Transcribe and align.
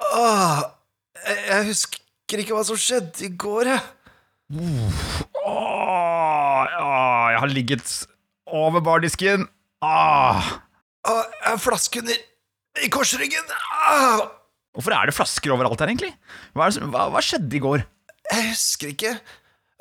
Åh, 0.00 0.62
jeg, 1.26 1.38
jeg 1.50 1.66
husker 1.70 2.42
ikke 2.42 2.56
hva 2.56 2.64
som 2.66 2.78
skjedde 2.80 3.26
i 3.26 3.30
går, 3.40 3.70
jeg. 3.74 3.82
Åh, 5.40 6.66
åh, 6.80 7.26
jeg 7.34 7.40
har 7.44 7.52
ligget 7.52 7.92
over 8.50 8.82
bardisken. 8.84 9.46
Åh. 9.84 10.50
Åh, 11.10 11.22
jeg 11.40 11.48
har 11.52 11.62
flaske 11.62 12.02
under 12.02 12.18
i 12.84 12.90
korsryggen. 12.92 13.54
Åh. 13.90 14.24
Hvorfor 14.76 14.94
er 14.94 15.10
det 15.10 15.16
flasker 15.16 15.52
overalt 15.54 15.80
her, 15.82 15.90
egentlig? 15.90 16.12
Hva, 16.54 16.68
det, 16.70 16.84
hva, 16.92 17.08
hva 17.14 17.22
skjedde 17.24 17.58
i 17.58 17.62
går? 17.64 17.86
jeg 18.30 18.50
husker 18.52 18.92
ikke. 18.92 19.10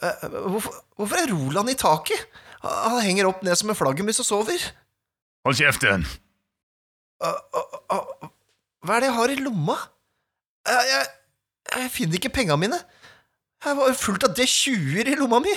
Eh, 0.01 0.23
hvorfor, 0.49 0.73
hvorfor 0.97 1.19
er 1.21 1.29
Roland 1.29 1.69
i 1.69 1.77
taket? 1.77 2.23
Han 2.63 2.97
henger 3.05 3.29
opp 3.29 3.43
ned 3.45 3.55
som 3.59 3.69
en 3.71 3.77
flaggermus 3.77 4.19
og 4.23 4.27
sover. 4.27 4.63
Hold 5.45 5.59
kjeften! 5.59 6.05
Hva 7.19 8.95
er 8.95 9.03
det 9.03 9.09
jeg 9.09 9.17
har 9.19 9.33
i 9.33 9.37
lomma? 9.43 9.75
Jeg, 10.69 11.05
jeg, 11.75 11.91
finner 11.93 12.19
ikke 12.19 12.33
penga 12.33 12.57
mine. 12.59 12.79
Jeg 13.65 13.77
var 13.79 13.95
fullt 13.97 14.25
av 14.27 14.35
D20-er 14.37 15.11
i 15.11 15.17
lomma 15.19 15.41
mi. 15.43 15.55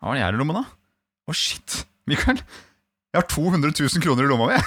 Hva 0.00 0.14
det 0.14 0.22
jeg 0.22 0.34
i 0.34 0.40
lomma, 0.40 0.60
da? 0.60 0.64
Å, 1.28 1.36
shit. 1.36 1.82
Mikael, 2.10 2.40
jeg 3.10 3.18
har 3.20 3.26
200 3.30 3.72
000 3.74 4.04
kroner 4.04 4.26
i 4.26 4.30
lomma 4.30 4.50
mi. 4.52 4.58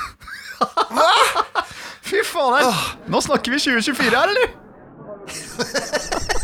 Fy 2.04 2.22
faen! 2.28 2.70
Nå 3.12 3.24
snakker 3.24 3.56
vi 3.56 3.62
2024 3.64 4.14
her, 4.14 4.34
eller? 4.34 4.48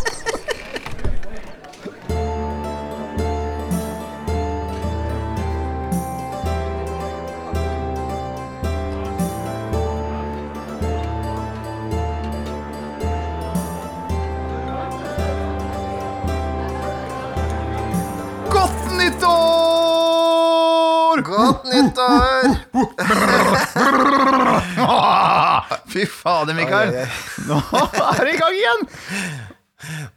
Godt 21.26 21.66
nyttår! 21.70 22.48
Fy 25.92 26.06
fader, 26.06 26.56
Mikael. 26.58 26.92
Nå 27.50 27.60
er 27.60 28.26
vi 28.26 28.34
i 28.34 28.40
gang 28.40 28.56
igjen! 28.58 28.84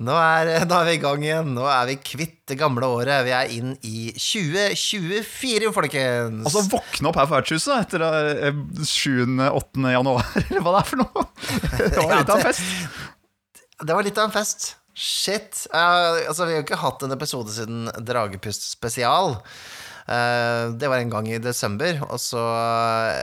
Nå 0.03 0.14
er, 0.19 0.48
nå 0.67 0.75
er 0.80 0.89
vi 0.89 0.95
i 0.97 1.00
gang 1.03 1.23
igjen. 1.23 1.53
Nå 1.55 1.64
er 1.70 1.86
vi 1.91 1.97
kvitt 2.03 2.41
det 2.50 2.58
gamle 2.58 2.89
året. 2.98 3.23
Vi 3.27 3.34
er 3.36 3.53
inn 3.55 3.77
i 3.86 4.11
2024, 4.17 5.70
folkens. 5.75 6.42
Altså 6.48 6.64
våkne 6.73 7.11
opp 7.11 7.19
her 7.20 7.28
på 7.30 7.36
vertshuset 7.36 7.75
etter 7.78 8.03
eh, 8.08 8.62
7.-8. 8.83 9.86
januar, 9.95 10.27
eller 10.48 10.67
hva 10.67 10.77
det 10.77 10.83
er 10.83 10.91
for 10.91 11.03
noe. 11.05 11.27
Det 11.78 11.98
var 11.98 12.17
litt 12.19 12.33
av 12.33 12.39
en 12.39 12.47
fest. 12.48 12.64
Det 13.83 13.98
var 13.98 14.06
litt 14.06 14.19
av 14.19 14.30
en 14.30 14.34
fest. 14.34 14.73
Shit. 14.92 15.64
Uh, 15.73 16.27
altså, 16.28 16.45
vi 16.45 16.53
har 16.53 16.61
jo 16.61 16.67
ikke 16.67 16.83
hatt 16.83 17.06
en 17.06 17.14
episode 17.14 17.55
siden 17.55 17.86
Dragepust 18.03 18.67
spesial. 18.69 19.39
Eh, 20.06 20.70
det 20.78 20.89
var 20.91 20.98
en 20.98 21.12
gang 21.12 21.28
i 21.31 21.41
desember, 21.42 22.00
og 22.08 22.19
så 22.20 22.41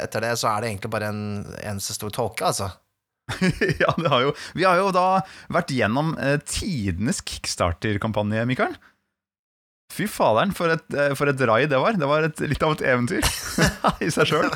etter 0.04 0.24
det 0.24 0.36
så 0.40 0.52
er 0.52 0.62
det 0.62 0.72
egentlig 0.72 0.94
bare 0.94 1.10
en 1.12 1.24
eneste 1.64 1.98
stor 1.98 2.14
tåke, 2.16 2.46
altså. 2.52 2.72
Ja, 3.84 3.94
det 3.98 4.10
har 4.10 4.24
jo, 4.26 4.36
vi 4.58 4.66
har 4.66 4.80
jo 4.80 4.94
da 4.96 5.22
vært 5.54 5.74
gjennom 5.76 6.16
eh, 6.18 6.40
tidenes 6.48 7.22
kickstarter-kampanje, 7.26 8.46
Mikael. 8.50 8.78
Fy 9.94 10.06
faderen, 10.10 10.54
for 10.56 10.72
et, 10.74 10.86
eh, 10.94 11.14
for 11.18 11.32
et 11.32 11.46
rai 11.50 11.64
det 11.70 11.82
var. 11.82 11.98
Det 12.00 12.10
var 12.10 12.30
et, 12.30 12.42
litt 12.48 12.66
av 12.66 12.78
et 12.78 12.86
eventyr 12.94 13.26
i 14.06 14.12
seg 14.14 14.28
sjøl. 14.32 14.50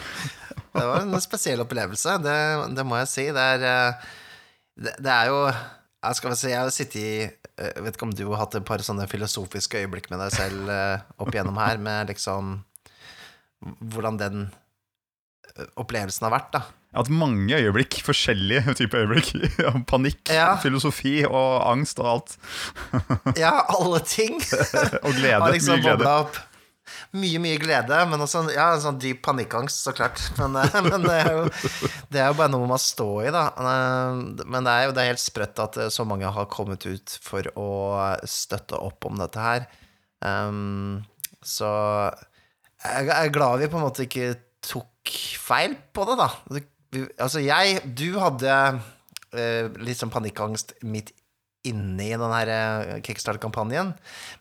Det 0.74 0.88
var 0.90 1.04
en 1.04 1.22
spesiell 1.22 1.62
opplevelse, 1.62 2.18
det, 2.24 2.38
det 2.78 2.86
må 2.88 2.98
jeg 3.04 3.12
si. 3.12 3.30
Det 3.36 3.48
er, 3.58 4.04
det, 4.74 4.98
det 5.04 5.14
er 5.14 5.30
jo 5.34 5.40
jeg 6.04 6.20
skal 6.20 6.34
si, 6.36 6.50
jeg 6.52 6.60
har 6.60 6.74
sittet 6.74 7.00
i 7.00 7.12
Jeg 7.62 7.84
vet 7.86 7.94
ikke 7.98 8.08
om 8.08 8.14
du 8.18 8.24
har 8.32 8.40
hatt 8.46 8.56
et 8.58 8.66
par 8.66 8.82
sånne 8.82 9.06
filosofiske 9.12 9.84
øyeblikk 9.84 10.08
med 10.10 10.24
deg 10.24 10.32
selv 10.34 10.70
eh, 10.74 11.04
opp 11.22 11.30
igjennom 11.36 11.60
her, 11.62 11.78
med 11.78 12.10
liksom 12.10 12.56
Hvordan 13.94 14.18
den 14.20 14.40
eh, 15.56 15.68
opplevelsen 15.80 16.26
har 16.28 16.34
vært, 16.34 16.50
da. 16.56 16.64
Jeg 16.94 16.98
har 16.98 17.06
hatt 17.06 17.14
mange 17.16 17.56
øyeblikk, 17.58 18.00
forskjellige 18.06 18.74
typer 18.80 19.06
øyeblikk. 19.06 19.30
Panikk, 19.92 20.30
Ja. 20.34 20.56
filosofi 20.62 21.20
og 21.26 21.62
angst 21.72 22.02
og 22.04 22.10
alt. 22.12 22.36
Ja, 23.40 23.54
alle 23.74 24.02
ting 24.06 24.36
Og 25.06 25.14
glede. 25.16 25.40
har 25.42 25.54
liksom 25.56 25.80
mye 25.80 25.94
glede. 25.96 26.18
opp. 26.26 26.42
Mye, 27.14 27.40
mye 27.42 27.58
glede, 27.62 27.98
men 28.10 28.22
også 28.26 28.44
ja, 28.54 28.72
en 28.74 28.82
sånn 28.84 29.00
dyp 29.02 29.22
panikkangst, 29.26 29.84
så 29.86 29.94
klart. 29.96 30.20
Men, 30.40 30.56
eh, 30.62 30.78
men 30.86 31.06
det, 31.06 31.16
er 31.22 31.32
jo, 31.36 31.44
det 32.14 32.22
er 32.22 32.28
jo 32.32 32.38
bare 32.40 32.52
noe 32.54 32.64
man 32.66 32.74
må 32.74 32.80
stå 32.82 33.08
i, 33.24 33.32
da. 33.34 33.44
Eh, 33.54 34.44
Men 34.44 34.68
det 34.68 34.74
er 34.74 34.86
jo 34.88 34.96
det 34.96 35.04
er 35.04 35.12
helt 35.12 35.24
sprøtt 35.24 35.62
at 35.64 35.80
eh, 35.82 35.92
så 35.94 36.06
mange 36.10 36.30
har 36.36 36.50
kommet 36.52 36.86
ut 36.90 37.18
for 37.24 37.48
å 37.60 37.70
støtte 38.30 38.80
opp 38.82 39.06
om 39.10 39.20
dette 39.22 39.44
her. 39.44 39.68
Um, 40.24 41.02
så 41.44 41.70
jeg 42.84 43.10
er 43.12 43.34
glad 43.36 43.60
vi 43.60 43.68
på 43.72 43.80
en 43.80 43.86
måte 43.86 44.06
ikke 44.08 44.34
tok 44.64 45.12
feil 45.44 45.76
på 45.96 46.06
det, 46.08 46.16
da. 46.22 46.30
Altså, 47.18 47.42
jeg 47.44 47.82
Du 47.98 48.08
hadde 48.22 48.56
litt 49.82 49.98
sånn 49.98 50.12
panikkangst 50.14 50.76
midt 50.86 51.10
inne 51.68 52.06
i 52.06 52.16
den 52.20 52.34
her 52.34 52.50
eh, 52.52 52.96
Kickstart-kampanjen, 53.06 53.94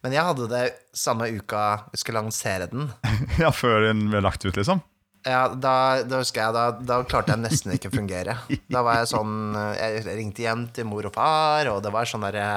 men 0.03 0.15
jeg 0.15 0.27
hadde 0.27 0.49
det 0.51 0.63
samme 0.97 1.29
uka 1.31 1.89
vi 1.93 2.01
skulle 2.01 2.23
lansere 2.23 2.71
den. 2.73 2.91
Ja, 3.43 3.53
før 3.55 3.87
den 3.87 4.09
ble 4.11 4.23
lagt 4.25 4.45
ut, 4.45 4.57
liksom. 4.59 4.83
Ja, 5.23 5.45
da, 5.55 6.03
da 6.03 6.19
husker 6.19 6.41
jeg, 6.43 6.55
da, 6.57 6.63
da 6.83 6.97
klarte 7.07 7.37
jeg 7.37 7.45
nesten 7.45 7.77
ikke 7.77 7.93
å 7.93 7.95
fungere. 7.95 8.35
Da 8.67 8.81
var 8.83 8.99
jeg 8.99 9.13
sånn 9.13 9.55
Jeg 9.55 10.01
ringte 10.09 10.43
hjem 10.43 10.65
til 10.75 10.89
mor 10.91 11.07
og 11.07 11.15
far, 11.15 11.71
og 11.71 11.79
det 11.85 11.93
var 11.95 12.11
sånn 12.11 12.25
derre 12.27 12.49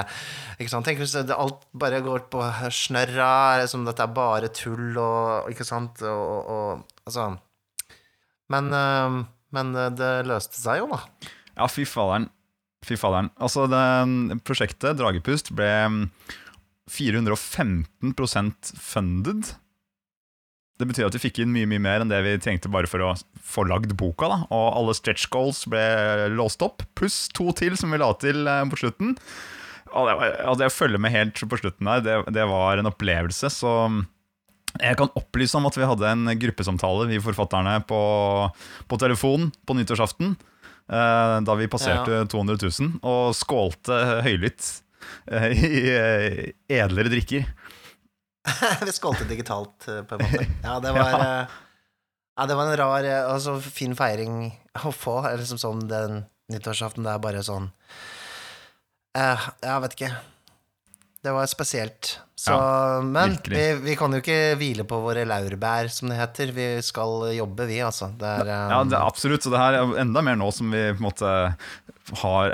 Ikke 0.58 0.72
sant, 0.72 0.88
tenk 0.88 0.98
hvis 0.98 1.14
alt 1.14 1.62
bare 1.78 2.02
går 2.02 2.24
på 2.32 2.42
snørra, 2.74 3.60
liksom 3.62 3.86
dette 3.86 4.02
er 4.02 4.16
bare 4.18 4.50
tull 4.50 4.98
og 4.98 5.52
Ikke 5.52 5.68
sant, 5.68 6.02
og, 6.10 6.50
og, 6.56 6.82
Altså 7.06 7.28
Men, 8.50 8.74
eh, 8.74 9.20
men 9.54 9.74
det 10.02 10.12
løste 10.26 10.58
seg 10.58 10.82
jo, 10.82 10.90
da. 10.90 11.04
Ja, 11.54 11.70
fy 11.70 11.86
faderen. 11.88 12.26
Fy 12.86 12.98
faderen. 13.00 13.32
Altså, 13.42 13.66
det 13.70 14.40
prosjektet, 14.46 14.98
Dragepust, 15.00 15.50
ble 15.56 15.70
415% 16.90 18.74
funded. 18.78 19.54
Det 20.76 20.86
betyr 20.86 21.08
at 21.08 21.16
vi 21.16 21.22
fikk 21.24 21.40
inn 21.42 21.54
mye 21.54 21.68
mye 21.68 21.80
mer 21.82 22.02
enn 22.04 22.10
det 22.12 22.20
vi 22.22 22.36
trengte 22.42 22.70
bare 22.70 22.88
for 22.90 23.02
å 23.02 23.14
få 23.42 23.64
lagd 23.66 23.96
boka. 23.98 24.28
da 24.28 24.38
Og 24.52 24.66
alle 24.76 24.94
stretch 24.96 25.26
goals 25.32 25.64
ble 25.72 25.82
låst 26.36 26.62
opp, 26.62 26.84
pluss 26.98 27.26
to 27.34 27.48
til 27.56 27.78
som 27.80 27.94
vi 27.94 28.00
la 28.02 28.10
til 28.20 28.44
eh, 28.46 28.64
på 28.70 28.80
slutten. 28.84 29.16
Og 29.96 30.10
det, 30.10 30.16
altså, 30.44 30.58
det 30.60 30.68
å 30.68 31.00
med 31.00 31.14
helt 31.14 31.40
på 31.40 31.58
slutten 31.62 31.88
der, 31.88 32.04
det, 32.04 32.16
det 32.36 32.44
var 32.50 32.76
en 32.78 32.90
opplevelse. 32.90 33.50
Så 33.50 33.72
jeg 34.76 34.98
kan 35.00 35.12
opplyse 35.16 35.56
om 35.56 35.66
at 35.68 35.78
vi 35.78 35.88
hadde 35.88 36.12
en 36.12 36.34
gruppesamtale, 36.42 37.08
vi 37.08 37.22
forfatterne, 37.24 37.78
på, 37.88 38.00
på 38.86 39.00
telefon 39.00 39.48
på 39.64 39.78
nyttårsaften. 39.78 40.36
Eh, 40.90 41.36
Da 41.46 41.56
vi 41.58 41.68
passerte 41.72 42.24
200 42.32 42.58
000, 42.62 42.98
og 43.06 43.34
skålte 43.36 44.00
høylytt 44.26 44.70
eh, 45.30 45.50
i 45.52 45.84
eh, 45.92 46.40
edlere 46.80 47.12
drikker. 47.12 47.46
Vi 48.86 48.92
skålte 48.94 49.24
digitalt, 49.26 49.86
på 49.86 50.14
en 50.18 50.22
måte. 50.22 50.46
Ja, 50.66 50.80
det 50.80 50.92
var 50.94 51.14
Ja. 51.16 51.46
Ja, 52.36 52.44
det 52.44 52.54
var 52.58 52.68
en 52.68 52.76
rar, 52.76 53.06
og 53.24 53.30
altså 53.32 53.54
fin 53.64 53.94
feiring 53.96 54.50
å 54.84 54.90
få. 54.92 55.22
Liksom 55.40 55.56
sånn 55.56 55.86
den 55.88 56.18
nyttårsaften, 56.52 57.06
det 57.06 57.14
er 57.14 57.22
bare 57.24 57.40
sånn 57.40 57.70
uh, 59.16 59.46
Jeg 59.64 59.84
vet 59.86 59.96
ikke. 59.96 60.10
Det 61.24 61.32
var 61.32 61.48
spesielt. 61.48 62.10
Så, 62.36 62.52
Ja, 62.52 63.00
men 63.00 63.38
vi, 63.48 63.62
vi 63.80 63.94
kan 63.96 64.12
jo 64.12 64.20
ikke 64.20 64.38
hvile 64.60 64.84
på 64.88 64.98
våre 65.00 65.24
laurbær, 65.28 65.88
som 65.92 66.12
det 66.12 66.18
heter. 66.20 66.52
Vi 66.56 66.66
skal 66.84 67.30
jobbe, 67.38 67.64
vi, 67.70 67.80
altså. 67.86 68.10
Det 68.20 68.28
er, 68.28 68.44
um... 68.50 68.74
Ja, 68.76 68.82
det 68.92 68.98
er 69.00 69.06
absolutt. 69.08 69.46
Så 69.46 69.54
det 69.54 69.62
her 69.62 69.78
er 69.80 69.96
enda 70.04 70.22
mer 70.26 70.36
nå 70.36 70.50
som 70.52 70.68
vi 70.74 70.84
på 70.92 71.00
en 71.00 71.08
måte 71.08 71.32
har, 72.20 72.52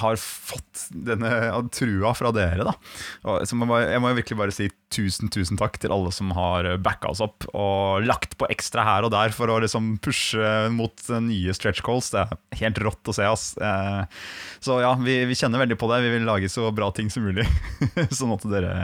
har 0.00 0.16
fått 0.18 0.86
denne 0.90 1.28
trua 1.70 2.10
fra 2.16 2.32
dere, 2.34 2.64
da. 2.66 2.72
Så 3.46 3.54
må 3.54 3.68
jeg, 3.68 3.70
bare- 3.70 3.90
jeg 3.92 4.02
må 4.02 4.10
virkelig 4.16 4.38
bare 4.40 4.54
si 4.56 4.66
tusen, 4.90 5.28
tusen 5.30 5.54
takk 5.60 5.76
til 5.78 5.92
alle 5.94 6.10
som 6.10 6.32
har 6.34 6.66
backa 6.82 7.12
oss 7.12 7.20
opp 7.22 7.44
og 7.54 8.02
lagt 8.02 8.32
på 8.40 8.48
ekstra 8.50 8.82
her 8.88 9.06
og 9.06 9.12
der 9.14 9.30
for 9.36 9.52
å 9.54 9.60
liksom 9.62 9.92
pushe 10.02 10.42
mot 10.74 11.04
nye 11.22 11.54
stretch 11.54 11.84
calls. 11.86 12.08
Det 12.10 12.24
er 12.24 12.58
helt 12.64 12.80
rått 12.82 13.12
å 13.12 13.14
se, 13.14 13.28
ass. 13.30 13.44
Eh, 13.62 14.00
Så 14.64 14.80
ja, 14.82 14.90
vi, 14.98 15.20
vi 15.30 15.38
kjenner 15.38 15.62
veldig 15.62 15.78
på 15.78 15.86
det. 15.92 16.00
Vi 16.08 16.10
vil 16.16 16.26
lage 16.26 16.50
så 16.50 16.66
bra 16.74 16.90
ting 16.96 17.12
som 17.14 17.28
mulig, 17.28 17.46
sånn 18.10 18.34
at 18.34 18.48
dere 18.50 18.74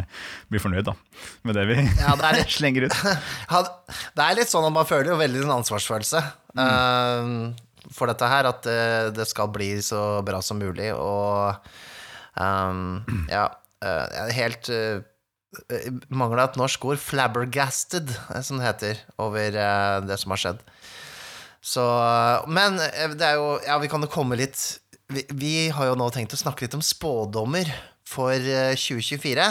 blir 0.52 0.62
fornøyd 0.62 0.86
da 0.88 0.94
med 1.48 1.56
det 1.58 1.64
vi 1.70 1.76
Ja, 2.00 2.14
det 2.20 2.32
litt- 2.40 2.54
slenger 2.56 2.86
ut. 2.88 2.96
Det 4.16 4.22
er 4.24 4.36
litt 4.38 4.50
sånn 4.52 4.66
at 4.68 4.74
man 4.74 4.88
føler 4.88 5.12
jo 5.12 5.18
veldig 5.20 5.44
en 5.46 5.54
ansvarsfølelse 5.58 6.20
eh, 6.58 7.30
for 7.94 8.10
dette 8.10 8.28
her, 8.30 8.48
at 8.50 8.66
eh, 8.70 9.08
det 9.14 9.26
skal 9.30 9.50
bli 9.54 9.76
så 9.84 10.20
bra 10.26 10.40
som 10.42 10.58
mulig, 10.58 10.88
og 10.94 11.54
um, 12.34 12.98
ja, 13.30 13.44
eh, 13.86 14.32
helt 14.34 14.70
uh, 14.74 14.98
Mangla 16.10 16.48
et 16.50 16.58
norsk 16.58 16.82
ord, 16.90 16.98
flabbergasted, 17.00 18.10
som 18.44 18.58
det 18.58 18.66
heter, 18.66 18.98
over 19.22 19.54
uh, 19.56 20.00
det 20.04 20.18
som 20.20 20.34
har 20.34 20.42
skjedd. 20.42 20.64
Så 21.66 21.82
Men 22.52 22.76
det 22.78 23.24
er 23.26 23.38
jo 23.40 23.46
Ja, 23.64 23.78
vi 23.82 23.88
kan 23.90 24.04
jo 24.04 24.10
komme 24.12 24.36
litt 24.38 24.60
vi, 25.10 25.22
vi 25.34 25.54
har 25.74 25.88
jo 25.88 25.96
nå 25.98 26.06
tenkt 26.14 26.34
å 26.34 26.38
snakke 26.38 26.62
litt 26.66 26.74
om 26.76 26.82
spådommer 26.84 27.70
for 28.06 28.34
eh, 28.34 28.74
2024. 28.78 29.46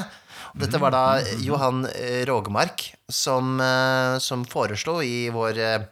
Dette 0.55 0.79
var 0.79 0.93
da 0.95 1.03
Johan 1.43 1.83
Rogemark 1.83 2.27
Rågemark 2.29 2.85
som, 3.11 3.59
eh, 3.59 4.17
som 4.23 4.45
foreslo 4.47 5.01
i 5.03 5.29
vår 5.29 5.59
papyruspostkasse 5.59 5.91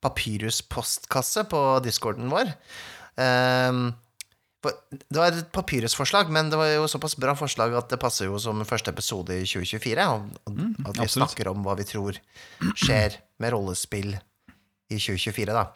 papyrus-postkasse 0.00 1.44
på 1.50 1.60
discorden 1.84 2.30
vår. 2.32 2.52
Ehm, 3.20 3.92
det 4.62 5.16
var 5.16 5.32
et 5.32 5.52
papyrusforslag, 5.52 6.30
men 6.32 6.50
det 6.52 6.58
var 6.60 6.68
jo 6.72 6.88
såpass 6.88 7.16
bra 7.20 7.34
forslag 7.36 7.74
at 7.76 7.88
det 7.92 8.00
passer 8.00 8.28
jo 8.28 8.38
som 8.40 8.60
første 8.68 8.92
episode 8.92 9.36
i 9.36 9.44
2024. 9.48 10.06
Og, 10.12 10.26
og 10.48 10.90
at 10.92 11.00
vi 11.00 11.08
snakker 11.16 11.48
om 11.52 11.64
hva 11.64 11.76
vi 11.78 11.86
tror 11.88 12.18
skjer 12.76 13.16
med 13.40 13.54
rollespill 13.54 14.14
i 14.90 14.98
2024, 14.98 15.54
da. 15.54 15.70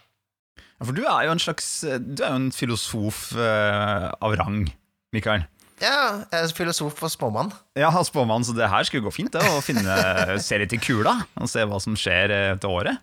Ja, 0.75 0.85
For 0.85 0.97
du 0.97 1.05
er 1.07 1.27
jo 1.27 1.33
en 1.35 1.43
slags 1.43 1.69
Du 1.85 2.23
er 2.23 2.33
jo 2.33 2.41
en 2.41 2.53
filosof 2.53 3.29
eh, 3.39 4.09
av 4.21 4.37
rang, 4.41 4.67
Mikael. 5.15 5.47
Ja, 5.83 6.25
jeg 6.31 6.45
er 6.45 6.53
filosof 6.55 7.01
og 7.03 7.11
spåmann. 7.13 7.51
Ja, 7.79 7.91
spåmann, 8.07 8.45
så 8.47 8.55
det 8.57 8.71
her 8.71 8.87
skulle 8.87 9.07
gå 9.07 9.13
fint, 9.15 9.33
det. 9.35 9.43
Å 9.43 9.63
finne, 9.65 9.97
se 10.47 10.59
litt 10.61 10.75
i 10.77 10.81
kula 10.83 11.17
og 11.41 11.51
se 11.51 11.65
hva 11.67 11.81
som 11.83 11.97
skjer 11.99 12.35
eh, 12.35 12.53
til 12.63 12.77
året. 12.77 13.03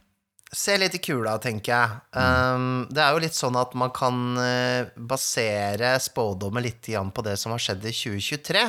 Se 0.52 0.76
litt 0.80 0.96
i 0.98 1.00
kula, 1.04 1.38
tenker 1.40 1.72
jeg. 1.72 2.00
Um, 2.12 2.86
det 2.92 3.04
er 3.04 3.14
jo 3.16 3.22
litt 3.24 3.38
sånn 3.38 3.56
at 3.60 3.76
man 3.80 3.92
kan 3.96 4.40
eh, 4.42 4.90
basere 5.00 5.94
spådommer 6.04 6.66
litt 6.66 6.90
på 6.92 7.24
det 7.24 7.38
som 7.40 7.54
har 7.56 7.64
skjedd 7.64 7.86
i 7.88 7.94
2023. 7.96 8.66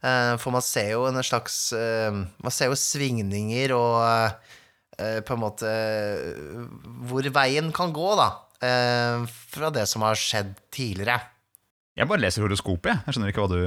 Uh, 0.00 0.34
for 0.40 0.50
man 0.54 0.64
ser 0.64 0.94
jo 0.94 1.02
en 1.04 1.20
slags 1.20 1.74
uh, 1.76 2.08
Man 2.40 2.54
ser 2.56 2.70
jo 2.72 2.76
svingninger 2.78 3.74
og 3.76 3.98
uh, 4.00 5.20
på 5.24 5.34
en 5.34 5.40
måte 5.40 5.68
eh, 5.70 6.64
hvor 7.08 7.26
veien 7.32 7.70
kan 7.72 7.92
gå, 7.96 8.08
da. 8.18 8.28
eh, 8.60 9.26
fra 9.52 9.70
det 9.72 9.86
som 9.88 10.04
har 10.04 10.18
skjedd 10.18 10.54
tidligere. 10.72 11.20
Jeg 12.00 12.08
bare 12.08 12.22
leser 12.22 12.44
horoskopet, 12.44 12.90
jeg. 12.94 13.02
Jeg 13.06 13.16
skjønner 13.16 13.32
ikke 13.34 13.44
hva 13.44 13.50
du 13.52 13.60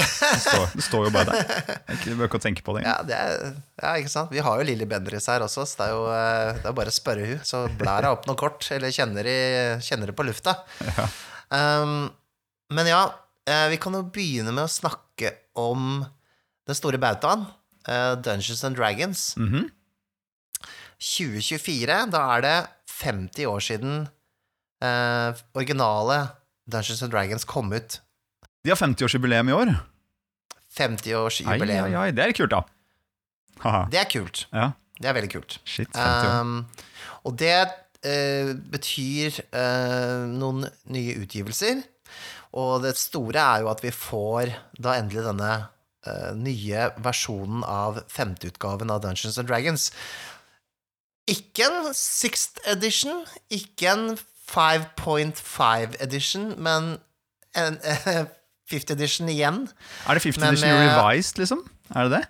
Det 0.00 0.40
står, 0.40 0.66
det 0.76 0.84
står 0.84 1.06
jo 1.06 1.12
bare 1.12 1.32
der. 1.32 1.78
Du 2.04 2.12
bør 2.16 2.28
ikke 2.28 2.40
tenke 2.44 2.64
på 2.64 2.74
det. 2.76 2.84
Ja, 2.86 2.98
det 3.04 3.16
er, 3.16 3.54
ja, 3.80 3.94
ikke 4.00 4.12
sant? 4.12 4.30
Vi 4.32 4.42
har 4.44 4.60
jo 4.60 4.66
Lilly 4.68 4.86
Bendriss 4.88 5.28
her 5.32 5.42
også, 5.44 5.64
så 5.68 5.80
det 5.80 5.86
er 5.88 5.94
jo 5.96 6.04
eh, 6.12 6.60
det 6.60 6.68
er 6.70 6.76
bare 6.76 6.92
å 6.92 6.94
spørre 6.94 7.26
hun 7.26 7.42
Så 7.46 7.62
blær 7.80 8.04
hun 8.06 8.12
opp 8.14 8.28
noe 8.28 8.38
kort, 8.40 8.64
eller 8.76 8.92
kjenner 8.94 9.26
de, 9.26 9.36
kjenner 9.84 10.12
de 10.12 10.16
på 10.16 10.26
lufta. 10.28 10.54
Um, 11.50 12.10
men 12.76 12.88
ja, 12.88 13.02
eh, 13.50 13.66
vi 13.72 13.80
kan 13.82 13.96
jo 13.96 14.04
begynne 14.12 14.52
med 14.54 14.68
å 14.68 14.70
snakke 14.72 15.32
om 15.58 16.04
den 16.68 16.78
store 16.78 17.00
bautaen, 17.02 17.48
eh, 17.88 18.12
Dungeons 18.22 18.64
and 18.68 18.78
Dragons. 18.78 19.24
Mhm. 19.40 19.68
2024, 21.00 21.96
da 22.12 22.26
er 22.36 22.44
det 22.44 22.56
50 22.92 23.48
år 23.48 23.62
siden 23.64 23.94
eh, 24.84 25.40
originale 25.56 26.18
Dungeons 26.70 27.02
and 27.02 27.12
Dragons 27.12 27.44
kom 27.48 27.72
ut. 27.72 28.00
De 28.64 28.72
har 28.72 28.78
50-årsjubileum 28.80 29.50
i 29.50 29.56
år. 29.56 29.72
50-årsjubileum. 30.76 31.88
ai, 31.90 31.94
ai, 31.98 32.10
det 32.14 32.24
er 32.24 32.34
kult, 32.36 32.52
da. 32.52 32.62
Haha. 33.64 33.84
Det 33.92 34.00
er 34.00 34.08
kult. 34.10 34.46
Ja, 34.54 34.70
Det 35.00 35.08
er 35.08 35.16
veldig 35.16 35.30
kult. 35.32 35.58
shit, 35.64 35.88
50 35.96 36.28
år. 36.28 36.40
Um, 36.40 36.66
og 37.24 37.38
det 37.40 37.56
uh, 38.06 38.52
betyr 38.72 39.40
uh, 39.52 40.26
noen 40.28 40.66
nye 40.92 41.16
utgivelser. 41.22 41.82
Og 42.52 42.82
det 42.84 42.96
store 42.98 43.40
er 43.40 43.64
jo 43.64 43.70
at 43.70 43.82
vi 43.84 43.92
får 43.94 44.52
da 44.82 44.96
endelig 44.98 45.22
denne 45.24 45.52
uh, 46.06 46.32
nye 46.36 46.88
versjonen 47.00 47.62
av 47.64 48.02
femteutgaven 48.10 48.90
av 48.90 49.02
Dungeons 49.04 49.38
and 49.38 49.48
Dragons. 49.48 49.90
Ikke 51.30 51.68
en 51.68 51.92
sixth 51.94 52.58
edition, 52.68 53.24
ikke 53.52 53.92
en 53.92 54.18
5.5 54.50 55.96
edition, 56.02 56.50
men 56.58 56.96
en 57.58 57.78
eh, 57.84 58.26
fifth 58.70 58.92
edition 58.94 59.30
igjen. 59.30 59.64
Er 60.06 60.18
det 60.18 60.26
50 60.26 60.40
men 60.40 60.52
edition 60.54 60.76
med- 60.76 60.90
revised, 60.90 61.38
liksom? 61.42 61.64
Er 61.94 62.08
det 62.08 62.18
det? 62.18 62.26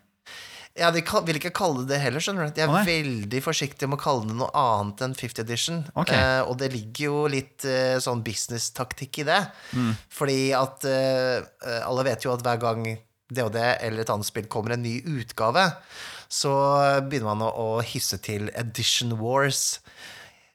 Ja, 0.79 0.89
de 0.95 1.03
vil 1.27 1.37
ikke 1.41 1.51
kalle 1.53 1.83
det 1.83 1.97
det 1.97 1.99
heller, 2.05 2.23
skjønner 2.23 2.47
du. 2.47 2.55
De 2.55 2.63
er 2.63 2.71
oh, 2.71 2.87
veldig 2.87 3.41
forsiktige 3.43 3.89
med 3.91 3.99
å 3.99 4.05
kalle 4.05 4.29
det 4.29 4.37
noe 4.39 4.51
annet 4.57 5.03
enn 5.03 5.17
50 5.19 5.43
edition. 5.43 5.81
Okay. 5.99 6.15
Eh, 6.15 6.43
og 6.47 6.61
det 6.63 6.71
ligger 6.73 7.09
jo 7.09 7.25
litt 7.33 7.67
eh, 7.69 7.99
sånn 8.01 8.23
business-taktikk 8.25 9.21
i 9.21 9.27
det. 9.29 9.41
Mm. 9.75 9.91
Fordi 10.15 10.39
at 10.57 10.87
eh, 10.89 11.43
eh, 11.43 11.81
alle 11.83 12.07
vet 12.07 12.25
jo 12.25 12.33
at 12.33 12.47
hver 12.47 12.63
gang 12.63 12.87
det 13.31 13.45
og 13.45 13.53
det 13.55 13.67
eller 13.83 14.03
et 14.05 14.15
annet 14.15 14.27
spill 14.31 14.47
kommer 14.51 14.75
en 14.75 14.87
ny 14.87 14.97
utgave, 15.19 15.67
så 16.31 16.55
begynner 17.03 17.33
man 17.33 17.45
å, 17.49 17.51
å 17.51 17.69
hisse 17.85 18.21
til 18.23 18.49
Edition 18.55 19.19
Wars. 19.19 19.81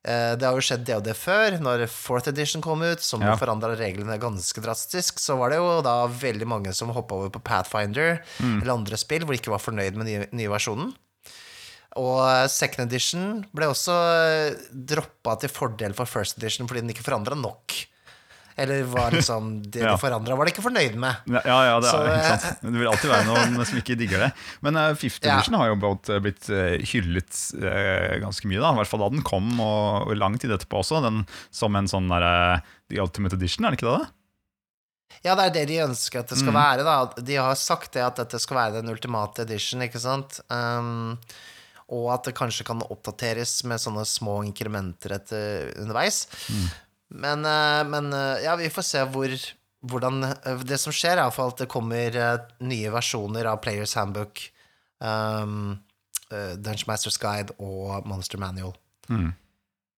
Eh, 0.06 0.36
Det 0.38 0.46
har 0.46 0.54
jo 0.54 0.62
skjedd 0.62 0.84
DOD 0.86 1.08
før, 1.18 1.56
når 1.60 1.88
fourth 1.90 2.28
edition 2.30 2.62
kom 2.62 2.84
ut, 2.86 3.02
som 3.02 3.22
Ja. 3.22 3.36
forandra 3.36 3.76
reglene 3.76 4.20
ganske 4.22 4.62
drastisk. 4.62 5.18
Så 5.20 5.36
var 5.38 5.50
det 5.50 5.58
jo 5.58 5.82
da 5.82 6.06
veldig 6.08 6.46
mange 6.46 6.74
som 6.76 6.90
hoppa 6.94 7.16
over 7.16 7.30
på 7.30 7.42
Pathfinder 7.44 8.20
Mm. 8.40 8.62
eller 8.62 8.74
andre 8.74 8.98
spill 8.98 9.22
hvor 9.26 9.34
de 9.34 9.40
ikke 9.42 9.50
var 9.52 9.60
fornøyd 9.60 9.96
med 9.96 10.06
den 10.06 10.22
nye, 10.22 10.28
nye 10.32 10.50
versjonen. 10.54 10.94
Og 11.98 12.50
second 12.52 12.92
edition 12.92 13.46
ble 13.56 13.66
også 13.72 13.96
droppa 14.86 15.40
til 15.40 15.50
fordel 15.50 15.94
for 15.96 16.06
first 16.06 16.38
edition 16.38 16.68
fordi 16.68 16.82
den 16.82 16.90
ikke 16.94 17.06
forandra 17.08 17.36
nok. 17.40 17.72
Eller 18.58 18.84
var 18.88 19.12
liksom 19.12 19.62
det 19.72 19.82
Ja. 19.84 19.92
de 19.92 20.00
forandra, 20.00 20.36
var 20.40 20.48
de 20.48 20.54
ikke 20.54 20.64
fornøyd 20.64 20.94
med. 20.96 21.16
Ja, 21.28 21.42
ja, 21.68 21.80
det 21.84 21.90
Så, 21.92 21.98
er 22.00 22.14
ikke 22.14 22.34
eh, 22.34 22.40
sant. 22.46 22.62
Det 22.64 22.74
vil 22.80 22.88
alltid 22.92 23.12
være 23.12 23.26
noen 23.28 23.66
som 23.68 23.80
ikke 23.82 23.98
digger 24.00 24.24
det. 24.26 24.30
Men 24.64 24.80
uh, 24.80 24.94
Fifth 24.96 25.20
Ja. 25.28 25.36
Edition 25.36 25.58
har 25.60 25.74
jo 25.74 25.76
blitt, 26.24 26.48
eh, 26.50 26.78
hyllet 26.88 27.42
uh, 27.60 28.14
ganske 28.24 28.48
mye, 28.48 28.62
da. 28.64 28.72
I 28.72 28.80
hvert 28.80 28.92
fall 28.94 29.04
da 29.04 29.10
den 29.12 29.26
kom, 29.28 29.50
og, 29.60 30.08
og 30.08 30.16
lang 30.22 30.38
tid 30.40 30.54
etterpå 30.56 30.80
også. 30.86 31.02
Den, 31.04 31.26
som 31.52 31.76
en 31.76 31.90
sånn 31.92 32.08
derre 32.12 32.62
The 32.92 33.02
Ultimate 33.04 33.36
Edition, 33.36 33.66
er 33.68 33.76
det 33.76 33.82
ikke 33.82 33.92
det? 33.92 34.06
da? 34.06 34.12
Ja, 35.26 35.34
det 35.38 35.44
er 35.50 35.54
det 35.56 35.66
de 35.74 35.82
ønsker 35.86 36.22
at 36.24 36.32
det 36.32 36.38
skal 36.40 36.54
Mm. 36.54 36.60
være, 36.62 36.84
da. 36.86 36.96
De 37.28 37.36
har 37.40 37.56
sagt 37.60 37.92
det 37.96 38.02
at 38.06 38.16
dette 38.20 38.40
skal 38.42 38.58
være 38.58 38.80
den 38.82 38.90
ultimate 38.92 39.44
edition, 39.46 39.82
ikke 39.86 40.00
sant. 40.02 40.40
Um, 40.50 41.18
og 41.94 42.08
at 42.16 42.24
det 42.26 42.34
kanskje 42.38 42.66
kan 42.66 42.80
oppdateres 42.82 43.60
med 43.70 43.78
sånne 43.84 44.04
små 44.10 44.40
inkrementer 44.48 45.14
etter, 45.20 45.70
underveis. 45.84 46.24
Mm. 46.50 46.66
Men, 47.16 47.46
eh, 47.46 47.84
men 47.88 48.14
eh, 48.14 48.44
ja, 48.44 48.56
vi 48.60 48.72
får 48.72 48.88
se 48.90 49.06
hvor 49.14 49.38
hvordan 49.86 50.24
eh, 50.26 50.62
Det 50.66 50.80
som 50.82 50.94
skjer, 50.96 51.22
er 51.22 51.42
at 51.46 51.62
det 51.62 51.70
kommer 51.72 52.20
nye 52.66 52.92
versjoner 52.94 53.48
av 53.52 53.62
Players 53.64 53.96
Handbook, 53.96 54.42
um, 55.00 55.76
Dungeon 56.30 56.90
Masters 56.90 57.20
Guide 57.22 57.54
og 57.62 58.08
Monster 58.10 58.42
Manual. 58.42 58.74
Mm. 59.08 59.30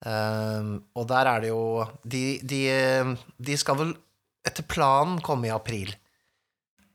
Um, 0.05 0.73
og 0.93 1.07
der 1.09 1.29
er 1.31 1.41
det 1.41 1.49
jo 1.49 1.61
de, 2.03 2.25
de, 2.43 2.59
de 3.39 3.55
skal 3.57 3.79
vel 3.79 3.93
etter 4.45 4.67
planen 4.67 5.21
komme 5.23 5.47
i 5.47 5.55
april. 5.55 5.95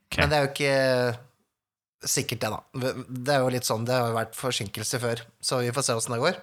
Okay. 0.05 0.21
Men 0.21 0.29
det 0.29 0.37
er 0.37 0.45
jo 0.45 0.51
ikke 0.53 2.07
sikkert, 2.13 2.43
det, 2.43 2.53
da. 2.53 2.93
Det 3.09 3.33
er 3.33 3.43
jo 3.43 3.51
litt 3.53 3.67
sånn, 3.67 3.85
det 3.87 3.97
har 3.97 4.11
jo 4.11 4.17
vært 4.17 4.37
forsinkelse 4.37 5.01
før, 5.01 5.23
så 5.41 5.63
vi 5.63 5.73
får 5.73 5.87
se 5.87 5.97
åssen 5.97 6.15
det 6.15 6.21
går. 6.23 6.39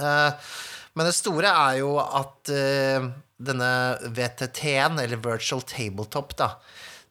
Eh, 0.00 0.52
men 0.96 1.08
det 1.08 1.14
store 1.16 1.48
er 1.50 1.78
jo 1.80 1.94
at 2.02 2.50
uh, 2.52 3.06
denne 3.42 3.70
VTT-en, 4.14 4.98
eller 5.02 5.20
Virtual 5.24 5.62
Tabletop, 5.66 6.34
da, 6.38 6.50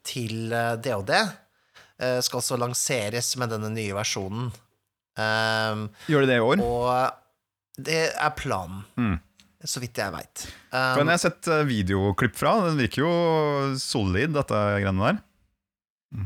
til 0.07 0.51
uh, 0.53 0.75
DOD, 0.81 1.09
uh, 1.17 2.19
skal 2.23 2.39
også 2.41 2.59
lanseres 2.61 3.33
med 3.41 3.51
denne 3.55 3.71
nye 3.73 3.95
versjonen. 3.97 4.51
Um, 5.19 5.89
Gjør 6.07 6.23
de 6.23 6.29
det 6.31 6.37
i 6.39 6.45
år? 6.45 6.61
og 6.63 7.81
det 7.81 7.99
er 8.13 8.31
planen, 8.37 8.83
Mm. 8.99 9.17
så 9.65 9.79
vidt 9.83 9.97
jeg 9.99 10.13
veit. 10.13 10.45
Den 10.71 11.07
har 11.09 11.15
jeg 11.17 11.21
sett 11.25 11.47
eh, 11.51 11.63
videoklipp 11.67 12.35
fra. 12.37 12.53
Den 12.67 12.77
virker 12.79 13.03
jo 13.03 13.11
solid, 13.81 14.31
dette 14.35 14.55
greiene 14.81 15.03
der. 15.11 15.19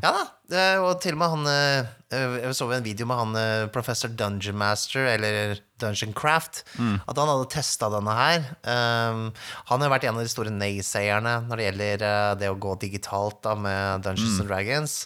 Ja 0.02 0.10
da, 0.10 0.22
det, 0.50 0.64
og 0.82 0.96
til 1.04 1.14
og 1.14 1.20
med 1.22 1.30
han 1.30 1.48
eh, 1.52 2.30
Jeg 2.42 2.56
så 2.58 2.66
en 2.74 2.86
video 2.86 3.06
med 3.06 3.20
han 3.20 3.36
eh, 3.38 3.68
professor 3.74 4.10
Dungeon 4.10 4.58
Master, 4.58 5.06
eller 5.12 5.60
Dungeon 5.82 6.14
Craft, 6.18 6.64
at 7.06 7.20
han 7.20 7.30
hadde 7.30 7.52
testa 7.54 7.92
denne 7.94 8.16
her. 8.18 8.48
Um, 8.66 9.28
han 9.70 9.84
har 9.84 9.92
vært 9.94 10.08
en 10.08 10.18
av 10.18 10.26
de 10.26 10.32
store 10.32 10.54
naysayerne 10.54 11.36
når 11.46 11.62
det 11.62 11.68
gjelder 11.68 12.06
eh, 12.10 12.32
det 12.42 12.50
å 12.50 12.58
gå 12.66 12.74
digitalt 12.82 13.44
da 13.46 13.54
med 13.60 14.08
Dungeons 14.08 14.42
and 14.42 14.50
Dragons. 14.50 14.98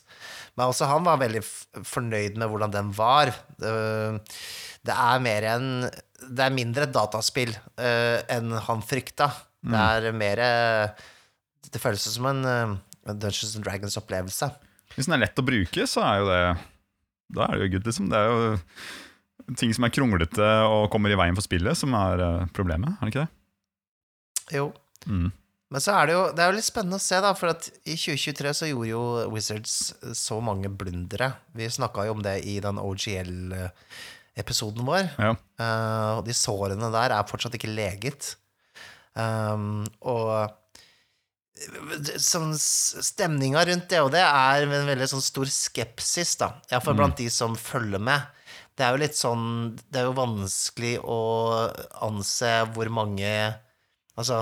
Men 0.55 0.71
også 0.71 0.87
han 0.91 1.03
var 1.07 1.19
veldig 1.21 1.43
fornøyd 1.87 2.39
med 2.39 2.51
hvordan 2.51 2.75
den 2.77 2.95
var. 2.95 3.33
Uh, 3.59 4.19
det 4.87 4.95
er 4.95 5.19
mer 5.19 5.43
enn 5.43 5.69
Det 6.23 6.43
er 6.45 6.55
mindre 6.55 6.87
et 6.87 6.95
dataspill 6.95 7.51
uh, 7.51 8.19
enn 8.31 8.55
han 8.63 8.83
frykta. 8.85 9.31
Det 9.59 9.75
er 9.75 10.13
mer 10.15 10.39
eh, 10.39 11.07
Det 11.67 11.81
føles 11.83 12.05
som 12.07 12.29
en 12.29 12.45
uh, 12.47 12.77
Dungeons 13.11 13.57
and 13.57 13.65
Dragons-opplevelse. 13.65 14.47
Hvis 14.99 15.07
den 15.07 15.15
er 15.15 15.23
lett 15.23 15.39
å 15.39 15.47
bruke, 15.47 15.85
så 15.87 16.03
er 16.03 16.15
jo 16.19 16.25
det 16.27 16.43
Da 17.31 17.45
er 17.45 17.53
det 17.55 17.63
jo 17.63 17.71
good, 17.77 17.85
liksom. 17.87 18.09
Det 18.11 18.19
er 18.19 18.27
jo 18.27 18.59
ting 19.57 19.71
som 19.73 19.85
er 19.87 19.95
kronglete 19.95 20.47
og 20.67 20.91
kommer 20.91 21.09
i 21.13 21.17
veien 21.17 21.35
for 21.37 21.43
spillet, 21.45 21.77
som 21.79 21.93
er 21.95 22.19
eh, 22.21 22.47
problemet. 22.53 22.89
Er 22.99 23.05
det 23.07 23.11
ikke 23.13 23.23
det? 23.23 23.31
Jo. 24.59 24.65
Mm. 25.07 25.29
Men 25.69 25.81
så 25.85 25.91
er 25.95 26.03
det 26.09 26.15
jo 26.17 26.23
Det 26.35 26.41
er 26.43 26.49
jo 26.49 26.57
litt 26.57 26.67
spennende 26.67 26.99
å 26.99 27.05
se, 27.05 27.17
da, 27.23 27.31
for 27.37 27.47
at 27.53 27.69
i 27.85 27.95
2023 27.95 28.53
så 28.57 28.65
gjorde 28.67 28.91
jo 28.91 29.03
Wizards 29.31 29.75
så 30.17 30.39
mange 30.43 30.69
blundere. 30.73 31.31
Vi 31.55 31.69
snakka 31.71 32.05
jo 32.09 32.15
om 32.17 32.23
det 32.25 32.35
i 32.49 32.59
den 32.63 32.77
OGL-episoden 32.81 34.83
vår. 34.89 35.03
Ja. 35.15 35.31
Uh, 35.61 36.11
og 36.19 36.25
de 36.27 36.33
sårene 36.35 36.91
der 36.91 37.09
er 37.15 37.29
fortsatt 37.29 37.55
ikke 37.55 37.71
leget. 37.71 38.35
Um, 39.15 39.87
og 40.01 40.49
sånn 42.21 42.53
Stemninga 42.59 43.63
rundt 43.67 43.89
det 43.91 43.99
og 44.03 44.11
det 44.13 44.21
er 44.23 44.65
en 44.65 44.87
veldig 44.89 45.07
sånn 45.11 45.23
stor 45.23 45.49
skepsis, 45.51 46.35
da. 46.39 46.53
Iallfall 46.71 46.97
blant 46.99 47.17
de 47.19 47.29
som 47.33 47.55
følger 47.59 48.01
med. 48.03 48.27
Det 48.79 48.85
er 48.85 48.95
jo 48.95 49.01
litt 49.01 49.17
sånn 49.19 49.43
Det 49.91 49.99
er 49.99 50.05
jo 50.07 50.15
vanskelig 50.15 50.93
å 51.03 51.19
anse 52.07 52.51
hvor 52.75 52.91
mange 52.95 53.31
Altså, 54.19 54.41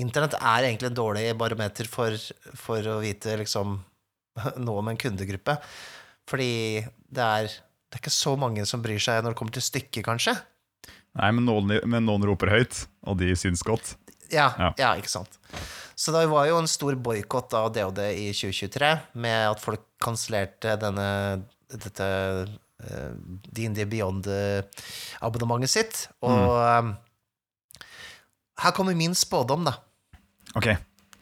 internett 0.00 0.36
er 0.38 0.64
egentlig 0.68 0.90
en 0.90 0.96
dårlig 0.96 1.26
barometer 1.36 1.88
for, 1.90 2.14
for 2.56 2.86
å 2.88 2.98
vite 3.02 3.34
liksom 3.36 3.74
noe 4.64 4.80
om 4.80 4.88
en 4.88 4.96
kundegruppe. 5.00 5.58
Fordi 6.30 6.80
det 7.12 7.26
er, 7.26 7.50
det 7.52 7.98
er 7.98 8.00
ikke 8.00 8.14
så 8.14 8.32
mange 8.40 8.64
som 8.64 8.80
bryr 8.84 9.02
seg 9.02 9.20
når 9.20 9.34
det 9.34 9.38
kommer 9.42 9.52
til 9.56 9.66
stykket, 9.66 10.06
kanskje. 10.06 10.32
Nei, 11.20 11.28
men 11.36 11.44
noen, 11.46 11.74
men 11.84 12.08
noen 12.08 12.24
roper 12.26 12.54
høyt, 12.54 12.80
og 13.04 13.20
de 13.20 13.28
syns 13.36 13.60
godt. 13.66 13.92
Ja, 14.32 14.48
Ja. 14.56 14.72
ja. 14.80 14.94
ikke 14.96 15.12
sant. 15.12 15.36
Så 15.94 16.12
det 16.14 16.26
var 16.30 16.48
jo 16.48 16.58
en 16.58 16.70
stor 16.70 16.96
boikott 16.98 17.54
av 17.54 17.70
DOD 17.74 18.00
i 18.10 18.28
2023, 18.34 18.92
med 19.22 19.50
at 19.52 19.62
folk 19.62 19.84
kansellerte 20.02 20.74
denne 20.82 21.08
dette 21.74 22.06
uh, 22.06 23.12
D&D 23.50 23.86
Beyond-abonnementet 23.90 25.72
sitt. 25.72 26.06
Og 26.26 26.54
eh, 26.60 26.90
her 28.62 28.74
kommer 28.76 28.96
min 28.98 29.14
spådom, 29.16 29.66
da. 29.66 29.76
Ok, 30.58 30.70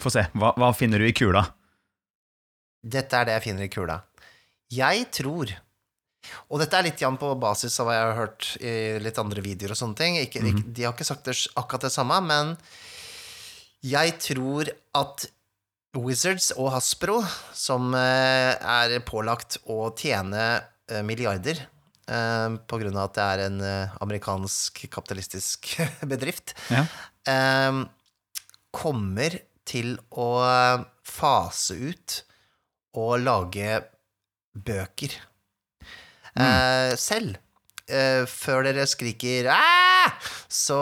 få 0.02 0.12
se. 0.12 0.26
Hva, 0.36 0.52
hva 0.58 0.72
finner 0.76 1.00
du 1.00 1.08
i 1.08 1.16
kula? 1.16 1.44
Dette 2.82 3.18
er 3.18 3.28
det 3.28 3.36
jeg 3.38 3.46
finner 3.46 3.68
i 3.68 3.72
kula. 3.72 4.00
Jeg 4.72 5.06
tror 5.14 5.52
Og 6.48 6.60
dette 6.62 6.78
er 6.78 6.86
litt 6.86 7.00
igjen 7.02 7.18
på 7.18 7.32
basis 7.36 7.74
av 7.82 7.88
hva 7.88 7.94
jeg 7.96 8.04
har 8.06 8.14
hørt 8.16 8.46
i 8.62 8.72
litt 9.02 9.18
andre 9.18 9.42
videoer 9.42 9.74
og 9.74 9.78
sånne 9.78 9.98
ting. 9.98 10.18
Ikke, 10.22 10.42
ikke, 10.46 10.62
de 10.70 10.84
har 10.86 10.94
ikke 10.94 11.06
sagt 11.06 11.26
det, 11.26 11.34
akkurat 11.58 11.88
det 11.88 11.90
samme, 11.94 12.20
men 12.22 12.52
jeg 13.82 14.16
tror 14.22 14.70
at 14.94 15.26
Wizards 15.98 16.52
og 16.56 16.70
Hasbro, 16.72 17.18
som 17.52 17.92
eh, 17.98 18.54
er 18.56 18.94
pålagt 19.04 19.58
å 19.68 19.90
tjene 19.98 20.44
eh, 20.88 21.02
milliarder 21.04 21.58
eh, 21.60 22.54
på 22.56 22.78
grunn 22.80 22.96
av 22.96 23.10
at 23.10 23.18
det 23.18 23.26
er 23.26 23.42
en 23.48 23.58
amerikansk 24.04 24.84
kapitalistisk 24.92 25.74
bedrift, 26.12 26.56
Ja. 26.72 26.86
kommer 28.72 29.34
til 29.68 29.98
å 30.16 30.30
fase 31.04 31.76
ut 31.76 32.14
og 32.98 33.20
lage 33.20 33.82
bøker 34.56 35.12
mm. 36.34 36.96
selv. 36.98 37.36
Eh, 37.92 38.24
før 38.30 38.64
dere 38.64 38.86
skriker 38.88 39.50
Aah! 39.52 40.12
så 40.52 40.78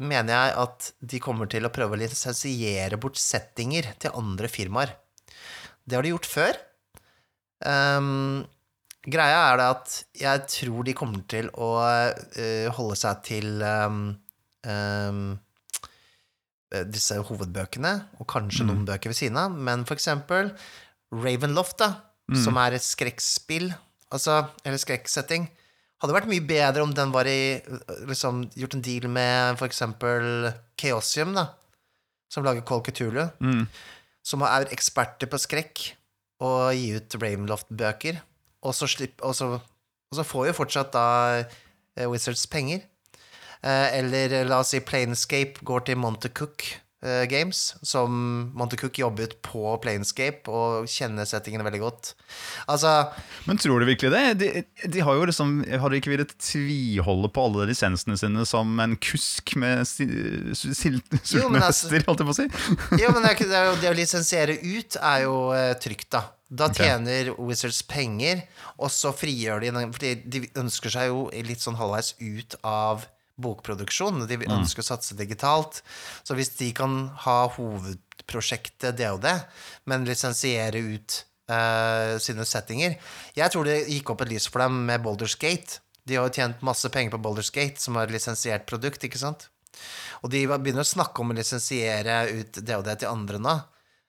mener 0.00 0.32
jeg 0.32 0.54
at 0.62 0.86
de 1.12 1.20
kommer 1.22 1.48
til 1.50 1.66
å 1.66 1.72
prøve 1.72 1.96
å 1.96 2.00
lisensiere 2.00 2.98
bort 3.00 3.18
settinger 3.20 3.92
til 4.02 4.16
andre 4.18 4.48
firmaer. 4.50 4.94
Det 5.86 5.96
har 5.96 6.06
de 6.06 6.12
gjort 6.14 6.28
før. 6.28 6.58
Um, 7.64 8.44
greia 9.06 9.38
er 9.52 9.60
det 9.60 9.66
at 9.74 9.96
jeg 10.18 10.44
tror 10.52 10.86
de 10.88 10.96
kommer 10.98 11.22
til 11.30 11.48
å 11.54 11.70
uh, 11.80 12.66
holde 12.76 12.98
seg 13.00 13.22
til 13.24 13.62
um, 13.62 14.00
eh, 14.66 15.22
disse 16.90 17.20
hovedbøkene, 17.30 17.94
og 18.18 18.28
kanskje 18.32 18.66
noen 18.66 18.84
bøker 18.88 19.12
ved 19.12 19.20
siden 19.20 19.38
av, 19.40 19.54
men 19.54 19.86
for 19.88 19.96
eksempel 19.96 20.50
Ravenloft, 21.14 21.78
da, 21.80 21.92
som 22.42 22.58
er 22.58 22.74
et 22.74 22.84
skrekkspill, 22.84 23.70
altså, 24.10 24.42
eller 24.66 24.82
skrekksetting, 24.82 25.46
hadde 26.02 26.14
vært 26.16 26.28
mye 26.30 26.44
bedre 26.44 26.82
om 26.84 26.92
den 26.94 27.12
var 27.14 27.28
i 27.30 27.60
liksom, 28.08 28.44
gjort 28.58 28.74
en 28.76 28.82
deal 28.84 29.06
med 29.08 29.56
for 29.60 29.66
eksempel 29.70 30.50
Chaosium, 30.80 31.32
da, 31.36 31.46
som 32.32 32.44
lager 32.44 32.64
Call 32.68 32.82
Cthulhu, 32.84 33.28
Mm. 33.40 33.66
som 34.26 34.42
er 34.42 34.66
eksperter 34.74 35.30
på 35.30 35.38
skrekk, 35.40 35.84
og 36.42 36.74
gi 36.76 36.90
ut 36.98 37.14
Ravenloft-bøker, 37.16 38.18
og 38.66 38.74
så, 38.76 38.88
slipp, 38.90 39.22
og, 39.24 39.38
og 39.56 40.18
så 40.18 40.24
får 40.26 40.48
jo 40.50 40.56
fortsatt 40.58 40.92
da 40.92 41.04
eh, 41.96 42.08
Wizards 42.10 42.44
penger. 42.50 42.82
Eh, 43.62 43.98
eller 44.02 44.44
la 44.44 44.58
oss 44.60 44.74
si 44.74 44.80
Planescape 44.84 45.62
går 45.64 45.86
til 45.88 45.96
Montecook 46.02 46.66
Games, 47.30 47.74
som 47.86 48.16
Montecook 48.56 48.98
jobbet 48.98 49.36
på 49.46 49.76
Planescape 49.82 50.50
og 50.50 50.88
kjenner 50.90 51.28
settingene 51.28 51.66
veldig 51.66 51.82
godt. 51.82 52.12
Altså 52.70 52.92
Men 53.46 53.60
tror 53.62 53.80
du 53.80 53.88
virkelig 53.88 54.12
det? 54.14 54.24
De, 54.40 54.64
de 54.90 55.04
har 55.04 55.18
jo 55.18 55.26
liksom 55.28 55.58
Har 55.80 55.92
de 55.92 56.00
ikke 56.00 56.12
villet 56.12 56.32
tviholde 56.42 57.30
på 57.32 57.44
alle 57.48 57.68
lisensene 57.70 58.16
sine 58.18 58.46
som 58.48 58.74
en 58.82 58.96
kusk 58.98 59.54
med 59.60 59.86
sultne 59.86 61.20
altså- 61.62 61.90
holdt 62.06 62.22
jeg 62.22 62.28
på 62.28 62.34
å 62.34 62.38
si? 62.38 62.48
Jo, 63.02 63.12
men 63.14 63.26
det, 63.26 63.36
er 63.46 63.74
det, 63.80 63.90
å 63.90 63.96
lisensiere 63.96 64.58
ut 64.62 64.98
er 65.00 65.24
jo 65.26 65.36
eh, 65.56 65.72
trygt, 65.82 66.10
da. 66.14 66.26
Da 66.46 66.68
tjener 66.70 67.26
tjener 67.26 67.32
Wizards 67.42 67.82
penger, 67.82 68.44
og 68.78 68.90
så 68.94 69.10
frigjør 69.16 69.64
de 69.64 69.72
For 69.90 70.06
de 70.36 70.42
ønsker 70.58 70.92
seg 70.94 71.10
jo 71.10 71.26
litt 71.46 71.62
sånn 71.62 71.78
halvveis 71.78 72.14
ut 72.20 72.56
av 72.62 73.06
bokproduksjon. 73.42 74.24
De 74.28 74.38
ønsker 74.46 74.82
å 74.82 74.88
satse 74.90 75.16
digitalt. 75.18 75.82
Så 76.26 76.36
hvis 76.38 76.54
de 76.58 76.70
kan 76.76 76.98
ha 77.26 77.38
hovedprosjektet 77.56 78.98
DOD, 78.98 79.28
men 79.90 80.06
lisensiere 80.08 80.80
ut 80.80 81.20
uh, 81.52 82.16
sine 82.22 82.46
settinger 82.48 82.96
Jeg 83.36 83.52
tror 83.52 83.68
det 83.68 83.84
gikk 83.90 84.14
opp 84.14 84.24
et 84.24 84.32
lys 84.34 84.48
for 84.50 84.64
dem 84.64 84.84
med 84.88 85.04
Boulders 85.04 85.36
Gate. 85.40 85.82
De 86.06 86.18
har 86.18 86.28
jo 86.28 86.38
tjent 86.38 86.64
masse 86.66 86.88
penger 86.94 87.16
på 87.16 87.22
Boulders 87.22 87.52
Gate, 87.54 87.80
som 87.82 87.98
har 87.98 88.08
et 88.08 88.16
lisensiert 88.16 88.66
produkt, 88.68 89.04
ikke 89.04 89.20
sant? 89.20 89.48
Og 90.24 90.30
de 90.32 90.46
begynner 90.48 90.84
å 90.84 90.88
snakke 90.88 91.22
om 91.22 91.32
å 91.32 91.36
lisensiere 91.36 92.24
ut 92.32 92.60
DOD 92.64 92.92
til 92.94 93.10
andre 93.10 93.42
nå. 93.42 93.56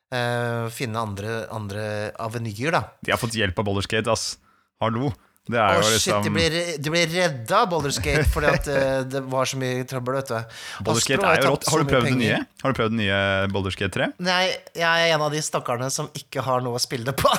Uh, 0.07 0.71
finne 0.71 1.01
andre, 1.03 1.41
andre 1.51 1.87
avenyer, 2.23 2.71
da. 2.71 2.83
De 3.03 3.11
har 3.11 3.19
fått 3.19 3.35
hjelp 3.35 3.57
av 3.59 3.67
Boulderskate, 3.67 4.13
ass. 4.13 4.37
Hallo. 4.79 5.11
Det 5.47 5.63
jo 5.77 5.83
shit, 5.87 5.93
liksom 5.95 6.23
de 6.25 6.31
blir, 6.35 6.55
de 6.83 6.91
blir 6.91 7.07
redda 7.11 7.61
av 7.63 7.69
Boulders 7.71 7.99
Gate 8.03 8.25
fordi 8.33 8.49
at 8.51 8.67
eh, 8.73 8.99
det 9.07 9.21
var 9.31 9.47
så 9.47 9.59
mye 9.61 9.85
trøbbel, 9.87 10.17
vet 10.19 10.31
du. 10.33 10.59
Boulderskate 10.87 11.29
er 11.31 11.41
jo 11.41 11.53
rått. 11.53 11.67
Har 11.71 11.83
du 11.83 11.91
prøvd 11.91 12.07
det 12.09 12.17
nye? 12.19 12.39
Har 12.63 12.73
du 12.73 12.79
prøvd 12.81 12.97
nye 12.99 13.19
Boulderskate 13.53 13.93
3? 13.95 14.09
Nei, 14.27 14.41
jeg 14.75 15.07
er 15.07 15.15
en 15.15 15.25
av 15.27 15.33
de 15.33 15.41
stakkarene 15.45 15.89
som 15.93 16.11
ikke 16.17 16.43
har 16.45 16.63
noe 16.65 16.79
å 16.79 16.83
spille 16.83 17.07
det 17.07 17.15
på. 17.19 17.31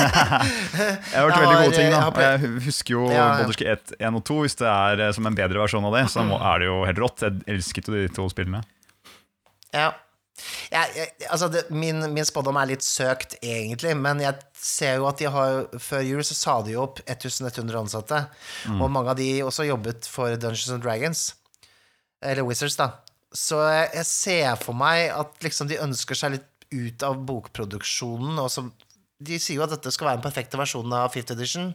Jeg 0.00 1.16
har 1.16 1.26
hørt 1.26 1.36
veldig 1.36 1.56
gode 1.60 1.76
ting, 1.76 1.90
da. 1.92 2.00
jeg 2.16 2.40
Jeg 2.40 2.64
husker 2.66 2.94
jo 2.96 3.06
Ja. 3.12 3.26
Boulderskate 3.40 3.98
1 4.00 4.18
og 4.20 4.24
2. 4.28 4.38
Hvis 4.46 4.56
det 4.60 4.68
er 4.70 5.04
eh, 5.06 5.14
som 5.16 5.28
en 5.28 5.36
bedre 5.36 5.60
versjon 5.60 5.84
av 5.86 5.96
det, 5.98 6.06
så 6.12 6.24
er 6.24 6.62
det 6.62 6.70
jo 6.70 6.78
helt 6.88 7.02
rått. 7.02 7.26
Jeg 7.26 7.44
elsket 7.56 7.90
jo 7.90 7.96
de 7.98 8.06
to 8.16 8.28
spillene. 8.32 8.62
Ja. 9.76 9.90
Jeg, 10.70 10.92
jeg, 10.96 11.08
altså 11.30 11.48
det, 11.52 11.64
min, 11.74 12.02
min 12.14 12.26
spådom 12.26 12.58
er 12.60 12.70
litt 12.72 12.84
søkt, 12.86 13.36
egentlig, 13.42 13.96
men 13.98 14.22
jeg 14.22 14.38
ser 14.56 15.00
jo 15.00 15.08
at 15.08 15.18
de 15.20 15.28
har 15.32 15.66
Før 15.82 16.04
jul 16.06 16.22
så 16.26 16.36
sa 16.36 16.54
de 16.66 16.74
jo 16.76 16.84
opp 16.84 17.00
1100 17.06 17.78
ansatte, 17.80 18.22
og 18.76 18.90
mange 18.92 19.12
av 19.14 19.18
de 19.20 19.28
også 19.46 19.66
jobbet 19.68 20.08
for 20.10 20.34
Dungeons 20.36 20.70
and 20.76 20.84
Dragons. 20.84 21.24
Eller 22.22 22.44
Wizards, 22.44 22.76
da. 22.76 22.90
Så 23.32 23.60
jeg, 23.62 23.90
jeg 23.94 24.06
ser 24.10 24.56
for 24.60 24.76
meg 24.76 25.08
at 25.14 25.36
liksom 25.44 25.68
de 25.70 25.78
ønsker 25.80 26.18
seg 26.18 26.34
litt 26.34 26.46
ut 26.70 27.02
av 27.06 27.18
bokproduksjonen. 27.26 28.38
Og 28.42 28.50
så, 28.52 28.66
de 29.22 29.38
sier 29.40 29.60
jo 29.60 29.64
at 29.66 29.72
dette 29.74 29.92
skal 29.94 30.10
være 30.10 30.20
den 30.20 30.26
perfekte 30.26 30.58
versjonen 30.60 30.92
av 30.98 31.12
Fifth 31.14 31.32
Edition. 31.34 31.70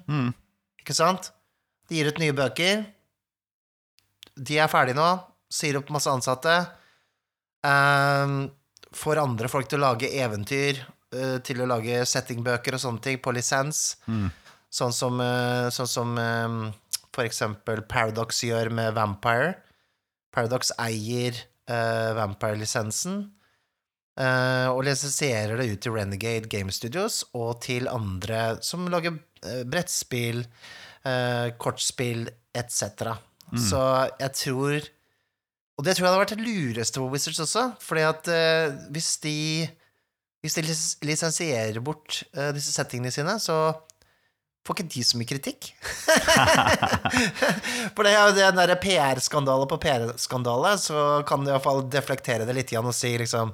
Ikke 0.82 0.96
sant? 0.98 1.32
De 1.90 1.98
gir 2.00 2.10
ut 2.12 2.20
nye 2.22 2.36
bøker. 2.36 2.84
De 4.36 4.60
er 4.60 4.70
ferdige 4.72 4.98
nå. 5.00 5.08
Sier 5.54 5.78
opp 5.80 5.90
masse 5.94 6.12
ansatte. 6.12 6.56
Um, 7.66 8.36
får 8.96 9.22
andre 9.22 9.50
folk 9.52 9.70
til 9.70 9.82
å 9.82 9.88
lage 9.90 10.12
eventyr, 10.14 10.80
eh, 11.16 11.38
til 11.46 11.62
å 11.62 11.70
lage 11.70 12.04
settingbøker 12.08 12.78
og 12.78 12.84
sånne 12.84 13.04
ting 13.04 13.20
på 13.24 13.34
lisens. 13.36 13.98
Sånn 14.76 14.94
som, 14.94 15.20
eh, 15.24 15.70
sånn 15.72 15.88
som 15.88 16.18
eh, 16.20 16.56
for 17.16 17.28
eksempel 17.28 17.84
Paradox 17.88 18.44
gjør 18.44 18.72
med 18.76 18.96
Vampire. 18.98 19.56
Paradox 20.36 20.72
eier 20.80 21.38
eh, 21.68 22.12
Vampire-lisensen. 22.18 23.32
og 24.16 24.78
lisensierer 24.88 25.58
det 25.60 25.66
ut 25.74 25.82
til 25.84 25.92
Renegade 25.92 26.48
Game 26.48 26.72
Studios 26.72 27.26
og 27.36 27.58
til 27.66 27.90
andre 27.92 28.62
som 28.64 28.86
lager 28.88 29.18
brettspill, 29.68 30.46
kortspill 31.60 32.30
etc. 32.56 33.12
Så 33.60 33.82
jeg 34.22 34.32
tror 34.40 34.88
Og 35.76 35.84
det 35.84 35.96
tror 35.96 36.06
jeg 36.06 36.12
hadde 36.14 36.22
vært 36.22 36.36
det 36.38 36.46
lureste 36.46 37.02
på 37.02 37.10
Wizards 37.12 37.42
også, 37.44 37.66
fordi 37.84 38.06
at 38.08 38.30
eh, 38.32 38.78
hvis 38.96 39.18
de 39.26 39.36
Hvis 40.46 40.56
de 40.60 40.62
lis 40.62 40.84
lisensierer 41.02 41.82
bort 41.82 42.22
eh, 42.38 42.52
disse 42.54 42.72
settingene 42.72 43.12
sine, 43.12 43.34
så 43.42 43.74
får 44.66 44.76
ikke 44.78 44.92
de 44.94 45.04
så 45.06 45.18
mye 45.18 45.30
kritikk. 45.30 45.72
For 47.96 48.06
det 48.06 48.12
er 48.14 48.20
jo 48.30 48.36
den 48.38 48.60
derre 48.60 48.78
PR-skandale 48.82 49.66
på 49.70 49.80
PR-skandale, 49.82 50.76
så 50.82 51.02
kan 51.28 51.44
du 51.46 51.52
iallfall 51.52 51.84
deflektere 51.90 52.46
det 52.46 52.56
litt 52.58 52.74
igjen 52.74 52.86
og 52.86 52.96
si 52.98 53.16
liksom 53.22 53.54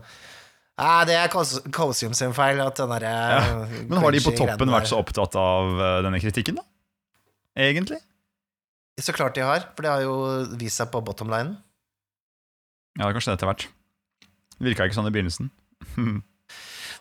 Nei, 0.81 1.01
det 1.05 1.15
er 1.19 1.29
Colosseum 1.29 2.13
sin 2.17 2.31
feil 2.33 2.59
at 2.63 2.79
den 2.79 2.91
der, 2.95 3.03
Ja. 3.05 3.41
Men 3.87 3.99
har 4.01 4.15
de 4.15 4.21
på 4.23 4.31
toppen 4.33 4.71
vært 4.71 4.89
så 4.89 5.01
opptatt 5.01 5.35
av 5.37 5.75
eh, 5.77 5.97
denne 6.07 6.21
kritikken, 6.23 6.57
da? 6.57 6.65
Egentlig? 7.59 7.99
Så 8.99 9.13
klart 9.15 9.35
de 9.35 9.43
har, 9.45 9.67
for 9.75 9.85
det 9.85 9.91
har 9.91 10.03
jo 10.05 10.15
vist 10.59 10.79
seg 10.79 10.89
på 10.91 11.03
bottomlinen. 11.05 11.57
Ja, 12.99 13.07
det 13.07 13.13
kan 13.15 13.23
det 13.23 13.37
etter 13.37 13.49
hvert. 13.49 13.67
Virka 14.61 14.85
ikke 14.85 14.97
sånn 14.97 15.09
i 15.09 15.13
begynnelsen. 15.15 15.49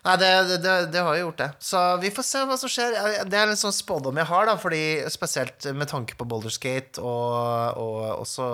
Nei, 0.00 0.14
det, 0.16 0.28
det, 0.64 0.74
det, 0.94 1.00
har 1.04 1.16
jo 1.16 1.26
gjort 1.26 1.40
det. 1.42 1.48
Så 1.60 1.80
vi 2.00 2.12
får 2.14 2.24
se 2.24 2.44
hva 2.48 2.56
som 2.60 2.72
skjer. 2.72 2.96
Det 3.28 3.36
er 3.36 3.50
en 3.50 3.60
sånn 3.60 3.74
spådom 3.76 4.16
jeg 4.22 4.30
har, 4.30 4.46
da, 4.48 4.54
fordi 4.60 4.82
spesielt 5.12 5.66
med 5.76 5.90
tanke 5.90 6.16
på 6.16 6.26
Boulderskate 6.28 7.02
og, 7.04 7.80
og 7.80 8.22
også 8.22 8.46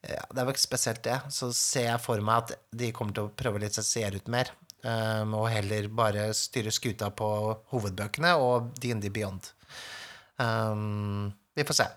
ja, 0.00 0.24
Det 0.32 0.40
er 0.40 0.46
vel 0.46 0.54
ikke 0.54 0.64
spesielt 0.64 1.04
det. 1.06 1.20
Så 1.30 1.52
ser 1.54 1.90
jeg 1.92 2.02
for 2.02 2.24
meg 2.24 2.42
at 2.42 2.56
de 2.82 2.90
kommer 2.96 3.14
til 3.14 3.28
å 3.28 3.34
prøve 3.36 3.62
litt 3.62 3.76
lisensiere 3.76 4.18
ut 4.18 4.32
mer. 4.32 4.50
Um, 4.80 5.36
og 5.36 5.50
heller 5.52 5.90
bare 5.92 6.30
styre 6.32 6.72
skuta 6.72 7.10
på 7.12 7.28
hovedbøkene 7.70 8.32
og 8.40 8.72
DND 8.80 9.10
Beyond. 9.12 9.52
Um, 10.40 11.28
vi 11.54 11.66
får 11.68 11.82
se. 11.82 11.88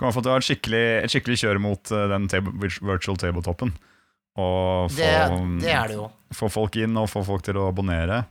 Få 0.00 0.18
til 0.18 0.32
å 0.32 0.34
ha 0.34 0.40
et 0.40 0.46
skikkelig, 0.46 0.84
et 1.04 1.12
skikkelig 1.12 1.38
kjør 1.44 1.60
mot 1.62 1.92
uh, 1.94 2.06
den 2.10 2.24
table, 2.30 2.54
virtual 2.82 3.18
tabletoppen. 3.20 3.74
Og 4.40 4.88
få, 4.90 4.96
det, 4.96 5.10
det 5.62 5.74
er 5.76 5.90
det 5.92 5.98
jo. 5.98 6.06
få 6.34 6.48
folk 6.50 6.78
inn 6.80 6.96
og 6.96 7.10
få 7.12 7.22
folk 7.26 7.44
til 7.46 7.60
å 7.60 7.68
abonnere. 7.68 8.22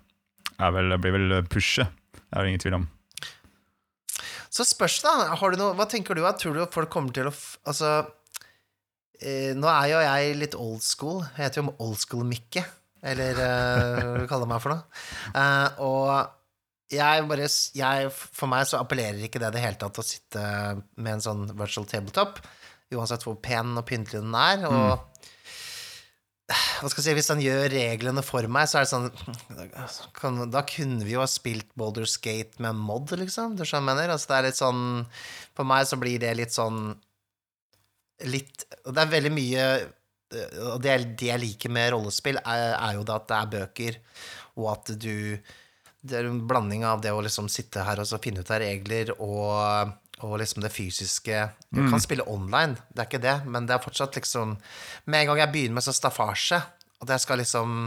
Er 0.61 0.73
vel, 0.75 0.97
blir 1.01 1.15
vel 1.15 1.37
pushet. 1.49 1.93
Det 2.17 2.33
er 2.33 2.43
det 2.43 2.51
ingen 2.51 2.63
tvil 2.63 2.79
om. 2.79 2.89
Så 4.51 4.65
spørs 4.67 4.99
det, 4.99 5.13
da. 5.21 5.37
Har 5.39 5.53
du 5.53 5.61
noe, 5.61 5.75
hva 5.77 5.87
tenker 5.89 6.17
du? 6.17 6.25
Tror 6.41 6.57
du 6.57 6.65
folk 6.73 6.91
kommer 6.91 7.15
til 7.15 7.29
å 7.29 7.31
Altså 7.69 7.91
eh, 9.21 9.53
Nå 9.55 9.69
er 9.71 9.87
jo 9.93 10.03
jeg 10.03 10.37
litt 10.41 10.57
old 10.59 10.83
school. 10.83 11.21
Jeg 11.37 11.47
heter 11.47 11.63
jo 11.63 11.75
Old 11.77 11.99
School 12.01 12.25
Mikke. 12.27 12.65
Eller 13.01 13.37
eh, 13.39 14.01
hva 14.19 14.27
kaller 14.29 14.49
meg 14.49 14.61
for 14.63 14.75
noe. 14.75 15.01
Eh, 15.31 15.81
og 15.87 16.40
jeg 16.91 17.27
bare 17.29 17.47
jeg, 17.47 18.09
For 18.11 18.51
meg 18.51 18.65
så 18.67 18.81
appellerer 18.81 19.21
ikke 19.25 19.39
det 19.41 19.51
i 19.51 19.55
det 19.55 19.63
hele 19.63 19.79
tatt 19.79 20.01
å 20.01 20.05
sitte 20.05 20.41
med 20.95 21.17
en 21.17 21.23
sånn 21.23 21.45
virtual 21.55 21.87
tabletop, 21.89 22.41
uansett 22.91 23.23
hvor 23.23 23.37
pen 23.43 23.77
og 23.79 23.87
pyntelig 23.87 24.23
den 24.23 24.35
er. 24.35 24.67
Og 24.67 24.91
mm 24.97 25.07
hva 26.51 26.89
skal 26.89 27.01
jeg 27.01 27.05
si, 27.05 27.15
Hvis 27.19 27.31
han 27.31 27.43
gjør 27.43 27.69
reglene 27.73 28.23
for 28.25 28.47
meg, 28.51 28.69
så 28.69 28.81
er 28.81 28.85
det 28.85 28.91
sånn 28.91 30.09
kan, 30.17 30.41
Da 30.53 30.63
kunne 30.67 31.05
vi 31.05 31.15
jo 31.15 31.23
ha 31.23 31.29
spilt 31.29 31.71
Boulder 31.79 32.07
Skate 32.09 32.61
med 32.63 32.77
mod, 32.79 33.13
liksom. 33.19 33.55
Du 33.55 33.63
skjønner 33.63 33.81
jeg 33.81 33.89
mener? 33.91 34.13
Altså, 34.15 34.31
det 34.31 34.37
er 34.37 34.47
litt 34.49 34.59
sånn 34.59 34.83
For 35.57 35.67
meg 35.67 35.87
så 35.89 35.99
blir 36.01 36.21
det 36.23 36.35
litt 36.39 36.55
sånn 36.55 36.83
Litt 38.31 38.65
Og 38.85 38.93
det 38.95 39.05
er 39.05 39.15
veldig 39.15 39.33
mye 39.35 39.65
Og 40.71 40.77
det, 40.83 40.97
det 41.19 41.31
jeg 41.31 41.43
liker 41.43 41.73
med 41.73 41.91
rollespill, 41.95 42.39
er, 42.41 42.75
er 42.77 42.97
jo 42.97 43.07
det 43.07 43.17
at 43.17 43.25
det 43.27 43.37
er 43.37 43.49
bøker, 43.51 43.97
og 44.55 44.69
at 44.71 44.91
du 44.95 45.15
Det 46.01 46.17
er 46.17 46.29
en 46.29 46.43
blanding 46.49 46.85
av 46.87 47.01
det 47.03 47.11
å 47.13 47.21
liksom 47.21 47.49
sitte 47.51 47.83
her 47.85 48.01
og 48.01 48.07
så 48.09 48.21
finne 48.21 48.41
ut 48.41 48.53
av 48.53 48.61
regler 48.63 49.13
og 49.19 49.97
og 50.21 50.37
liksom 50.37 50.61
det 50.61 50.69
fysiske 50.73 51.37
Du 51.71 51.79
kan 51.81 51.95
mm. 51.97 52.03
spille 52.03 52.25
online, 52.29 52.75
det 52.93 53.03
er 53.03 53.07
ikke 53.09 53.23
det, 53.23 53.37
men 53.49 53.67
det 53.67 53.73
er 53.75 53.83
fortsatt 53.83 54.17
liksom 54.19 54.55
Med 55.09 55.21
en 55.21 55.31
gang 55.31 55.41
jeg 55.43 55.53
begynner 55.55 55.79
med 55.79 55.85
så 55.85 55.95
staffasje, 55.95 56.59
at 57.01 57.13
jeg 57.15 57.23
skal 57.23 57.41
liksom 57.41 57.79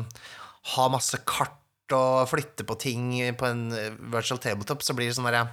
ha 0.75 0.89
masse 0.91 1.21
kart 1.29 1.61
og 1.95 2.25
flytte 2.31 2.65
på 2.67 2.79
ting 2.81 3.09
på 3.39 3.47
en 3.47 3.69
virtual 4.11 4.41
tabletop, 4.41 4.83
så 4.83 4.97
blir 4.97 5.11
det 5.11 5.17
sånn 5.19 5.29
derre 5.29 5.45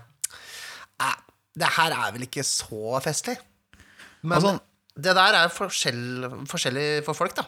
Det 1.53 1.71
her 1.77 1.93
er 1.97 2.13
vel 2.15 2.25
ikke 2.25 2.45
så 2.47 2.97
festlig? 3.03 3.35
Men 4.21 4.37
altså, 4.37 4.53
det 4.95 5.15
der 5.17 5.37
er 5.41 5.51
forskjell, 5.53 6.05
forskjellig 6.49 6.87
for 7.05 7.17
folk, 7.17 7.35
da. 7.35 7.45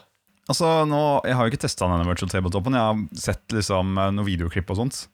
Altså, 0.52 0.84
nå, 0.90 1.02
Jeg 1.24 1.38
har 1.38 1.46
jo 1.46 1.54
ikke 1.54 1.64
testa 1.64 1.88
denne 1.88 2.08
virtual 2.08 2.32
tabletopen, 2.32 2.76
jeg 2.76 2.84
har 2.90 3.04
sett 3.16 3.56
liksom 3.56 3.96
noen 3.96 4.28
videoklipp 4.28 4.74
og 4.74 4.82
sånt. 4.82 5.06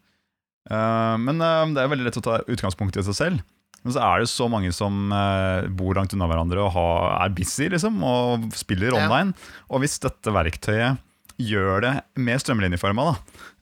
Uh, 0.69 1.15
men 1.21 1.41
uh, 1.41 1.65
det 1.73 1.81
er 1.81 1.91
veldig 1.91 2.05
lett 2.07 2.19
å 2.21 2.25
ta 2.25 2.39
utgangspunkt 2.45 2.97
i 2.99 3.05
seg 3.05 3.17
selv. 3.17 3.43
Men 3.79 3.95
så 3.95 4.01
er 4.03 4.21
det 4.21 4.31
så 4.31 4.49
mange 4.51 4.71
som 4.75 5.13
uh, 5.13 5.65
bor 5.71 5.95
langt 5.95 6.13
unna 6.13 6.27
hverandre 6.29 6.65
og 6.65 6.73
har, 6.75 7.05
er 7.23 7.35
busy 7.35 7.69
liksom, 7.71 8.01
og 8.05 8.49
spiller 8.57 8.97
online. 8.97 9.33
Ja. 9.33 9.61
Og 9.71 9.85
hvis 9.85 9.97
dette 10.03 10.33
verktøyet 10.35 10.99
gjør 11.39 11.85
det 11.85 11.93
mer 12.19 12.41
strømlinjeforma 12.41 13.13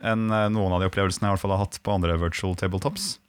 enn 0.09 0.23
noen 0.25 0.71
av 0.73 0.81
de 0.81 0.87
opplevelsene 0.89 1.27
jeg 1.27 1.29
i 1.29 1.33
hvert 1.35 1.43
fall 1.43 1.51
har 1.53 1.61
hatt 1.61 1.77
på 1.85 1.93
andre 1.93 2.15
virtual 2.17 2.55
tabletops, 2.57 3.19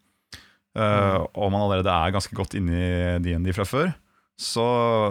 mm. 0.73 1.27
og 1.37 1.51
man 1.53 1.67
allerede 1.67 1.93
er 1.93 2.15
ganske 2.15 2.33
godt 2.33 2.57
inne 2.57 2.79
i 2.79 3.19
DND 3.21 3.53
fra 3.53 3.67
før, 3.69 3.91
så, 4.41 4.65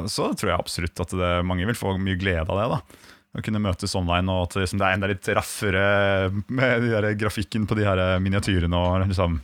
så, 0.10 0.32
tror 0.34 0.50
jeg 0.50 0.58
absolutt 0.58 1.04
at 1.06 1.14
det, 1.22 1.30
mange 1.46 1.70
vil 1.70 1.78
få 1.78 1.94
mye 2.02 2.18
glede 2.18 2.50
av 2.50 2.58
det. 2.58 2.66
da 2.74 3.08
å 3.38 3.44
kunne 3.46 3.62
møtes 3.62 3.94
online, 3.98 4.34
og 4.34 4.48
at 4.48 4.58
liksom, 4.64 4.80
det 4.82 4.88
er 4.88 4.98
enda 4.98 5.10
litt 5.12 5.30
raffere 5.38 5.84
med 6.48 6.88
de 6.88 7.14
grafikken 7.20 7.68
på 7.70 7.78
de 7.78 7.86
her 7.86 8.02
miniatyrene. 8.24 8.78
og 8.78 9.08
liksom 9.12 9.40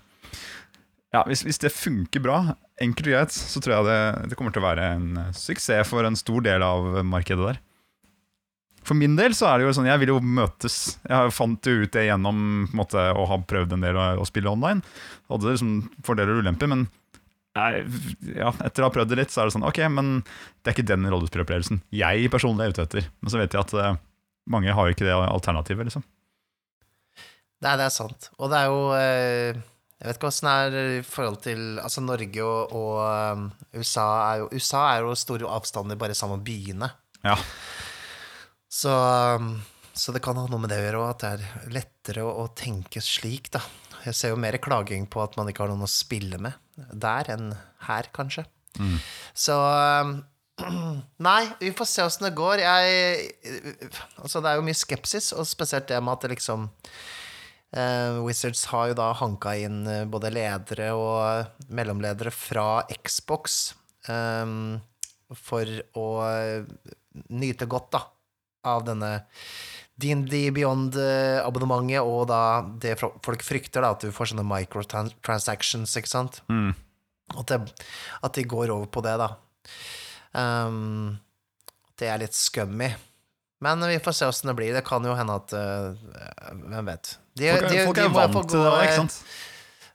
ja, 1.14 1.22
hvis, 1.30 1.44
hvis, 1.46 1.62
det 1.62 1.70
funker 1.70 2.24
bra, 2.26 2.40
enkelt 2.82 3.06
og 3.06 3.14
greit, 3.14 3.36
så 3.36 3.62
tror 3.62 3.76
jeg 3.76 3.86
det, 3.86 4.00
det, 4.32 4.38
kommer 4.40 4.54
til 4.54 4.64
å 4.64 4.66
være 4.66 4.88
en 4.96 5.20
suksess 5.38 5.86
for 5.92 6.08
en 6.08 6.18
stor 6.18 6.42
del 6.42 6.66
av 6.66 7.04
markedet 7.06 7.52
der. 7.52 7.60
For 8.84 8.98
min 9.00 9.14
del 9.16 9.36
så 9.38 9.48
er 9.48 9.62
det 9.62 9.68
jo 9.68 9.76
sånn, 9.78 9.88
jeg 9.88 10.02
vil 10.02 10.16
jo 10.16 10.18
møtes. 10.20 10.98
Jeg 11.08 11.36
fant 11.36 11.70
jo 11.70 11.86
ut 11.86 11.94
det 11.94 12.08
gjennom 12.10 12.66
måte, 12.76 13.06
å 13.14 13.28
ha 13.30 13.38
prøvd 13.48 13.78
en 13.78 13.86
del 13.86 14.00
å, 14.00 14.08
å 14.20 14.28
spille 14.28 14.52
online. 14.52 14.84
Hadde 15.32 15.54
liksom 15.54 15.78
fordeler 16.04 16.36
og 16.36 16.44
ulemper, 16.44 16.72
men 16.74 16.88
ja, 17.54 18.50
etter 18.66 18.82
å 18.82 18.88
ha 18.88 18.94
prøvd 18.94 19.12
det 19.14 19.20
litt, 19.20 19.34
så 19.34 19.44
er 19.44 19.50
det 19.50 19.54
sånn 19.54 19.68
Ok, 19.68 19.78
men 19.94 20.16
det 20.24 20.72
er 20.72 20.74
ikke 20.74 20.88
den 20.90 21.06
rollespillopplevelsen 21.06 21.84
jeg 21.94 22.32
personlig 22.34 22.66
er 22.66 22.74
ute 22.74 22.88
etter. 22.88 23.12
Men 23.22 23.34
så 23.34 23.42
vet 23.42 23.54
jeg 23.54 23.62
at 23.62 23.76
uh, 23.78 24.00
mange 24.50 24.74
har 24.74 24.90
ikke 24.90 25.06
det 25.06 25.14
alternativet, 25.14 25.92
liksom. 25.92 26.06
Nei, 27.64 27.78
det 27.80 27.86
er 27.86 27.94
sant. 27.94 28.32
Og 28.42 28.50
det 28.52 28.64
er 28.64 28.74
jo 28.74 28.82
uh 28.94 29.70
jeg 30.04 30.10
vet 30.10 30.18
ikke 30.18 30.28
åssen 30.28 30.50
det 30.50 30.54
er 30.84 30.96
i 30.98 31.04
forhold 31.08 31.38
til 31.46 31.60
Altså, 31.80 32.02
Norge 32.04 32.44
og, 32.44 32.74
og 32.76 32.98
um, 33.40 33.46
USA 33.80 34.08
er 34.34 34.42
jo 34.42 34.50
USA 34.52 34.82
er 34.90 35.06
jo 35.06 35.14
store 35.16 35.48
avstander 35.48 36.00
bare 36.00 36.18
sammen 36.18 36.42
med 36.42 36.50
byene. 36.50 36.90
Ja. 37.24 37.38
Så, 38.68 38.92
så, 39.94 40.12
det 40.12 40.20
kan 40.26 40.36
ha 40.42 40.44
noe 40.52 40.60
med 40.60 40.74
det 40.74 40.82
å 40.82 40.84
gjøre 40.90 41.06
at 41.08 41.24
det 41.24 41.32
er 41.38 41.72
lettere 41.78 42.26
å, 42.28 42.34
å, 42.44 42.50
tenke 42.52 43.00
slik, 43.06 43.48
da. 43.56 43.62
Jeg 44.04 44.18
ser 44.20 44.34
jo 44.34 44.42
mer 44.44 44.58
klaging 44.60 45.08
på 45.08 45.24
at 45.24 45.38
man 45.40 45.48
ikke 45.48 45.64
har 45.64 45.72
noen 45.72 45.88
å 45.88 45.92
spille 45.92 46.42
med 46.42 46.60
der 46.76 47.32
enn 47.34 47.52
her, 47.88 48.10
kanskje. 48.16 48.46
Mm. 48.80 49.00
Så 49.38 49.58
Nei, 51.28 51.42
vi 51.60 51.74
får 51.76 51.90
se 51.90 52.06
åssen 52.06 52.28
det 52.28 52.36
går. 52.38 52.62
Jeg 52.62 53.34
Altså, 54.22 54.42
det 54.42 54.52
er 54.52 54.60
jo 54.60 54.66
mye 54.66 54.78
skepsis, 54.78 55.32
og 55.34 55.50
spesielt 55.50 55.90
det 55.90 56.02
med 56.04 56.18
at 56.18 56.26
det 56.26 56.36
liksom 56.38 56.70
Uh, 57.74 58.22
Wizards 58.22 58.68
har 58.70 58.92
jo 58.92 58.96
da 59.00 59.08
hanka 59.18 59.56
inn 59.58 59.80
uh, 59.90 60.04
både 60.06 60.30
ledere 60.30 60.92
og 60.94 61.72
mellomledere 61.74 62.30
fra 62.30 62.84
Xbox 63.02 63.74
um, 64.06 64.76
for 65.34 65.66
å 65.98 66.06
nyte 67.34 67.66
godt 67.66 67.90
da, 67.96 68.04
av 68.70 68.86
denne 68.86 69.10
DND 70.02 70.50
Beyond-abonnementet, 70.56 72.02
og 72.02 72.26
da 72.32 72.42
det 72.82 72.96
folk 72.98 73.46
frykter, 73.46 73.84
da, 73.84 73.94
at 73.94 74.06
du 74.06 74.14
får 74.14 74.32
sånne 74.32 74.46
microtransactions, 74.48 75.94
ikke 76.00 76.10
sant? 76.10 76.40
Mm. 76.50 76.74
At, 77.38 77.52
det, 77.52 77.60
at, 78.20 78.34
de 78.34 78.46
går 78.50 78.74
over 78.74 78.90
på 78.90 79.04
det, 79.06 79.14
da. 79.22 79.30
Um, 80.34 81.20
det 82.00 82.10
er 82.10 82.24
litt 82.24 82.38
scummy. 82.38 82.90
Men 83.64 83.86
vi 83.88 84.00
får 84.04 84.18
se 84.18 84.28
åssen 84.28 84.50
det 84.50 84.58
blir. 84.58 84.74
Det 84.76 84.84
kan 84.84 85.06
jo 85.08 85.14
hende 85.16 85.38
at 85.40 85.54
uh, 85.56 85.94
Hvem 86.52 86.90
vet. 86.90 87.14
De, 87.38 87.48
folk 87.54 87.70
er, 87.70 87.70
de, 87.70 87.84
folk 87.88 88.02
er 88.02 88.10
de 88.10 88.18
vant 88.18 88.50
til 88.50 88.66
det, 88.66 88.74
ikke 88.88 88.98
sant? 88.98 89.20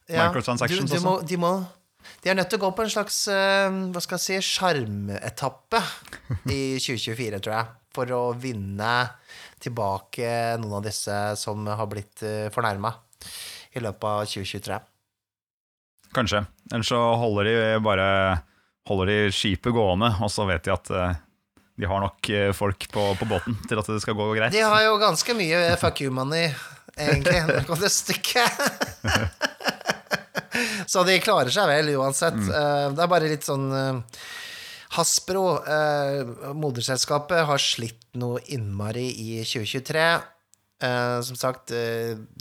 Ja, 0.09 0.29
Microtransactions 0.31 0.95
også. 0.95 1.05
Må, 1.05 1.17
de, 1.27 1.37
må, 1.43 1.51
de 2.23 2.31
er 2.31 2.39
nødt 2.39 2.49
til 2.49 2.63
å 2.63 2.65
gå 2.65 2.71
på 2.79 2.87
en 2.87 2.95
slags 2.95 3.19
hva 3.29 4.01
skal 4.01 4.17
jeg 4.17 4.25
si, 4.25 4.39
sjarmetappe 4.57 5.83
i 6.49 6.79
2024, 6.81 7.43
tror 7.45 7.55
jeg, 7.59 7.75
for 7.99 8.15
å 8.17 8.23
vinne 8.41 8.95
tilbake 9.63 10.29
noen 10.61 10.79
av 10.81 10.85
disse 10.87 11.15
som 11.41 11.67
har 11.67 11.89
blitt 11.91 12.23
eh, 12.27 12.49
fornærma 12.55 12.93
i 13.77 13.83
løpet 13.83 14.09
av 14.09 14.25
2023. 14.27 14.79
Kanskje. 16.17 16.45
Eller 16.73 16.87
så 16.89 16.99
holder 17.21 17.49
de 17.49 17.57
bare 17.85 18.09
holder 18.89 19.11
de 19.11 19.17
skipet 19.35 19.75
gående, 19.77 20.09
og 20.25 20.31
så 20.33 20.47
vet 20.49 20.65
de 20.65 20.73
at 20.73 20.91
uh, 20.95 21.19
de 21.77 21.89
har 21.91 22.01
nok 22.01 22.31
folk 22.57 22.87
på, 22.89 23.03
på, 23.21 23.29
båten 23.29 23.59
til 23.69 23.81
at 23.83 23.91
det 23.93 23.99
skal 24.01 24.17
gå 24.17 24.31
greit. 24.33 24.55
De 24.55 24.65
har 24.65 24.87
jo 24.87 24.97
ganske 25.03 25.37
mye 25.37 25.77
fuck 25.79 26.01
you-money 26.07 26.49
egentlig. 26.97 27.37
når 27.45 27.53
det 27.53 27.67
kommer 27.69 27.85
det 27.85 27.93
stykket. 27.93 28.51
så 30.93 31.05
de 31.07 31.21
klarer 31.23 31.53
seg 31.55 31.69
vel 31.69 31.93
uansett. 31.99 32.41
Mm. 32.41 32.97
Det 32.97 33.05
er 33.05 33.13
bare 33.13 33.31
litt 33.31 33.47
sånn 33.47 33.69
Hasbro, 34.97 35.45
eh, 35.69 36.53
moderselskapet, 36.57 37.45
har 37.49 37.61
slitt 37.63 38.07
noe 38.19 38.41
innmari 38.49 39.11
i 39.13 39.45
2023. 39.45 40.11
som 40.79 41.35
sagt, 41.35 41.73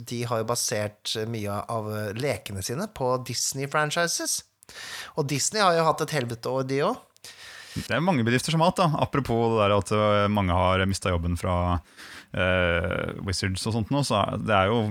de 0.08 0.18
har 0.30 0.38
jo 0.38 0.46
basert 0.46 1.10
mye 1.26 1.50
av 1.50 1.88
lekene 2.14 2.62
sine 2.62 2.84
på 2.86 3.08
Disney-franchises. 3.26 4.44
Og 5.18 5.26
Disney 5.26 5.58
har 5.58 5.74
jo 5.74 5.82
hatt 5.82 6.04
et 6.04 6.14
helvete 6.14 6.46
år, 6.46 6.62
de 6.70 6.78
òg. 6.86 7.00
Det 7.74 7.96
er 7.96 7.98
mange 7.98 8.22
bedrifter 8.22 8.54
som 8.54 8.62
har 8.62 8.70
hatt, 8.70 8.78
da. 8.78 9.02
Apropos 9.02 9.56
det 9.56 9.58
der 9.64 9.74
at 9.74 10.30
mange 10.30 10.54
har 10.54 10.86
mista 10.86 11.10
jobben 11.10 11.34
fra 11.34 11.80
uh, 12.36 13.26
Wizards 13.26 13.66
og 13.66 13.74
sånt 13.74 13.90
nå, 13.90 14.04
så 14.06 14.22
det 14.38 14.54
er 14.54 14.70
jo 14.70 14.82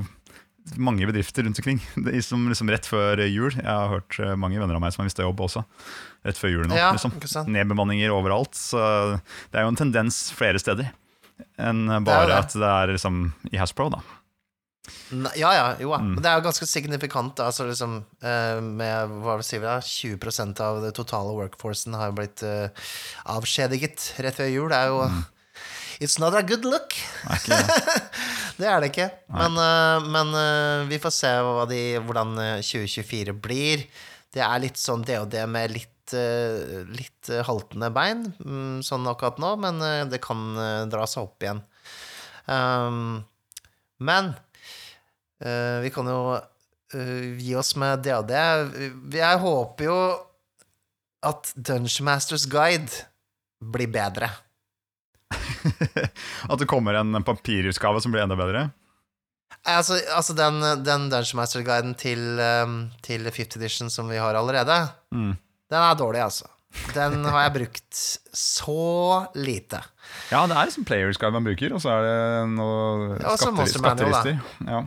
mange 0.76 1.08
bedrifter 1.08 1.46
rundt 1.48 1.60
omkring 1.62 1.80
som 2.28 2.48
liksom 2.50 2.72
rett 2.72 2.88
før 2.89 3.22
jul. 3.28 3.54
Jeg 3.56 3.67
har 3.67 3.88
hørt 3.93 4.17
eh, 4.20 4.36
mange 4.36 4.60
venner 4.60 4.76
av 4.76 4.84
meg 4.84 4.91
som 4.91 5.04
har 5.04 5.08
mista 5.08 5.24
jobb 5.24 5.46
også. 5.46 5.63
Rett 6.28 6.40
før 6.40 6.52
jul 6.54 6.68
nå. 6.68 6.76
Ja, 6.78 6.92
liksom. 6.94 7.16
Nedbemanninger 7.54 8.12
overalt. 8.13 8.56
Så 8.58 8.80
det 9.52 9.60
er 9.62 9.66
jo 9.68 9.74
en 9.74 9.80
tendens 9.80 10.28
flere 10.36 10.60
steder 10.62 10.92
enn 11.62 11.86
bare 12.02 12.26
det 12.26 12.34
det. 12.34 12.38
at 12.42 12.54
det 12.58 12.70
er 12.70 12.92
liksom 12.96 13.18
i 13.54 13.60
Hasbro, 13.62 13.92
da. 13.94 14.00
Nei, 15.12 15.32
Ja, 15.40 15.52
ja, 15.56 15.66
jo 15.82 15.92
da. 15.94 16.00
Mm. 16.02 16.13
Men 16.16 16.24
det 16.24 16.30
er 16.32 16.40
jo 16.40 16.46
ganske 16.48 16.68
signifikant. 16.70 17.40
Altså 17.44 17.68
liksom 17.68 17.98
eh, 18.24 18.60
med 18.63 19.16
hva 19.24 19.38
sier 19.46 19.62
vi 19.63 19.68
da, 19.70 19.78
20% 19.84 20.62
av 20.63 20.82
det 20.84 20.94
totale 20.98 21.36
workforcen 21.38 21.96
har 21.98 22.16
blitt 22.18 22.44
uh, 22.48 22.68
avskjediget 23.36 24.13
rett 24.24 24.38
før 24.38 24.52
jul. 24.52 24.70
Det 24.74 24.80
er 24.84 24.94
jo 24.94 25.02
Mm. 25.08 25.26
It's 26.00 26.20
not 26.22 26.36
a 26.38 26.44
good 26.46 26.62
look. 26.66 26.94
Er 27.26 27.40
det? 28.60 28.68
Er 28.70 28.82
det 28.84 28.92
ikke. 28.92 29.08
Men, 29.34 29.56
uh, 29.58 30.04
men 30.06 30.34
vi 30.92 31.00
får 31.02 31.13
se 31.16 31.32
de, 31.72 31.80
hvordan 32.06 32.36
eh, 32.38 32.60
2024 32.62 33.34
blir. 33.34 33.88
Det 34.34 34.44
er 34.46 34.62
litt 34.62 34.78
sånn 34.78 35.02
det 35.08 35.18
og 35.24 35.32
det 35.34 35.48
med 35.50 35.74
litt, 35.74 35.90
eh, 36.15 36.84
litt 36.93 37.30
eh, 37.34 37.43
haltende 37.48 37.89
bein, 37.93 38.26
mm, 38.39 38.80
sånn 38.86 39.08
akkurat 39.10 39.39
nå, 39.41 39.56
men 39.63 39.82
eh, 39.84 40.04
det 40.12 40.22
kan 40.24 40.43
dra 40.91 41.08
seg 41.10 41.28
opp 41.28 41.43
igjen. 41.43 41.63
Um, 42.48 43.26
men 44.00 44.36
vi 45.38 45.89
kan 45.93 46.08
jo 46.10 46.38
gi 47.38 47.52
oss 47.60 47.76
med 47.78 48.02
det 48.08 48.13
og 48.15 48.26
det. 48.30 48.41
Jeg 49.13 49.41
håper 49.43 49.86
jo 49.86 49.98
at 51.28 51.52
Dungeon 51.54 52.08
Masters 52.08 52.48
Guide 52.50 53.04
blir 53.62 53.91
bedre. 53.91 54.32
At 56.52 56.58
det 56.58 56.70
kommer 56.70 56.98
en 56.98 57.22
papirutgave 57.28 58.02
som 58.02 58.13
blir 58.13 58.24
enda 58.24 58.38
bedre? 58.39 58.70
Altså, 59.67 59.98
altså 60.15 60.36
den, 60.38 60.62
den 60.86 61.10
Dungeon 61.12 61.41
Master-guiden 61.41 61.96
til, 62.00 62.39
um, 62.39 62.80
til 63.04 63.28
50 63.28 63.60
Edition 63.60 63.91
som 63.93 64.10
vi 64.10 64.22
har 64.22 64.38
allerede, 64.39 64.88
Mm. 65.12 65.36
Den 65.71 65.82
er 65.84 65.95
dårlig, 65.99 66.21
altså. 66.23 66.47
Den 66.93 67.23
har 67.25 67.47
jeg 67.47 67.53
brukt 67.56 67.99
så 68.38 69.27
lite. 69.39 69.80
Ja, 70.30 70.43
det 70.47 70.56
er 70.58 70.67
liksom 70.69 70.86
players 70.86 71.17
guide 71.17 71.34
man 71.34 71.47
bruker, 71.47 71.73
og 71.73 71.82
så 71.82 71.89
er 71.95 72.06
det 72.06 72.49
noe 72.53 73.17
skatter, 73.38 73.71
skatterister. 73.71 74.39
Ja. 74.67 74.84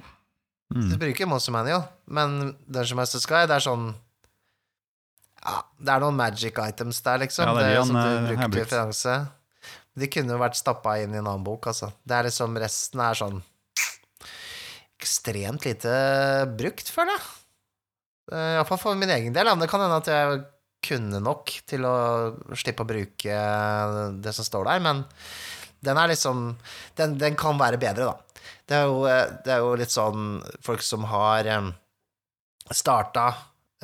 Du 0.70 0.78
Mm. 0.78 0.92
bruker 1.02 1.26
Monster 1.26 1.50
Manual, 1.50 1.82
men 2.06 2.56
Dungeon 2.70 3.00
Master's 3.00 3.26
Guide 3.26 3.50
er 3.50 3.58
sånn 3.64 3.88
Ja, 5.42 5.62
det 5.80 5.88
er 5.96 6.00
noen 6.04 6.14
magic 6.14 6.54
items 6.62 7.00
der, 7.02 7.18
liksom. 7.24 7.48
Ja, 7.48 7.54
det 7.56 7.64
er 7.64 7.70
de 7.74 7.80
han, 7.80 7.88
du 7.90 7.98
eh, 7.98 8.28
bruker 8.28 8.42
til 8.44 8.50
brukt. 8.52 8.66
referanse. 8.70 9.14
De 9.98 10.06
kunne 10.06 10.30
jo 10.36 10.38
vært 10.38 10.54
stappa 10.60 10.98
inn 11.02 11.14
i 11.14 11.18
en 11.18 11.26
annen 11.26 11.42
bok, 11.42 11.66
altså. 11.72 11.90
Det 12.06 12.14
er 12.20 12.28
liksom 12.28 12.54
Resten 12.60 13.00
er 13.02 13.18
sånn 13.18 13.40
ekstremt 15.00 15.64
lite 15.64 15.92
brukt, 16.60 16.90
føler 16.92 17.16
jeg. 17.16 17.26
Uh, 18.30 18.54
Iallfall 18.60 18.78
for 18.78 18.94
min 19.00 19.10
egen 19.10 19.32
del. 19.34 19.48
Men 19.48 19.64
det 19.64 19.70
kan 19.72 19.80
hende 19.82 19.96
at 19.98 20.10
jeg 20.12 20.42
kunne 20.84 21.20
nok 21.22 21.52
til 21.68 21.84
å 21.86 21.94
slippe 22.56 22.84
å 22.84 22.88
bruke 22.88 23.40
det 24.24 24.32
som 24.36 24.46
står 24.46 24.68
der, 24.70 24.82
men 24.84 25.04
den 25.80 25.96
er 25.96 26.10
liksom 26.12 26.56
Den, 26.96 27.14
den 27.20 27.36
kan 27.40 27.56
være 27.60 27.78
bedre, 27.80 28.10
da. 28.10 28.42
Det 28.68 28.76
er, 28.76 28.84
jo, 28.86 29.04
eh, 29.08 29.30
det 29.44 29.52
er 29.54 29.62
jo 29.64 29.70
litt 29.80 29.90
sånn 29.92 30.26
folk 30.62 30.82
som 30.86 31.06
har 31.10 31.46
um, 31.58 31.72
starta 32.70 33.24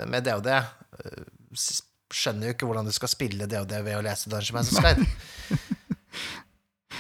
med 0.07 0.27
DOD, 0.29 0.47
eh, 0.53 1.23
skjønner 2.13 2.51
jo 2.51 2.55
ikke 2.55 2.69
hvordan 2.69 2.87
du 2.87 2.93
skal 2.95 3.11
spille 3.11 3.49
DOD 3.51 3.73
ved 3.83 3.97
å 3.99 4.05
lese 4.05 4.31
Dungeon 4.31 4.61
Masters 4.61 4.85
Guide. 4.85 5.07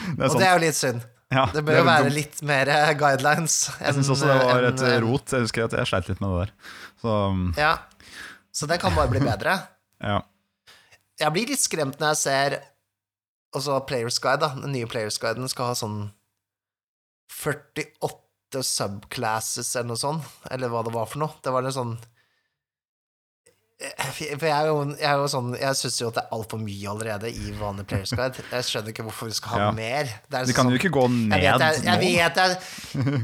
Det 0.06 0.22
Og 0.22 0.32
sant. 0.32 0.40
det 0.40 0.46
er 0.46 0.52
jo 0.54 0.62
litt 0.62 0.76
synd. 0.78 1.04
Ja, 1.34 1.46
Det 1.50 1.62
bør 1.66 1.80
jo 1.80 1.84
være 1.88 2.10
litt 2.14 2.42
mer 2.46 2.68
eh, 2.70 2.90
guidelines. 2.98 3.54
Jeg 3.80 3.96
syns 3.96 4.10
også 4.12 4.28
det 4.28 4.36
var 4.44 4.66
et 4.68 4.82
rot. 5.02 5.32
Jeg 5.34 5.46
husker 5.46 5.64
at 5.66 5.74
jeg 5.74 5.88
sleit 5.90 6.10
litt 6.12 6.20
med 6.22 6.30
det 6.30 6.42
der. 6.44 6.52
Så 7.02 7.14
Ja. 7.58 7.72
Så 8.56 8.68
det 8.70 8.78
kan 8.80 8.94
bare 8.96 9.10
bli 9.12 9.20
bedre. 9.20 9.56
Ja. 10.02 10.20
Jeg 11.16 11.32
blir 11.32 11.48
litt 11.48 11.62
skremt 11.62 12.00
når 12.00 12.12
jeg 12.12 12.22
ser 12.22 12.58
også 13.56 13.78
Players 13.88 14.18
Guide, 14.20 14.42
da. 14.44 14.52
Den 14.60 14.74
nye 14.76 14.88
Players 14.90 15.18
Guiden 15.22 15.48
skal 15.48 15.70
ha 15.70 15.78
sånn 15.78 16.00
48 17.32 18.62
subclasses 18.66 19.72
eller 19.74 19.94
noe 19.94 20.00
sånt, 20.00 20.28
eller 20.52 20.72
hva 20.72 20.84
det 20.86 20.92
var 20.94 21.08
for 21.10 21.24
noe. 21.24 21.38
Det 21.42 21.52
var 21.54 21.64
litt 21.64 21.76
sånn 21.76 21.96
For 23.76 24.46
jeg 24.48 24.52
er 24.56 24.68
jo, 24.70 24.76
jeg 24.96 25.04
er 25.04 25.18
jo 25.20 25.26
sånn 25.28 25.50
Jeg 25.60 25.76
syns 25.76 25.98
jo 26.00 26.06
at 26.08 26.14
det 26.16 26.22
er 26.22 26.30
altfor 26.32 26.60
mye 26.62 26.86
allerede 26.88 27.28
i 27.28 27.50
vanlig 27.58 27.84
Players 27.90 28.14
Guide. 28.16 28.40
Jeg 28.48 28.64
skjønner 28.64 28.94
ikke 28.94 29.04
hvorfor 29.04 29.28
vi 29.28 29.34
skal 29.36 29.52
ha 29.52 29.58
Ja. 29.66 29.66
mer. 29.76 30.08
Det 30.32 30.40
De 30.48 30.54
kan 30.56 30.64
sånn- 30.64 30.72
jo 30.72 30.78
ikke 30.80 30.92
gå 30.94 31.02
ned 31.12 31.36
jeg 31.44 31.58
vet, 31.60 31.60
jeg, 31.60 31.84
jeg, 31.84 32.00
vet 32.00 32.40
jeg, 32.40 32.56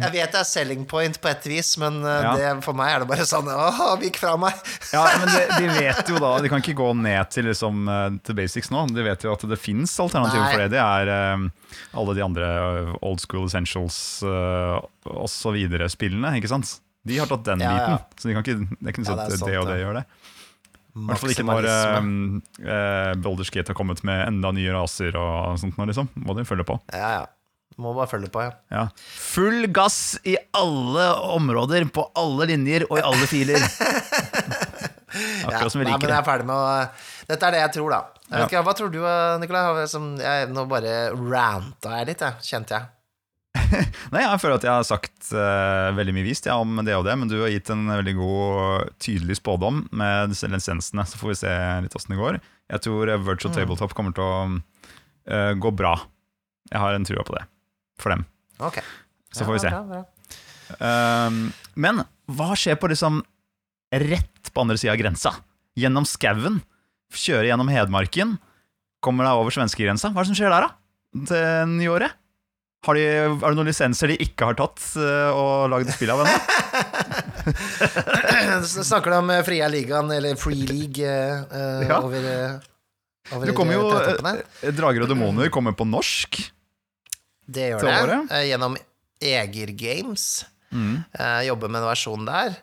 jeg 0.02 0.12
vet 0.18 0.34
det 0.36 0.40
er 0.42 0.44
selling 0.50 0.84
point 0.90 1.16
på 1.24 1.30
et 1.32 1.48
vis, 1.48 1.70
men 1.80 1.96
uh, 2.04 2.10
Ja. 2.26 2.34
det, 2.36 2.50
for 2.68 2.76
meg 2.76 2.92
er 2.92 3.00
det 3.00 3.08
bare 3.14 3.24
sånn 3.24 3.48
Åh, 3.48 3.80
vik 4.02 4.20
fra 4.20 4.34
meg! 4.36 4.52
Ja, 4.92 5.06
men 5.22 5.32
de, 5.32 5.40
de 5.56 5.72
vet 5.88 6.12
jo 6.12 6.20
da 6.20 6.34
De 6.44 6.52
kan 6.52 6.60
ikke 6.60 6.76
gå 6.76 6.90
ned 7.00 7.30
til, 7.32 7.48
liksom, 7.48 7.88
eh, 7.88 8.20
til 8.22 8.34
basics 8.42 8.68
nå. 8.70 8.84
De 8.92 9.02
vet 9.08 9.24
jo 9.24 9.32
at 9.32 9.48
det 9.48 9.56
fins 9.58 9.96
alternativer 10.04 10.44
Nei. 10.44 10.52
for 10.52 10.66
det. 10.66 10.70
Det 10.76 10.84
er 10.84 11.14
eh, 11.16 11.48
alle 11.96 12.14
de 12.20 12.28
andre 12.28 12.52
eh, 12.60 12.94
old 13.00 13.24
school 13.24 13.48
essentials 13.48 14.20
uh, 14.20 14.76
osv. 15.08 15.56
spillene, 15.96 16.36
ikke 16.36 16.52
sant? 16.52 16.76
De 17.04 17.16
har 17.18 17.26
tatt 17.26 17.42
den 17.48 17.58
Ja, 17.64 17.72
biten, 17.74 18.04
så 18.20 18.28
de 18.28 18.34
kan 18.36 18.44
ikke, 18.44 18.60
det 18.78 18.86
er 18.86 18.92
ikke 18.92 19.02
Ja, 19.02 19.08
sånn 19.08 19.18
det 19.18 19.40
at 19.40 19.48
det 19.48 19.56
og 19.58 19.66
det 19.72 19.78
gjør 19.80 19.96
det. 19.98 20.02
I 20.92 21.06
hvert 21.08 21.22
fall 21.22 21.32
ikke 21.32 21.44
når 21.48 21.64
Maksimalisme. 21.64 22.00
um, 22.02 22.66
uh, 22.66 23.12
Boulders 23.24 23.52
Gate 23.52 23.72
har 23.72 23.76
kommet 23.78 24.02
med 24.04 24.26
enda 24.26 24.50
nye 24.52 24.74
raser 24.74 25.16
og 25.16 25.60
sånt. 25.62 25.78
Nå, 25.78 25.86
liksom. 25.88 26.10
Må 26.20 26.36
de 26.36 26.44
følge 26.48 26.66
på. 26.68 26.76
Ja, 26.92 27.14
ja. 27.20 27.22
Må 27.80 27.94
bare 27.96 28.10
følge 28.10 28.28
på, 28.32 28.42
ja. 28.44 28.52
Ja. 28.72 28.82
Full 29.32 29.66
gass 29.72 30.18
i 30.28 30.36
alle 30.56 31.06
områder, 31.32 31.86
på 31.88 32.04
alle 32.20 32.50
linjer 32.52 32.84
og 32.90 32.98
i 33.00 33.04
alle 33.08 33.28
filer. 33.30 33.62
ja. 33.62 35.48
Akkurat 35.48 35.72
som 35.72 35.80
vi 35.80 35.86
Nei, 35.86 35.94
men 35.94 36.00
liker 36.02 36.12
jeg 36.12 36.18
er 36.18 36.26
ferdig 36.26 36.48
med 36.48 36.56
å 36.56 36.66
Dette 37.28 37.48
er 37.48 37.56
det 37.56 37.62
jeg 37.62 37.74
tror, 37.78 37.94
da. 37.94 38.02
Jeg 38.28 38.34
vet 38.36 38.50
ikke, 38.50 38.64
hva 38.66 38.74
tror 38.76 38.92
du, 38.92 38.98
eh, 39.04 39.38
Nikolai? 39.40 39.62
Jeg, 40.20 40.50
nå 40.52 40.64
bare 40.68 40.96
ranta 41.16 41.98
jeg 42.00 42.12
litt, 42.12 42.24
jeg, 42.24 42.44
kjente 42.48 42.76
jeg. 42.76 42.90
Nei, 44.12 44.22
Jeg 44.24 44.40
føler 44.42 44.56
at 44.58 44.66
jeg 44.66 44.72
har 44.72 44.86
sagt 44.86 45.30
uh, 45.34 45.90
veldig 45.96 46.14
mye 46.16 46.26
vist 46.26 46.46
ja, 46.48 46.56
om 46.60 46.80
det 46.84 46.94
og 46.96 47.06
det, 47.06 47.14
men 47.18 47.30
du 47.30 47.38
har 47.40 47.52
gitt 47.52 47.70
en 47.72 47.86
veldig 47.90 48.14
god, 48.18 48.92
tydelig 49.02 49.38
spådom 49.40 49.84
med 49.96 50.32
disse 50.34 50.50
lisensene. 50.50 51.04
Så 51.08 51.20
får 51.20 51.32
vi 51.32 51.38
se 51.42 51.54
litt 51.86 51.96
åssen 51.98 52.14
det 52.14 52.20
går. 52.20 52.40
Jeg 52.72 52.84
tror 52.86 53.12
Virtual 53.26 53.52
Mm. 53.52 53.58
Tabletop 53.58 53.94
kommer 53.96 54.14
til 54.16 54.24
å 54.24 54.34
uh, 54.48 55.52
gå 55.60 55.72
bra. 55.76 55.96
Jeg 56.72 56.80
har 56.80 56.96
en 56.96 57.04
trua 57.08 57.24
på 57.26 57.36
det 57.36 57.44
for 58.00 58.14
dem. 58.14 58.24
Ok. 58.62 58.78
Så 59.32 59.44
får 59.48 59.58
vi 59.58 59.64
se. 59.64 59.72
Bra, 59.72 59.82
bra. 59.84 60.02
Um, 60.80 61.42
men 61.76 62.00
hva 62.32 62.52
skjer 62.56 62.78
på 62.80 62.88
liksom 62.92 63.20
rett 63.92 64.52
på 64.52 64.62
andre 64.62 64.78
sida 64.80 64.94
av 64.94 65.00
grensa? 65.00 65.34
Gjennom 65.76 66.06
skauen? 66.08 66.60
Kjøre 67.12 67.48
gjennom 67.50 67.68
Hedmarken? 67.72 68.38
Kommer 69.04 69.26
deg 69.28 69.40
over 69.40 69.52
svenskegrensa? 69.52 70.12
Hva 70.12 70.22
er 70.22 70.28
det 70.28 70.32
som 70.32 70.38
skjer 70.38 70.52
der, 70.54 70.68
da? 70.68 71.26
Til 71.28 71.72
nyåret? 71.76 72.16
Har 72.82 72.94
de, 72.98 73.02
er 73.06 73.36
det 73.38 73.54
noen 73.54 73.68
lisenser 73.70 74.10
de 74.10 74.16
ikke 74.24 74.48
har 74.48 74.56
tatt 74.58 74.80
uh, 74.98 75.30
og 75.38 75.68
lagd 75.70 75.92
spill 75.94 76.10
av 76.10 76.24
ennå? 76.24 76.36
Snakker 78.66 79.10
du 79.12 79.16
om 79.20 79.30
eh, 79.30 79.42
Fria 79.46 79.68
ligaen, 79.70 80.10
eller 80.14 80.34
Free 80.40 80.66
League, 80.66 81.04
eh, 81.06 81.44
eh, 81.46 81.88
Ja. 81.88 82.00
over, 82.02 82.18
eh, 82.26 83.34
over 83.36 83.46
Det 83.46 83.54
kommer 83.56 83.74
jo 83.76 83.86
eh, 83.94 84.42
eh, 84.66 84.72
Drager 84.74 85.04
og 85.06 85.12
demoner 85.12 85.50
kommer 85.54 85.72
på 85.78 85.86
norsk. 85.86 86.40
Det 87.46 87.70
gjør 87.72 87.86
det. 88.10 88.18
eh, 88.34 88.44
Gjennom 88.50 88.76
Eger 89.22 89.72
Games. 89.78 90.44
Mm. 90.72 91.02
Uh, 91.20 91.40
jobber 91.46 91.68
med 91.68 91.82
en 91.82 91.88
versjon 91.90 92.24
der. 92.26 92.54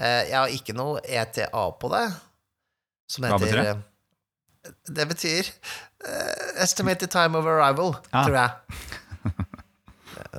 Eh, 0.00 0.22
jeg 0.28 0.34
har 0.40 0.48
ikke 0.52 0.74
noe 0.76 1.00
ETA 1.06 1.48
på 1.80 1.90
det. 1.92 2.04
Som 3.08 3.24
Hva 3.28 3.38
betyr 3.38 3.60
det? 3.62 3.74
eh, 4.66 4.72
Det 4.90 5.06
betyr 5.08 5.48
eh, 5.48 6.62
Estimated 6.64 7.10
time 7.12 7.38
of 7.38 7.46
arrival, 7.46 7.94
ja. 8.12 8.24
tror 8.26 8.36
jeg. 8.40 8.50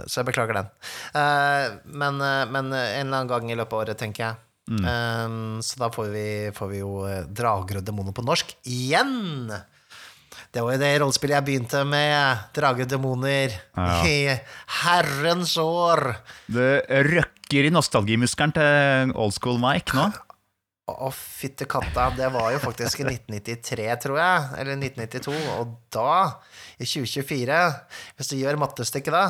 Så 0.06 0.22
jeg 0.22 0.30
beklager 0.30 0.60
den. 0.60 0.74
Eh, 1.18 1.78
men, 1.86 2.20
eh, 2.22 2.42
men 2.50 2.72
en 2.72 2.80
eller 2.80 3.22
annen 3.22 3.32
gang 3.32 3.52
i 3.52 3.58
løpet 3.58 3.76
av 3.78 3.86
året, 3.86 4.00
tenker 4.00 4.26
jeg. 4.26 4.42
Mm. 4.72 4.84
Eh, 4.92 5.38
så 5.66 5.80
da 5.84 5.92
får 5.94 6.12
vi, 6.14 6.28
får 6.58 6.72
vi 6.72 6.82
jo 6.82 6.92
Drager 7.30 7.82
og 7.82 7.88
demoner 7.88 8.16
på 8.18 8.26
norsk 8.26 8.56
igjen! 8.66 9.54
Det 10.56 10.64
var 10.64 10.78
jo 10.78 10.80
det 10.80 10.90
rollespillet 11.02 11.36
jeg 11.36 11.46
begynte 11.50 11.82
med. 11.88 12.46
Drager 12.56 12.88
og 12.88 12.92
demoner. 12.92 13.56
Ja. 13.76 13.98
I 14.08 14.38
herrens 14.86 15.58
år. 15.60 16.14
Det 16.48 16.86
røkker 17.10 17.68
i 17.68 17.74
nostalgimuskelen 17.76 18.56
til 18.56 19.12
old 19.20 19.36
school 19.36 19.60
Mike 19.60 19.96
nå. 19.98 20.08
Å, 20.86 21.10
fytte 21.12 21.66
katta. 21.68 22.12
Det 22.14 22.28
var 22.30 22.52
jo 22.54 22.62
faktisk 22.62 23.02
i 23.02 23.08
1993, 23.10 23.88
tror 24.04 24.20
jeg. 24.22 24.48
Eller 24.62 24.78
1992. 24.78 25.36
Og 25.58 25.76
da, 25.92 26.16
i 26.78 26.86
2024, 26.86 27.60
hvis 28.16 28.30
du 28.32 28.36
gjør 28.38 28.60
mattestykket 28.62 29.16
da, 29.16 29.26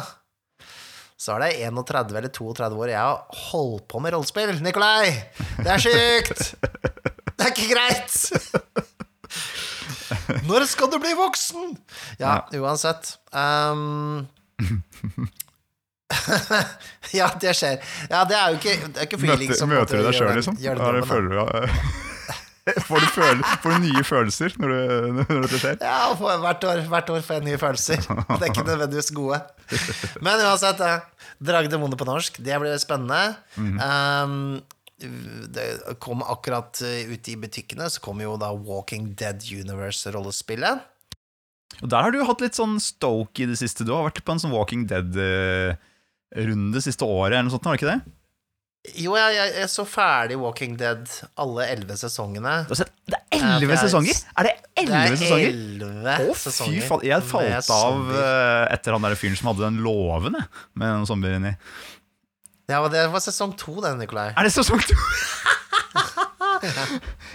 så 1.17 1.31
er 1.35 1.39
det 1.45 1.51
31 1.69 2.17
eller 2.19 2.31
32 2.33 2.79
år 2.83 2.89
jeg 2.91 2.99
har 2.99 3.17
holdt 3.49 3.85
på 3.91 3.97
med 4.03 4.13
rollespill. 4.15 4.53
Nikolai! 4.63 5.05
Det 5.61 5.71
er 5.71 5.79
sykt! 5.83 6.39
Det 7.35 7.41
er 7.45 7.51
ikke 7.53 7.71
greit! 7.71 8.13
Når 10.45 10.65
skal 10.69 10.87
du 10.91 10.97
bli 11.01 11.13
voksen? 11.17 11.63
Ja, 12.19 12.31
uansett. 12.59 13.03
Um... 13.31 14.27
ja, 17.19 17.27
det 17.41 17.53
skjer. 17.57 17.77
Ja, 18.09 18.23
det 18.27 18.35
er 18.37 18.47
jo 18.51 18.55
ikke, 18.59 18.75
det 18.87 18.97
er 19.01 19.05
ikke 19.09 19.21
Møter, 19.23 19.65
møter 19.71 19.93
du 19.99 20.03
deg 20.07 20.15
sjøl, 20.19 20.35
liksom? 20.39 20.55
Ja, 20.63 20.71
det 20.75 21.07
føler 21.09 21.29
du 21.31 21.37
Får 22.87 23.03
du, 23.03 23.05
føle, 23.13 23.43
får 23.61 23.75
du 23.75 23.83
nye 23.83 24.01
følelser 24.01 24.55
når, 24.57 24.71
du, 24.71 25.19
når 25.19 25.43
dette 25.43 25.57
skjer? 25.61 25.75
Ja, 25.85 26.07
for 26.17 26.41
hvert 26.41 26.63
år, 26.65 26.79
hvert 26.89 27.11
år 27.13 27.19
får 27.21 27.37
jeg 27.37 27.45
nye 27.45 27.59
følelser. 27.61 27.99
Det 28.01 28.39
er 28.39 28.47
ikke 28.49 28.63
nødvendigvis 28.65 29.11
gode. 29.13 29.37
Men 30.25 30.41
uansett, 30.41 30.81
eh, 30.81 31.27
Dragdemoner 31.45 31.99
på 31.99 32.07
norsk, 32.09 32.39
det 32.41 32.57
blir 32.63 32.79
spennende. 32.81 33.35
Um, 33.59 34.63
det 34.97 35.67
kom 36.01 36.23
akkurat 36.25 36.81
ut 36.81 37.13
ute 37.13 37.35
i 37.35 37.37
butikkene, 37.37 37.91
så 37.91 38.01
kom 38.01 38.23
jo 38.23 38.33
da 38.41 38.49
Walking 38.55 39.11
Dead 39.19 39.45
Universe-rollespillet. 39.45 40.81
Og 41.83 41.89
der 41.91 42.01
har 42.07 42.13
du 42.15 42.21
hatt 42.25 42.41
litt 42.41 42.57
sånn 42.57 42.79
stoke 42.81 43.43
i 43.43 43.49
det 43.49 43.59
siste. 43.61 43.85
Du 43.85 43.93
har 43.93 44.07
vært 44.07 44.23
på 44.25 44.33
en 44.33 44.41
sånn 44.41 44.55
Walking 44.55 44.87
Dead-runde 44.89 46.81
siste 46.81 47.05
året, 47.05 47.35
eller 47.35 47.49
noe 47.51 47.59
sånt, 47.59 47.69
har 47.69 47.77
du 47.77 47.83
ikke 47.83 47.93
det? 47.93 48.15
Jo, 49.01 49.15
jeg, 49.17 49.33
jeg, 49.35 49.53
jeg 49.61 49.69
så 49.73 49.83
ferdig 49.89 50.37
Walking 50.41 50.75
Dead 50.79 51.07
alle 51.41 51.65
elleve 51.73 51.95
sesongene. 51.99 52.53
Sett, 52.77 52.91
det 53.09 53.17
er 53.31 53.39
Ja, 53.41 53.49
elleve 53.57 53.77
sesonger! 53.81 54.19
Er 54.39 54.47
det 54.49 54.53
elleve 54.83 55.01
er 55.11 55.17
sesonger? 55.19 55.49
elleve 55.51 56.15
Å, 56.29 56.35
fy 56.37 56.79
faen. 56.85 57.05
Jeg 57.09 57.25
falt 57.29 57.71
av 57.75 58.13
eh, 58.15 58.63
etter 58.75 58.95
han 58.97 59.05
der 59.07 59.17
fyren 59.19 59.35
som 59.39 59.51
hadde 59.51 59.65
den 59.67 59.81
låven, 59.85 60.37
med 60.73 60.85
noen 60.95 61.07
zombier 61.09 61.37
inni. 61.39 61.55
Ja, 62.71 62.79
men 62.81 62.89
det 62.95 63.03
var 63.13 63.21
sesong 63.21 63.53
to, 63.61 63.75
den, 63.83 63.99
Nikolai. 64.01 64.31
Er 64.33 64.47
det 64.47 64.53
sesong 64.55 64.81
to? 64.87 64.95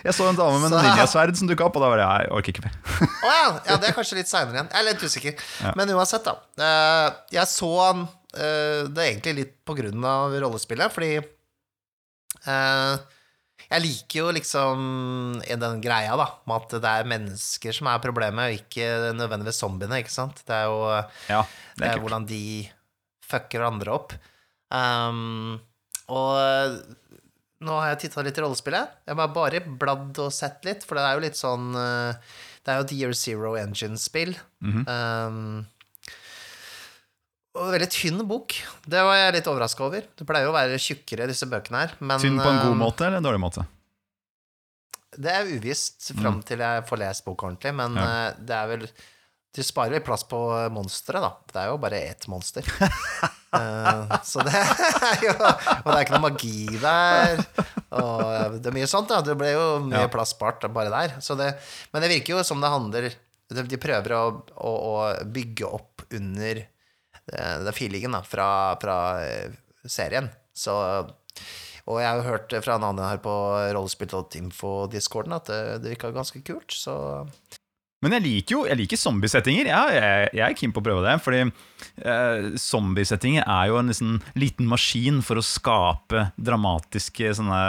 jeg 0.05 0.15
så 0.17 0.27
en 0.31 0.39
dame 0.39 0.59
med 0.63 0.73
Så- 0.73 0.81
ninjasverd 0.85 1.37
som 1.39 1.49
dukka 1.51 1.67
opp, 1.69 1.77
og 1.79 1.85
da 1.85 1.91
var 1.93 2.01
det 2.01 2.07
jeg 2.09 2.31
orker 2.39 2.55
ikke 2.55 2.65
mer. 2.67 2.79
Å 3.07 3.35
ja, 3.35 3.45
ja, 3.69 3.77
det 3.81 3.91
er 3.91 3.95
kanskje 3.97 4.19
litt 4.19 4.31
seinere 4.31 4.57
igjen. 4.59 4.71
Jeg 4.73 4.81
er 4.83 4.89
litt 4.89 5.05
usikker. 5.05 5.45
Men 5.79 5.93
uansett, 5.95 6.25
da. 6.27 6.35
eh, 6.59 7.09
Jeg 7.39 7.47
så 7.51 7.69
han 7.79 8.03
eh, 8.35 8.89
Det 8.91 8.99
er 9.05 9.11
egentlig 9.13 9.35
litt 9.39 9.55
på 9.67 9.77
grunn 9.79 10.05
av 10.05 10.35
rollespillet, 10.43 10.93
fordi 10.95 11.13
jeg 12.47 13.83
liker 13.85 14.19
jo 14.23 14.31
liksom 14.35 14.85
den 15.47 15.81
greia, 15.85 16.17
da, 16.19 16.27
med 16.49 16.57
at 16.65 16.77
det 16.83 16.91
er 16.91 17.11
mennesker 17.13 17.77
som 17.77 17.91
er 17.93 18.03
problemet, 18.03 18.51
og 18.51 18.59
ikke 18.63 19.13
nødvendigvis 19.19 19.61
zombiene, 19.63 20.01
ikke 20.03 20.15
sant? 20.15 20.43
Det 20.49 20.57
er 20.57 20.67
jo 20.71 20.79
Ja, 21.29 21.43
det 21.45 21.83
det 21.85 21.89
er 21.91 21.97
er 21.99 22.03
hvordan 22.03 22.27
de 22.31 22.43
fucker 23.31 23.61
hverandre 23.63 23.95
opp. 23.95 24.15
Um, 24.75 25.59
og 26.11 26.81
nå 27.61 27.77
har 27.79 27.93
jeg 27.93 28.07
titta 28.07 28.25
litt 28.27 28.39
i 28.39 28.43
rollespillet. 28.43 28.95
Jeg 29.07 29.19
har 29.19 29.35
bare 29.35 29.61
bladd 29.67 30.19
og 30.23 30.33
sett 30.35 30.65
litt, 30.67 30.87
for 30.87 30.99
det 30.99 31.05
er 31.07 31.19
jo 31.19 31.25
litt 31.27 31.39
sånn 31.39 31.75
uh, 31.77 32.15
Det 32.65 32.73
er 32.73 32.81
jo 32.81 32.87
et 32.89 32.95
Year 32.97 33.13
Zero 33.15 33.55
Engine-spill. 33.61 34.35
Mhm. 34.65 34.87
um, 34.89 35.67
og 37.59 37.73
veldig 37.75 37.89
tynn 37.91 38.21
bok. 38.31 38.55
Det 38.87 39.01
var 39.03 39.17
jeg 39.19 39.35
litt 39.41 39.49
overraska 39.51 39.83
over. 39.89 40.05
Det 40.17 40.27
pleier 40.29 40.47
jo 40.47 40.53
å 40.53 40.57
være 40.57 40.79
tjukkere, 40.79 41.27
disse 41.31 41.49
bøkene 41.51 41.81
her. 41.85 41.95
Men 41.99 42.23
Tynn 42.23 42.39
på 42.39 42.47
en 42.47 42.61
god 42.63 42.77
um, 42.77 42.83
måte 42.85 43.07
eller 43.09 43.19
en 43.23 43.27
dårlig 43.31 43.43
måte? 43.43 43.67
det 45.21 45.27
er 45.35 45.49
uvisst 45.59 46.13
fram 46.15 46.37
til 46.47 46.61
jeg 46.63 46.85
får 46.87 47.01
lest 47.01 47.25
boka 47.27 47.49
ordentlig, 47.49 47.73
men 47.75 47.97
Ja. 47.99 48.05
eh, 48.29 48.35
det 48.47 48.55
er 48.55 48.69
vel 48.71 48.85
Du 49.53 49.59
sparer 49.67 49.91
vel 49.97 50.05
plass 50.07 50.23
på 50.23 50.39
monsteret, 50.71 51.19
da. 51.25 51.31
Det 51.51 51.59
er 51.59 51.67
jo 51.73 51.79
bare 51.83 51.99
ett 52.13 52.29
monster. 52.31 52.63
uh, 53.51 54.07
så 54.31 54.45
det 54.47 54.55
er 55.11 55.25
jo 55.27 55.33
Og 55.35 55.89
det 55.91 55.97
er 55.97 56.05
ikke 56.05 56.15
noe 56.15 56.29
magi 56.29 56.79
der. 56.79 57.43
Og 57.99 58.61
det 58.63 58.71
er 58.71 58.77
mye 58.79 58.87
sånt, 58.87 59.11
da. 59.11 59.19
Det 59.27 59.35
ble 59.41 59.51
jo 59.57 59.65
mye 59.89 60.05
Ja. 60.05 60.13
plass 60.13 60.37
spart 60.37 60.63
bare 60.71 60.95
der. 60.95 61.17
Så 61.19 61.35
det, 61.35 61.51
men 61.91 62.07
det 62.07 62.13
virker 62.15 62.37
jo 62.39 62.45
som 62.47 62.63
det 62.63 62.71
handler 62.71 63.11
de 63.51 63.79
prøver 63.83 64.15
å, 64.15 64.23
å, 64.55 64.71
å 64.71 65.25
bygge 65.27 65.67
opp 65.67 66.05
under 66.15 66.63
eh, 67.33 67.57
det 67.67 67.75
feelingen 67.77 68.17
da, 68.17 68.23
fra, 68.27 68.51
fra 68.83 68.99
eh, 69.25 69.57
serien. 69.87 70.29
Så 70.55 70.75
og 71.91 71.97
jeg 71.99 72.07
har 72.07 72.21
jo 72.21 72.27
hørt 72.29 72.53
fra 72.63 72.77
en 72.77 72.85
annen 72.87 73.03
her 73.03 73.19
på 73.25 73.33
rollespill.info-discorden 73.75 75.33
at 75.35 75.49
det, 75.51 75.63
det 75.83 75.95
virka 75.97 76.11
ganske 76.15 76.43
kult, 76.47 76.71
så 76.77 77.25
Men 78.05 78.15
jeg 78.17 78.23
liker 78.25 78.55
jo 78.55 78.61
jeg 78.69 78.79
liker 78.81 78.97
zombiesettinger. 79.01 79.69
Ja, 79.69 79.81
jeg, 79.93 80.29
jeg 80.39 80.45
er 80.47 80.55
keen 80.57 80.73
på 80.73 80.81
å 80.81 80.87
prøve 80.87 81.03
det. 81.05 81.17
Fordi 81.21 81.41
eh, 81.45 82.47
zombiesettinger 82.57 83.45
er 83.45 83.67
jo 83.69 83.77
en 83.81 83.91
liksom, 83.93 84.15
liten 84.41 84.71
maskin 84.71 85.19
for 85.27 85.41
å 85.41 85.45
skape 85.45 86.31
dramatiske 86.41 87.35
sånne 87.37 87.61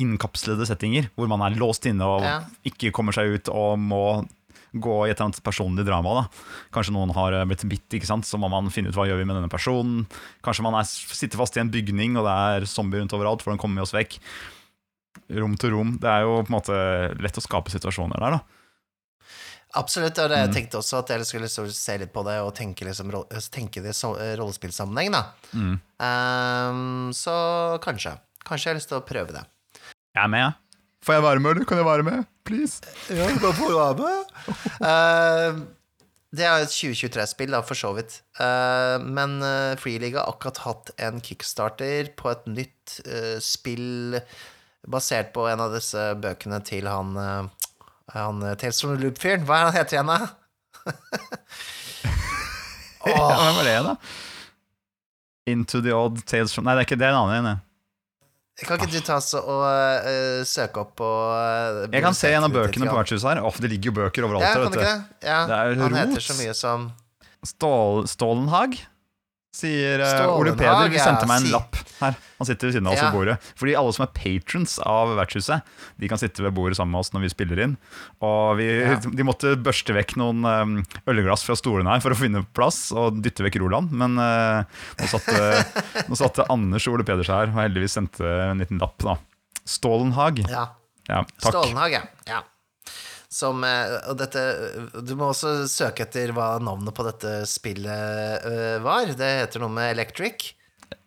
innkapslede 0.00 0.66
settinger. 0.66 1.10
Hvor 1.14 1.30
man 1.30 1.44
er 1.46 1.58
låst 1.60 1.86
inne 1.90 2.08
og 2.16 2.26
Ja. 2.26 2.40
ikke 2.66 2.90
kommer 2.96 3.14
seg 3.14 3.36
ut 3.36 3.52
og 3.52 3.78
må 3.78 4.02
gå 4.72 4.94
i 5.06 5.10
et 5.10 5.16
eller 5.18 5.30
annet 5.30 5.42
personlig 5.42 5.84
drama. 5.88 6.14
Da. 6.20 6.44
Kanskje 6.74 6.94
noen 6.94 7.10
har 7.16 7.32
eh, 7.32 7.44
blitt 7.50 7.64
bitt, 7.70 7.98
så 8.06 8.38
må 8.38 8.50
man 8.52 8.70
finne 8.70 8.90
ut 8.92 8.98
hva 8.98 9.08
gjør 9.08 9.18
vi 9.22 9.26
med 9.26 9.36
denne 9.40 9.50
personen. 9.50 10.06
Kanskje 10.46 10.62
man 10.66 10.78
er, 10.78 10.86
sitter 10.86 11.40
fast 11.40 11.56
i 11.56 11.60
en 11.64 11.72
bygning, 11.72 12.16
og 12.20 12.24
det 12.28 12.36
er 12.60 12.70
zombier 12.70 13.02
rundt 13.02 13.14
overalt, 13.16 13.42
for 13.42 13.50
den 13.54 13.58
kommer 13.62 13.80
med 13.80 13.88
oss 13.88 13.96
vekk. 13.96 14.18
Rom 15.40 15.56
til 15.58 15.74
rom. 15.74 15.96
Det 16.02 16.08
er 16.10 16.22
jo 16.26 16.40
på 16.44 16.50
en 16.52 16.56
måte 16.58 16.78
lett 17.22 17.38
å 17.38 17.42
skape 17.42 17.70
situasjoner 17.72 18.18
der, 18.22 18.38
da. 18.38 18.42
Absolutt. 19.78 20.18
og 20.18 20.30
jeg 20.30 20.48
Mm. 20.48 20.54
tenkte 20.54 20.78
også, 20.78 20.98
at 20.98 21.08
jeg 21.08 21.26
skulle 21.26 21.48
se 21.48 21.98
litt 21.98 22.12
på 22.12 22.24
det 22.26 22.40
og 22.42 22.54
tenke, 22.54 22.84
liksom, 22.84 23.10
tenke 23.50 23.82
det 23.82 23.94
i 23.94 24.06
eh, 24.06 24.36
rollespillsammenheng, 24.36 25.12
da. 25.12 25.22
Mm. 25.54 25.80
Um, 26.00 27.12
så 27.14 27.78
kanskje. 27.82 28.16
Kanskje 28.44 28.66
jeg 28.66 28.74
har 28.74 28.78
lyst 28.80 28.88
til 28.90 28.98
å 28.98 29.06
prøve 29.06 29.32
det. 29.32 29.44
Jeg 30.14 30.24
er 30.24 30.28
med, 30.28 30.40
jeg. 30.40 30.52
Får 31.04 31.16
jeg 31.16 31.24
være 31.24 31.40
med, 31.40 31.50
eller 31.54 31.68
kan 31.68 31.80
jeg 31.80 31.86
være 31.88 32.06
med? 32.06 32.24
Please. 32.44 32.80
Ja, 33.08 33.28
da 33.40 33.52
får 33.56 33.70
du 33.72 33.76
være 33.78 33.96
med. 34.00 34.16
Uh, 34.84 35.60
det 36.36 36.44
er 36.46 36.62
et 36.62 36.74
2023-spill, 36.74 37.54
da, 37.56 37.62
for 37.66 37.78
så 37.78 37.92
vidt. 37.96 38.18
Uh, 38.40 39.00
men 39.02 39.38
uh, 39.42 39.78
Freeliga 39.80 40.22
har 40.22 40.34
akkurat 40.34 40.60
hatt 40.66 40.92
en 41.00 41.22
kickstarter 41.24 42.12
på 42.20 42.30
et 42.34 42.44
nytt 42.50 43.00
uh, 43.08 43.38
spill 43.42 44.20
basert 44.90 45.32
på 45.34 45.44
en 45.50 45.60
av 45.60 45.74
disse 45.76 46.04
bøkene 46.20 46.60
til 46.64 46.88
han 46.88 47.16
uh, 47.16 47.48
han 48.10 48.42
Tales 48.58 48.80
from 48.82 48.96
Loop-fyren. 48.98 49.44
Hva 49.46 49.60
er 49.60 49.68
han 49.68 49.76
heter 49.76 50.00
igjen, 50.00 50.10
da? 50.10 50.30
Ja, 53.00 53.16
hvem 53.16 53.56
var 53.56 53.64
det, 53.64 53.76
da? 53.86 53.94
Into 55.48 55.80
the 55.80 55.92
odd 55.96 56.20
tales 56.26 56.52
from 56.52 56.66
Nei, 56.68 56.74
det 56.76 56.84
er 56.84 56.88
ikke 56.90 57.00
det. 57.00 57.08
er 57.08 57.16
en 57.16 57.22
annen 57.22 57.48
en. 57.54 57.62
Kan 58.60 58.76
ikke 58.76 58.90
du 58.92 59.00
ta 59.04 59.16
så 59.24 59.40
og 59.40 59.62
uh, 59.64 60.40
søke 60.44 60.82
opp 60.82 60.90
på 61.00 61.06
uh, 61.08 61.86
Jeg 61.88 62.02
kan 62.04 62.16
se 62.16 62.32
en 62.36 62.44
av 62.44 62.52
bøkene 62.52 62.90
på 62.90 62.96
vertshuset 62.98 63.30
her. 63.30 63.40
Oh, 63.46 63.56
det 63.56 63.70
ligger 63.72 63.90
jo 63.90 63.96
bøker 64.02 64.26
overalt. 64.28 64.44
Ja, 64.44 64.52
her, 64.52 64.66
kan 64.66 64.74
vet 64.74 64.76
du. 64.76 64.84
det? 64.84 65.28
Ja, 65.30 65.38
Det 65.48 65.60
er 65.60 65.80
han 65.80 65.96
heter 65.96 66.26
så 66.26 66.36
mye 66.40 66.56
som 66.56 66.90
Stål, 67.46 68.04
Stålenhag, 68.10 68.76
sier 69.54 70.00
uh, 70.04 70.30
Ole 70.38 70.52
Peder. 70.56 70.88
Vi 70.92 71.00
sendte 71.02 71.26
meg 71.28 71.42
en 71.42 71.50
lapp 71.54 71.78
her. 72.00 72.14
Han 72.38 72.48
sitter 72.48 72.68
ved 72.70 72.74
siden 72.76 72.86
av 72.88 72.94
oss 72.94 73.00
Ja. 73.02 73.08
ved 73.10 73.16
bordet. 73.18 73.48
Fordi 73.60 73.74
alle 73.76 73.92
som 73.96 74.04
er 74.06 74.12
patrons 74.16 74.76
av 74.86 75.10
vertshuset, 75.18 75.66
de 76.00 76.08
kan 76.08 76.20
sitte 76.22 76.44
ved 76.44 76.54
bordet 76.56 76.78
sammen 76.78 76.94
med 76.94 77.02
oss 77.02 77.10
når 77.12 77.24
vi 77.26 77.30
spiller 77.32 77.62
inn. 77.66 77.74
Og 78.24 78.56
vi, 78.60 78.68
Ja. 78.84 78.94
de 79.02 79.26
måtte 79.26 79.56
børste 79.60 79.96
vekk 79.96 80.14
noen 80.22 80.44
um, 80.46 80.76
ølglass 81.10 81.44
fra 81.44 81.56
stolene 81.58 81.90
her 81.92 82.00
for 82.04 82.14
å 82.14 82.20
finne 82.20 82.44
plass 82.56 82.92
og 82.94 83.18
dytte 83.24 83.44
vekk 83.44 83.58
Roland. 83.64 83.90
Men 83.92 84.16
uh, 84.22 84.62
nå, 85.00 85.10
satte, 85.10 85.64
nå 86.08 86.16
satte 86.20 86.46
Anders 86.48 86.86
og 86.88 86.96
Ole 87.00 87.04
Peder 87.10 87.26
seg 87.26 87.42
her 87.42 87.52
og 87.52 87.60
heldigvis 87.66 87.98
sendte 87.98 88.24
en 88.50 88.62
liten 88.62 88.80
lapp. 88.80 88.96
da 89.02 89.18
Stålenhag. 89.66 90.40
Ja. 90.48 90.68
Ja, 91.10 91.24
takk. 91.42 91.50
Stålenhag, 91.52 91.98
ja. 92.30 92.40
Som, 93.30 93.62
eh, 93.62 93.92
og 94.10 94.16
dette 94.18 94.42
Du 95.06 95.12
må 95.14 95.28
også 95.30 95.68
søke 95.70 96.02
etter 96.02 96.32
hva 96.34 96.56
navnet 96.62 96.94
på 96.96 97.04
dette 97.06 97.34
spillet 97.46 98.46
eh, 98.48 98.78
var. 98.82 99.12
Det 99.14 99.28
heter 99.44 99.62
noe 99.62 99.74
med 99.74 99.92
Electric. 99.94 100.50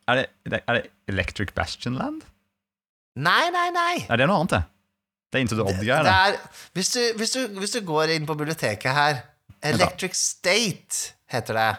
Er 0.08 0.22
det, 0.22 0.62
er 0.64 0.78
det 0.80 0.84
Electric 1.12 1.52
Bastion 1.56 1.98
Land? 2.00 2.24
Nei, 3.20 3.44
nei, 3.54 3.68
nei! 3.76 4.06
Er 4.10 4.20
det 4.20 4.28
noe 4.28 4.42
annet, 4.42 4.56
det? 4.56 4.64
Det 5.34 5.40
er 5.40 5.44
Into 5.46 5.58
the 5.58 5.66
Odd 5.66 5.80
Det, 5.82 5.86
Guy, 5.90 6.36
hvis, 6.78 6.90
du, 6.94 7.02
hvis, 7.18 7.32
du, 7.34 7.60
hvis 7.62 7.76
du 7.76 7.80
går 7.86 8.12
inn 8.16 8.26
på 8.30 8.36
biblioteket 8.38 8.94
her 8.94 9.22
Electric 9.64 10.16
State 10.18 11.14
heter 11.32 11.58
det. 11.58 11.70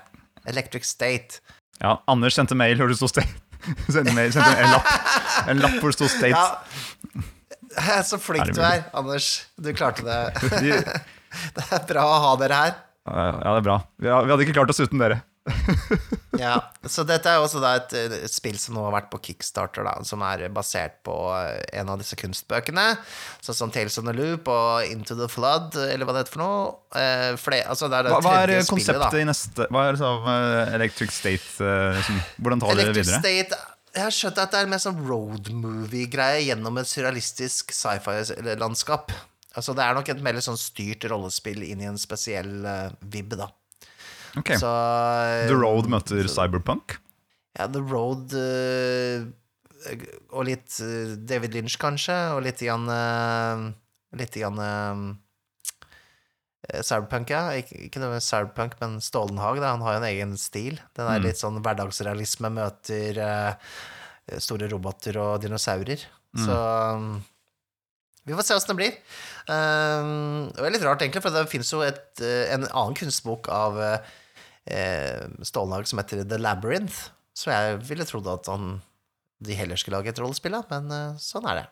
Electric 0.50 0.84
State. 0.88 1.40
Ja, 1.80 1.98
Anders 2.10 2.36
sendte 2.36 2.56
mail 2.58 2.80
hvor 2.80 2.90
det 2.90 2.96
sto 2.98 3.08
State. 3.10 3.30
Sendte, 3.88 4.12
mail, 4.12 4.32
sendte 4.32 4.50
en, 4.60 4.72
lapp, 4.74 4.88
en 5.48 5.60
lapp 5.62 5.76
hvor 5.80 5.92
det 5.92 5.98
sto 5.98 6.08
State. 6.10 6.34
Ja. 6.36 7.03
Så 8.08 8.20
flink 8.22 8.48
Er 8.48 8.54
du 8.56 8.62
er, 8.64 8.88
Anders. 8.96 9.34
Du 9.56 9.70
klarte 9.76 10.06
det. 10.06 10.22
Det 11.56 11.64
er 11.66 11.86
bra 11.88 12.06
å 12.06 12.18
ha 12.28 12.34
dere 12.38 12.64
her. 12.64 12.74
ja, 13.10 13.30
det 13.42 13.56
er 13.58 13.64
bra. 13.66 13.78
Vi 13.98 14.10
hadde 14.10 14.44
ikke 14.46 14.54
klart 14.60 14.70
oss 14.70 14.82
uten 14.84 15.02
dere. 15.02 15.22
Ja, 16.38 16.54
Så 16.88 17.04
dette 17.06 17.30
er 17.30 17.42
også 17.42 17.60
da 17.62 17.74
et, 17.76 17.92
spill 18.32 18.56
som 18.58 18.78
nå 18.78 18.84
har 18.86 18.94
vært 18.94 19.10
på 19.12 19.20
Kickstarter, 19.26 19.84
da, 19.86 19.92
som 20.06 20.22
er 20.24 20.46
basert 20.54 20.96
på 21.06 21.14
eh, 21.36 21.60
en 21.80 21.92
av 21.92 22.00
disse 22.00 22.16
kunstbøkene. 22.18 22.86
Sånn 23.44 23.58
som 23.58 23.74
Tales 23.74 23.98
on 24.00 24.08
the 24.08 24.14
Loop 24.16 24.48
og 24.52 24.88
Into 24.88 25.16
the 25.18 25.28
Flood, 25.30 25.76
eller 25.76 26.08
hva 26.08 26.16
det 26.16 26.24
heter 26.24 26.36
for 26.36 26.44
noe. 26.44 26.64
Eh, 26.96 27.36
fle, 27.40 27.60
altså 27.68 27.90
det 27.92 28.00
er 28.00 28.08
det 28.08 28.16
Hva, 28.16 28.22
hva 28.24 28.34
er 28.40 28.54
konseptet 28.62 29.04
spillet, 29.04 29.20
i 29.20 29.28
neste 29.28 29.68
Hva 29.68 29.84
er 29.84 29.96
liksom, 29.96 30.28
eh, 30.32 30.74
Electric 30.78 31.10
State 31.10 31.66
uh, 31.66 32.12
Hvordan 32.38 32.62
tar 32.62 32.78
dere 32.78 32.92
det 32.92 33.00
videre? 33.02 33.18
State 33.18 33.58
Jeg 33.94 34.02
har 34.02 34.14
skjønt 34.14 34.40
at 34.42 34.50
det 34.50 34.60
er 34.64 34.70
mer 34.72 34.82
sånn 34.82 35.04
road 35.06 35.52
movie-greie 35.54 36.42
gjennom 36.48 36.80
et 36.80 36.90
surrealistisk 36.90 37.70
sci-fi-landskap. 37.74 39.12
Altså 39.54 39.74
Det 39.76 39.84
er 39.84 39.94
nok 39.94 40.08
et 40.10 40.24
mer 40.24 40.40
sånn 40.42 40.58
styrt 40.58 41.06
rollespill 41.10 41.62
inn 41.62 41.84
i 41.84 41.86
en 41.86 42.00
spesiell 42.00 42.66
uh, 42.66 42.90
vib, 43.06 43.36
da. 43.38 43.46
Ok, 44.34 44.56
Så 44.58 44.66
eh, 44.66 45.46
The 45.46 45.54
Road 45.54 45.86
møter 45.92 46.26
Cyberpunk. 46.26 46.96
Ja, 47.54 47.68
The 47.70 47.84
Road 47.86 48.34
uh, 48.34 49.22
Og 50.34 50.48
litt 50.48 50.74
eh, 50.82 51.14
David 51.22 51.54
Lynch, 51.54 51.78
kanskje. 51.78 52.16
Og 52.34 52.42
litt 52.48 52.64
igjen 52.64 52.88
uh, 52.90 53.68
Litt 54.18 54.34
grann 54.38 54.58
eh, 54.62 55.04
Cyberpunk, 56.82 57.30
ja. 57.34 57.42
Ikke, 57.58 58.00
med 58.02 58.22
Cyberpunk, 58.24 58.78
men 58.80 59.00
Stålenhag. 59.04 59.60
Han 59.64 59.84
har 59.84 59.96
jo 59.96 60.00
en 60.02 60.08
egen 60.08 60.36
stil. 60.40 60.80
Den 60.96 61.06
er 61.10 61.18
Mm. 61.20 61.26
litt 61.28 61.40
sånn 61.40 61.60
hverdagsrealisme 61.62 62.50
møter 62.50 63.18
eh, 63.20 64.38
store 64.40 64.68
roboter 64.72 65.18
og 65.20 65.42
dinosaurer. 65.42 66.00
Mm. 66.34 66.44
Så 66.46 66.56
um, 66.96 67.24
vi 68.24 68.32
får 68.32 68.46
se 68.48 68.56
åssen 68.56 68.72
det 68.72 68.78
blir. 68.80 68.94
Um, 69.46 70.48
det 70.56 70.64
er 70.64 70.72
litt 70.72 70.86
rart, 70.86 71.02
egentlig, 71.04 71.22
for 71.22 71.34
det 71.34 71.44
fins 71.52 71.72
jo 71.74 71.82
et, 71.84 72.06
eh, 72.24 72.48
en 72.54 72.64
annen 72.70 72.96
kunstbok 72.96 73.50
av 73.52 73.76
uh, 73.76 73.98
eh, 74.64 75.26
Stålenhag 75.44 75.86
som 75.90 76.00
heter 76.00 76.24
The 76.24 76.40
Labyrinth, 76.40 77.10
så 77.36 77.52
jeg 77.52 77.82
ville 77.90 78.06
trodd 78.08 78.30
at 78.32 78.48
han, 78.48 78.78
de 79.44 79.58
heller 79.58 79.76
skulle 79.76 80.00
lage 80.00 80.14
et 80.14 80.22
rollespill 80.22 80.56
av, 80.56 80.70
men 80.72 80.88
uh, 80.88 81.20
sånn 81.20 81.44
er 81.50 81.60
det. 81.60 81.66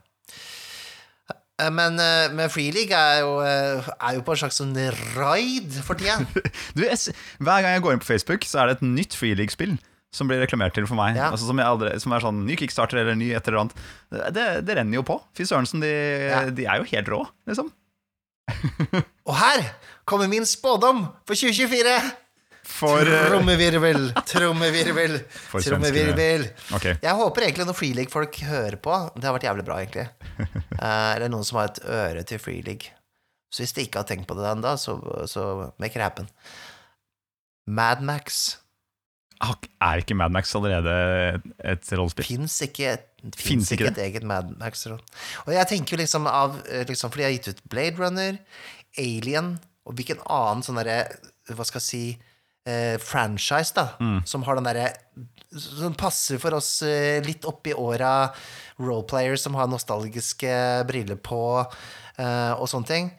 Eh, 1.61 1.71
Men, 1.71 1.99
eh, 2.01 2.33
men 2.33 2.51
Free 2.51 2.73
League 2.73 2.97
er 2.97 3.21
jo, 3.21 3.37
eh, 3.45 3.89
er 4.01 4.15
jo 4.17 4.23
på 4.27 4.33
en 4.35 4.41
slags 4.45 4.61
sånn 4.61 4.73
raid 5.17 5.73
for 5.85 5.95
tida. 5.99 6.19
Du, 6.77 6.85
jeg, 6.87 7.15
hver 7.43 7.63
gang 7.65 7.75
jeg 7.77 7.83
går 7.85 7.97
inn 7.97 8.03
på 8.05 8.09
Facebook, 8.15 8.47
så 8.49 8.63
er 8.63 8.71
det 8.73 8.79
et 8.81 8.87
nytt 8.89 9.17
Freeleague-spill 9.19 9.77
som 10.13 10.29
blir 10.29 10.43
reklamert 10.43 10.75
til 10.77 10.85
for 10.89 10.99
meg. 10.99 11.17
Ja. 11.17 11.31
Altså, 11.33 11.47
som, 11.49 11.61
aldri, 11.65 11.95
som 12.03 12.13
er 12.13 12.21
sånn 12.25 12.43
ny 12.45 12.57
kickstarter 12.61 13.01
eller 13.01 13.17
ny 13.17 13.31
et 13.33 13.47
eller 13.49 13.63
annet. 13.63 13.79
Det, 14.37 14.49
det 14.69 14.75
renner 14.77 14.99
jo 14.99 15.05
på. 15.09 15.17
Fy 15.37 15.47
sørensen, 15.49 15.81
de, 15.85 15.93
Ja. 16.29 16.43
de 16.53 16.67
er 16.69 16.83
jo 16.83 16.89
helt 16.91 17.09
rå, 17.09 17.23
liksom. 17.49 17.71
Og 19.29 19.37
her 19.39 19.63
kommer 20.09 20.29
min 20.29 20.45
spådom 20.49 21.07
for 21.25 21.33
2024! 21.39 21.95
For 22.73 23.03
Trommevirvel, 23.05 24.05
trommevirvel, 24.29 25.17
trommevirvel. 25.65 26.45
Okay. 26.79 26.95
Jeg 27.03 27.17
håper 27.19 27.49
egentlig 27.49 27.67
når 27.67 27.77
Free 27.77 27.97
League-folk 27.97 28.37
hører 28.47 28.77
på. 28.85 28.99
Det 29.17 29.27
har 29.27 29.35
vært 29.35 29.49
jævlig 29.49 29.65
bra, 29.67 29.81
egentlig. 29.83 30.62
Eh, 30.83 31.11
eller 31.17 31.31
noen 31.31 31.47
som 31.47 31.61
har 31.61 31.71
et 31.71 31.83
øre 31.87 32.25
til 32.27 32.41
Free 32.43 32.63
League. 32.67 32.91
Så 33.53 33.63
hvis 33.63 33.75
de 33.77 33.85
ikke 33.87 34.01
har 34.03 34.09
tenkt 34.09 34.27
på 34.27 34.35
det 34.39 34.49
ennå, 34.49 34.73
så, 34.81 34.97
så 35.31 35.47
make 35.79 35.95
it 35.99 36.03
happen. 36.03 36.29
Mad 37.67 38.03
Max 38.03 38.59
Ah, 39.43 39.57
Er 39.83 39.99
ikke 39.99 40.15
Mad 40.15 40.31
Max 40.31 40.53
allerede 40.55 40.93
et 41.67 41.89
rollespill? 41.99 42.25
fins 42.29 42.61
ikke, 42.63 42.93
Finnes 43.35 43.73
ikke 43.75 43.89
ikke 43.89 43.93
et 43.97 44.05
eget 44.05 44.23
Mad 44.27 44.53
Max. 44.61 44.85
Og 44.87 45.51
jeg 45.51 45.67
tenker 45.71 45.99
liksom 45.99 46.29
av 46.31 46.61
eh, 46.71 46.85
liksom, 46.87 47.11
Fordi 47.11 47.25
jeg 47.25 47.31
har 47.33 47.39
gitt 47.39 47.49
ut 47.57 47.63
Blade 47.71 47.99
Runner, 47.99 48.39
Alien 49.03 49.57
og 49.83 49.97
hvilken 49.99 50.21
annen 50.31 50.63
sånn 50.63 50.79
derre 50.79 51.01
Hva 51.51 51.67
skal 51.67 51.81
jeg 51.83 51.89
si 51.89 52.03
eh, 52.69 52.99
franchise, 53.03 53.75
da, 53.75 53.89
som 54.25 54.45
har 54.47 54.59
den 54.59 54.69
derre 54.69 54.91
Som 55.53 55.95
passer 55.95 56.39
for 56.41 56.57
oss 56.57 56.81
eh, 56.83 57.21
litt 57.25 57.45
oppi 57.45 57.75
åra 57.77 58.31
roleplayers 58.81 59.43
som 59.45 59.59
har 59.59 59.69
nostalgiske 59.69 60.53
briller 60.89 61.19
på, 61.21 61.43
eh, 62.17 62.53
og 62.57 62.71
sånne 62.73 62.89
ting. 62.89 63.11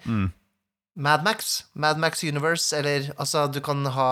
Mad 0.96 1.24
Max, 1.24 1.64
Mad 1.74 2.02
Max 2.02 2.24
Universe, 2.24 2.74
eller 2.78 3.12
altså, 3.18 3.46
du 3.54 3.62
kan 3.62 3.86
ha 3.86 4.10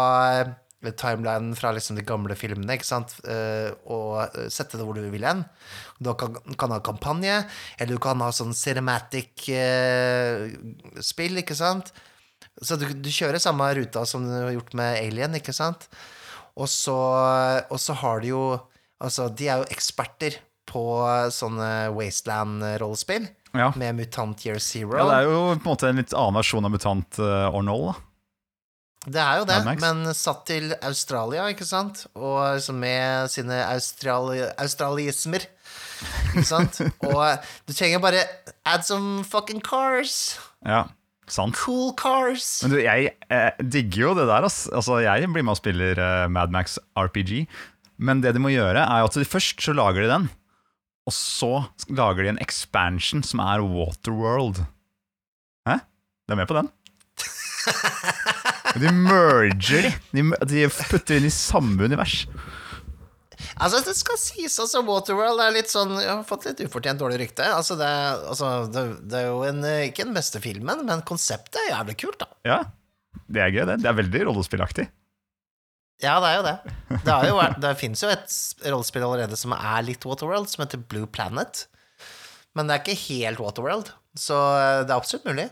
timeline 0.82 0.98
timelinen 0.98 1.56
fra 1.56 1.72
liksom 1.72 1.96
de 1.96 2.02
gamle 2.06 2.36
filmene, 2.36 2.74
ikke 2.74 2.86
sant, 2.88 3.14
eh, 3.30 3.72
og 3.86 4.22
eh, 4.26 4.50
sette 4.50 4.78
det 4.78 4.86
hvor 4.86 4.96
du 4.98 5.10
vil 5.14 5.26
hen. 5.26 5.44
Du 6.02 6.14
kan, 6.18 6.34
kan 6.58 6.72
ha 6.74 6.80
kampanje, 6.82 7.46
eller 7.78 7.94
du 7.94 8.00
kan 8.02 8.22
ha 8.22 8.32
sånn 8.34 8.54
cinematic-spill, 8.58 11.38
ikke 11.44 11.56
sant. 11.58 11.94
Så 12.62 12.78
du, 12.78 12.86
du 12.94 13.10
kjører 13.10 13.42
samme 13.42 13.68
ruta 13.78 14.04
som 14.06 14.26
du 14.28 14.34
har 14.36 14.52
gjort 14.54 14.76
med 14.78 15.00
Alien, 15.02 15.34
ikke 15.40 15.54
sant. 15.56 15.88
Og 16.60 16.68
så, 16.70 16.94
og 17.72 17.80
så 17.82 17.96
har 18.04 18.22
du 18.24 18.28
jo 18.34 18.44
Altså, 19.02 19.32
de 19.34 19.48
er 19.50 19.58
jo 19.64 19.70
eksperter 19.74 20.36
på 20.70 20.82
sånne 21.34 21.90
Wasteland-rollespill, 21.96 23.24
Ja. 23.58 23.72
med 23.76 23.96
Mutant 23.98 24.46
Year 24.46 24.60
Zero. 24.62 24.94
ja, 24.96 25.08
det 25.10 25.16
er 25.16 25.24
jo 25.26 25.40
på 25.56 25.56
en 25.58 25.64
måte 25.66 25.90
en 25.90 25.98
litt 25.98 26.14
annen 26.14 26.38
versjon 26.38 26.68
av 26.68 26.72
Mutant 26.76 27.18
uh, 27.18 27.50
Ornol, 27.50 27.88
da. 27.90 27.96
Det 29.10 29.18
er 29.24 29.40
jo 29.42 29.48
det, 29.50 29.58
men 29.82 30.14
satt 30.14 30.44
til 30.46 30.76
Australia, 30.86 31.48
ikke 31.50 31.66
sant? 31.66 32.04
Og 32.14 32.38
liksom 32.60 32.78
med 32.78 33.32
sine 33.34 33.58
australi 33.66 34.44
australismer. 34.62 35.48
Ikke 36.36 36.46
sant? 36.46 36.78
Og 37.10 37.24
du 37.66 37.74
trenger 37.74 37.98
bare 38.04 38.22
add 38.70 38.86
some 38.86 39.24
fucking 39.26 39.64
cars. 39.66 40.38
Ja, 40.62 40.84
sant. 41.32 41.58
Cool 41.58 41.94
cars. 42.00 42.62
Men 42.66 42.76
du, 42.76 42.80
jeg 42.84 43.14
eh, 43.32 43.64
digger 43.64 44.10
jo 44.10 44.14
det 44.20 44.28
der, 44.30 44.48
ass. 44.48 44.66
Altså, 44.72 45.00
jeg 45.04 45.30
blir 45.32 45.46
med 45.46 45.56
og 45.56 45.62
spiller 45.62 46.02
eh, 46.02 46.28
Mad 46.32 46.54
Max 46.54 46.78
RPG. 47.00 47.46
Men 48.02 48.24
det 48.24 48.34
de 48.36 48.42
må 48.42 48.52
gjøre, 48.54 48.82
er 48.82 49.06
at 49.06 49.18
de 49.18 49.28
først 49.28 49.62
så 49.62 49.76
lager 49.78 50.06
de 50.06 50.10
den, 50.10 50.30
og 51.06 51.14
så 51.14 51.54
lager 51.90 52.26
de 52.26 52.32
en 52.34 52.42
expansion 52.42 53.22
som 53.26 53.42
er 53.44 53.62
Waterworld. 53.66 54.64
Hæ? 55.70 55.82
Du 56.26 56.34
er 56.34 56.42
med 56.42 56.50
på 56.50 56.58
den? 56.58 56.72
De 58.82 58.88
merger 58.96 59.90
de. 60.16 60.24
De 60.48 60.62
putter 60.88 61.18
inn 61.20 61.28
i 61.28 61.34
samme 61.34 61.84
univers. 61.84 62.24
Altså, 63.62 63.82
det 63.86 63.94
skal 63.98 64.18
sies, 64.18 64.56
altså, 64.62 64.82
Waterworld 64.88 65.42
er 65.44 65.54
litt 65.54 65.70
sånn 65.70 65.94
Jeg 66.00 66.10
har 66.10 66.24
fått 66.26 66.48
litt 66.50 66.64
ufortjent 66.66 67.02
dårlig 67.02 67.20
rykte. 67.22 67.46
Altså, 67.54 67.78
det, 67.80 67.90
altså, 68.32 68.50
det, 68.74 68.86
det 69.12 69.20
er 69.20 69.28
jo 69.30 69.44
en, 69.46 69.62
eh, 69.68 69.84
ikke 69.92 70.08
den 70.08 70.18
beste 70.18 70.42
filmen, 70.44 70.82
men 70.88 71.04
konseptet 71.08 71.60
er 71.62 71.76
jævlig 71.76 72.00
kult, 72.02 72.24
da. 72.24 72.30
Ja, 72.48 72.60
det 73.30 73.44
er 73.44 73.54
gøy, 73.54 73.64
det. 73.70 73.78
Det 73.84 73.92
er 73.92 74.00
veldig 74.00 74.24
rollespillaktig. 74.32 74.88
Ja, 76.02 76.16
det 76.24 76.32
er 76.32 76.40
jo 76.40 76.46
det. 76.48 76.56
Det, 77.06 77.16
jo 77.30 77.38
vært, 77.38 77.60
det 77.62 77.76
fins 77.78 78.02
jo 78.02 78.10
et 78.10 78.36
rollespill 78.66 79.06
allerede 79.06 79.38
som 79.38 79.54
er 79.54 79.86
litt 79.86 80.06
Waterworld, 80.08 80.50
som 80.50 80.64
heter 80.66 80.82
Blue 80.82 81.06
Planet. 81.06 81.68
Men 82.58 82.68
det 82.68 82.76
er 82.76 82.82
ikke 82.82 83.02
helt 83.06 83.42
Waterworld, 83.44 83.94
så 84.18 84.40
eh, 84.58 84.82
det 84.88 84.90
er 84.90 84.98
absolutt 84.98 85.30
mulig. 85.30 85.52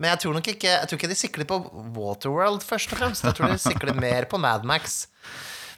Men 0.00 0.14
jeg 0.14 0.22
tror 0.22 0.32
nok 0.38 0.46
ikke 0.48 0.70
Jeg 0.70 0.88
tror 0.88 0.96
ikke 0.96 1.08
de 1.10 1.16
sikler 1.18 1.46
på 1.48 1.58
Waterworld, 1.98 2.64
først 2.64 2.94
og 2.94 3.02
fremst. 3.02 3.26
Jeg 3.26 3.36
tror 3.36 3.52
de 3.52 3.60
sikler 3.60 3.98
mer 4.00 4.24
på 4.30 4.40
Mad 4.40 4.64
Max. 4.64 5.02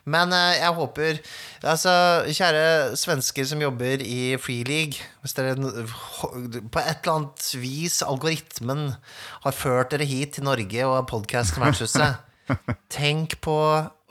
Men 0.05 0.33
eh, 0.35 0.59
jeg 0.59 0.75
håper 0.79 1.21
Altså, 1.63 1.93
kjære 2.27 2.97
svensker 2.99 3.47
som 3.47 3.63
jobber 3.63 4.03
i 4.03 4.35
Free 4.43 4.65
League 4.67 4.99
Hvis 5.23 5.37
dere 5.39 5.55
på 5.57 6.83
et 6.83 7.05
eller 7.05 7.13
annet 7.15 7.47
vis, 7.63 8.01
algoritmen, 8.03 8.97
har 9.45 9.55
ført 9.55 9.93
dere 9.95 10.09
hit 10.09 10.35
til 10.39 10.49
Norge 10.49 10.89
og 10.89 11.07
podkasten 11.11 11.63
Vertshuset 11.63 12.19
Tenk 12.97 13.39
på 13.45 13.55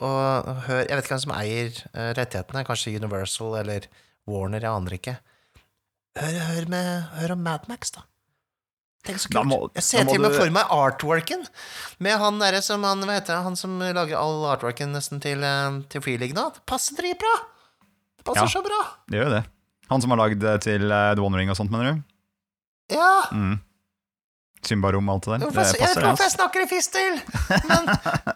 å 0.02 0.12
høre 0.66 0.86
Jeg 0.86 0.96
vet 0.96 1.04
ikke 1.04 1.14
hvem 1.14 1.26
som 1.26 1.34
eier 1.36 1.68
eh, 1.92 2.08
rettighetene. 2.16 2.64
Kanskje 2.66 2.96
Universal 2.96 3.58
eller 3.60 3.86
Warner, 4.26 4.62
jeg 4.62 4.70
aner 4.70 4.96
ikke. 4.96 5.14
Hør, 6.18 6.38
hør, 6.48 6.66
med, 6.72 6.88
hør 7.18 7.36
om 7.36 7.44
Mad 7.44 7.68
Max, 7.70 7.92
da. 7.94 8.04
Tenk 9.02 9.18
så 9.18 9.28
kult. 9.32 9.46
må- 9.50 9.70
jeg 9.74 9.82
ser 9.82 10.04
til 10.04 10.14
og 10.14 10.20
med 10.22 10.32
du- 10.32 10.38
for 10.38 10.50
meg 10.50 10.66
artworken 10.70 11.42
med 11.98 12.18
han 12.18 12.38
derre 12.38 12.62
som 12.62 12.82
han, 12.86 13.00
hva 13.02 13.16
heter 13.18 13.34
det, 13.34 13.42
han 13.44 13.56
som 13.56 13.78
lager 13.80 14.14
all 14.16 14.44
artworken 14.52 14.92
nesten 14.94 15.20
til, 15.20 15.42
eh, 15.42 15.80
til 15.88 16.00
Free 16.00 16.18
nå. 16.18 16.52
Det 16.54 16.62
passer 16.66 16.94
dritbra! 16.94 17.34
Det 18.18 18.24
passer 18.24 18.46
Ja. 18.46 18.46
så 18.46 18.62
bra. 18.62 18.80
Det 19.10 19.18
gjør 19.18 19.24
jo 19.28 19.34
det. 19.40 19.44
Han 19.90 20.00
som 20.00 20.10
har 20.10 20.18
lagd 20.18 20.40
til 20.62 20.90
eh, 20.92 21.14
The 21.14 21.22
One 21.22 21.36
Ring 21.36 21.50
og 21.50 21.56
sånt, 21.56 21.70
mener 21.70 21.92
du? 21.92 22.02
Ja. 22.94 23.22
Mm. 23.32 23.60
Symbarom 24.62 25.08
og 25.10 25.14
alt 25.16 25.24
det 25.24 25.32
der. 25.32 25.38
Det 25.38 25.54
jeg 25.56 25.64
vet 25.64 25.74
ikke 25.74 26.02
hvorfor 26.06 26.22
jeg 26.22 26.34
snakker 26.36 26.62
i 26.62 26.68
fistel, 26.70 27.16
men, 27.66 27.88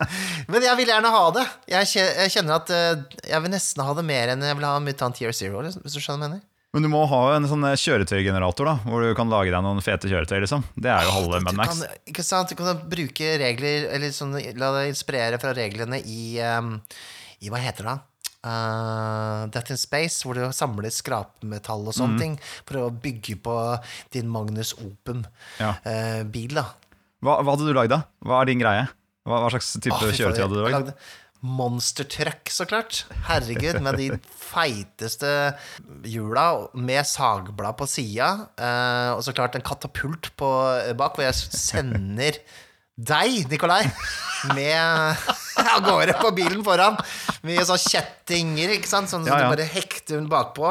men 0.51 0.63
jeg 0.67 0.77
vil 0.81 0.87
gjerne 0.91 1.11
ha 1.15 1.31
det. 1.31 1.47
Jeg 1.71 1.87
kjenner 2.35 2.57
at 2.57 2.71
eh, 2.75 2.97
jeg 3.31 3.43
vil 3.45 3.51
nesten 3.53 3.85
ha 3.87 3.95
det 3.95 4.05
mer 4.05 4.33
enn 4.35 4.43
jeg 4.43 4.57
vil 4.59 4.67
ha 4.67 4.81
Mutant 4.83 5.21
Year 5.23 5.31
Zero, 5.33 5.63
liksom, 5.63 5.83
hvis 5.87 5.95
du 5.95 6.01
skjønner 6.03 6.27
hva 6.27 6.27
jeg 6.27 6.35
mener. 6.35 6.45
Men 6.77 6.85
du 6.85 6.91
må 6.93 7.07
ha 7.09 7.21
en 7.33 7.47
sånn 7.49 7.63
eh, 7.65 7.79
kjøretøygenerator, 7.81 8.69
da 8.69 8.75
hvor 8.85 9.01
du 9.01 9.15
kan 9.17 9.31
lage 9.33 9.49
deg 9.49 9.63
noen 9.65 9.81
fete 9.81 10.11
kjøretøy. 10.11 10.43
liksom 10.45 10.61
Det 10.77 10.91
er 10.93 11.07
jo 11.07 11.15
halve 11.15 11.39
Mad 11.41 11.57
Max. 11.57 11.79
ikke 12.05 12.25
sant? 12.27 12.53
Du 12.53 12.59
kan 12.59 12.83
bruke 12.93 13.31
regler, 13.41 13.87
eller 13.97 14.13
sånn, 14.13 14.37
la 14.61 14.69
deg 14.75 14.91
inspirere 14.93 15.41
fra 15.41 15.55
reglene 15.57 16.03
i, 16.05 16.37
um, 16.45 16.75
i 17.41 17.49
Hva 17.49 17.63
heter 17.65 17.89
det? 17.89 17.97
Uh, 18.45 19.49
Death 19.55 19.73
in 19.73 19.81
Space, 19.81 20.21
hvor 20.21 20.37
du 20.37 20.45
samler 20.53 20.93
skrapmetall 20.93 21.89
og 21.89 21.97
sånne 21.97 22.13
sånne 22.13 22.21
ting. 22.21 22.37
For 22.69 22.83
å 22.85 22.93
bygge 22.93 23.41
på 23.41 23.57
din 24.13 24.29
Magnus 24.29 24.75
Opum-bil, 24.77 25.25
Ja. 25.65 25.73
da. 25.81 26.67
Hva, 27.25 27.41
hva 27.41 27.57
hadde 27.57 27.71
du 27.71 27.73
lagd, 27.73 27.97
da? 27.97 28.03
Hva 28.21 28.43
er 28.43 28.53
din 28.53 28.61
greie? 28.61 28.85
Hva, 29.25 29.41
hva 29.43 29.49
slags 29.57 29.73
type 29.81 29.97
oh, 29.97 30.13
kjøretøy 30.13 30.45
hadde 30.45 30.61
du 30.61 30.67
lagd? 30.69 30.93
Lagde 31.43 31.57
Monster 31.57 32.05
truck, 32.05 32.51
så 32.51 32.65
klart. 32.65 33.07
Herregud, 33.29 33.81
med 33.81 33.97
de 33.99 34.19
feiteste 34.37 35.55
hjula 36.05 36.69
med 36.75 37.05
sagblad 37.05 37.77
på 37.77 37.87
sida. 37.87 38.49
eh, 38.59 39.13
og 39.13 39.23
så 39.23 39.33
klart 39.33 39.55
en 39.55 39.63
katapult 39.63 40.33
på 40.37 40.49
bak, 40.97 41.15
hvor 41.15 41.25
jeg 41.25 41.35
sender 41.35 42.33
deg, 42.97 43.47
Nikolai, 43.51 43.85
med 44.55 45.17
av 45.77 45.83
gårde 45.87 46.15
på 46.21 46.31
bilen 46.37 46.63
foran. 46.67 46.97
Mye 47.47 47.65
sånn 47.69 47.81
kjettinger, 47.81 48.73
ikke 48.77 48.91
sant, 48.91 49.11
sånn 49.13 49.27
Ja, 49.29 49.39
ja. 49.39 49.49
du 49.51 49.57
bare 49.57 49.67
hekter 49.71 50.19
hun 50.21 50.29
bakpå. 50.33 50.67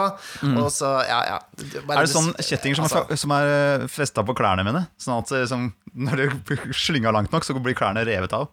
Og 0.55 0.69
så, 0.73 0.91
ja, 1.07 1.19
ja. 1.33 1.39
Bare- 1.85 2.01
Er 2.03 2.07
det 2.07 2.13
sånn 2.13 2.31
kjettinger 2.37 2.79
som, 2.81 2.87
altså, 2.89 3.03
er, 3.09 3.21
som 3.21 3.35
er 3.37 3.87
festa 3.91 4.23
på 4.27 4.35
klærne 4.37 4.65
mine? 4.67 4.85
Sånn 5.01 5.17
at 5.21 5.31
eh, 5.37 5.45
som, 5.49 5.69
når 5.95 6.25
du 6.25 6.55
slynger 6.85 7.15
langt 7.15 7.33
nok, 7.35 7.47
så 7.47 7.55
blir 7.57 7.77
klærne 7.77 8.05
revet 8.07 8.33
av? 8.37 8.49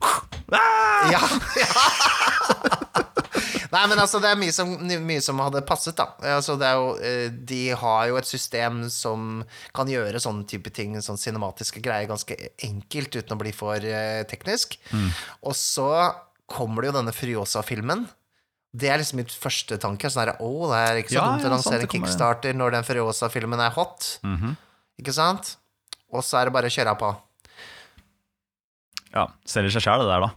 Ja, 0.53 1.23
ja. 1.63 1.71
Nei, 3.73 3.83
men 3.89 3.99
altså, 4.03 4.21
det 4.21 4.29
er 4.29 4.37
mye 4.41 4.53
som, 4.53 4.75
mye 5.07 5.21
som 5.25 5.39
hadde 5.41 5.63
passet, 5.65 5.97
da. 5.97 6.11
Altså, 6.35 6.59
det 6.61 6.67
er 6.69 6.77
jo, 6.77 6.91
eh, 7.01 7.29
de 7.53 7.61
har 7.81 8.09
jo 8.11 8.19
et 8.21 8.29
system 8.29 8.83
som 8.93 9.45
kan 9.75 9.89
gjøre 9.89 10.21
sånne 10.21 10.45
type 10.51 10.73
ting, 10.77 10.99
sånn 11.01 11.21
cinematiske 11.21 11.81
greier, 11.85 12.11
ganske 12.11 12.37
enkelt 12.69 13.17
uten 13.17 13.37
å 13.37 13.41
bli 13.41 13.55
for 13.57 13.81
teknisk. 13.81 14.29
teknisk. 14.33 14.77
Og 15.49 15.55
så 15.57 15.89
kommer 16.53 16.83
det 16.83 16.93
jo 16.93 16.99
denne 16.99 17.15
Furiosa-filmen. 17.17 18.05
Det 18.73 18.89
er 18.89 19.01
liksom 19.01 19.19
mitt 19.21 19.33
første 19.33 19.77
tanke. 19.81 20.09
Sånn 20.13 20.25
her, 20.27 20.37
oh, 20.41 20.69
det 20.71 20.79
er 20.81 21.01
ikke 21.03 21.13
så 21.13 21.19
Ja, 21.19 21.25
dumt 21.29 21.45
å 21.45 21.49
sant, 21.49 21.55
lansere 21.57 21.89
kickstarter 21.93 22.57
når 22.57 22.77
den 22.77 22.87
Furiosa-filmen 22.89 23.61
er 23.61 23.75
hot. 23.77 24.19
Mhm. 24.25 24.57
Ikke 25.01 25.13
sant? 25.17 25.57
Og 26.13 26.25
så 26.25 26.41
er 26.41 26.49
det 26.49 26.53
bare 26.57 26.69
å 26.69 26.73
kjøre 26.73 26.97
på. 27.01 27.11
Ja, 29.13 29.27
selger 29.49 29.75
seg 29.75 29.85
sjæl, 29.85 30.05
det 30.05 30.09
der, 30.13 30.25
da. 30.25 30.31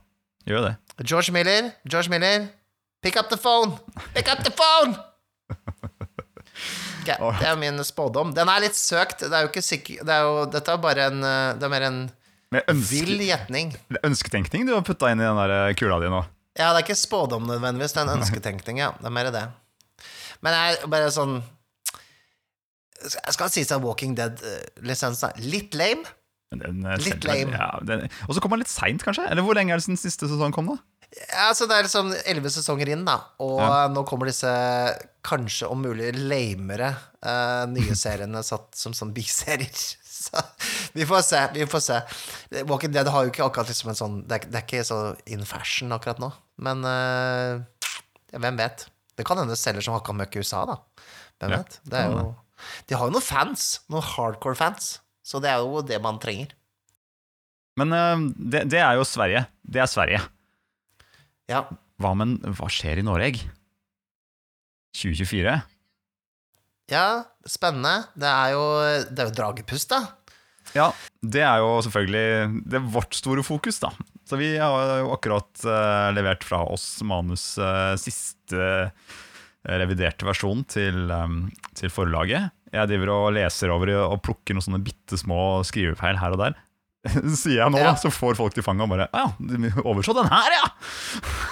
Gjør 0.48 0.60
jo 0.60 0.66
det. 0.68 0.76
George 1.08 1.32
Miller, 1.36 1.72
George 1.88 2.12
Miller, 2.12 2.48
pick 3.06 3.18
up 3.22 3.30
the 3.30 3.38
phone! 3.38 3.78
Pick 4.16 4.28
up 4.34 4.42
the 4.46 4.52
phone! 4.58 4.98
Ok, 7.06 7.10
det 7.40 7.46
er 7.46 7.58
min 7.60 7.78
spådom. 7.86 8.32
Den 8.34 8.50
er 8.50 8.64
litt 8.64 8.78
søkt. 8.80 9.20
Det 9.28 9.34
er 9.36 9.46
jo 9.46 9.50
ikke 9.52 9.62
sikker 9.66 10.06
det 10.08 10.14
er 10.16 10.24
jo, 10.26 10.46
Dette 10.50 10.74
er 10.74 10.80
bare 10.82 11.10
en 11.12 11.20
eh, 11.28 11.50
Det 11.60 11.68
er 11.68 11.74
mer 11.76 11.86
en 11.92 12.00
vill 12.88 13.20
gjetning. 13.26 13.74
det 13.92 14.00
er 14.00 14.08
ønsketenkning 14.08 14.64
du 14.66 14.72
har 14.74 14.84
putta 14.88 15.10
inn 15.12 15.20
i 15.22 15.26
den 15.28 15.38
der 15.42 15.54
eh, 15.58 15.74
kula 15.78 15.98
di 16.02 16.10
nå. 16.10 16.22
Ja, 16.56 16.70
det 16.72 16.80
er 16.80 16.86
ikke 16.86 16.96
spådom 16.98 17.50
nødvendigvis, 17.50 17.92
det 17.94 18.00
er 18.02 18.08
en 18.08 18.22
ønsketenkning, 18.22 18.80
ja. 18.80 18.94
Det 19.02 19.10
er 19.10 19.16
mer 19.18 19.28
det. 19.36 19.44
Men 20.46 20.56
jeg 20.56 20.78
er 20.80 20.90
bare 20.94 21.10
sånn 21.12 21.34
Jeg 23.04 23.34
skal 23.36 23.52
si 23.52 23.66
seg 23.68 23.84
Walking 23.84 24.16
Dead-lisensen 24.18 25.34
er 25.34 25.44
litt 25.52 25.76
lame. 25.78 26.08
Den, 26.56 26.86
eh, 26.88 26.96
Litt 27.04 27.26
lame. 27.28 27.52
Ja, 27.52 27.70
og 28.30 28.34
så 28.38 28.42
kom 28.42 28.56
den 28.56 28.64
litt 28.64 28.72
seint, 28.72 29.04
kanskje? 29.04 29.28
Eller 29.30 29.44
hvor 29.46 29.58
lenge 29.58 29.76
er 29.76 29.82
det 29.82 29.86
siden 29.90 30.00
siste 30.00 30.30
sesong 30.32 30.56
kom, 30.56 30.72
da? 30.72 30.80
Ja, 31.32 31.52
så 31.56 31.66
Det 31.70 31.76
er 31.78 31.86
liksom 31.88 32.10
elleve 32.26 32.50
sesonger 32.52 32.90
inn, 32.92 33.06
da. 33.08 33.18
Og 33.40 33.60
Ja. 33.62 33.88
nå 33.92 34.04
kommer 34.08 34.28
disse 34.28 34.50
kanskje 35.24 35.70
om 35.72 35.82
mulig 35.82 36.12
lamere 36.16 36.90
uh, 37.26 37.66
nye 37.72 37.96
seriene 38.06 38.42
satt 38.44 38.76
som 38.76 38.94
sånn 38.94 39.14
biserier. 39.16 39.72
Så 40.16 40.42
vi 40.96 41.06
får 41.06 41.22
se. 41.28 41.40
vi 41.54 41.66
får 41.70 41.82
se 41.84 41.98
Walking 42.66 42.92
Dead 42.96 43.08
har 43.12 43.26
jo 43.26 43.30
ikke 43.34 43.44
akkurat 43.46 43.68
liksom 43.70 43.92
en 43.92 43.98
sånn 44.00 44.14
Det 44.26 44.38
er, 44.40 44.46
det 44.50 44.58
er 44.58 44.64
ikke 44.66 44.86
så 44.88 44.98
in 45.30 45.44
fashion 45.46 45.92
akkurat 45.94 46.18
nå. 46.24 46.32
Men 46.66 46.82
uh, 46.88 47.62
hvem 48.34 48.58
vet? 48.58 48.88
Det 49.20 49.26
kan 49.28 49.38
hende 49.38 49.56
selger 49.60 49.84
som 49.86 49.94
hakka 49.98 50.16
møkk 50.18 50.36
i 50.40 50.42
USA, 50.42 50.64
da. 50.66 50.80
Hvem 51.40 51.52
Ja, 51.54 51.60
vet? 51.62 51.78
Det 51.92 52.02
jo, 52.10 52.24
de 52.90 52.96
har 52.98 53.06
jo 53.12 53.14
noen 53.14 53.24
fans. 53.28 53.68
Noen 53.92 54.04
hardcore 54.08 54.56
fans. 54.58 54.96
Så 55.24 55.40
det 55.44 55.52
er 55.52 55.62
jo 55.62 55.84
det 55.86 56.00
man 56.02 56.18
trenger. 56.24 56.56
Men 57.78 57.92
uh, 57.94 58.26
det, 58.40 58.66
det 58.72 58.80
er 58.82 58.96
jo 58.98 59.06
Sverige. 59.08 59.46
Det 59.68 59.84
er 59.84 59.92
Sverige. 59.92 60.24
Ja. 61.52 61.66
Hva, 62.02 62.12
men, 62.18 62.38
hva 62.58 62.68
skjer 62.72 63.00
i 63.00 63.06
Norge? 63.06 63.46
2024? 64.96 65.56
ja, 66.92 67.26
spennende. 67.50 68.12
Det 68.14 68.30
er 68.30 68.54
jo, 68.54 68.66
det 69.10 69.22
er 69.22 69.30
jo 69.30 69.38
dragepust, 69.40 69.92
da. 69.94 70.04
Ja, 70.76 70.90
det 71.22 71.44
er 71.46 71.62
jo 71.62 71.78
selvfølgelig 71.86 72.64
Det 72.66 72.80
er 72.80 72.88
vårt 72.96 73.16
store 73.16 73.44
fokus, 73.46 73.80
da. 73.84 73.92
Så 74.26 74.40
vi 74.40 74.56
har 74.58 75.00
jo 75.02 75.14
akkurat 75.14 75.66
uh, 75.68 76.10
levert 76.16 76.44
fra 76.46 76.64
oss 76.66 76.88
manus 77.06 77.54
uh, 77.62 77.94
siste 78.02 78.58
eh, 78.58 79.14
reviderte 79.82 80.26
versjon 80.26 80.64
til, 80.70 81.08
um, 81.14 81.46
til 81.78 81.94
forlaget. 81.94 82.50
Jeg 82.74 82.90
driver 82.90 83.14
og 83.14 83.36
leser 83.38 83.72
over 83.74 83.94
og 84.02 84.20
plukker 84.26 84.58
noen 84.58 84.66
sånne 84.66 84.84
bitte 84.86 85.18
små 85.22 85.62
skrivefeil 85.66 86.20
her 86.22 86.36
og 86.36 86.42
der. 86.42 86.58
Sier 87.38 87.60
jeg 87.60 87.70
nå, 87.74 87.78
Ja. 87.84 87.94
så 88.02 88.10
får 88.14 88.38
folk 88.40 88.56
til 88.56 88.64
fanget 88.66 88.86
og 88.88 88.90
bare 88.96 89.06
Ja, 89.14 89.26
du 89.38 89.68
overså 89.84 90.16
den 90.18 90.30
her, 90.32 90.56
ja! 90.56 90.66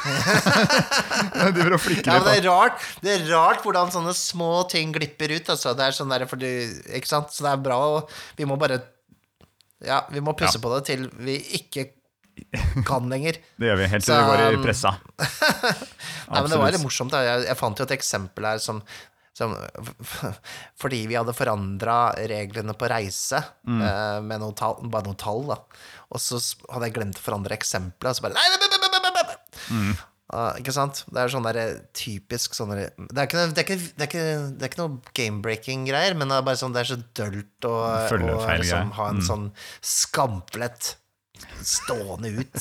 de 1.54 1.66
Ja, 2.08 2.20
det 2.26 2.34
er 2.40 2.48
rart 2.48 2.82
Det 3.04 3.12
er 3.14 3.26
rart 3.30 3.62
hvordan 3.64 3.92
sånne 3.94 4.14
små 4.18 4.64
ting 4.72 4.94
glipper 4.96 5.32
ut. 5.36 5.50
Altså. 5.54 5.76
Det 5.78 5.86
er 5.86 5.96
sånn 5.96 6.12
der 6.14 6.26
fordi, 6.30 6.52
Ikke 6.98 7.10
sant? 7.10 7.34
Så 7.36 7.46
det 7.46 7.52
er 7.54 7.62
bra 7.66 7.78
og 8.00 8.12
Vi 8.40 8.48
må 8.50 8.58
bare 8.62 8.82
Ja, 9.84 10.04
vi 10.12 10.24
må 10.24 10.34
pusse 10.38 10.58
Ja. 10.60 10.64
på 10.64 10.74
det 10.76 10.86
til 10.90 11.10
vi 11.20 11.38
ikke 11.60 11.90
kan 12.88 13.06
lenger. 13.12 13.38
Det 13.62 13.68
gjør 13.70 13.78
vi 13.78 13.88
helt 13.92 14.04
til 14.08 14.10
Så, 14.10 14.18
vi 14.18 14.30
går 14.32 14.40
i 14.42 14.56
um, 14.58 14.64
pressa. 14.66 14.92
Nei, 16.34 16.40
men 16.42 16.48
det 16.50 16.58
var 16.58 16.72
litt 16.74 16.82
morsomt. 16.82 17.14
Jeg, 17.14 17.44
jeg 17.46 17.58
fant 17.60 17.78
jo 17.78 17.86
et 17.86 17.94
eksempel 17.94 18.48
her 18.48 18.62
som, 18.64 18.80
som 19.34 19.56
Fordi 20.82 21.02
vi 21.10 21.18
hadde 21.18 21.34
forandra 21.36 22.14
reglene 22.30 22.76
på 22.78 22.90
reise 22.92 23.40
eh, 23.42 24.20
med 24.22 24.40
noen 24.44 24.56
tall, 24.58 24.80
bare 24.94 25.08
noen 25.10 25.18
tall, 25.20 25.44
da. 25.50 25.60
Og 26.14 26.22
så 26.22 26.38
hadde 26.70 26.90
jeg 26.92 26.98
glemt 27.00 27.18
å 27.18 27.26
forandre 27.26 27.58
eksempelet, 27.58 28.12
og 28.14 28.20
så 28.20 28.28
bare 28.28 28.38
nei, 28.38 28.48
nei, 28.54 28.60
nei, 28.70 28.82
nei, 28.82 28.90
nei, 28.94 29.14
nei. 29.14 29.94
Ja, 30.34 30.46
ikke 30.58 30.74
sant? 30.74 31.04
Det 31.14 31.20
er 31.22 31.30
sånn 31.30 31.46
der 31.46 31.60
typisk 31.94 32.56
sånn 32.58 32.72
der- 32.74 32.94
det, 32.98 33.18
er 33.22 33.28
ikke, 33.28 33.42
det, 33.54 33.60
er 33.62 33.66
ikke, 33.68 33.76
det, 33.78 34.06
er 34.06 34.10
ikke, 34.10 34.24
det 34.58 34.66
er 34.66 34.72
ikke 34.72 34.82
noe 34.82 35.14
game-breaking-greier, 35.20 36.16
men 36.18 36.32
det 36.32 36.40
er 36.40 36.46
bare 36.48 36.58
sånn 36.58 36.74
det 36.74 36.82
er 36.86 36.90
så 36.94 36.98
dølt 37.20 37.68
å 37.70 37.74
å 38.40 38.40
liksom, 38.64 38.94
ha 38.98 39.10
en 39.12 39.20
Mm. 39.22 39.28
sånn 39.28 39.44
skamplett 39.82 40.96
stående 41.68 42.30
ut. 42.40 42.58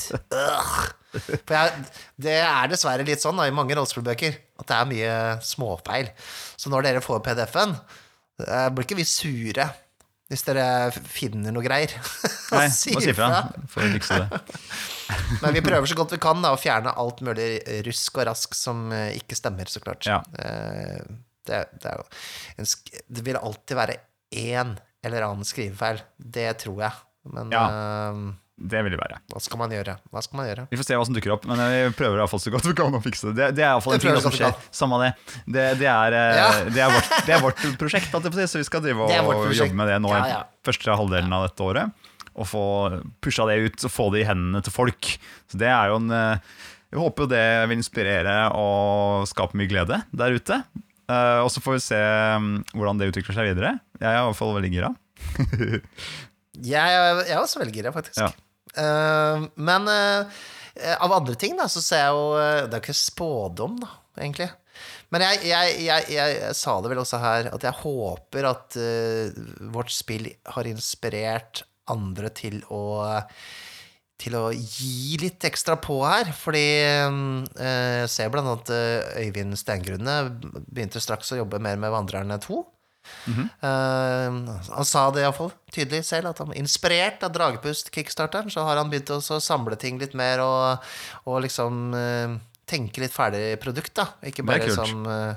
For 1.13 1.53
jeg, 1.53 1.83
det 2.25 2.37
er 2.41 2.71
dessverre 2.71 3.05
litt 3.07 3.21
sånn 3.23 3.37
da, 3.39 3.45
i 3.49 3.53
mange 3.55 3.75
rollespillbøker 3.77 4.35
at 4.61 4.69
det 4.69 4.77
er 4.79 4.89
mye 4.89 5.13
småfeil. 5.45 6.09
Så 6.57 6.71
når 6.73 6.87
dere 6.87 7.03
får 7.05 7.21
PDF-en, 7.25 7.75
eh, 8.47 8.67
blir 8.73 8.87
ikke 8.87 8.97
vi 9.01 9.07
sure 9.07 9.67
hvis 10.31 10.45
dere 10.47 10.65
finner 10.95 11.53
noe 11.53 11.61
greier. 11.65 11.91
Nei, 12.55 12.63
må 12.95 13.01
si 13.03 13.13
fra. 13.13 13.43
Får 13.69 13.91
fikse 13.99 14.21
det. 14.23 14.39
Men 15.43 15.53
vi 15.53 15.61
prøver 15.61 15.85
så 15.91 15.97
godt 15.99 16.15
vi 16.15 16.21
kan 16.23 16.41
da, 16.41 16.55
å 16.55 16.57
fjerne 16.61 16.95
alt 16.97 17.19
mulig 17.25 17.59
rusk 17.85 18.17
og 18.17 18.25
rask 18.31 18.55
som 18.57 18.87
eh, 18.95 19.11
ikke 19.19 19.37
stemmer, 19.37 19.69
så 19.69 19.83
klart. 19.83 20.07
Ja. 20.09 20.21
Eh, 20.39 21.03
Det, 21.43 21.57
det, 21.83 21.91
en, 22.55 22.67
det 23.11 23.21
vil 23.25 23.35
alltid 23.35 23.75
være 23.75 23.97
én 24.39 24.69
eller 25.03 25.25
annen 25.25 25.43
skrivefeil. 25.45 25.97
Det 26.15 26.45
tror 26.63 26.77
jeg. 26.85 27.01
Men 27.35 27.51
eh, 27.51 28.21
Det 28.53 28.83
vil 28.85 28.93
det 28.93 28.99
være. 29.01 29.17
hva 29.33 29.39
skal 29.41 29.57
man 29.57 29.71
gjøre? 29.73 29.95
Hva 30.13 30.21
skal 30.21 30.37
man 30.37 30.45
gjøre? 30.45 30.63
Vi 30.69 30.77
får 30.77 30.85
se 30.85 30.97
hva 30.99 31.05
som 31.07 31.15
dukker 31.15 31.33
opp, 31.33 31.47
men 31.49 31.57
vi 31.57 31.79
prøver 31.97 32.19
i 32.19 32.21
hvert 32.21 32.31
fall 32.31 32.41
så 32.43 32.51
godt 32.53 32.67
vi 32.69 32.75
kan 32.77 32.93
å 32.93 33.01
fikse 33.01 33.31
det. 33.31 33.33
Det, 33.39 33.47
det 33.57 33.63
er 33.65 33.71
iallfall 33.71 33.95
en 33.97 34.03
ting 34.03 34.19
som 34.21 34.35
skjer. 34.35 34.53
Samme 34.69 34.99
det. 35.01 35.09
Det, 35.47 35.65
det, 35.81 35.89
er, 35.89 36.17
eh, 36.19 36.37
Ja. 36.37 36.49
det, 36.69 36.83
er 36.85 36.93
vårt, 36.93 37.15
det 37.25 37.33
er 37.33 37.41
vårt 37.41 37.63
prosjekt, 37.81 38.13
så 38.13 38.61
vi 38.61 38.67
skal 38.67 38.85
drive 38.85 39.07
og 39.09 39.55
jobbe 39.57 39.79
med 39.79 39.89
det 39.89 39.97
nå 40.03 40.13
Ja, 40.13 40.21
ja. 40.29 40.39
første 40.65 40.99
halvdelen 41.01 41.33
av 41.33 41.47
dette 41.49 41.65
året. 41.65 42.09
Og 42.33 42.49
få 42.49 42.63
pusha 43.21 43.45
det 43.49 43.59
ut 43.65 43.87
og 43.89 43.93
få 43.93 44.07
det 44.13 44.23
i 44.23 44.29
hendene 44.29 44.61
til 44.65 44.73
folk. 44.73 45.11
Så 45.49 45.59
det 45.61 45.69
er 45.69 45.91
jo 45.91 45.99
en 46.01 46.09
Vi 46.13 46.97
Jeg 46.97 47.01
håper 47.01 47.29
det 47.29 47.45
vil 47.69 47.79
inspirere 47.81 48.37
og 48.53 49.25
skape 49.29 49.57
mye 49.57 49.69
glede 49.69 50.03
der 50.13 50.37
ute. 50.37 50.61
Eh, 51.09 51.39
og 51.41 51.49
så 51.51 51.61
får 51.61 51.79
vi 51.79 51.83
se 51.89 51.99
mm, 51.99 52.51
hvordan 52.77 53.01
det 53.01 53.09
utvikler 53.11 53.35
seg 53.35 53.49
videre. 53.49 53.75
Jeg 53.99 54.09
er 54.13 54.21
i 54.21 54.25
hvert 54.29 54.39
fall 54.39 54.53
veldig 54.55 54.71
gira. 54.73 54.93
Jeg, 56.53 56.97
jeg 57.27 57.33
er 57.33 57.41
også 57.41 57.61
veldig 57.61 57.75
gira, 57.75 57.93
faktisk. 57.95 58.21
Ja. 58.21 58.29
Uh, 58.73 59.47
men 59.61 59.89
uh, 59.89 60.43
av 60.99 61.13
andre 61.13 61.35
ting, 61.39 61.57
da, 61.57 61.67
så 61.69 61.81
ser 61.85 62.01
jeg 62.01 62.13
jo 62.15 62.29
eh, 62.41 62.63
Det 62.65 62.73
er 62.73 62.79
jo 62.79 62.83
ikke 62.87 62.97
spådom, 62.97 63.75
da, 63.83 63.91
egentlig. 64.17 64.49
Men 65.13 65.21
jeg, 65.27 65.43
jeg, 65.85 66.05
jeg, 66.15 66.55
sa 66.57 66.79
det 66.81 66.89
vel 66.89 67.03
også 67.03 67.19
her, 67.21 67.51
at 67.53 67.67
jeg 67.67 67.79
håper 67.83 68.47
at 68.49 68.79
uh, 68.81 69.43
vårt 69.73 69.93
spill 69.93 70.31
har 70.55 70.69
inspirert 70.69 71.65
andre 71.91 72.33
til 72.33 72.61
å 72.73 72.81
til 74.23 74.37
å 74.39 74.43
gi 74.53 75.17
litt 75.19 75.43
ekstra 75.43 75.75
på 75.83 75.97
her, 76.05 76.29
fordi 76.37 76.67
eh, 76.85 77.17
jeg 77.57 78.11
ser 78.13 78.29
blant 78.31 78.47
annet 78.47 78.69
Øyvind 79.19 79.57
Steingrunne 79.59 80.13
begynte 80.69 81.01
straks 81.03 81.33
å 81.33 81.41
jobbe 81.41 81.59
mer 81.59 81.81
med 81.81 81.91
Vandrerne 81.91 82.37
2. 82.39 82.59
Eh, 83.27 84.37
han 84.69 84.87
sa 84.87 85.05
det 85.13 85.23
iallfall 85.23 85.51
tydelig 85.73 86.03
selv, 86.07 86.31
at 86.31 86.41
han 86.43 86.53
inspirert 86.57 87.23
av 87.25 87.33
Dragepust-kickstarteren, 87.35 88.51
så 88.53 88.65
har 88.67 88.79
han 88.81 88.91
begynt 88.91 89.11
å 89.13 89.21
samle 89.21 89.79
ting 89.79 89.99
litt 90.01 90.15
mer 90.17 90.43
og, 90.43 90.91
og 91.29 91.41
liksom 91.45 91.95
uh, 91.97 92.35
tenke 92.69 93.03
litt 93.03 93.15
ferdig 93.15 93.57
produkt, 93.63 93.95
da. 93.97 94.07
Ikke 94.29 94.45
bare 94.47 94.69
som 94.75 95.07
uh, 95.07 95.33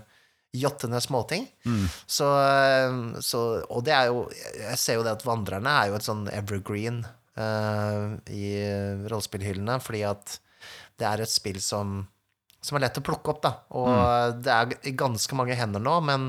jottende 0.57 1.01
småting. 1.01 1.47
Mm. 1.67 1.87
Så, 2.07 2.27
eh, 2.41 3.21
så 3.21 3.41
Og 3.69 3.85
det 3.85 3.93
er 3.93 4.07
jo 4.07 4.29
Jeg 4.55 4.79
ser 4.79 4.95
jo 4.95 5.05
det 5.05 5.17
at 5.19 5.27
Vandrerne 5.27 5.69
er 5.69 5.91
jo 5.91 5.99
et 5.99 6.07
sånn 6.07 6.27
evergreen 6.33 7.05
eh, 7.37 8.17
i 8.33 8.51
rollespillhyllene, 9.09 9.79
fordi 9.81 10.05
at 10.09 10.39
det 10.97 11.07
er 11.07 11.21
et 11.21 11.33
spill 11.33 11.61
som 11.61 12.07
som 12.67 12.77
er 12.79 12.83
lett 12.87 12.99
å 12.99 13.05
plukke 13.07 13.31
opp, 13.33 13.41
da. 13.45 13.53
Og 13.79 13.89
Mm. 13.89 14.41
det 14.43 14.53
er 14.57 14.75
i 14.91 14.95
ganske 14.99 15.39
mange 15.39 15.55
hender 15.59 15.83
nå, 15.83 15.97
men 16.05 16.29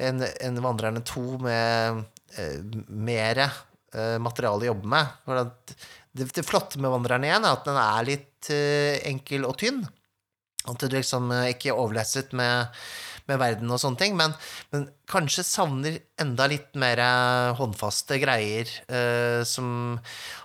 en, 0.00 0.22
en 0.24 0.62
Vandrerne 0.64 1.02
2 1.04 1.24
med 1.44 2.04
eh, 2.40 2.56
mer 2.88 3.42
eh, 3.44 4.16
materiale 4.22 4.64
å 4.64 4.70
jobbe 4.72 4.88
med 4.96 5.12
det, 6.16 6.30
det 6.32 6.46
flotte 6.48 6.80
med 6.80 6.90
Vandrerne 6.94 7.28
1 7.28 7.44
er 7.44 7.52
at 7.52 7.66
den 7.68 7.76
er 7.80 8.08
litt 8.08 8.48
eh, 8.54 8.96
enkel 9.10 9.44
og 9.48 9.58
tynn. 9.60 9.82
At 10.66 10.80
du 10.80 10.88
liksom 10.90 11.28
eh, 11.36 11.50
ikke 11.52 11.70
er 11.74 11.78
overlesset 11.82 12.32
med, 12.36 12.72
med 13.30 13.40
verden 13.40 13.72
og 13.74 13.80
sånne 13.82 14.00
ting, 14.00 14.14
men, 14.18 14.34
men 14.72 14.86
kanskje 15.10 15.44
savner 15.46 15.98
enda 16.22 16.46
litt 16.50 16.76
mer 16.78 17.00
eh, 17.02 17.56
håndfaste 17.58 18.18
greier 18.22 18.70
eh, 18.86 19.42
som 19.46 19.98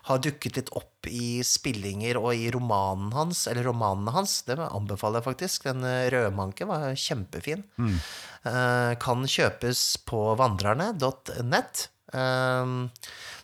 har 0.09 0.21
dukket 0.23 0.57
litt 0.59 0.73
opp 0.77 1.09
i 1.09 1.41
spillinger 1.45 2.19
og 2.21 2.33
i 2.37 2.49
romanen 2.53 3.13
hans, 3.15 3.45
eller 3.49 3.65
romanene 3.69 4.13
hans. 4.15 4.41
Det 4.47 4.57
anbefaler 4.61 5.21
jeg 5.21 5.29
faktisk. 5.29 5.69
Den 5.69 5.85
eh, 5.87 6.09
Rødmanke 6.13 6.67
var 6.69 6.91
kjempefin. 6.97 7.65
Eh, 7.79 8.91
kan 9.01 9.25
kjøpes 9.29 9.85
på 10.09 10.27
vandrerne.nett. 10.41 11.87
Um, 12.11 12.89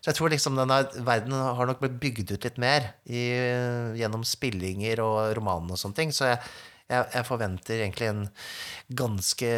så 0.02 0.10
jeg 0.10 0.18
tror 0.18 0.32
liksom 0.34 0.58
denne 0.60 0.82
verden 1.08 1.32
har 1.32 1.70
nok 1.70 1.80
blitt 1.80 2.00
bygd 2.02 2.34
ut 2.34 2.48
litt 2.50 2.58
mer 2.60 2.90
i, 3.08 3.22
gjennom 3.96 4.26
spillinger 4.28 5.00
og 5.04 5.38
romaner 5.38 5.78
og 5.78 5.80
sånne 5.80 6.00
ting. 6.02 6.12
Så 6.16 6.28
jeg, 6.34 6.42
jeg, 6.90 7.06
jeg 7.14 7.26
forventer 7.28 7.82
egentlig 7.84 8.08
en 8.12 8.22
ganske 9.02 9.50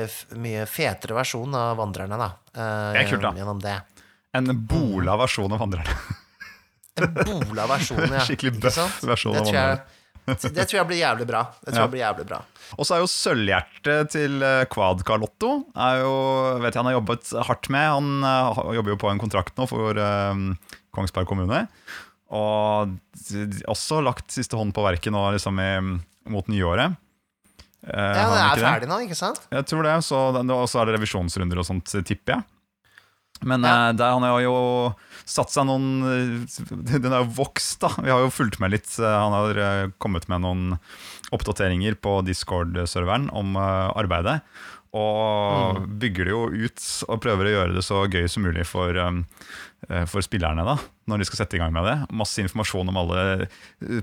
mye 0.42 0.66
fetere 0.70 1.14
versjon 1.18 1.54
av 1.56 1.76
Vandrerne, 1.80 2.18
da. 2.18 2.30
eh, 2.56 2.90
Det 2.96 3.04
er 3.04 3.10
kult, 3.12 3.22
da. 3.28 3.34
Gjennom 3.38 3.62
det. 3.64 3.76
En 4.40 4.50
bola 4.70 5.16
versjon 5.22 5.54
av 5.54 5.62
Vandrerne. 5.62 5.96
En 7.00 7.14
bola 7.24 7.68
versjon, 7.70 8.02
ja. 8.18 8.26
Skikkelig 8.26 8.56
ikke 8.58 8.66
bøff 8.68 9.02
versjon 9.08 9.38
av 9.40 9.46
Vandrerne. 9.48 9.96
det 10.30 10.66
tror 10.70 10.78
jeg 10.82 10.88
blir 10.92 11.00
jævlig 11.02 11.26
bra. 11.30 11.44
Det 11.64 11.72
tror 11.72 11.80
Ja. 11.80 11.86
jeg 11.88 11.94
blir 11.96 12.04
jævlig 12.04 12.26
bra. 12.30 12.42
Og 12.78 12.86
så 12.86 12.94
er 12.98 13.00
jo 13.02 13.08
sølvhjertet 13.10 14.12
til 14.14 14.44
eh, 14.46 14.66
Quad 14.70 15.02
Carlotto 15.08 15.54
er 15.74 16.04
jo, 16.04 16.12
vet 16.62 16.76
jeg, 16.76 16.82
Han 16.84 16.90
har 16.92 16.98
jobbet 17.00 17.32
hardt 17.48 17.70
med. 17.74 17.88
Han 17.96 18.28
eh, 18.30 18.60
jobber 18.78 18.94
jo 18.94 19.00
på 19.02 19.10
en 19.10 19.22
kontrakt 19.22 19.58
nå 19.58 19.66
for 19.72 19.98
eh, 19.98 20.44
Kongsberg 20.94 21.26
kommune. 21.32 21.64
Og 22.30 22.94
også 23.74 24.04
lagt 24.06 24.30
siste 24.36 24.58
hånd 24.60 24.74
på 24.76 24.84
verket 24.86 25.10
nå 25.16 25.24
liksom 25.34 25.58
i, 25.64 25.70
mot 26.30 26.46
nyåret. 26.52 26.94
Eh, 27.88 27.96
Ja, 27.96 28.14
det 28.14 28.24
han 28.24 28.38
er 28.38 28.50
ferdig 28.50 28.66
ferdig 28.68 28.88
nå, 28.92 28.98
ikke 29.08 29.16
sant? 29.18 29.40
Jeg 29.52 29.66
tror 29.66 29.84
det. 29.88 29.94
Så 30.04 30.18
det- 30.36 30.56
Og 30.56 30.68
så 30.68 30.82
er 30.82 30.86
det 30.90 31.00
revisjonsrunder 31.00 31.58
og 31.60 31.66
sånt, 31.66 31.86
tipper 32.06 32.36
jeg. 32.36 32.44
Men 33.42 33.64
Ja. 33.64 33.90
uh, 33.90 33.94
der 33.96 34.12
han 34.12 34.22
har 34.24 34.42
jo 34.42 34.96
satt 35.26 35.48
seg 35.50 35.64
noen 35.66 35.86
eh, 36.04 36.98
Den 37.00 37.14
er 37.14 37.24
jo 37.24 37.32
vokst, 37.38 37.80
da. 37.80 37.88
Vi 38.04 38.10
har 38.12 38.20
jo 38.20 38.30
fulgt 38.36 38.60
med 38.60 38.72
litt. 38.72 38.90
Han 39.00 39.32
har 39.32 39.92
kommet 39.98 40.28
med 40.28 40.42
noen 40.42 40.80
oppdateringer 41.32 41.96
på 41.96 42.20
Discord-serveren 42.26 43.30
om 43.32 43.56
uh, 43.56 43.94
arbeidet. 43.96 44.42
Og 44.92 45.86
bygger 46.02 46.26
det 46.26 46.34
jo 46.34 46.50
ut 46.66 46.84
og 47.08 47.22
prøver 47.22 47.46
å 47.46 47.54
gjøre 47.54 47.76
det 47.76 47.84
så 47.86 48.02
gøy 48.10 48.28
som 48.28 48.44
mulig 48.44 48.66
for, 48.66 48.90
um, 48.98 49.24
for 50.10 50.20
spillerne 50.26 50.66
da, 50.66 50.76
når 51.08 51.20
de 51.22 51.26
skal 51.30 51.46
sette 51.46 51.56
i 51.56 51.60
gang 51.62 51.72
med 51.72 51.86
det. 51.86 51.98
Masse 52.12 52.42
informasjon 52.42 52.90
om 52.90 52.98
alle 52.98 53.48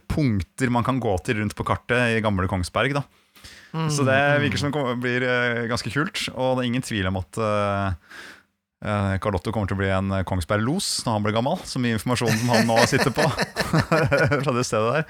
punkter 0.07 0.71
man 0.71 0.87
kan 0.87 1.01
gå 1.03 1.13
til 1.27 1.41
rundt 1.43 1.57
på 1.59 1.67
kartet 1.67 2.15
i 2.17 2.23
gamle 2.23 2.47
Kongsberg. 2.49 2.95
da. 2.95 3.03
Så 3.93 4.07
det 4.07 4.21
virker 4.45 4.61
som 4.61 4.73
det 4.73 4.97
blir 5.03 5.27
eh, 5.27 5.67
ganske 5.71 5.93
kult, 5.93 6.29
og 6.35 6.57
det 6.57 6.65
er 6.65 6.71
ingen 6.71 6.85
tvil 6.87 7.09
om 7.11 7.19
at 7.21 7.39
uh, 7.41 7.93
Carlotto 9.23 9.51
kommer 9.55 9.67
til 9.71 9.77
å 9.77 9.81
bli 9.81 9.89
en 9.91 10.13
eh, 10.13 10.25
Kongsberg-los 10.29 10.89
når 11.07 11.17
han 11.17 11.25
blir 11.25 11.35
gammel. 11.37 11.61
Så 11.67 11.81
mye 11.83 11.97
informasjon 11.97 12.35
som 12.37 12.53
han 12.53 12.69
nå 12.69 12.77
sitter 12.91 13.13
på 13.17 13.25
fra 14.45 14.55
det 14.55 14.65
stedet 14.69 14.99
der. 14.99 15.05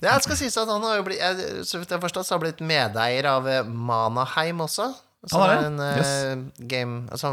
Ja, 0.00 0.14
jeg 0.16 0.24
skal 0.26 0.38
sies 0.40 0.56
at 0.58 0.70
han 0.70 0.82
har 0.84 0.98
jo 0.98 1.04
blitt 1.06 1.20
jeg- 1.20 1.64
Så 1.68 1.78
vidt 1.78 1.92
jeg 1.92 1.98
har 1.98 2.04
forstått, 2.04 2.26
så 2.26 2.34
har 2.34 2.40
han 2.40 2.46
blitt 2.48 2.64
medeier 2.64 3.28
av 3.30 3.48
eh, 3.48 3.62
Manaheim 3.68 4.64
også. 4.64 4.90
Som 5.28 5.40
ah, 5.40 5.52
er 5.54 5.68
en 5.70 5.78
eh, 5.80 6.64
game 6.68 7.06
Altså 7.12 7.30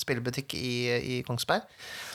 spillbutikk 0.00 0.54
i, 0.58 0.74
i 0.94 1.16
Kongsberg. 1.26 1.64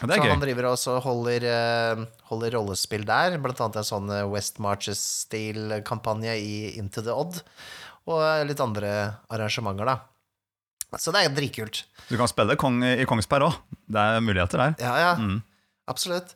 Ja, 0.01 0.07
så 0.07 0.19
gøy. 0.19 0.29
han 0.31 0.43
driver 0.43 0.69
også 0.71 0.97
og 0.97 1.03
holder, 1.05 1.45
eh, 1.49 2.03
holder 2.31 2.57
rollespill 2.57 3.05
der, 3.07 3.37
blant 3.41 3.61
annet 3.63 3.81
en 3.81 3.89
sånn 3.89 4.13
eh, 4.13 4.25
West 4.29 4.61
Marches-stil-kampanje 4.63 6.35
i 6.39 6.55
Into 6.79 7.03
the 7.05 7.15
Odd, 7.15 7.41
og 8.09 8.23
eh, 8.23 8.45
litt 8.49 8.63
andre 8.63 8.93
arrangementer, 9.31 9.89
da. 9.89 10.97
Så 10.97 11.13
det 11.13 11.21
er 11.21 11.35
dritkult. 11.35 11.83
Du 12.09 12.15
kan 12.17 12.29
spille 12.29 12.57
kong 12.57 12.81
i 12.81 13.05
Kongsberg 13.05 13.45
òg. 13.45 13.57
Det 13.93 14.01
er 14.01 14.23
muligheter 14.25 14.63
der. 14.63 14.77
Ja, 14.81 14.95
ja. 14.97 15.11
Mm. 15.21 15.43
Absolutt. 15.89 16.33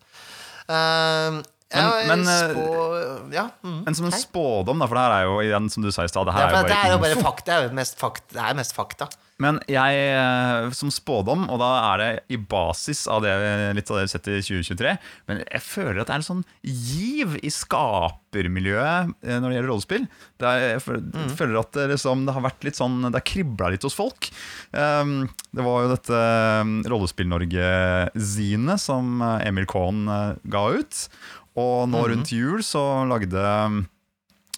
Uh, 0.70 1.42
ja, 1.80 1.90
men, 2.10 2.24
eh, 2.28 2.54
spå... 2.54 3.32
Ja. 3.34 3.48
Mm. 3.64 3.80
Men 3.88 3.96
som 3.98 4.06
en 4.10 4.16
spådom, 4.16 4.80
da, 4.84 4.88
for 4.90 5.00
det 5.00 5.04
her 5.06 5.18
er 5.18 5.28
jo 5.30 5.36
igjen, 5.44 5.70
som 5.74 5.86
du 5.86 5.92
sa 5.92 6.06
i 6.06 6.12
stad, 6.12 6.30
det 6.30 6.36
her 6.38 6.48
ja, 6.48 6.62
er 6.62 6.70
det 6.70 6.78
er 6.78 6.92
jo 6.92 6.98
jo 6.98 7.04
bare 7.08 7.22
fakta. 7.24 7.50
Det 7.50 7.56
er 7.58 7.70
jo 7.70 7.78
mest 7.82 8.00
fakta. 8.00 8.34
Det 8.36 8.46
er 8.46 8.60
mest 8.62 8.76
fakta. 8.78 9.10
Men 9.42 9.58
jeg, 9.66 10.02
eh, 10.14 10.68
som 10.78 10.92
spådom, 10.94 11.48
og 11.52 11.58
da 11.62 11.70
er 11.90 12.02
det 12.02 12.10
i 12.36 12.38
basis 12.38 13.08
av 13.10 13.24
det, 13.26 13.32
litt 13.76 13.90
av 13.90 13.98
det 13.98 14.04
vi 14.04 14.06
har 14.06 14.12
sett 14.12 14.30
i 14.30 14.38
2023, 14.46 14.94
men 15.30 15.42
jeg 15.42 15.64
føler 15.66 16.02
at 16.04 16.10
det 16.10 16.14
er 16.16 16.22
en 16.22 16.28
sånn 16.28 16.44
giv 16.62 17.34
i 17.42 17.52
skapermiljøet 17.52 19.10
eh, 19.26 19.40
når 19.42 19.48
det 19.50 19.58
gjelder 19.58 19.72
rollespill. 19.72 20.06
Det 20.40 20.52
er, 20.52 20.68
jeg 20.76 20.84
føler, 20.86 21.02
Mm. 21.14 21.34
føler 21.38 21.60
at 21.60 21.72
det, 21.76 21.88
liksom, 21.94 22.26
det 22.28 22.34
har 22.34 22.44
vært 22.46 22.64
litt 22.66 22.78
sånn 22.78 22.96
Det 23.06 23.18
har 23.20 23.26
kribla 23.28 23.70
litt 23.74 23.84
hos 23.86 23.98
folk. 23.98 24.30
Um, 24.72 25.28
det 25.54 25.66
var 25.66 25.84
jo 25.84 25.92
dette 25.92 26.20
um, 26.64 26.74
Rollespill-Norge-zine 26.90 28.78
som 28.82 29.22
Emil 29.44 29.66
eh, 29.66 30.36
ga 30.46 30.64
ut. 30.78 31.08
Og 31.56 31.88
nå 31.90 32.00
Mhm. 32.02 32.10
rundt 32.12 32.32
jul 32.34 32.60
så 32.66 33.08
lagde 33.08 33.34
um, 33.66 33.88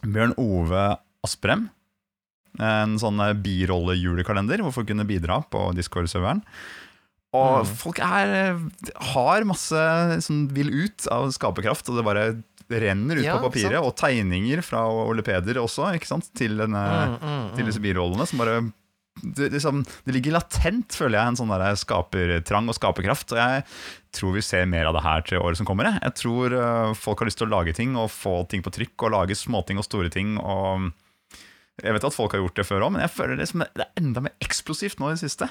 Bjørn 0.06 0.36
Ove 0.38 0.98
Asprem 1.26 1.70
en 2.60 2.96
sånn 2.98 3.18
birollejulekalender 3.20 3.34
birolle-julekalender 3.44 4.62
hvor 4.64 4.72
folk 4.72 4.88
kunne 4.88 5.04
bidra 5.06 5.42
på 5.52 5.74
Discord-serveren. 5.76 6.42
Og 7.36 7.66
Mm. 7.66 7.76
folk 7.76 8.00
er, 8.00 8.56
har 9.12 9.44
masse 9.44 10.22
som 10.24 10.48
vil 10.48 10.70
ut 10.72 11.06
av 11.12 11.28
skaperkraft, 11.36 11.90
og 11.90 11.98
det 11.98 12.06
bare 12.06 12.44
renner 12.72 13.18
ut 13.20 13.26
Ja, 13.26 13.38
på 13.38 13.52
papiret. 13.52 13.76
sant. 13.76 13.84
Og 13.86 13.96
tegninger 13.98 14.64
fra 14.64 14.88
Ole 14.88 15.22
Peder 15.22 15.56
også? 15.60 15.92
Til, 16.34 16.56
denne, 16.58 17.20
Mm, 17.20 17.20
mm, 17.20 17.56
til 17.58 17.66
disse 17.66 17.82
birollene. 17.82 18.26
Som 18.26 18.40
bare 18.40 18.72
det, 19.22 19.52
liksom, 19.52 19.84
det 20.06 20.14
ligger 20.14 20.32
latent, 20.34 20.88
føler 20.96 21.20
jeg, 21.20 21.28
en 21.28 21.36
sånn 21.36 21.50
der 21.50 21.76
skapertrang 21.76 22.68
og 22.70 22.76
skaperkraft. 22.76 23.32
Og 23.34 23.38
jeg 23.38 23.64
tror 24.18 24.36
vi 24.36 24.44
ser 24.46 24.66
mer 24.70 24.90
av 24.90 24.96
det 24.98 25.04
her 25.06 25.26
til 25.28 25.42
året 25.44 25.60
som 25.60 25.68
kommer. 25.68 25.90
Jeg, 25.92 26.02
jeg 26.04 26.18
tror 26.22 26.56
eh, 26.58 26.94
folk 27.00 27.22
har 27.22 27.30
lyst 27.30 27.40
til 27.42 27.48
å 27.50 27.54
lage 27.56 27.74
ting 27.78 27.96
og 28.00 28.12
få 28.14 28.38
ting 28.52 28.64
på 28.66 28.74
trykk, 28.76 28.96
og 29.08 29.14
lage 29.16 29.38
småting 29.38 29.82
og 29.82 29.88
store 29.88 30.12
ting. 30.14 30.38
og 30.40 30.92
jeg 31.84 31.92
vet 31.92 32.06
at 32.08 32.16
folk 32.16 32.32
har 32.32 32.40
gjort 32.40 32.56
det 32.56 32.64
før 32.70 32.86
òg, 32.86 32.94
men 32.96 33.02
jeg 33.04 33.12
føler 33.12 33.36
det, 33.36 33.50
som 33.52 33.60
det 33.66 33.84
er 33.84 34.00
enda 34.00 34.22
mer 34.24 34.36
eksplosivt 34.40 35.02
nå 35.02 35.10
i 35.12 35.16
det 35.18 35.26
siste. 35.26 35.50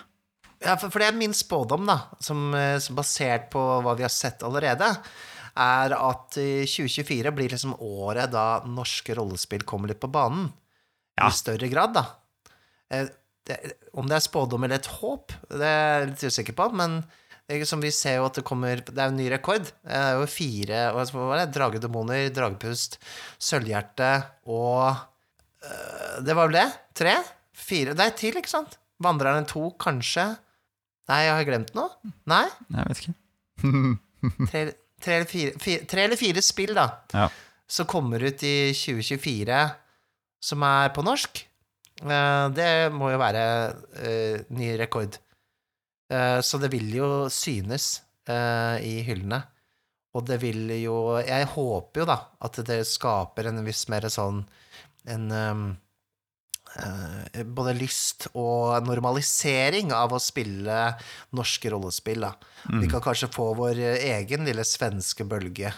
Ja, 0.64 0.78
for, 0.80 0.88
for 0.88 1.02
det 1.02 1.10
er 1.10 1.18
min 1.18 1.34
spådom, 1.36 1.84
da, 1.90 1.98
som, 2.24 2.46
eh, 2.56 2.78
som 2.80 2.96
basert 2.96 3.50
på 3.52 3.60
hva 3.84 3.92
vi 3.98 4.06
har 4.06 4.12
sett 4.14 4.40
allerede, 4.46 4.88
er 5.60 5.92
at 5.98 6.38
eh, 6.40 6.64
2024 6.64 7.32
blir 7.36 7.52
liksom 7.52 7.74
året 7.84 8.32
da 8.32 8.62
norske 8.64 9.14
rollespill 9.18 9.66
kommer 9.68 9.92
litt 9.92 10.00
på 10.00 10.08
banen. 10.14 10.48
Ja. 11.20 11.28
I 11.28 11.36
større 11.36 11.68
grad, 11.68 11.92
da. 11.98 12.06
Eh, 12.90 13.12
Det, 13.44 13.58
om 13.92 14.06
det 14.08 14.14
er 14.16 14.22
spådom 14.24 14.62
eller 14.64 14.80
et 14.80 14.86
håp, 15.02 15.34
det 15.52 15.68
er 15.68 15.98
jeg 16.00 16.06
litt 16.08 16.22
usikker 16.32 16.54
på, 16.56 16.70
men 16.80 16.94
det 17.02 17.23
som 17.68 17.82
vi 17.84 17.90
ser 17.92 18.16
jo 18.18 18.24
at 18.24 18.38
det 18.38 18.44
kommer 18.48 18.80
Det 18.80 18.96
er 18.96 19.10
en 19.10 19.18
ny 19.18 19.26
rekord. 19.32 19.66
Det 19.84 19.98
er 19.98 20.14
jo 20.16 20.28
fire 20.30 20.84
hva 20.96 21.04
det? 21.38 21.50
Dragedemoner, 21.52 22.30
Dragepust, 22.32 22.96
Sølvhjerte 23.38 24.12
og 24.48 24.94
øh, 25.64 26.22
Det 26.24 26.36
var 26.36 26.48
vel 26.48 26.56
det? 26.56 26.68
Tre? 26.96 27.14
Fire? 27.54 27.92
Det 27.94 28.06
er 28.06 28.16
til, 28.16 28.38
ikke 28.40 28.50
sant? 28.50 28.78
Vandrerne 29.04 29.44
to, 29.48 29.68
kanskje? 29.80 30.24
Nei, 31.10 31.20
jeg 31.26 31.34
har 31.36 31.44
glemt 31.48 31.74
noe? 31.76 32.12
Nei? 32.30 32.46
Jeg 32.72 32.88
vet 32.88 33.02
ikke. 33.04 33.14
Tre, 34.48 34.60
tre, 35.04 35.16
eller, 35.18 35.28
fire, 35.28 35.50
fire, 35.60 35.84
tre 35.84 36.04
eller 36.06 36.16
fire 36.16 36.40
spill, 36.44 36.72
da, 36.76 36.86
Ja. 37.12 37.26
som 37.68 37.84
kommer 37.90 38.22
ut 38.24 38.40
i 38.46 38.72
2024, 38.72 39.58
som 40.40 40.64
er 40.64 40.88
på 40.96 41.04
norsk. 41.04 41.42
Eh, 42.00 42.46
det 42.56 42.70
må 42.96 43.10
jo 43.12 43.20
være 43.20 43.42
eh, 44.00 44.40
ny 44.56 44.70
rekord. 44.80 45.18
Eh, 46.12 46.40
så 46.40 46.58
det 46.60 46.68
vil 46.74 46.90
jo 46.98 47.08
synes 47.32 48.02
eh, 48.28 48.76
i 48.84 49.02
hyllene. 49.06 49.42
Og 50.14 50.22
det 50.28 50.36
vil 50.44 50.68
jo 50.78 51.18
Jeg 51.18 51.48
håper 51.56 52.04
jo, 52.04 52.06
da, 52.06 52.18
at 52.46 52.60
det 52.68 52.84
skaper 52.86 53.48
en 53.50 53.64
viss 53.66 53.88
mer 53.90 54.06
sånn 54.12 54.44
en 55.10 55.24
eh, 55.34 55.64
både 57.44 57.74
lyst 57.76 58.28
og 58.32 58.86
normalisering 58.86 59.92
av 59.94 60.14
å 60.14 60.20
spille 60.22 60.94
norske 61.36 61.70
rollespill. 61.74 62.24
Da. 62.24 62.32
Vi 62.80 62.88
kan 62.90 63.02
kanskje 63.04 63.28
få 63.34 63.50
vår 63.58 63.76
egen 63.98 64.46
lille 64.48 64.64
svenske 64.66 65.26
bølge. 65.28 65.70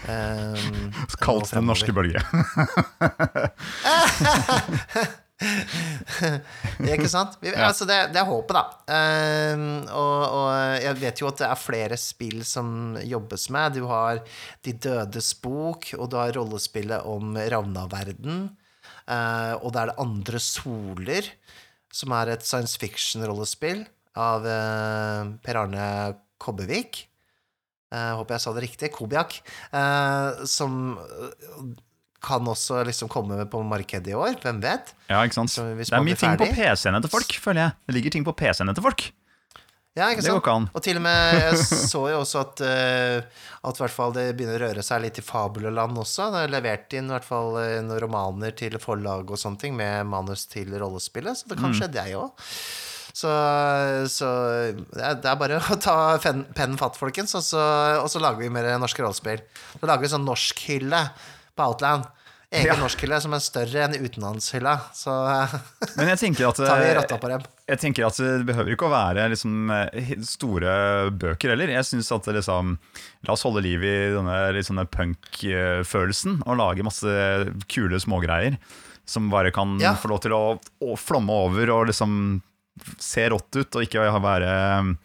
Um, 0.00 0.92
Kalt 1.20 1.52
Den 1.52 1.66
norske 1.68 1.92
bølge. 1.92 2.20
Ikke 6.92 7.08
sant? 7.08 7.36
Vi, 7.40 7.48
Ja. 7.52 7.70
altså 7.70 7.86
det, 7.88 7.96
det 8.12 8.20
er 8.20 8.28
håpet, 8.28 8.56
da. 8.56 8.64
Uh, 8.90 9.62
og, 9.96 10.22
og 10.36 10.48
jeg 10.84 10.98
vet 11.00 11.22
jo 11.22 11.28
at 11.30 11.40
det 11.40 11.48
er 11.48 11.60
flere 11.60 11.98
spill 12.00 12.42
som 12.46 12.98
jobbes 13.00 13.48
med. 13.54 13.78
Du 13.80 13.86
har 13.90 14.20
De 14.66 14.74
dødes 14.76 15.32
bok, 15.40 15.92
og 15.96 16.10
du 16.12 16.18
har 16.20 16.34
rollespillet 16.36 17.06
om 17.08 17.36
Ravnaverden. 17.40 18.48
Uh, 19.10 19.54
og 19.64 19.72
det 19.74 19.80
er 19.82 19.92
Det 19.92 20.00
andre 20.04 20.40
soler, 20.44 21.30
som 21.90 22.12
er 22.14 22.34
et 22.36 22.44
science 22.46 22.78
fiction-rollespill 22.78 23.86
av 24.20 24.44
uh, 24.46 25.30
Per 25.42 25.58
Arne 25.64 25.86
Kobbevik. 26.40 27.06
Uh, 27.90 28.20
håper 28.20 28.36
jeg 28.36 28.44
sa 28.44 28.52
det 28.54 28.66
riktig. 28.68 28.92
Kobiak. 28.94 29.40
Som 30.46 30.92
kan 32.24 32.44
også 32.52 32.82
liksom 32.88 33.08
komme 33.12 33.38
på 33.50 33.62
markedet 33.64 34.12
i 34.12 34.16
år. 34.18 34.36
Hvem 34.42 34.58
vet? 34.64 34.92
Ja, 35.08 35.22
ikke 35.24 35.38
sant? 35.40 35.54
Det 35.56 35.88
er 35.88 36.04
mye 36.04 36.18
ting 36.20 36.36
på 36.40 36.50
PC-ene 36.52 37.00
til 37.04 37.12
folk, 37.12 37.32
føler 37.40 37.66
jeg. 37.68 37.78
Det 37.88 37.96
ligger 37.96 38.14
ting 38.18 38.26
på 38.28 38.34
PC-ene 38.36 38.74
til 38.76 38.84
folk. 38.84 39.06
Ja, 39.98 40.06
ikke 40.14 40.22
sant? 40.22 40.46
an. 40.46 40.68
Og 40.70 40.84
til 40.86 41.00
og 41.00 41.02
med 41.02 41.32
Jeg 41.34 41.56
så 41.66 42.04
jo 42.12 42.20
også 42.20 42.44
at 42.44 42.60
uh, 42.62 43.40
At 43.66 43.80
hvert 43.80 43.90
fall 43.90 44.12
det 44.14 44.28
begynner 44.38 44.60
å 44.62 44.68
røre 44.68 44.84
seg 44.86 45.00
litt 45.02 45.18
i 45.18 45.24
fabuleland 45.26 45.98
også. 45.98 46.28
Det 46.30 46.44
er 46.44 46.52
levert 46.54 46.94
inn 46.94 47.10
i 47.10 47.14
hvert 47.16 47.26
fall 47.26 47.58
eh, 47.58 47.80
noen 47.82 47.98
romaner 48.04 48.54
til 48.56 48.78
forlag 48.80 49.32
og 49.34 49.40
sånne 49.40 49.58
ting 49.60 49.74
med 49.76 50.06
manus 50.08 50.46
til 50.48 50.70
rollespillet, 50.78 51.40
så 51.42 51.50
det 51.50 51.58
Mm. 51.58 51.64
kan 51.66 51.74
skje 51.80 51.90
det 51.96 52.06
òg. 52.20 52.46
Så, 53.10 53.28
så 54.14 54.28
det, 54.94 55.26
er 55.26 55.36
bare 55.40 55.58
å 55.58 55.76
ta 55.82 55.96
pennen 56.22 56.78
fatt, 56.78 56.94
folkens, 56.96 57.34
og 57.34 57.42
så, 57.44 57.60
og 58.00 58.06
så 58.08 58.22
lager 58.22 58.38
vi 58.44 58.52
mer 58.54 58.70
norske 58.78 59.02
rollespill. 59.02 59.42
Så 59.74 59.82
lager 59.90 60.06
vi 60.06 60.12
sånn 60.14 60.24
norskhylle 60.24 61.02
på 61.60 61.68
Outland. 61.68 62.08
Egen 62.50 62.66
Ja. 62.66 62.74
norskhylle 62.80 63.20
som 63.22 63.30
er 63.36 63.38
større 63.44 63.84
enn 63.84 63.92
utenlandshylla. 63.94 64.72
Så 64.98 65.12
eh, 65.30 65.52
Men 65.94 66.08
jeg 66.10 66.18
tenker 66.24 66.48
at 66.48 66.56
tar 66.66 66.80
vi 66.82 66.88
eh, 66.88 66.96
rotta 66.98 67.18
på 67.22 67.28
dem. 67.30 67.44
Jeg 67.70 67.78
tenker 67.78 68.08
at 68.08 68.16
Det 68.18 68.42
behøver 68.48 68.72
ikke 68.74 68.88
å 68.88 68.90
være 68.90 69.28
liksom, 69.30 69.70
eh, 69.70 70.08
store 70.26 70.72
bøker 71.14 71.52
heller. 71.54 71.70
Jeg 71.76 71.86
synes 71.92 72.10
at 72.16 72.26
liksom, 72.34 72.72
La 73.28 73.36
oss 73.36 73.44
holde 73.46 73.62
liv 73.62 73.84
i 73.86 73.94
denne 74.16 74.34
liksom, 74.56 74.82
punk-følelsen 74.90 76.40
og 76.46 76.58
lage 76.58 76.82
masse 76.86 77.14
kule 77.70 78.00
smågreier 78.02 78.58
som 79.10 79.30
bare 79.30 79.50
kan 79.54 79.78
Ja. 79.82 79.94
få 79.98 80.10
lov 80.10 80.20
til 80.22 80.34
å, 80.34 80.42
å 80.82 80.96
flomme 80.98 81.30
over 81.46 81.70
og 81.74 81.86
liksom 81.90 82.40
se 82.98 83.28
rått 83.30 83.56
ut, 83.58 83.76
og 83.76 83.82
ikke 83.86 84.10
ha- 84.10 84.20
være 84.22 84.96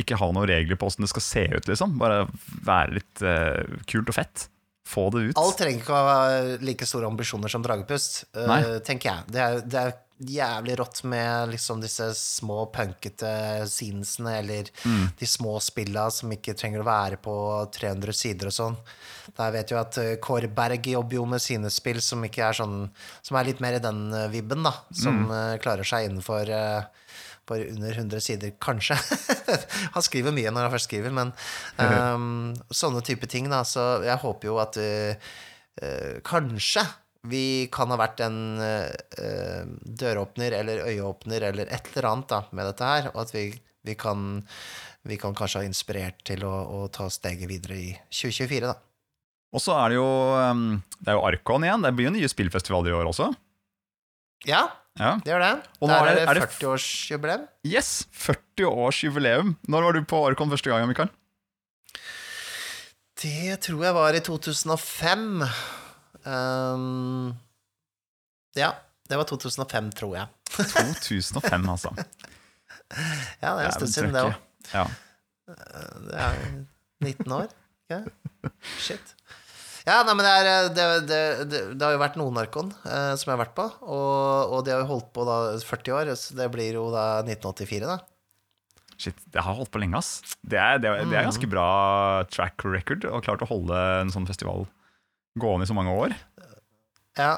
ikke 0.00 0.16
ha 0.18 0.28
noen 0.32 0.48
regler 0.48 0.76
på 0.80 0.88
åssen 0.88 1.04
det 1.04 1.10
skal 1.12 1.22
se 1.22 1.42
ut, 1.52 1.68
liksom. 1.68 1.96
Bare 2.00 2.24
være 2.66 2.96
litt 2.96 3.22
uh, 3.22 3.62
kult 3.86 4.08
og 4.10 4.16
fett. 4.16 4.48
Få 4.86 5.10
det 5.10 5.18
ut. 5.30 5.38
Alt 5.40 5.56
trenger 5.58 5.80
ikke 5.80 5.92
å 5.96 6.08
ha 6.08 6.56
like 6.60 6.86
store 6.86 7.06
ambisjoner 7.08 7.48
som 7.48 7.62
Dragepust, 7.64 8.24
eh, 8.36 8.46
Nei. 8.46 8.62
tenker 8.84 9.10
jeg. 9.10 9.22
Det 9.32 9.40
er, 9.40 9.60
det 9.64 9.80
er 9.80 9.94
jævlig 10.24 10.76
rått 10.78 11.00
med 11.10 11.48
liksom 11.50 11.80
disse 11.82 12.06
små 12.14 12.66
punkete 12.72 13.64
scenesene, 13.66 14.38
eller 14.38 14.68
Mm. 14.84 15.08
de 15.18 15.26
små 15.26 15.56
spilla 15.60 16.10
som 16.12 16.30
ikke 16.30 16.54
trenger 16.54 16.80
å 16.84 16.86
være 16.86 17.16
på 17.16 17.34
300 17.72 18.12
sider 18.14 18.46
og 18.46 18.52
sånn. 18.52 18.76
Der 19.36 19.50
vet 19.56 19.70
jo 19.72 19.78
at 19.80 19.98
eh, 19.98 20.16
Kåre 20.22 20.48
Berg 20.54 20.86
jobber 20.86 21.14
jo 21.16 21.24
med 21.26 21.40
sine 21.42 21.70
spill 21.70 22.00
som 22.00 22.22
ikke 22.22 22.44
er 22.46 22.52
sånn 22.52 22.90
Som 23.22 23.36
er 23.38 23.44
litt 23.48 23.60
mer 23.60 23.74
i 23.74 23.78
den 23.82 24.12
eh, 24.12 24.28
vibben, 24.28 24.62
da. 24.62 24.72
Som 24.92 25.26
Mm. 25.26 25.58
klarer 25.60 25.82
seg 25.84 26.08
innenfor 26.10 26.48
eh, 26.48 26.84
for 27.48 27.60
under 27.60 27.92
100 27.92 28.20
sider, 28.24 28.52
kanskje. 28.62 28.96
han 29.94 30.04
skriver 30.04 30.34
mye 30.34 30.52
når 30.52 30.68
han 30.68 30.74
først 30.74 30.90
skriver, 30.90 31.14
men 31.14 31.32
um, 31.84 32.52
sånne 32.72 33.02
type 33.06 33.28
ting, 33.30 33.50
da. 33.52 33.62
Så 33.68 34.04
jeg 34.06 34.20
håper 34.24 34.50
jo 34.50 34.60
at 34.62 34.78
uh, 34.80 35.32
uh, 35.82 36.14
kanskje 36.26 36.86
vi 37.24 37.44
kan 37.72 37.88
ha 37.92 37.96
vært 37.96 38.20
en 38.26 38.40
uh, 38.60 39.60
døråpner 39.84 40.58
eller 40.60 40.84
øyeåpner 40.90 41.46
eller 41.50 41.70
et 41.72 41.86
eller 41.94 42.10
annet 42.10 42.32
da, 42.32 42.42
med 42.52 42.68
dette 42.68 42.90
her, 42.90 43.12
og 43.14 43.22
at 43.24 43.32
vi, 43.36 43.46
vi, 43.88 43.96
kan, 43.96 44.42
vi 45.08 45.20
kan 45.20 45.36
kanskje 45.36 45.62
ha 45.62 45.68
inspirert 45.68 46.20
til 46.28 46.44
å, 46.48 46.52
å 46.52 46.88
ta 46.92 47.08
steget 47.12 47.48
videre 47.48 47.80
i 47.80 47.92
2024, 48.12 48.68
da. 48.68 48.76
Og 49.54 49.62
så 49.62 49.76
er 49.78 49.92
det 49.92 50.00
jo 50.00 50.06
um, 50.34 50.62
Det 50.98 51.12
er 51.12 51.14
jo 51.14 51.26
Arkon 51.28 51.62
igjen. 51.62 51.84
Det 51.86 51.92
blir 51.94 52.08
jo 52.08 52.14
nye 52.16 52.30
spillfestivaler 52.30 52.90
i 52.90 52.96
år 52.98 53.06
også. 53.12 53.28
Ja, 54.50 54.64
Ja. 54.98 55.16
det 55.24 55.32
gjør 55.32 55.42
det. 55.42 55.52
Og 55.80 55.88
Der 55.88 55.94
er 55.94 56.06
er 56.06 56.14
det- 56.14 56.28
er 56.28 56.34
det 56.34 56.42
det 56.42 56.50
40-årsjubileum. 56.58 57.46
Yes! 57.66 58.06
40-årsjubileum. 58.14 59.56
Når 59.68 59.82
var 59.82 59.92
du 59.92 60.04
på 60.04 60.20
Orkon 60.28 60.50
første 60.50 60.70
gang, 60.70 60.86
Mikael? 60.88 61.08
Det 63.22 63.60
tror 63.60 63.84
jeg 63.84 63.94
var 63.94 64.12
i 64.14 64.20
2005. 64.20 65.42
Um, 66.26 67.34
ja, 68.56 68.70
det 69.08 69.18
var 69.18 69.24
2005, 69.24 69.90
tror 69.92 70.14
jeg. 70.16 70.26
2005, 71.02 71.68
altså. 71.70 71.90
Ja, 73.42 73.50
det 73.56 73.64
er 73.64 73.66
en 73.66 73.72
stund 73.72 73.90
siden, 73.90 74.12
det 74.14 74.22
òg. 74.22 74.34
Ja. 74.74 74.84
Det 75.46 76.14
er 76.14 76.36
19 77.02 77.32
år. 77.32 77.48
Ja. 77.90 77.98
Shit. 78.78 79.14
Ja, 79.84 79.98
nei, 80.06 80.14
men 80.16 80.24
det, 80.24 80.32
er, 80.32 80.68
det, 80.72 80.84
det, 81.08 81.18
det, 81.50 81.58
det 81.76 81.84
har 81.84 81.92
jo 81.92 82.00
vært 82.00 82.14
noen 82.16 82.38
Arkon 82.40 82.70
eh, 82.88 83.10
som 83.20 83.28
jeg 83.28 83.34
har 83.34 83.42
vært 83.42 83.54
på, 83.58 83.66
og, 83.84 84.54
og 84.56 84.62
de 84.64 84.72
har 84.72 84.80
jo 84.80 84.88
holdt 84.94 85.10
på 85.12 85.26
da 85.28 85.34
40 85.60 85.92
år, 85.98 86.12
så 86.16 86.36
det 86.38 86.46
blir 86.54 86.78
jo 86.78 86.86
da 86.94 87.02
1984, 87.20 87.84
da. 87.90 87.98
Shit, 88.96 89.18
det 89.34 89.42
har 89.44 89.58
holdt 89.58 89.72
på 89.74 89.82
lenge, 89.82 89.98
ass. 90.00 90.22
Det 90.40 90.56
er, 90.56 90.78
det, 90.80 90.88
er, 90.88 91.02
det 91.04 91.18
er 91.18 91.24
Mm. 91.26 91.28
ganske 91.28 91.50
bra 91.52 91.66
track 92.32 92.64
record 92.64 93.04
og 93.10 93.24
klart 93.26 93.42
å 93.44 93.50
holde 93.50 93.76
en 94.00 94.12
sånn 94.14 94.24
festival 94.30 94.64
gående 95.42 95.66
i 95.66 95.68
så 95.68 95.76
mange 95.76 95.92
år. 95.98 96.14
Ja, 97.18 97.32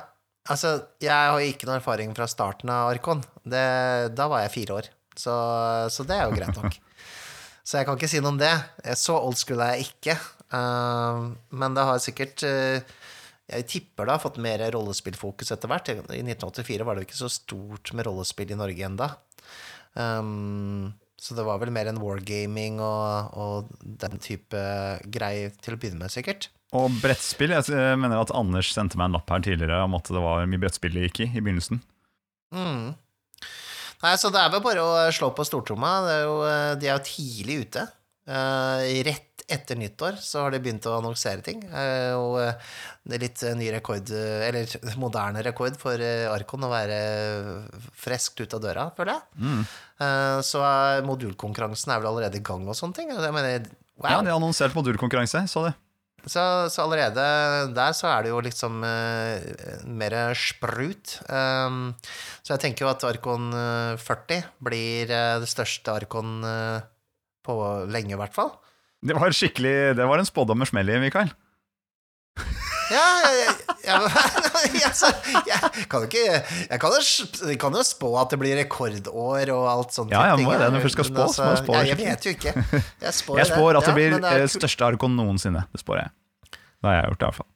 altså, 0.53 0.77
jeg 1.03 1.11
har 1.33 1.43
ikke 1.43 1.67
noe 1.67 1.81
erfaring 1.81 2.15
fra 2.15 2.29
starten 2.31 2.71
av 2.71 2.93
Arkon. 2.93 3.25
Det, 3.43 3.65
da 4.15 4.29
var 4.31 4.45
jeg 4.45 4.55
fire 4.55 4.79
år, 4.83 4.91
så, 5.19 5.35
så 5.91 6.07
det 6.07 6.21
er 6.21 6.29
jo 6.31 6.37
greit 6.39 6.63
nok. 6.63 6.79
Så 7.67 7.81
jeg 7.81 7.87
kan 7.89 7.97
ikke 7.99 8.07
si 8.07 8.21
noe 8.23 8.31
om 8.31 8.37
det. 8.39 8.53
Så 8.95 9.17
old 9.19 9.35
school 9.41 9.59
er 9.65 9.73
jeg 9.75 9.89
ikke. 9.89 10.15
Uh, 10.53 11.33
men 11.51 11.75
det 11.75 11.83
har 11.89 11.99
sikkert 11.99 12.45
uh, 12.47 12.79
Jeg 13.51 13.67
tipper 13.67 14.07
det 14.07 14.15
har 14.15 14.23
fått 14.23 14.39
mer 14.43 14.63
rollespillfokus 14.75 15.51
etter 15.55 15.71
hvert. 15.71 15.91
I 15.91 16.23
1984 16.23 16.87
var 16.87 16.97
det 16.97 17.07
ikke 17.07 17.19
så 17.19 17.31
stort 17.33 17.93
med 17.95 18.07
rollespill 18.09 18.55
i 18.55 18.59
Norge 18.59 18.87
enda. 18.87 19.11
Um, 19.95 20.93
så 21.17 21.35
det 21.35 21.47
var 21.47 21.59
vel 21.63 21.73
mer 21.73 21.89
en 21.89 21.99
wargaming 22.03 22.77
og, 22.85 23.33
og 23.39 23.71
den 23.81 24.21
type 24.23 24.61
greier 25.09 25.55
til 25.65 25.75
å 25.75 25.81
begynne 25.81 26.03
med, 26.03 26.13
sikkert. 26.13 26.51
Og 26.77 26.91
brettspill 27.01 27.55
Jeg 27.55 27.71
eh, 27.73 27.95
mener 27.99 28.21
at 28.21 28.35
Anders 28.37 28.73
sendte 28.75 28.99
meg 28.99 29.09
en 29.09 29.17
lapp 29.17 29.31
her 29.33 29.45
tidligere 29.45 29.85
om 29.87 29.97
at 29.99 30.11
det 30.13 30.23
var 30.23 30.49
mye 30.51 30.63
brettspill 30.63 30.97
det 30.97 31.09
gikk 31.09 31.23
i 31.25 31.29
i 31.31 31.43
begynnelsen. 31.43 31.81
Mm. 32.55 32.95
Nei, 34.03 34.15
så 34.21 34.31
det 34.35 34.43
er 34.43 34.53
vel 34.53 34.65
bare 34.65 34.83
å 34.85 34.97
slå 35.15 35.31
på 35.35 35.47
stortromma. 35.47 35.93
Eh, 36.13 36.73
de 36.81 36.91
er 36.91 36.99
jo 36.99 37.07
tidlig 37.07 37.63
ute. 37.67 37.87
Uh, 38.27 38.83
rett 39.07 39.36
etter 39.47 39.79
nyttår 39.79 40.19
så 40.23 40.43
har 40.43 40.55
de 40.55 40.61
begynt 40.63 40.87
å 40.91 40.97
annonsere 40.99 41.45
ting. 41.47 41.63
Eh, 41.71 42.13
og 42.19 42.41
eh, 42.43 42.75
det 43.07 43.17
er 43.17 43.23
litt 43.23 43.45
eh, 43.47 43.57
ny 43.59 43.71
rekord, 43.77 44.11
eller 44.11 44.77
moderne 45.05 45.45
rekord 45.47 45.79
for 45.81 46.03
Arkon 46.33 46.67
å 46.67 46.73
være 46.73 47.01
freskt 47.95 48.43
ut 48.43 48.59
av 48.59 48.65
døra, 48.65 48.91
føler 48.97 49.17
jeg. 49.17 49.47
Mm. 49.47 49.65
Så 50.45 50.61
modulkonkurransen 51.09 51.95
er 51.95 52.03
vel 52.03 52.11
allerede 52.11 52.37
i 52.37 52.45
gang 52.45 52.67
og 52.69 52.77
sånne 52.77 52.99
ting. 52.99 53.15
Mener, 53.17 53.65
wow. 53.97 54.11
Ja, 54.11 54.21
de 54.21 54.29
har 54.29 54.37
annonsert 54.37 54.77
modulkonkurranse, 54.77 55.47
så 55.49 55.69
det. 55.71 55.77
Så, 56.27 56.43
så 56.75 56.83
allerede 56.83 57.23
der 57.75 57.95
så 57.95 58.09
er 58.11 58.25
det 58.25 58.33
jo 58.33 58.43
liksom 58.43 58.83
uh, 58.83 59.39
mer 59.87 60.17
sprut. 60.35 61.21
Um, 61.31 61.95
så 62.43 62.57
jeg 62.57 62.65
tenker 62.65 62.87
jo 62.87 62.91
at 62.91 63.07
Arkon 63.07 63.53
eh, 63.55 64.03
40 64.03 64.49
blir 64.67 65.07
det 65.11 65.51
største 65.51 65.95
Arkon 65.95 66.41
uh, 66.43 66.83
på 67.47 67.57
lenge, 67.87 68.17
i 68.17 68.19
hvert 68.19 68.35
fall. 68.35 68.51
Det 69.07 69.17
var 69.19 69.35
skikkelig 69.37 69.75
Det 69.99 70.07
var 70.09 70.19
en 70.23 70.29
spådom 70.29 70.59
med 70.63 70.69
smell 70.71 70.89
i, 70.91 70.99
Mikael. 71.03 71.31
Ja, 72.87 73.03
jeg, 73.35 73.55
jeg, 73.83 73.87
jeg, 73.89 74.83
altså, 74.89 75.09
jeg 75.49 75.87
kan 75.91 76.05
jo 76.05 76.07
ikke 76.07 76.21
Jeg 76.71 76.79
kan 76.83 76.93
jo, 76.95 77.01
sp- 77.03 77.49
jeg 77.51 77.59
kan 77.59 77.75
jo 77.75 77.83
spå 77.83 78.11
at 78.21 78.31
det 78.31 78.39
blir 78.39 78.55
rekordår 78.61 79.51
og 79.57 79.65
alt 79.73 79.97
sånt. 79.97 80.15
Ja, 80.15 80.23
ja, 80.31 80.37
må 80.39 80.53
det. 80.55 80.69
Når 80.77 80.87
du 80.87 80.93
skal 80.95 81.09
spå, 81.09 81.27
så 81.35 81.49
må 81.49 81.57
du 81.57 81.63
spå 81.65 81.75
ja, 81.75 81.83
Jeg 81.91 81.99
vet 81.99 82.29
jo 82.29 82.35
ikke. 82.37 82.53
Jeg 83.03 83.17
spår, 83.19 83.39
Jeg 83.43 83.51
spår 83.51 83.81
at 83.81 83.89
det 83.89 83.91
Ja, 83.91 83.97
blir 83.99 84.15
men 84.21 84.29
er 84.31 84.45
eh, 84.45 84.53
største 84.55 84.87
Arkon 84.87 85.19
noensinne. 85.19 85.65
Det 85.75 85.83
spår 85.83 86.05
jeg. 86.05 86.15
Det 86.55 86.87
har 86.91 86.99
jeg 87.01 87.11
gjort, 87.11 87.23
i 87.23 87.27
hvert 87.31 87.41
fall. 87.41 87.51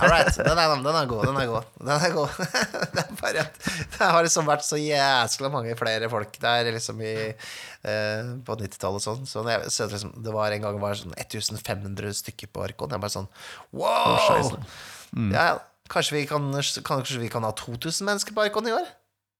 All 0.00 0.10
right. 0.10 0.36
Den 0.36 0.58
er, 0.58 0.74
den 0.84 0.96
er 0.96 1.06
god. 1.08 1.24
Den 1.26 1.36
er 1.40 1.46
god. 1.50 1.64
Den 1.80 1.90
er 1.94 2.12
god. 2.14 2.28
det 2.94 3.02
er 3.02 3.10
bare 3.20 3.44
at 3.44 3.54
det 3.64 4.08
har 4.14 4.22
liksom 4.26 4.44
vært 4.48 4.64
så 4.66 4.76
jæskla 4.80 5.46
mange 5.52 5.72
flere 5.78 6.10
folk 6.12 6.32
der 6.42 6.70
liksom 6.74 6.96
i, 7.04 7.14
eh, 7.30 8.22
på 8.46 8.52
90-tallet 8.60 9.00
og 9.00 9.04
sånn. 9.06 9.22
Så 9.28 9.38
så 9.72 9.80
liksom, 9.90 10.10
det 10.24 10.32
var 10.34 10.48
en 10.54 10.64
gang 10.68 10.76
var 10.82 10.94
sånn 11.00 11.16
1500 11.16 12.14
stykker 12.22 12.48
på 12.52 12.58
Arkon. 12.68 12.92
Jeg 12.92 13.02
bare 13.02 13.16
sånn 13.16 13.30
wow! 13.76 14.50
Ja, 15.32 15.46
kanskje 15.90 16.12
vi, 16.20 16.24
kan, 16.30 16.42
kanskje 16.86 17.22
vi 17.22 17.30
kan 17.32 17.46
ha 17.46 17.52
2000 17.58 18.06
mennesker 18.06 18.32
på 18.36 18.44
Arkon 18.46 18.70
i 18.70 18.76
år? 18.76 18.86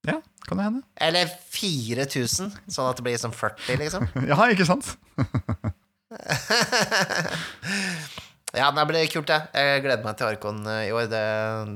Ja, 0.08 0.16
kan 0.48 0.56
det 0.56 0.64
hende. 0.64 0.80
Eller 0.96 1.28
4000, 1.52 2.54
sånn 2.72 2.88
at 2.88 2.96
det 2.96 3.04
blir 3.04 3.20
sånn 3.20 3.36
40, 3.36 3.76
liksom. 3.82 4.02
Ja, 4.30 4.38
ikke 4.48 4.64
sant? 4.68 4.86
Ja, 8.56 8.70
det 8.74 8.84
blir 8.90 9.06
kult, 9.12 9.28
det. 9.30 9.38
Jeg 9.54 9.82
gleder 9.84 10.04
meg 10.06 10.14
til 10.18 10.26
Arkon 10.26 10.58
eh, 10.66 10.88
i 10.88 10.92
år. 10.94 11.04
Det, 11.10 11.22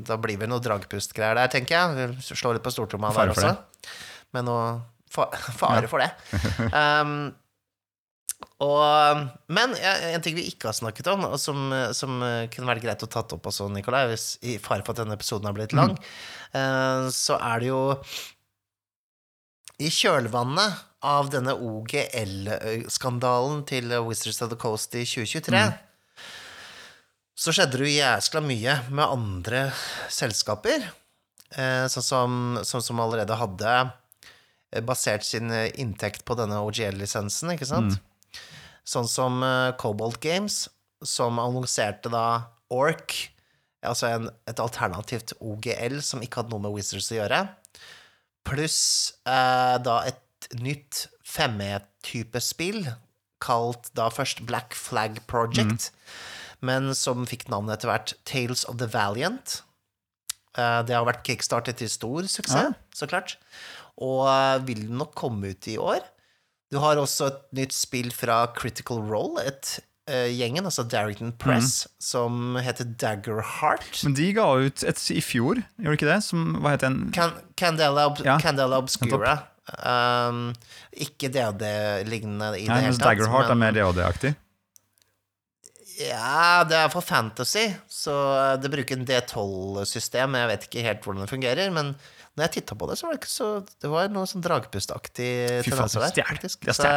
da 0.09 0.15
blir 0.21 0.39
vel 0.41 0.49
noe 0.51 0.63
dragpustgreier 0.65 1.35
der, 1.39 1.49
tenker 1.53 1.75
jeg. 1.77 1.87
Slå 2.35 2.49
litt 2.57 2.65
på 2.65 2.73
stortromma 2.75 3.09
der 3.15 3.31
også. 3.35 3.51
Men 4.35 4.43
noe 4.51 4.65
fa 5.15 5.25
fare 5.63 5.87
for 5.91 5.99
det. 6.03 6.11
Um, 6.75 7.33
og, 8.61 9.19
men 9.53 9.69
en 9.79 10.23
ting 10.23 10.35
vi 10.37 10.43
ikke 10.51 10.69
har 10.69 10.77
snakket 10.77 11.07
om, 11.13 11.21
og 11.27 11.39
som, 11.41 11.59
som 11.97 12.11
kunne 12.53 12.69
vært 12.69 12.83
greit 12.85 13.05
å 13.07 13.09
tatt 13.11 13.33
opp 13.37 13.47
også, 13.49 13.69
Nikolai, 13.73 14.03
hvis, 14.11 14.27
i 14.45 14.59
fare 14.63 14.83
for 14.85 14.93
at 14.93 15.01
denne 15.01 15.17
episoden 15.17 15.49
har 15.49 15.57
blitt 15.57 15.75
lang, 15.77 15.93
eh, 16.53 17.05
så 17.15 17.35
er 17.39 17.57
det 17.63 17.69
jo 17.71 17.81
i 19.83 19.89
kjølvannet 19.91 20.77
av 21.05 21.29
denne 21.33 21.55
OGL-skandalen 21.57 23.65
til 23.69 23.93
Wizards 24.07 24.43
of 24.45 24.51
the 24.53 24.59
Coast 24.61 24.95
i 24.99 25.05
2023, 25.09 25.63
så 27.35 27.55
skjedde 27.55 27.79
det 27.81 27.89
jo 27.89 27.97
jæskla 27.97 28.43
mye 28.45 28.77
med 28.95 29.05
andre 29.05 29.65
selskaper, 30.13 30.87
eh, 31.57 31.85
sånn 31.91 32.07
som, 32.07 32.41
sånn 32.63 32.85
som 32.85 33.03
allerede 33.03 33.37
hadde 33.39 33.75
eh, 33.81 34.83
basert 34.87 35.27
sin 35.27 35.51
eh, 35.51 35.73
inntekt 35.83 36.25
på 36.29 36.37
denne 36.39 36.61
OGL-lisensen, 36.63 37.55
ikke 37.57 37.69
sant? 37.71 37.99
Sånn 38.85 39.09
som 39.09 39.41
Cobalt 39.81 40.21
Games, 40.21 40.67
som 41.05 41.39
annonserte 41.41 42.11
da 42.13 42.27
Orc, 42.75 43.15
altså 43.85 44.11
en, 44.11 44.29
et 44.49 44.61
alternativt 44.61 45.35
OGL 45.41 46.01
som 46.05 46.23
ikke 46.25 46.43
hadde 46.43 46.55
noe 46.55 46.65
med 46.67 46.75
Wizards 46.77 47.11
å 47.13 47.19
gjøre, 47.19 47.41
pluss 48.45 48.81
eh, 49.25 49.77
da 49.85 49.99
et 50.09 50.49
nytt 50.61 51.07
5E-type 51.25 52.41
spill, 52.45 52.85
kalt 53.45 53.91
da 53.97 54.09
først 54.13 54.45
Black 54.49 54.77
Flag 54.77 55.21
Project, 55.29 55.91
men 56.65 56.91
som 56.97 57.27
fikk 57.29 57.47
navnet 57.53 57.77
etter 57.79 57.91
hvert 57.93 58.15
Tales 58.29 58.65
of 58.71 58.79
the 58.81 58.89
Valiant. 58.91 59.59
Eh, 60.57 60.81
det 60.89 60.95
har 60.97 61.07
vært 61.09 61.25
kickstartet 61.27 61.81
til 61.83 61.91
stor 61.93 62.27
suksess, 62.31 62.71
Ja. 62.71 62.75
så 62.95 63.09
klart, 63.11 63.37
og 63.99 64.27
eh, 64.31 64.59
vil 64.69 64.85
nok 64.91 65.15
komme 65.19 65.53
ut 65.55 65.69
i 65.71 65.77
år. 65.81 66.01
Du 66.73 66.79
har 66.83 66.99
også 66.99 67.27
et 67.31 67.43
nytt 67.55 67.75
spill 67.77 68.09
fra 68.15 68.47
Critical 68.57 68.99
Role, 69.07 69.43
et 69.47 69.77
uh, 70.11 70.27
gjengen, 70.33 70.65
altså 70.67 70.83
Darrington 70.91 71.31
Press, 71.39 71.85
som 72.03 72.57
heter 72.59 72.89
Dagger 72.99 73.39
Heart. 73.61 74.01
Men 74.03 74.17
de 74.19 74.27
ga 74.35 74.47
ut 74.65 74.83
et 74.83 75.03
i 75.15 75.21
fjor, 75.23 75.61
gjorde 75.79 75.93
de 75.93 75.99
ikke 76.01 76.09
det? 76.09 76.17
Som, 76.27 76.57
hva 76.65 76.73
het 76.75 76.83
den? 76.83 76.97
Can 77.15 77.37
Candela, 77.61 78.09
Ob 78.11 78.19
Ja, 78.27 78.41
Candela 78.43 78.81
Obscura. 78.83 79.37
Um, 79.79 80.49
ikke 80.93 81.31
DOD-lignende 81.33 82.51
i 82.59 82.67
Nei, 82.67 82.75
det 82.75 82.83
hele 82.89 82.99
tatt. 82.99 83.07
Dagger 83.13 83.31
Heart 83.33 83.53
er 83.53 83.55
men- 83.55 83.71
mer 83.71 83.79
DOD-aktig. 83.79 84.35
Ja, 86.01 86.65
det 86.67 86.77
er 86.79 86.91
for 86.93 87.05
fantasy, 87.07 87.69
så 87.91 88.15
det 88.59 88.71
bruker 88.73 88.99
en 88.99 89.07
D12-system. 89.07 90.37
Jeg 90.41 90.51
vet 90.51 90.67
ikke 90.69 90.85
helt 90.87 91.07
hvordan 91.07 91.23
det 91.23 91.31
fungerer, 91.31 91.71
men 91.75 91.93
når 92.35 92.49
jeg 92.49 92.55
titta 92.57 92.77
på 92.79 92.89
det, 92.91 92.97
så 92.99 93.07
var 93.07 93.15
det 93.15 93.21
ikke 93.21 93.31
så 93.31 93.49
Det 93.63 93.91
var 93.93 94.09
noe 94.11 94.27
sånn 94.27 94.43
dragpustaktig 94.43 95.31
tendenser 95.63 96.03
der, 96.03 96.15
stjel. 96.17 96.27
faktisk. 96.33 96.67
Så 96.75 96.91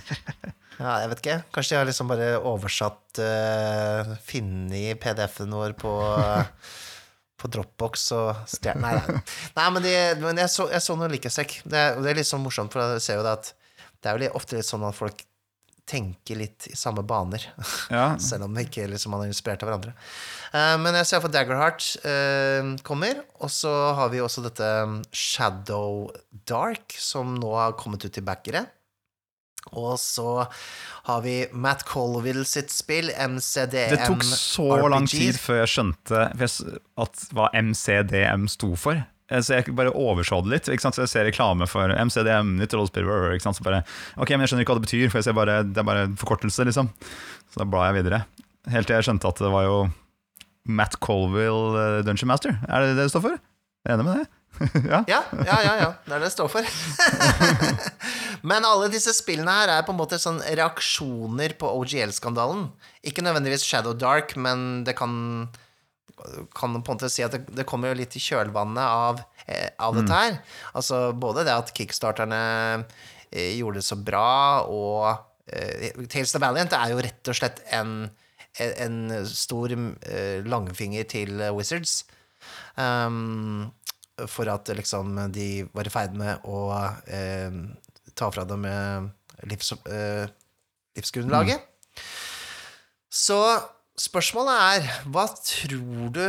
ja, 0.82 0.92
jeg 1.02 1.10
vet 1.10 1.24
ikke. 1.24 1.38
Kanskje 1.56 1.74
de 1.74 1.80
har 1.80 1.90
liksom 1.90 2.12
bare 2.12 2.28
oversatt 2.38 3.22
uh, 3.24 4.14
Funnet 4.28 5.02
PDF-en 5.02 5.58
vår 5.58 5.74
på 5.82 5.96
på 7.42 7.50
Dropbox 7.50 8.04
og 8.14 8.44
stjerne 8.46 8.86
Nei, 8.86 9.00
nei. 9.02 9.20
nei 9.56 9.66
men, 9.74 9.82
de, 9.82 9.94
men 10.22 10.38
jeg, 10.44 10.52
så, 10.52 10.68
jeg 10.70 10.84
så 10.84 10.94
noe 10.94 11.10
likhetstrekk. 11.10 11.58
Det, 11.66 11.82
det 11.98 12.12
er 12.12 12.20
litt 12.20 12.28
sånn 12.28 12.44
morsomt, 12.44 12.70
for 12.70 12.94
jeg 12.94 13.02
ser 13.02 13.18
jo 13.18 13.26
det 13.26 13.34
at 13.40 13.50
det 14.02 14.10
er 14.10 14.24
jo 14.28 14.36
ofte 14.38 14.58
litt 14.58 14.68
sånn 14.68 14.86
at 14.86 14.94
folk 14.94 15.24
tenker 15.88 16.38
litt 16.38 16.68
i 16.70 16.76
samme 16.78 17.04
baner. 17.06 17.44
Ja, 17.92 18.12
Selv 18.28 18.46
om 18.46 18.54
det 18.56 18.68
ikke 18.68 18.88
liksom, 18.90 19.14
man 19.14 19.24
er 19.24 19.32
inspirert 19.32 19.64
av 19.64 19.70
hverandre. 19.70 19.94
Uh, 20.52 20.76
men 20.82 20.96
jeg 21.00 21.10
ser 21.10 21.24
for 21.24 21.32
Daggerheart 21.32 21.88
uh, 22.06 22.74
kommer, 22.86 23.24
og 23.42 23.50
så 23.52 23.72
har 23.98 24.12
vi 24.12 24.22
også 24.22 24.44
dette 24.46 24.68
um, 24.86 25.00
Shadow 25.10 26.06
Dark, 26.48 26.94
som 26.98 27.36
nå 27.40 27.56
har 27.58 27.76
kommet 27.80 28.06
ut 28.06 28.14
til 28.14 28.26
backere. 28.26 28.66
Og 29.78 29.94
så 30.00 30.42
har 31.06 31.20
vi 31.22 31.36
Matt 31.54 31.84
Colville 31.86 32.44
sitt 32.48 32.72
spill, 32.74 33.12
MCDM 33.14 33.94
RPG. 33.94 33.94
Det 33.94 34.08
tok 34.10 34.24
så 34.26 34.68
lang 34.90 35.06
tid 35.06 35.38
før 35.38 35.62
jeg 35.62 35.72
skjønte 35.76 36.24
at 37.04 37.26
hva 37.30 37.48
MCDM 37.54 38.48
sto 38.50 38.72
for. 38.74 39.04
Eh, 39.32 39.40
Så 39.40 39.56
jeg 39.56 39.72
bare 39.78 39.94
overså 39.96 40.42
det 40.44 40.52
litt. 40.52 40.68
Så 40.82 40.92
jeg 41.00 41.08
ser 41.10 41.26
reklame 41.28 41.66
for 41.70 41.88
MCDM, 41.88 42.54
nytt 42.60 42.76
rollespill? 42.76 43.08
Så 43.42 43.64
bare, 43.64 43.82
ok, 44.16 44.34
men 44.36 44.44
jeg 44.44 44.52
skjønner 44.52 44.66
ikke 44.66 44.74
hva 44.76 44.80
det 44.82 44.86
betyr, 44.88 45.08
for 45.10 45.20
jeg 45.22 45.28
ser 45.30 45.38
bare, 45.38 45.62
det 45.64 45.80
er 45.82 45.88
bare 45.88 46.04
en 46.10 46.18
forkortelse, 46.20 46.66
liksom. 46.68 46.92
Så 47.52 47.62
da 47.62 47.68
blar 47.68 47.88
jeg 47.90 48.02
videre. 48.02 48.22
Helt 48.72 48.86
til 48.86 48.98
jeg 49.00 49.08
skjønte 49.08 49.32
at 49.32 49.40
det 49.42 49.50
var 49.52 49.64
jo 49.66 49.78
Matt 50.70 51.00
Colville 51.02 51.80
eh, 51.98 52.04
Dungeon 52.06 52.30
Master. 52.30 52.54
Er 52.68 52.84
det 52.84 52.94
det 52.94 53.08
det 53.08 53.10
står 53.14 53.24
for? 53.26 53.40
Jeg 53.82 53.90
er 53.90 53.98
enig 53.98 54.06
med 54.06 54.20
det. 54.22 54.28
ja. 54.92 54.98
Ja, 55.08 55.18
ja, 55.48 55.56
ja, 55.64 55.72
ja. 55.80 55.88
Det 56.04 56.12
er 56.12 56.20
det 56.20 56.28
det 56.28 56.34
står 56.36 56.50
for. 56.52 56.66
Men 58.50 58.66
alle 58.66 58.88
disse 58.92 59.14
spillene 59.16 59.52
her 59.54 59.70
er 59.78 59.84
på 59.86 59.94
en 59.94 59.98
måte 60.00 60.18
sånn 60.20 60.40
reaksjoner 60.44 61.54
på 61.58 61.70
OGL-skandalen. 61.80 62.66
Ikke 63.06 63.24
nødvendigvis 63.24 63.64
Shadow 63.66 63.94
Dark, 63.98 64.34
men 64.36 64.82
det 64.86 64.96
kan 64.98 65.12
kan 66.54 66.74
på 66.74 66.92
en 66.92 66.98
måte 66.98 67.10
si 67.12 67.24
at 67.24 67.34
det, 67.34 67.44
det 67.56 67.66
kommer 67.68 67.92
jo 67.92 67.98
litt 68.00 68.16
i 68.18 68.22
kjølvannet 68.22 68.82
av, 68.82 69.22
eh, 69.46 69.70
av 69.82 69.96
dette 69.98 70.18
her. 70.18 70.38
Altså 70.78 71.04
både 71.12 71.46
det 71.48 71.54
at 71.54 71.72
kickstarterne 71.76 72.40
eh, 73.30 73.52
gjorde 73.58 73.80
det 73.80 73.86
så 73.86 73.98
bra, 73.98 74.64
og 74.70 75.08
eh, 75.52 75.92
Tales 76.06 76.34
of 76.36 76.44
Valiant 76.44 76.76
er 76.78 76.94
jo 76.94 77.02
rett 77.04 77.32
og 77.32 77.38
slett 77.38 77.62
en, 77.74 77.94
en, 78.60 78.98
stor 79.28 79.76
langfinger 80.46 81.08
til 81.08 81.42
Wizards. 81.56 82.02
Um, 82.76 83.70
for 84.28 84.48
at 84.50 84.68
liksom 84.76 85.16
de 85.32 85.64
var 85.74 85.88
i 85.88 85.92
ferd 85.92 86.14
med 86.16 86.44
å 86.48 86.68
eh, 87.08 87.54
ta 88.18 88.28
fra 88.34 88.44
dem 88.46 88.66
livs, 89.48 89.72
eh, 89.72 90.28
livsgrunnlaget. 90.96 91.60
Så 93.12 93.38
spørsmålet 94.02 94.62
er, 94.66 94.86
hva 95.14 95.26
tror 95.38 96.12
du 96.14 96.24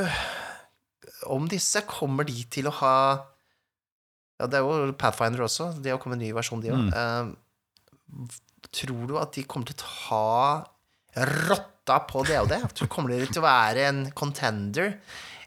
om 1.33 1.47
disse? 1.49 1.81
Kommer 1.89 2.27
de 2.27 2.43
til 2.53 2.69
å 2.69 2.75
ha 2.81 2.95
Ja, 4.41 4.49
det 4.49 4.59
er 4.59 4.65
jo 4.65 4.93
Pathfinder 4.99 5.45
også, 5.45 5.71
det 5.81 5.93
har 5.93 6.01
kommet 6.01 6.19
en 6.19 6.25
ny 6.25 6.31
versjon, 6.35 6.61
de 6.63 6.73
òg. 6.73 6.87
Eh, 6.91 8.29
tror 8.73 9.03
du 9.09 9.17
at 9.21 9.33
de 9.35 9.45
kommer 9.47 9.69
til 9.69 9.77
å 9.77 9.83
ta 9.83 11.23
rotta 11.49 11.99
på 12.09 12.23
det? 12.27 12.39
Kommer 12.91 13.13
de 13.13 13.27
til 13.27 13.43
å 13.43 13.45
være 13.45 13.87
en 13.89 14.05
contender? 14.17 14.97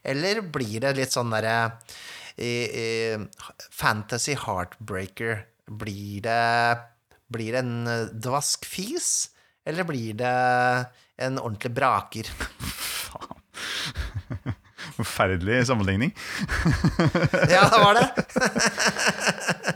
Eller 0.06 0.40
blir 0.40 0.80
det 0.84 0.94
litt 0.98 1.14
sånn 1.14 1.32
derre 1.34 1.56
Fantasy 3.74 4.36
heartbreaker? 4.38 5.42
Blir 5.66 6.22
det, 6.22 6.78
blir 7.32 7.56
det 7.56 7.62
en 7.64 7.90
eh, 7.90 8.12
dvask 8.14 8.68
fis? 8.70 9.32
Eller 9.66 9.82
blir 9.88 10.14
det 10.14 10.34
en 11.22 11.38
ordentlig 11.40 11.72
braker? 11.76 12.30
Forferdelig 14.96 15.66
sammenligning. 15.68 16.12
Ja, 17.50 17.66
det 17.68 17.80
var 17.82 17.98
det. 17.98 18.06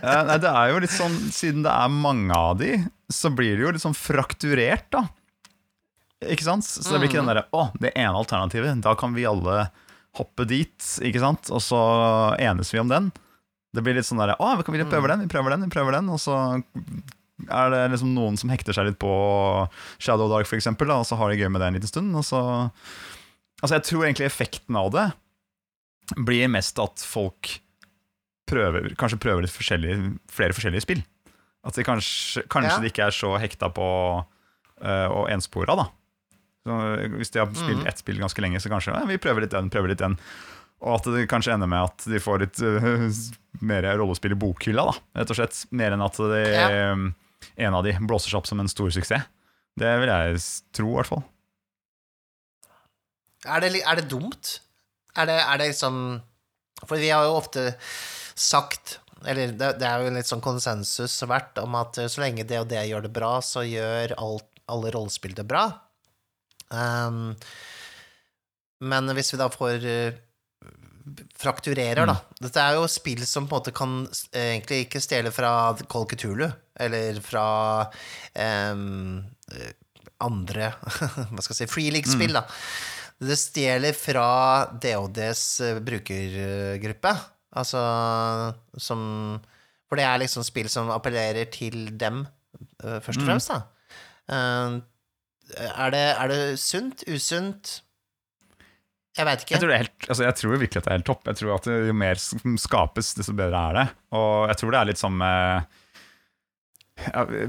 Nei, 0.30 0.38
det 0.40 0.52
er 0.52 0.70
jo 0.72 0.80
litt 0.84 0.94
sånn, 0.94 1.16
Siden 1.34 1.64
det 1.66 1.72
er 1.72 1.92
mange 1.92 2.36
av 2.36 2.56
de, 2.60 2.76
så 3.12 3.32
blir 3.34 3.56
det 3.56 3.66
jo 3.66 3.72
litt 3.74 3.84
sånn 3.84 3.96
frakturert, 3.96 4.88
da. 4.94 5.04
Ikke 6.28 6.44
sant? 6.44 6.66
Så 6.68 6.84
det 6.92 6.98
blir 7.00 7.08
ikke 7.08 7.20
den 7.22 7.30
derre 7.32 7.46
Å, 7.56 7.70
det 7.80 7.94
ene 7.96 8.16
alternativet. 8.20 8.82
Da 8.84 8.92
kan 8.98 9.14
vi 9.16 9.28
alle 9.28 9.70
hoppe 10.18 10.44
dit, 10.48 10.76
ikke 11.06 11.22
sant? 11.22 11.48
Og 11.54 11.62
så 11.64 11.80
enes 12.40 12.72
vi 12.74 12.80
om 12.82 12.90
den. 12.90 13.08
Det 13.72 13.84
blir 13.86 13.96
litt 13.96 14.08
sånn 14.08 14.20
derre 14.20 14.36
Å, 14.42 14.52
vi 14.58 14.64
prøver 14.84 15.14
den, 15.14 15.24
vi 15.24 15.30
prøver 15.32 15.54
den, 15.54 15.64
vi 15.64 15.72
prøver 15.72 15.96
den. 15.96 16.10
Og 16.12 16.20
så 16.20 16.36
er 17.48 17.70
det 17.70 17.82
liksom 17.92 18.12
noen 18.14 18.36
som 18.40 18.50
hekter 18.52 18.72
seg 18.76 18.86
litt 18.90 18.98
på 18.98 19.10
Shadow 19.98 20.28
Dark, 20.28 20.46
for 20.46 20.58
da, 20.86 20.98
og 21.00 21.06
så 21.08 21.16
har 21.16 21.30
de 21.30 21.36
gøy 21.40 21.48
med 21.50 21.60
det 21.62 21.68
en 21.70 21.74
liten 21.78 21.88
stund. 21.92 22.24
Så 22.24 22.70
Altså, 23.60 23.74
jeg 23.76 23.82
tror 23.90 24.04
egentlig 24.06 24.24
effekten 24.24 24.76
av 24.80 24.90
det 24.94 25.12
blir 26.16 26.48
mest 26.48 26.78
at 26.80 27.02
folk 27.04 27.60
prøver, 28.48 28.94
kanskje 28.98 29.18
prøver 29.20 29.44
litt 29.44 29.52
forskjellige, 29.54 30.14
flere 30.32 30.56
forskjellige 30.56 30.82
spill. 30.86 31.02
At 31.68 31.76
de 31.76 31.84
kanskje, 31.84 32.46
kanskje 32.48 32.70
Ja. 32.72 32.78
de 32.80 32.88
ikke 32.88 33.04
er 33.06 33.10
så 33.14 33.34
hekta 33.38 33.68
på 33.68 34.24
uh, 34.24 35.08
og 35.12 35.28
enspora, 35.30 35.76
da. 35.76 35.84
Så 36.64 36.72
hvis 37.20 37.30
de 37.32 37.38
har 37.38 37.46
spilt 37.52 37.82
Mhm. 37.84 37.86
ett 37.86 37.98
spill 37.98 38.18
ganske 38.18 38.40
lenge, 38.40 38.56
så 38.60 38.68
kanskje 38.72 38.94
ja, 38.96 39.04
vi 39.04 39.18
prøver 39.18 39.42
litt 39.42 39.50
den, 39.50 39.68
prøver 39.70 39.88
litt 39.88 39.98
den. 39.98 40.16
Og 40.80 40.94
at 40.96 41.04
det 41.04 41.28
kanskje 41.28 41.52
ender 41.52 41.68
med 41.68 41.84
at 41.84 42.04
de 42.08 42.18
får 42.18 42.40
litt 42.40 42.62
uh, 42.62 43.12
mer 43.60 43.82
rollespill 44.00 44.32
i 44.32 44.40
bokhylla, 44.40 44.86
da. 44.88 45.20
Rett 45.20 45.30
og 45.30 45.36
slett. 45.36 45.66
Mer 45.70 45.92
enn 45.92 46.02
at 46.04 46.16
de, 46.16 46.42
Ja. 46.48 46.92
um, 46.92 47.14
en 47.56 47.76
av 47.76 47.84
de 47.86 47.94
blåser 48.00 48.32
seg 48.32 48.40
opp 48.40 48.48
som 48.50 48.60
en 48.62 48.70
stor 48.70 48.90
suksess. 48.94 49.28
Det 49.80 49.90
vil 50.02 50.10
jeg 50.10 50.40
tro, 50.76 50.88
i 50.90 50.96
hvert 50.98 51.08
fall. 51.08 51.22
Er 53.48 53.62
det, 53.64 53.70
er 53.80 54.00
det 54.00 54.08
dumt? 54.10 54.58
Er 55.16 55.28
det, 55.30 55.38
er 55.40 55.60
det 55.60 55.70
liksom 55.72 55.94
For 56.84 57.00
vi 57.00 57.08
har 57.08 57.24
jo 57.24 57.38
ofte 57.38 57.70
sagt 58.36 58.98
Eller 59.24 59.54
det, 59.56 59.70
det 59.80 59.88
er 59.88 60.04
jo 60.04 60.12
litt 60.12 60.28
sånn 60.28 60.44
konsensus 60.44 61.16
verdt 61.28 61.58
om 61.62 61.74
at 61.80 61.98
eh, 62.00 62.10
så 62.10 62.22
lenge 62.22 62.44
det 62.48 62.60
og 62.60 62.68
det 62.70 62.84
gjør 62.88 63.04
det 63.04 63.12
bra, 63.16 63.32
så 63.44 63.64
gjør 63.66 64.14
alt, 64.16 64.46
alle 64.70 64.92
rollespill 64.94 65.34
det 65.36 65.44
bra. 65.48 65.66
Um, 66.70 67.34
men 68.80 69.12
hvis 69.12 69.34
vi 69.34 69.40
da 69.40 69.50
får 69.52 69.84
eh, 69.84 70.16
frakturerer, 71.36 72.08
da 72.08 72.16
Dette 72.40 72.64
er 72.64 72.78
jo 72.78 72.88
spill 72.88 73.26
som 73.28 73.48
på 73.50 73.58
en 73.58 73.60
måte 73.60 73.74
kan 73.76 73.98
egentlig 74.32 74.86
ikke 74.86 75.02
stjele 75.04 75.34
fra 75.34 75.74
Cthulhu, 75.76 76.48
eller 76.80 77.20
fra 77.24 77.46
eh, 78.34 78.84
andre 80.20 80.72
Hva 81.32 81.42
skal 81.44 81.54
jeg 81.54 81.60
si 81.62 81.70
Free 81.70 81.92
League-spill, 81.94 82.36
da. 82.36 82.44
Det 83.20 83.36
stjeler 83.36 83.96
fra 83.96 84.28
DODs 84.80 85.44
eh, 85.66 85.80
brukergruppe. 85.84 87.12
Altså 87.60 87.80
som 88.78 89.02
For 89.90 89.98
det 89.98 90.06
er 90.06 90.22
liksom 90.22 90.46
spill 90.46 90.70
som 90.72 90.92
appellerer 90.94 91.50
til 91.52 91.90
dem, 91.98 92.22
eh, 92.84 93.00
først 93.04 93.20
og 93.20 93.28
fremst, 93.28 93.52
da. 93.52 93.60
Eh, 94.30 94.80
er, 95.58 95.92
det, 95.92 96.04
er 96.14 96.30
det 96.30 96.42
sunt? 96.62 97.04
Usunt? 97.10 97.80
Jeg 99.18 99.26
veit 99.26 99.42
ikke. 99.42 99.56
Jeg 99.56 99.64
tror, 99.64 99.74
helt, 99.74 100.06
altså 100.06 100.24
jeg 100.24 100.36
tror 100.38 100.60
virkelig 100.62 100.80
at 100.80 100.86
det 100.86 100.92
er 100.92 101.00
helt 101.00 101.08
topp. 101.10 101.26
Jeg 101.26 101.40
tror 101.40 101.56
at 101.56 101.66
Jo 101.90 101.96
mer 101.98 102.20
som 102.22 102.56
skapes, 102.62 103.12
desto 103.18 103.34
bedre 103.36 103.64
er 103.68 103.78
det. 103.80 103.86
Og 104.16 104.46
jeg 104.48 104.60
tror 104.62 104.72
det 104.72 104.80
er 104.80 104.90
litt 104.92 105.02
sånn 105.02 105.18
med 105.18 105.79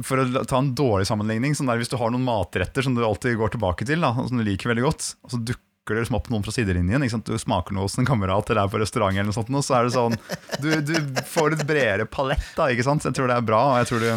For 0.08 0.22
å 0.22 0.46
ta 0.48 0.60
en 0.62 0.72
dårlig 0.78 1.08
sammenligning 1.10 1.56
sånn 1.58 1.70
der, 1.72 1.82
Hvis 1.82 1.92
du 1.92 1.98
har 2.00 2.14
noen 2.14 2.26
matretter 2.28 2.86
som 2.86 2.96
du 2.96 3.04
alltid 3.06 3.40
går 3.40 3.56
tilbake 3.56 3.88
til, 3.88 4.04
da, 4.04 4.14
som 4.16 4.40
du 4.40 4.46
liker 4.48 4.72
veldig 4.72 4.86
godt, 4.86 5.10
og 5.26 5.34
så 5.34 5.42
dukker 5.42 5.68
det 5.90 6.04
liksom 6.04 6.20
opp 6.20 6.30
noen 6.30 6.44
fra 6.46 6.54
sidelinjen. 6.54 7.04
Du 7.26 7.34
smaker 7.42 7.74
noe 7.76 7.88
hos 7.88 7.98
en 8.00 8.08
kamerat 8.08 8.50
eller 8.50 8.68
er 8.68 8.72
på 8.72 8.80
restaurant, 8.82 9.16
eller 9.16 9.32
noe 9.32 9.36
sånt, 9.36 9.50
og 9.50 9.66
så 9.66 9.80
er 9.80 9.88
det 9.88 9.96
sånn 9.96 10.18
Du, 10.62 10.70
du 10.86 11.22
får 11.26 11.58
et 11.58 11.66
bredere 11.68 12.06
palett. 12.06 12.46
da, 12.58 12.70
ikke 12.70 12.86
sant? 12.86 13.06
Jeg 13.08 13.18
tror 13.18 13.32
det 13.32 13.38
er 13.40 13.48
bra, 13.48 13.62
og 13.72 13.82
jeg 13.82 13.90
tror 13.90 14.06
det 14.06 14.16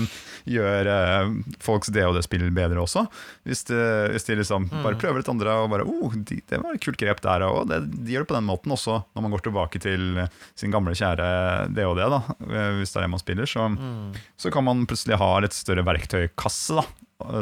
gjør 0.55 0.91
eh, 0.93 1.31
folks 1.65 1.89
DOD-spill 1.95 2.45
bedre 2.55 2.83
også. 2.83 3.07
Hvis 3.49 3.65
de, 3.71 3.79
hvis 4.13 4.29
de 4.29 4.37
liksom 4.43 4.67
bare 4.85 4.99
prøver 5.01 5.23
litt 5.23 5.31
andre 5.33 5.55
og 5.63 5.71
bare 5.73 5.87
oh, 5.89 6.13
de, 6.13 6.41
Det 6.45 6.61
var 6.61 6.77
et 6.77 6.85
kult 6.85 7.01
grep 7.01 7.23
der, 7.25 7.47
og 7.49 7.71
det, 7.71 7.81
de 7.95 8.13
gjør 8.13 8.27
det 8.27 8.33
på 8.33 8.37
den 8.37 8.49
måten 8.49 8.75
også 8.77 8.99
når 9.17 9.25
man 9.25 9.35
går 9.35 9.47
tilbake 9.47 9.81
til 9.81 10.21
sin 10.59 10.75
gamle, 10.75 10.93
kjære 10.99 11.29
DOD, 11.73 12.03
da, 12.13 12.21
eh, 12.45 12.71
hvis 12.81 12.93
det 12.93 13.01
er 13.01 13.07
det 13.07 13.13
man 13.15 13.25
spiller. 13.25 13.49
Så, 13.49 13.71
så 14.37 14.53
kan 14.53 14.69
man 14.69 14.85
plutselig 14.91 15.21
ha 15.21 15.31
litt 15.45 15.57
større 15.57 15.87
verktøykasse 15.87 16.77
da, 16.77 16.85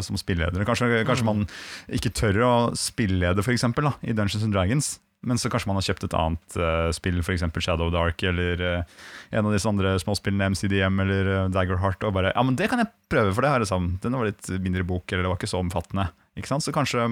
som 0.05 0.19
spilleledere. 0.21 0.67
Kanskje, 0.69 1.05
kanskje 1.09 1.27
man 1.27 1.47
ikke 1.93 2.13
tør 2.15 2.43
å 2.47 2.53
spillede, 2.79 3.45
for 3.45 3.55
eksempel, 3.55 3.89
da, 3.89 3.97
i 4.05 4.15
Dungeons 4.17 4.45
and 4.47 4.55
Dragons. 4.55 4.95
Men 5.23 5.39
så 5.39 5.47
kanskje 5.53 5.71
man 5.71 5.79
har 5.79 5.87
kjøpt 5.87 6.09
et 6.09 6.15
annet 6.19 6.57
uh, 6.59 6.89
spill, 6.95 7.21
f.eks. 7.23 7.45
Shadow 7.63 7.93
Dark, 7.95 8.25
eller 8.27 8.63
uh, 8.63 9.03
en 9.31 9.47
av 9.47 9.55
disse 9.55 9.71
andre 9.71 9.95
småspillene, 10.03 10.49
MCDM 10.51 10.99
eller 11.05 11.31
uh, 11.31 11.51
Daggerheart, 11.55 12.03
og 12.09 12.17
bare 12.17 12.33
Ja, 12.35 12.43
men 12.43 12.59
det 12.59 12.67
kan 12.73 12.83
jeg 12.83 12.91
prøve, 13.13 13.31
for 13.31 13.47
det 13.47 13.53
her 13.53 13.63
liksom, 13.63 13.93
den 14.03 14.19
var 14.19 14.27
litt 14.27 14.51
mindre 14.65 14.83
bok, 14.89 15.07
eller 15.13 15.23
det 15.23 15.31
var 15.31 15.39
ikke 15.39 15.53
så 15.53 15.63
omfattende. 15.63 16.09
Ikke 16.35 16.51
sant? 16.51 16.67
Så 16.67 16.75
kanskje 16.75 17.07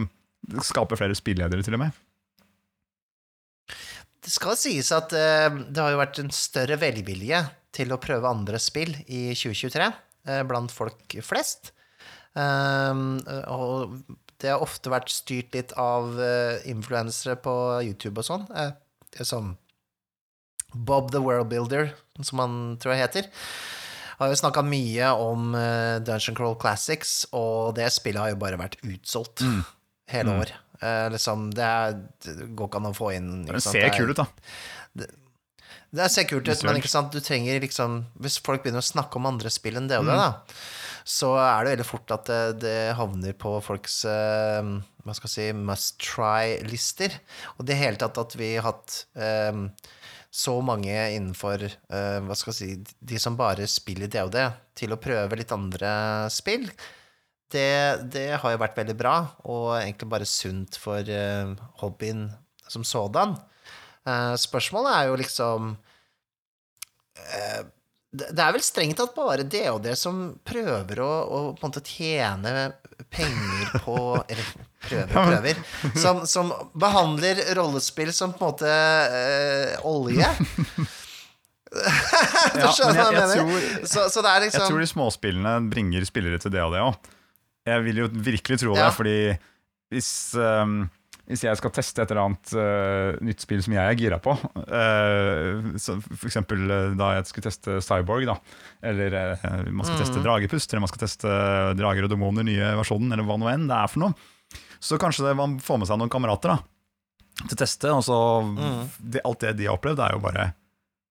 det 0.51 0.67
skaper 0.67 0.99
flere 0.99 1.15
spilledere, 1.15 1.63
til 1.63 1.79
og 1.79 1.85
med. 1.85 2.03
Det 4.21 4.35
skal 4.35 4.59
sies 4.59 4.91
at 4.93 5.15
uh, 5.15 5.63
det 5.71 5.79
har 5.79 5.95
jo 5.95 6.03
vært 6.03 6.19
en 6.25 6.35
større 6.35 6.81
velvilje 6.83 7.45
til 7.75 7.95
å 7.95 8.01
prøve 8.03 8.31
andre 8.31 8.59
spill 8.59 8.91
i 9.07 9.31
2023 9.39 9.85
eh, 9.87 10.41
blant 10.43 10.73
folk 10.75 11.15
flest. 11.23 11.71
Um, 12.39 13.19
og 13.51 13.97
det 14.41 14.53
har 14.53 14.63
ofte 14.65 14.93
vært 14.93 15.11
styrt 15.13 15.57
litt 15.57 15.75
av 15.81 16.15
uh, 16.17 16.61
influensere 16.71 17.37
på 17.43 17.55
YouTube 17.85 18.23
og 18.23 18.29
sånn. 18.29 18.47
Uh, 18.55 18.71
som 19.27 19.57
Bob 20.73 21.11
the 21.11 21.19
World 21.23 21.51
Builder, 21.51 21.91
som 22.23 22.43
han 22.43 22.57
tror 22.81 22.95
jeg 22.95 23.03
heter. 23.03 23.31
Har 24.21 24.31
jo 24.31 24.39
snakka 24.39 24.63
mye 24.63 25.11
om 25.19 25.55
uh, 25.57 25.99
Dungeon 26.05 26.37
Crawl 26.39 26.59
Classics, 26.61 27.25
og 27.35 27.75
det 27.79 27.89
spillet 27.95 28.21
har 28.23 28.35
jo 28.35 28.41
bare 28.41 28.61
vært 28.61 28.79
utsolgt 28.87 29.43
hele 30.13 30.37
år. 30.43 30.53
Uh, 30.81 31.09
liksom, 31.13 31.49
det, 31.57 31.65
er, 31.67 31.97
det 32.25 32.53
går 32.57 32.71
ikke 32.71 32.81
an 32.81 32.89
å 32.89 32.97
få 32.97 33.11
inn 33.13 33.33
Det 33.49 33.59
ser 33.61 33.91
er- 33.91 33.97
kul 33.99 34.15
ut, 34.15 34.23
da. 34.23 35.09
det 35.99 36.07
ser 36.15 36.25
kult 36.31 36.49
ut, 36.49 36.63
men 36.65 36.79
ikke 36.81 36.89
sant? 36.89 37.13
du 37.13 37.21
trenger 37.21 37.61
liksom 37.61 37.99
Hvis 38.23 38.39
folk 38.41 38.63
begynner 38.65 38.81
å 38.81 38.87
snakke 38.87 39.21
om 39.21 39.29
andre 39.29 39.53
spill 39.53 39.77
enn 39.77 39.91
det 39.91 39.99
og 40.01 40.09
det, 40.09 40.17
da, 40.17 40.31
så 41.05 41.35
er 41.39 41.65
det 41.65 41.75
veldig 41.75 41.89
fort 41.89 42.15
at 42.17 42.29
det, 42.31 42.43
det 42.65 42.79
havner 42.99 43.37
på 43.39 43.57
folks 43.65 44.03
eh, 44.09 44.71
hva 45.05 45.17
skal 45.17 45.31
jeg 45.31 45.35
si, 45.35 45.49
must 45.57 45.99
try-lister. 46.03 47.17
Og 47.59 47.67
det 47.69 47.79
hele 47.81 48.01
tatt 48.01 48.21
at 48.21 48.37
vi 48.39 48.55
har 48.57 48.69
hatt 48.69 49.03
eh, 49.17 49.65
så 50.31 50.55
mange 50.63 50.95
innenfor 51.17 51.67
eh, 51.67 52.19
hva 52.23 52.39
skal 52.39 52.55
jeg 52.55 52.59
si, 52.61 52.97
de 53.01 53.21
som 53.21 53.39
bare 53.39 53.67
spiller 53.71 54.11
DOD, 54.11 54.39
til 54.79 54.95
å 54.95 55.01
prøve 55.03 55.39
litt 55.41 55.53
andre 55.55 55.93
spill. 56.33 56.69
Det, 57.51 58.07
det 58.15 58.29
har 58.39 58.55
jo 58.55 58.61
vært 58.63 58.79
veldig 58.79 58.95
bra, 58.99 59.15
og 59.51 59.73
egentlig 59.81 60.07
bare 60.13 60.29
sunt 60.29 60.77
for 60.79 61.03
uh, 61.03 61.51
hobbyen 61.83 62.29
som 62.71 62.85
sådan. 62.87 63.35
Uh, 64.07 64.37
spørsmålet 64.39 64.95
er 64.95 65.09
jo 65.09 65.17
liksom 65.19 65.73
eh, 67.19 67.65
det 68.13 68.43
er 68.43 68.53
vel 68.57 68.63
strengt 68.67 68.97
tatt 68.99 69.13
bare 69.15 69.45
DOD 69.47 69.85
som 69.97 70.23
prøver 70.47 70.99
å, 71.05 71.11
å 71.31 71.41
på 71.55 71.63
en 71.63 71.71
måte 71.71 71.83
tjene 71.87 72.73
penger 73.15 73.71
på 73.85 73.95
Eller 74.27 74.49
prøver 74.83 75.15
og 75.21 75.29
prøver. 75.31 75.61
Som, 75.95 76.25
som 76.27 76.51
behandler 76.75 77.39
rollespill 77.55 78.11
som 78.17 78.33
på 78.35 78.43
en 78.43 78.51
måte 78.51 78.73
øh, 78.73 79.87
olje. 79.93 80.27
du 81.71 82.65
skjønner 82.75 82.99
hva 82.99 83.11
men 83.13 83.15
jeg, 83.15 83.29
jeg- 83.31 83.37
jeg 83.39 83.47
mener? 83.47 83.87
så, 83.87 84.09
så 84.11 84.23
det 84.27 84.31
er 84.33 84.47
Jeg 84.49 84.55
tror 84.57 84.65
liksom 84.67 84.81
de 84.83 84.89
småspillene 84.91 85.53
bringer 85.71 86.07
spillere 86.09 86.41
til 86.43 86.51
det 86.55 86.65
og 86.67 86.75
òg. 86.75 87.11
Jeg 87.71 87.85
vil 87.87 88.01
jo 88.03 88.09
virkelig 88.11 88.59
tro 88.65 88.75
det, 88.75 88.83
Ja. 88.83 88.91
fordi 88.97 89.17
hvis, 89.95 90.09
ehm, 90.35 90.81
hvis 91.31 91.45
jeg 91.47 91.59
skal 91.61 91.73
teste 91.75 92.03
et 92.03 92.11
eller 92.11 92.25
annet 92.25 92.53
uh, 92.59 93.21
nytt 93.23 93.45
spill 93.45 93.63
som 93.63 93.75
jeg 93.77 93.83
er 93.87 93.99
gira 93.99 94.19
på, 94.23 94.35
uh, 94.35 95.79
for 95.79 96.27
eksempel 96.27 96.65
eh, 96.67 96.97
da 96.99 97.13
jeg 97.17 97.29
skulle 97.31 97.47
teste 97.47 97.79
Cyborg, 97.85 98.27
da, 98.27 98.37
eller 98.91 99.15
uh, 99.39 99.63
man 99.69 99.87
skal 99.87 100.03
teste 100.03 100.25
Dragepust, 100.25 100.73
eller 100.73 100.85
man 100.85 100.91
skal 100.91 101.05
teste 101.05 101.35
Drager 101.79 102.09
og 102.09 102.13
demoner, 102.13 102.47
nye 102.47 102.73
versjonen, 102.81 103.15
eller 103.15 103.27
hva 103.29 103.39
nå 103.39 103.51
enn 103.53 103.69
det 103.71 103.79
er 103.79 103.93
for 103.93 104.07
noe, 104.07 104.59
så 104.83 104.99
kanskje 105.01 105.29
det, 105.29 105.37
man 105.39 105.59
får 105.63 105.83
med 105.83 105.91
seg 105.91 106.01
noen 106.01 106.13
kamerater 106.13 106.57
da, 106.57 106.59
til 107.45 107.55
å 107.55 107.61
teste, 107.63 107.93
og 107.95 108.03
så 108.07 108.19
det, 108.99 109.23
alt 109.23 109.47
det 109.47 109.55
de 109.61 109.71
har 109.71 109.79
opplevd, 109.79 110.03
er 110.03 110.17
jo 110.17 110.25
bare 110.25 110.51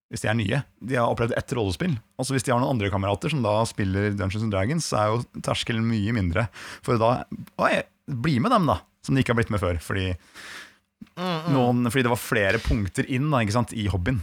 hvis 0.10 0.24
de 0.24 0.30
er 0.32 0.38
nye. 0.40 0.60
De 0.90 0.96
har 0.98 1.06
opplevd 1.06 1.36
ett 1.38 1.52
rollespill. 1.54 1.92
Altså 2.18 2.34
Hvis 2.34 2.48
de 2.48 2.50
har 2.50 2.58
noen 2.58 2.74
andre 2.74 2.90
kamerater 2.90 3.30
som 3.30 3.44
da 3.46 3.60
spiller 3.70 4.10
Dungeons 4.18 4.42
and 4.42 4.50
Dragons, 4.56 4.88
så 4.90 4.98
er 4.98 5.12
jo 5.12 5.44
terskelen 5.46 5.86
mye 5.86 6.16
mindre. 6.18 6.48
For 6.82 6.98
da 6.98 7.28
Oi, 7.62 7.76
bli 8.10 8.40
med 8.42 8.50
dem, 8.56 8.66
da! 8.72 8.80
Som 9.06 9.16
de 9.16 9.24
ikke 9.24 9.34
har 9.34 9.39
blitt 9.39 9.54
med 9.54 9.62
før. 9.62 9.80
Fordi, 9.84 10.10
noen, 11.54 11.86
fordi 11.88 12.04
det 12.06 12.12
var 12.12 12.20
flere 12.22 12.60
punkter 12.64 13.08
inn 13.08 13.30
da, 13.32 13.39
ikke 13.45 13.56
sant, 13.56 13.74
i 13.76 13.88
hobbyen. 13.91 14.20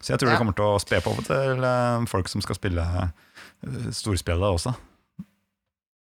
Så 0.00 0.12
jeg 0.12 0.20
tror 0.20 0.30
Ja. 0.30 0.34
det 0.34 0.40
kommer 0.42 0.56
til 0.56 0.68
å 0.68 0.80
spe 0.82 0.98
på 1.04 1.14
til 1.24 1.64
eh, 1.64 2.06
folk 2.10 2.28
som 2.28 2.42
skal 2.44 2.58
spille 2.58 2.82
eh, 2.84 3.86
storspillet 3.94 4.58
også. 4.58 4.74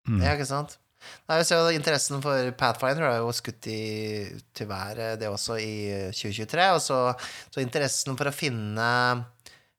Mm. 0.09 0.19
Ja, 0.21 0.33
ikke 0.35 0.49
sant? 0.49 0.79
Nei, 1.29 1.37
vi 1.39 1.45
ser 1.47 1.61
jo 1.61 1.77
Interessen 1.77 2.23
for 2.25 2.51
Pathfinder 2.59 3.07
har 3.07 3.21
jo 3.21 3.31
skutt 3.37 3.69
i, 3.71 4.25
til 4.57 4.69
været, 4.71 5.21
det 5.21 5.29
også, 5.31 5.59
i 5.61 5.75
eh, 5.93 6.11
2023. 6.17 6.67
Og 6.75 6.83
så, 6.83 6.99
så 7.55 7.63
interessen 7.63 8.19
for 8.19 8.31
å 8.31 8.35
finne, 8.35 8.89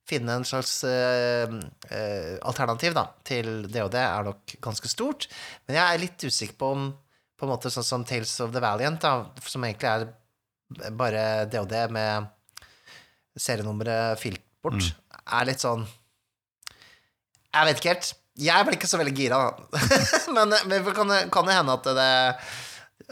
finne 0.08 0.38
en 0.39 0.45
slags 0.47 0.78
uh, 0.86 1.49
uh, 1.89 2.34
alternativ 2.45 2.93
da, 2.97 3.08
til 3.26 3.66
DOD 3.74 3.97
er 3.99 4.28
nok 4.30 4.56
ganske 4.64 4.91
stort. 4.91 5.28
Men 5.66 5.80
jeg 5.82 5.86
er 5.89 6.03
litt 6.06 6.28
usikker 6.30 6.60
på 6.62 6.72
om 6.78 6.88
på 7.36 7.46
en 7.46 7.52
måte 7.52 7.72
sånn 7.74 7.86
som 7.86 8.06
Tales 8.08 8.34
of 8.44 8.54
the 8.56 8.62
Valiant, 8.64 9.02
da, 9.04 9.26
som 9.44 9.66
egentlig 9.68 9.90
er 9.92 10.92
bare 10.98 11.24
DOD 11.52 11.74
med 11.94 12.30
serienummeret 13.36 14.20
filt 14.22 14.44
bort, 14.64 14.94
er 15.26 15.48
litt 15.50 15.62
sånn 15.62 15.84
Jeg 17.56 17.68
vet 17.68 17.80
ikke 17.80 17.92
helt. 17.94 18.14
Jeg 18.36 18.68
ble 18.68 18.76
ikke 18.76 18.90
så 18.90 19.00
veldig 19.00 19.14
gira, 19.16 19.38
da. 19.40 19.82
men 20.36 20.52
men 20.52 20.74
det 20.74 20.96
kan, 20.96 21.48
det 21.48 21.56
hende 21.56 21.76
at 21.76 21.86
det 21.88 22.10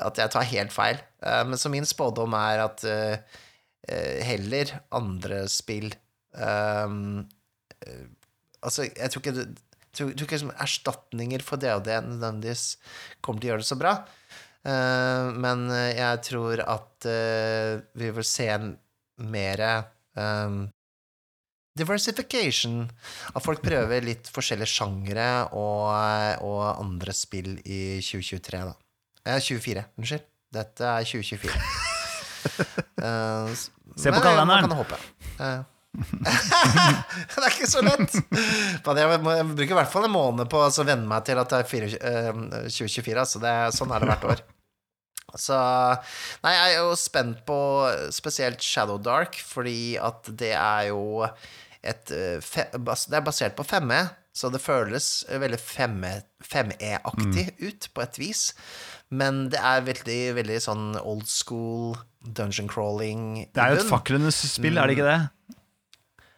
At 0.07 0.19
jeg 0.19 0.32
tar 0.34 0.49
helt 0.49 0.74
feil. 0.74 0.99
Uh, 1.24 1.43
Men 1.47 1.59
så 1.59 1.69
min 1.71 1.86
spådom 1.88 2.34
er 2.36 2.63
at 2.63 2.84
eh, 2.88 4.24
heller 4.26 4.71
andre 4.91 5.43
spill 5.51 5.93
um, 6.34 7.28
Altså, 8.63 8.88
jeg 8.88 9.11
tror 9.11 9.21
ikke 9.21 9.45
tror, 9.95 10.11
tror 10.13 10.27
ikke 10.27 10.37
liksom 10.37 10.53
erstatninger 10.65 11.45
for 11.45 11.61
DOD 11.61 11.89
nødvendigvis 12.09 12.67
kommer 13.21 13.41
til 13.41 13.49
å 13.49 13.53
gjøre 13.53 13.65
det 13.65 13.71
så 13.71 13.79
bra. 13.79 13.95
Uh, 14.63 15.33
men 15.43 15.67
jeg 15.91 16.21
tror 16.29 16.63
at 16.63 17.09
uh, 17.09 17.81
vi 17.99 18.13
vil 18.15 18.27
se 18.27 18.47
mer 19.23 19.65
um, 20.15 20.63
diversification. 21.77 22.83
At 23.33 23.43
folk 23.45 23.63
prøver 23.65 24.05
litt 24.05 24.29
forskjellige 24.33 24.71
sjangere 24.75 25.29
og, 25.57 25.89
og 26.45 26.63
andre 26.71 27.15
spill 27.17 27.55
i 27.65 27.99
2023, 28.03 28.63
da. 28.69 28.75
Eh, 29.23 29.39
24, 29.39 29.85
unnskyld. 29.97 30.25
Dette 30.53 30.89
er 30.89 31.07
2024. 31.09 31.61
uh, 33.01 33.53
Se 34.03 34.09
på 34.09 34.21
kalenderen. 34.21 34.47
Man 34.47 34.69
kan 34.69 34.77
håpe. 34.77 34.99
Eh. 35.39 35.61
det 37.35 37.43
er 37.43 37.51
ikke 37.51 37.69
så 37.69 37.83
lett! 37.85 38.15
Men 38.85 38.99
jeg, 39.01 39.19
må, 39.21 39.35
jeg 39.37 39.47
bruker 39.51 39.75
i 39.75 39.77
hvert 39.77 39.91
fall 39.93 40.07
en 40.07 40.15
måned 40.15 40.49
på 40.49 40.57
å 40.59 40.65
altså, 40.67 40.85
venne 40.87 41.05
meg 41.09 41.25
til 41.27 41.37
at 41.41 41.51
det 41.53 41.59
er 41.61 41.69
24, 41.69 41.99
eh, 42.01 42.31
2024. 42.69 43.19
Altså 43.25 43.41
det, 43.43 43.51
er- 43.53 43.75
sånn 43.77 43.93
er 43.93 44.01
det 44.03 44.09
hvert 44.13 44.27
år. 44.33 44.43
Så 45.39 45.57
Nei, 46.43 46.51
jeg 46.53 46.73
er 46.75 46.79
jo 46.83 46.91
spent 46.99 47.39
på 47.47 47.57
spesielt 48.13 48.61
Shadow 48.61 48.99
Dark, 49.01 49.37
fordi 49.41 49.95
at 49.97 50.29
det 50.37 50.51
er 50.57 50.89
jo 50.91 51.23
et 51.83 52.11
eh, 52.13 52.37
fe, 52.43 52.67
Det 52.73 53.17
er 53.17 53.25
basert 53.25 53.55
på 53.57 53.65
5E, 53.65 54.01
så 54.33 54.49
det 54.53 54.61
føles 54.63 55.07
veldig 55.29 55.59
5E-aktig 55.61 57.45
ut, 57.61 57.89
på 57.93 58.01
et 58.05 58.19
vis. 58.21 58.43
Men 59.13 59.47
det 59.53 59.59
er 59.61 59.83
veldig, 59.85 60.19
veldig 60.39 60.59
sånn 60.63 60.85
old 61.01 61.27
school 61.29 61.93
dungeon 62.23 62.69
crawling. 62.71 63.43
Det 63.53 63.61
er 63.61 63.75
jo 63.75 63.81
et 63.83 63.89
faklenes 63.91 64.39
spill, 64.55 64.77
er 64.79 64.89
det 64.89 64.95
ikke 64.97 65.09
det? 65.09 65.19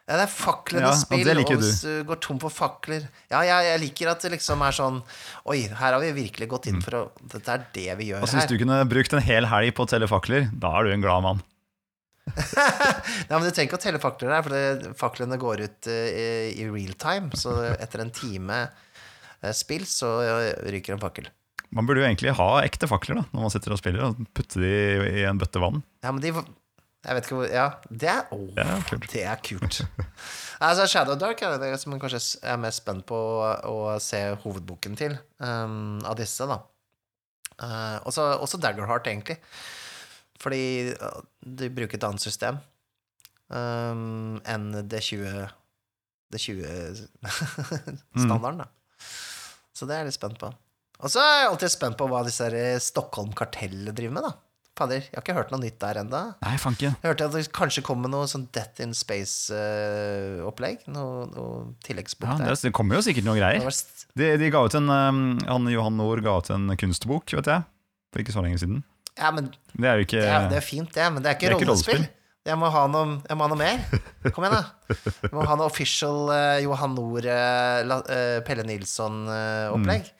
Ja, 0.06 0.20
det 0.20 0.28
er 0.28 0.30
faklenes 0.30 0.84
Ja, 0.86 0.92
og 0.92 1.00
spill, 1.02 1.30
og 1.34 1.52
hvis 1.64 1.80
du 1.82 2.04
går 2.06 2.20
tom 2.22 2.38
for 2.42 2.54
fakler 2.54 3.08
Ja, 3.32 3.40
jeg, 3.42 3.70
jeg 3.72 3.82
liker 3.82 4.12
at 4.12 4.22
det 4.22 4.36
liksom 4.36 4.62
er 4.62 4.76
sånn 4.78 5.00
Oi, 5.50 5.64
her 5.66 5.96
har 5.96 5.98
vi 6.04 6.12
virkelig 6.14 6.48
gått 6.52 6.68
inn 6.70 6.78
for 6.86 7.00
å 7.00 7.02
Dette 7.32 7.56
er 7.56 7.64
det 7.74 7.88
vi 7.98 8.12
gjør 8.12 8.22
Altså 8.22 8.38
Hvis 8.38 8.52
du 8.52 8.60
kunne 8.62 8.78
brukt 8.92 9.16
en 9.18 9.26
hel 9.26 9.50
helg 9.50 9.74
på 9.74 9.88
å 9.88 9.90
telle 9.90 10.10
fakler, 10.12 10.46
da 10.54 10.76
er 10.78 10.86
du 10.86 10.94
en 10.94 11.06
glad 11.06 11.26
mann. 11.26 11.42
Nei, 12.36 13.34
men 13.34 13.46
du 13.46 13.50
trenger 13.50 13.68
ikke 13.70 13.80
å 13.80 13.84
telle 13.84 14.02
fakler 14.02 14.34
der, 14.34 14.46
for 14.46 14.56
det, 14.56 14.92
faklene 15.00 15.40
går 15.42 15.64
ut 15.66 15.90
uh, 15.90 16.08
i, 16.10 16.28
i 16.62 16.68
real 16.70 16.94
time. 17.02 17.38
Så 17.38 17.54
etter 17.74 18.02
en 18.02 18.14
time 18.14 18.60
uh, 18.66 19.52
spill, 19.58 19.86
så 19.90 20.12
uh, 20.26 20.52
ryker 20.74 20.96
en 20.96 21.02
fakkel. 21.02 21.30
Man 21.76 21.88
burde 21.88 22.02
jo 22.02 22.08
egentlig 22.08 22.34
ha 22.38 22.50
ekte 22.64 22.90
fakler 22.90 23.20
da 23.20 23.26
når 23.32 23.46
man 23.46 23.54
sitter 23.54 23.76
og 23.76 23.82
spiller, 23.82 24.10
og 24.10 24.30
putte 24.38 24.62
de 24.62 24.74
i 25.22 25.26
en 25.28 25.42
bøtte 25.42 25.62
vann. 25.62 25.84
Ja, 26.06 26.14
men 26.14 26.24
de 26.24 26.34
Jeg 27.06 27.16
vet 27.18 27.28
ikke 27.28 27.36
hvor 27.38 27.50
Ja, 27.52 27.66
det 27.90 28.10
er 28.10 28.22
oh, 28.34 28.48
Det 28.56 28.64
er 28.66 28.82
kult. 28.90 29.08
det 29.14 29.24
er 29.24 29.36
kult. 29.46 29.82
altså, 30.60 30.88
Shadow 30.90 31.16
Dark 31.22 31.42
er 31.46 31.58
det 31.62 31.80
som 31.82 31.92
man 31.94 32.02
kanskje 32.02 32.22
er 32.42 32.58
mest 32.62 32.82
spent 32.82 33.06
på 33.10 33.16
å, 33.16 33.50
å 33.70 34.00
se 34.02 34.22
hovedboken 34.44 34.98
til, 34.98 35.18
um, 35.38 36.00
av 36.06 36.16
disse, 36.18 36.44
da. 36.50 36.58
Uh, 37.56 37.98
også, 38.10 38.22
også 38.42 38.58
Daggerheart, 38.60 39.08
egentlig. 39.12 39.38
Fordi 40.42 40.94
de 41.46 41.70
bruker 41.72 41.98
et 41.98 42.04
annet 42.08 42.22
system 42.24 42.58
um, 43.48 44.42
enn 44.44 44.72
det 44.90 45.02
20 45.06 45.46
Det 46.34 46.40
20-standarden, 46.42 48.60
da. 48.64 48.68
Så 49.76 49.86
det 49.86 49.94
er 49.96 50.00
jeg 50.04 50.10
litt 50.10 50.18
spent 50.18 50.40
på. 50.42 50.48
Og 51.04 51.12
så 51.12 51.20
er 51.22 51.36
jeg 51.42 51.50
alltid 51.52 51.72
spent 51.74 51.98
på 52.00 52.08
hva 52.10 52.24
disse 52.26 52.46
Stockholm-kartellene 52.90 53.94
driver 53.96 54.14
med, 54.18 54.24
da. 54.26 54.32
Fader, 54.76 55.06
jeg 55.06 55.14
har 55.16 55.24
ikke 55.24 55.36
hørt 55.38 55.52
noe 55.54 55.62
nytt 55.64 55.78
der 55.80 56.02
ennå. 56.02 56.22
Jeg 56.44 56.92
hørte 57.06 57.28
at 57.30 57.36
det 57.38 57.44
kanskje 57.56 57.84
kom 57.86 58.02
med 58.04 58.12
noe 58.12 58.28
sånn 58.28 58.44
Death 58.56 58.82
in 58.84 58.92
Space-opplegg. 58.98 60.84
noe, 60.92 61.28
noe 61.32 61.62
tilleggsbok 61.86 62.28
Ja, 62.34 62.36
der. 62.42 62.60
det, 62.60 62.74
kommer 62.76 63.00
jo 63.00 63.06
sikkert 63.06 63.24
noen 63.28 63.40
greier. 63.40 63.64
De, 64.20 64.28
de 64.42 64.50
ga 64.52 64.66
ut 64.68 64.76
en, 64.76 64.92
um, 64.92 65.22
han 65.48 65.72
Johan 65.72 65.96
Nord 66.00 66.24
ga 66.26 66.36
ut 66.42 66.52
en 66.52 66.68
kunstbok, 66.76 67.32
vet 67.40 67.48
jeg. 67.54 67.64
For 68.12 68.24
ikke 68.24 68.36
så 68.36 68.44
lenge 68.44 68.60
siden. 68.60 68.84
ja, 69.16 69.32
men 69.32 69.48
Det 69.72 69.88
er 69.88 69.96
jo 69.96 70.06
ikke 70.10 70.20
det 70.20 70.28
er, 70.36 70.50
det 70.52 70.60
er 70.60 70.68
fint, 70.68 70.92
det, 70.92 71.08
men 71.14 71.24
det 71.24 71.32
er 71.32 71.40
ikke, 71.40 71.48
Det 71.48 71.56
er 71.56 71.60
ikke 71.62 71.72
rollespill. 71.72 72.06
Jeg 72.46 72.60
må, 72.62 72.68
ha 72.70 72.84
noe, 72.92 73.16
jeg 73.26 73.38
må 73.40 73.48
ha 73.48 73.50
noe 73.50 73.58
mer. 73.58 73.80
Kom 74.36 74.44
igjen, 74.46 74.54
da. 74.60 74.94
Jeg 75.24 75.32
må 75.34 75.48
ha 75.50 75.56
noe 75.58 75.66
official 75.72 76.28
uh, 76.30 76.60
Johan 76.62 76.94
Nord, 76.94 77.26
uh, 77.26 78.44
Pelle 78.46 78.68
Nilsson-opplegg. 78.68 80.12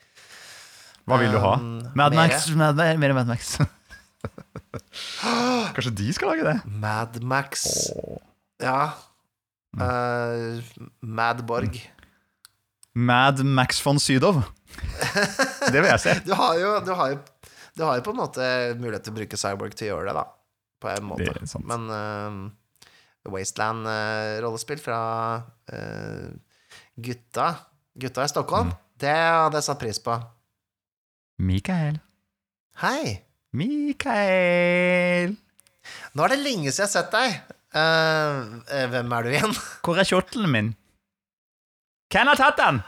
Hva 1.06 1.20
vil 1.22 1.30
du 1.30 1.38
ha? 1.38 1.52
Um, 1.60 1.76
Mad 1.94 2.16
Max, 2.18 2.48
Max. 2.50 2.56
Mad, 2.58 2.98
mer 2.98 3.14
Mad 3.20 3.28
Max. 3.30 3.58
Kanskje 5.76 5.92
de 5.98 6.06
skal 6.16 6.32
lage 6.32 6.44
det? 6.46 6.56
Mad 6.82 7.18
Max. 7.22 7.66
Ja. 8.62 8.92
Mm. 9.76 10.62
Mad 11.02 11.42
Borg. 11.48 11.78
Mad 12.96 13.42
Max 13.44 13.80
von 13.84 13.98
Sydow. 14.00 14.42
Det 15.72 15.80
vil 15.82 15.90
jeg 15.90 16.00
se. 16.00 16.14
Du 16.24 16.32
har 16.38 16.54
jo, 16.60 16.70
du 16.86 16.92
har 16.96 17.10
jo, 17.12 17.18
du 17.76 17.82
har 17.84 17.98
jo 17.98 18.04
på 18.06 18.14
en 18.14 18.20
måte 18.22 18.46
mulighet 18.80 19.04
til 19.04 19.12
å 19.12 19.18
bruke 19.18 19.36
Cyborg 19.40 19.74
til 19.76 19.90
å 19.90 19.96
gjøre 19.96 20.08
det, 20.10 20.14
da. 20.16 20.24
På 20.80 20.90
en 20.92 21.04
måte. 21.10 21.60
Men 21.68 21.84
uh, 21.92 23.30
Wasteland-rollespill 23.32 24.80
fra 24.80 25.00
uh, 25.72 26.28
gutta 26.96 27.50
Gutta 27.96 28.24
i 28.24 28.28
Stockholm, 28.32 28.68
Mm. 28.68 28.76
det 29.00 29.12
hadde 29.16 29.56
jeg 29.60 29.64
satt 29.64 29.78
pris 29.80 29.98
på. 30.04 30.16
Mikael. 31.40 31.96
Hei! 32.82 33.22
Mikael. 33.54 35.34
Nå 36.16 36.24
er 36.26 36.32
det 36.34 36.40
lenge 36.42 36.72
siden 36.72 36.82
jeg 36.82 36.88
har 36.88 36.92
sett 36.96 37.14
deg. 37.14 37.36
Eh, 37.76 38.36
eh, 38.80 38.86
hvem 38.92 39.12
er 39.16 39.26
du 39.26 39.32
igjen? 39.34 39.56
Hvor 39.86 40.00
er 40.00 40.08
kjortelen 40.08 40.52
min? 40.52 40.70
Hvem 42.12 42.30
har 42.32 42.38
tatt 42.40 42.60
den? 42.60 42.80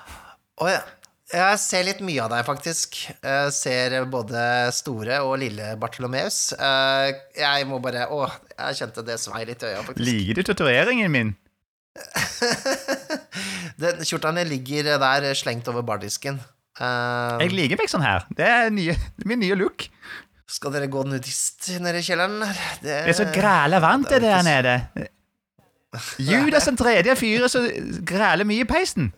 Å, 0.63 0.71
ja. 0.73 0.81
Jeg 1.29 1.59
ser 1.61 1.83
litt 1.85 1.99
mye 2.01 2.23
av 2.25 2.31
deg, 2.33 2.41
faktisk. 2.47 2.95
Jeg 3.21 3.51
ser 3.53 3.99
både 4.09 4.41
store 4.73 5.19
og 5.27 5.35
lille 5.43 5.75
Bartolomeus. 5.81 6.55
Eh, 6.57 7.11
jeg 7.37 7.67
må 7.69 7.83
bare 7.85 8.07
Å, 8.09 8.23
jeg 8.55 8.79
kjente 8.81 9.05
det 9.05 9.19
svei 9.21 9.43
litt 9.51 9.61
i 9.61 9.69
øya, 9.69 9.83
faktisk. 9.85 10.07
Liker 10.09 10.39
du 10.41 10.49
tatoveringen 10.49 11.13
min? 11.13 11.35
Den 13.83 14.01
Kjortelen 14.09 14.49
ligger 14.49 14.95
der 15.03 15.29
slengt 15.37 15.69
over 15.69 15.85
bardisken. 15.87 16.41
Eh, 16.81 17.45
Jeg 17.45 17.53
liker 17.53 17.81
meg 17.83 17.93
sånn 17.93 18.07
her. 18.07 18.25
Det 18.33 18.49
er 18.49 18.73
nye, 18.73 18.97
min 19.29 19.43
nye 19.45 19.57
look. 19.59 19.85
Skal 20.49 20.73
dere 20.73 20.89
gå 20.91 21.05
nudist 21.05 21.69
nede 21.83 22.01
i 22.01 22.05
kjelleren? 22.07 22.41
Det, 22.81 22.83
Det 22.83 23.13
er 23.13 23.17
så 23.17 23.29
græle 23.35 23.81
varmt 23.85 24.09
det 24.09 24.23
det 24.25 24.31
er 24.33 24.43
der 24.43 24.49
nede. 24.49 25.09
Judas 26.31 26.69
den 26.69 26.77
tredje 26.77 27.17
fyret 27.17 27.53
så 27.53 27.65
græle 28.07 28.47
mye 28.49 28.65
i 28.65 28.69
peisen. 28.69 29.13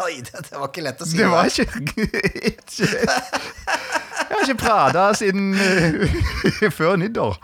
Oi, 0.00 0.20
det, 0.24 0.32
det 0.48 0.56
var 0.56 0.70
ikke 0.70 0.84
lett 0.86 1.02
å 1.04 1.06
si. 1.08 1.18
Det 1.18 1.28
var 1.28 1.50
ikke, 1.50 1.66
ikke 2.50 2.88
Jeg 4.28 4.36
har 4.36 4.44
ikke 4.44 4.60
prata 4.60 5.04
siden 5.16 5.52
eh, 5.56 6.68
før 6.78 6.98
nyttår. 7.00 7.38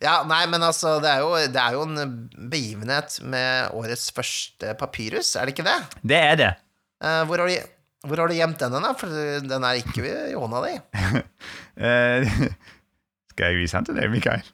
Ja, 0.00 0.20
nei, 0.28 0.42
men 0.52 0.64
altså, 0.64 0.98
det 1.00 1.10
er, 1.10 1.24
jo, 1.24 1.32
det 1.52 1.60
er 1.60 1.76
jo 1.76 1.84
en 1.86 2.12
begivenhet 2.52 3.18
med 3.24 3.72
årets 3.76 4.10
første 4.16 4.74
papyrus, 4.80 5.34
er 5.36 5.48
det 5.48 5.56
ikke 5.56 5.66
det? 5.66 5.76
Det 6.04 6.20
er 6.20 6.36
det. 6.40 6.52
Uh, 7.00 7.22
hvor, 7.28 7.40
har 7.40 7.48
du, 7.48 7.75
hvor 8.06 8.22
har 8.22 8.30
du 8.30 8.36
gjemt 8.36 8.60
den, 8.62 8.76
da? 8.82 8.92
For 8.98 9.10
den 9.46 9.66
er 9.66 9.80
ikke 9.80 10.04
i 10.30 10.36
hånda 10.36 10.64
di. 10.66 10.76
Eh, 11.76 12.24
skal 13.34 13.50
jeg 13.50 13.58
vise 13.58 13.76
den 13.76 13.84
til 13.84 13.98
deg, 13.98 14.06
Mikael? 14.08 14.46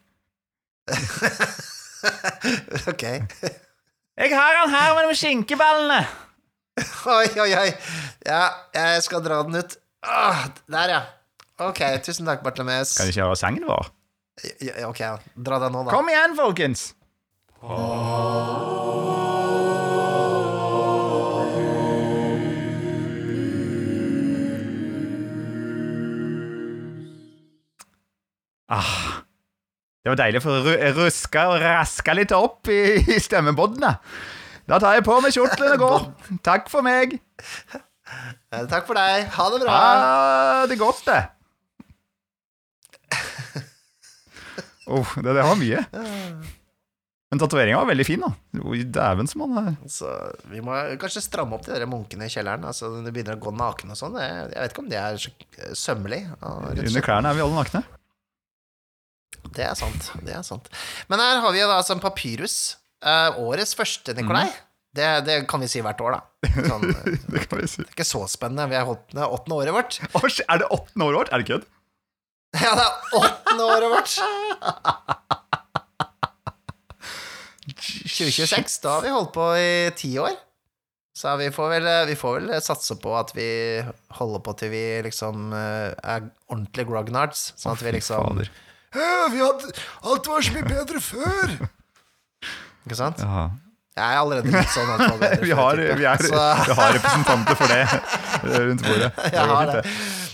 ok. 2.90 3.05
Jeg 4.18 4.34
har 4.34 4.57
den 4.59 4.72
her 4.74 4.88
mellom 4.96 5.14
skinkeballene. 5.14 6.00
Oi, 7.12 7.28
oi, 7.44 7.46
oi. 7.61 7.68
Ja, 8.26 8.42
jeg 8.74 9.05
skal 9.07 9.22
dra 9.22 9.38
den 9.46 9.61
ut. 9.61 9.78
Åh, 10.03 10.42
der, 10.66 10.96
ja. 10.96 11.00
Ok, 11.62 11.78
tusen 12.03 12.26
takk, 12.26 12.42
Bartlemes. 12.42 12.96
Kan 12.98 13.07
du 13.07 13.14
ikke 13.14 13.28
høre 13.28 13.38
sangen 13.38 13.70
vår? 13.70 13.92
Ja, 14.64 14.88
ok, 14.88 15.00
ja. 15.05 15.14
dra 15.36 15.61
den 15.62 15.76
nå, 15.76 15.84
da. 15.86 15.94
Kom 15.94 16.11
igjen, 16.11 16.34
folkens! 16.38 16.88
Ah, 28.73 29.23
det 30.03 30.11
var 30.11 30.18
deilig 30.23 30.41
å 30.43 30.55
ruske 30.64 30.93
ruska 30.97 31.43
og 31.53 31.59
raska 31.62 32.14
litt 32.16 32.33
opp 32.35 32.70
i, 32.73 32.81
i 33.14 33.18
stemmebåndene. 33.20 33.93
Da 34.70 34.79
tar 34.81 34.97
jeg 34.97 35.05
på 35.07 35.18
meg 35.23 35.35
kjortelen 35.35 35.75
og 35.77 35.83
går. 35.83 36.07
Takk 36.49 36.70
for 36.73 36.87
meg. 36.87 37.18
Takk 38.51 38.89
for 38.89 38.99
deg. 38.99 39.29
Ha 39.37 39.47
det 39.53 39.61
bra. 39.62 39.77
Ha 39.77 40.66
det 40.70 40.81
godt, 40.81 41.05
det. 41.11 41.23
Oh, 44.93 45.07
det, 45.23 45.31
det 45.31 45.45
var 45.47 45.55
mye. 45.57 45.79
Men 47.33 47.41
tatoveringa 47.41 47.79
var 47.79 47.87
veldig 47.89 48.05
fin, 48.05 48.20
da. 48.20 48.33
Dæven 48.93 49.29
som 49.31 49.45
han 49.47 49.61
er. 49.61 49.77
Så 49.89 50.11
vi 50.51 50.61
må 50.61 50.75
kanskje 51.01 51.23
stramme 51.25 51.55
opp 51.57 51.64
de 51.64 51.73
der 51.73 51.87
munkene 51.89 52.27
i 52.27 52.33
kjelleren. 52.35 52.66
Altså, 52.68 52.91
når 52.91 53.07
du 53.07 53.12
begynner 53.14 53.39
å 53.39 53.41
gå 53.47 53.55
naken 53.57 53.95
og 53.95 53.97
sånn. 53.97 54.18
Jeg 54.20 54.51
vet 54.51 54.75
ikke 54.75 54.83
om 54.83 54.91
det 54.91 54.99
er 55.01 55.16
så 55.23 55.31
sømmelig. 55.79 56.18
Under 56.43 57.07
klærne 57.07 57.31
er 57.31 57.39
vi 57.39 57.45
alle 57.47 57.62
nakne. 57.62 57.85
Det 59.51 59.64
er 59.66 59.74
sant. 59.78 60.12
Det 60.22 60.34
er 60.36 60.45
sant. 60.47 60.68
Men 61.11 61.22
her 61.22 61.40
har 61.43 61.55
vi 61.55 61.61
jo 61.61 61.68
da 61.70 61.80
altså 61.80 61.97
en 61.97 62.05
papyrus. 62.05 62.76
Eh, 63.03 63.40
årets 63.43 63.74
første, 63.76 64.14
Nikolai. 64.14 64.47
Mm. 64.47 64.61
Det, 64.93 65.09
det 65.26 65.36
kan 65.49 65.62
vi 65.64 65.70
si 65.72 65.80
hvert 65.84 66.01
år, 66.05 66.18
da. 66.18 66.51
Sånn, 66.68 66.84
eh, 66.93 67.26
det 67.32 67.47
kan 67.49 67.62
vi 67.62 67.68
si. 67.70 67.82
Det 67.82 67.88
er 67.90 67.97
ikke 67.97 68.09
så 68.09 68.22
spennende. 68.30 68.68
Vi 68.70 68.78
har 68.78 68.88
holdt 68.88 69.09
det 69.16 69.26
åttende 69.26 69.59
året 69.59 69.76
vårt. 69.78 70.01
Er 70.53 70.62
det 70.62 70.68
åttende 70.70 71.09
året 71.09 71.22
vårt? 71.22 71.32
Er 71.32 71.43
det 71.43 71.49
kødd? 71.51 71.68
Ja, 72.61 72.72
det 72.76 72.84
er 72.84 73.20
åttende 73.22 73.68
året 73.72 73.88
vårt! 73.95 74.18
2026, 77.72 78.80
da 78.82 78.97
har 78.99 79.05
vi 79.07 79.12
holdt 79.14 79.30
på 79.32 79.45
i 79.57 79.93
ti 79.97 80.11
år. 80.20 80.34
Så 81.16 81.32
vi 81.36 81.51
får, 81.53 81.68
vel, 81.74 81.88
vi 82.09 82.16
får 82.16 82.38
vel 82.40 82.53
satse 82.64 82.97
på 83.01 83.12
at 83.16 83.32
vi 83.36 83.47
holder 84.16 84.43
på 84.45 84.55
til 84.61 84.72
vi 84.72 84.84
liksom 85.05 85.53
eh, 85.57 85.93
er 85.93 86.28
ordentlige 86.49 86.88
grognards. 86.88 87.51
Sånn 87.61 87.76
at 87.76 87.84
vi 87.84 87.93
liksom 87.99 88.40
fader. 88.40 88.49
«Hæ, 88.49 88.53
vi 88.53 88.72
hadde, 88.97 89.72
Alt 90.03 90.30
var 90.30 90.47
så 90.47 90.55
mye 90.57 90.68
bedre 90.68 91.03
før! 91.03 91.55
Ikke 92.86 92.99
sant? 92.99 93.22
Ja. 93.22 93.51
Jeg 93.93 94.09
er 94.09 94.18
allerede 94.22 94.49
litt 94.49 94.72
sånn 94.72 94.88
alt 94.88 95.03
var 95.05 95.18
bedre 95.20 95.45
Vi, 95.45 95.53
har, 95.53 95.80
vi, 96.01 96.07
er, 96.09 96.22
vi 96.70 96.76
har 96.78 96.95
representanter 96.97 97.59
for 97.61 97.68
det 97.72 97.80
eh, 97.84 98.61
rundt 98.70 98.84
bordet. 98.86 99.11
Det 99.22 99.32
Jeg 99.36 99.49
har 99.53 99.72
det. 99.74 99.82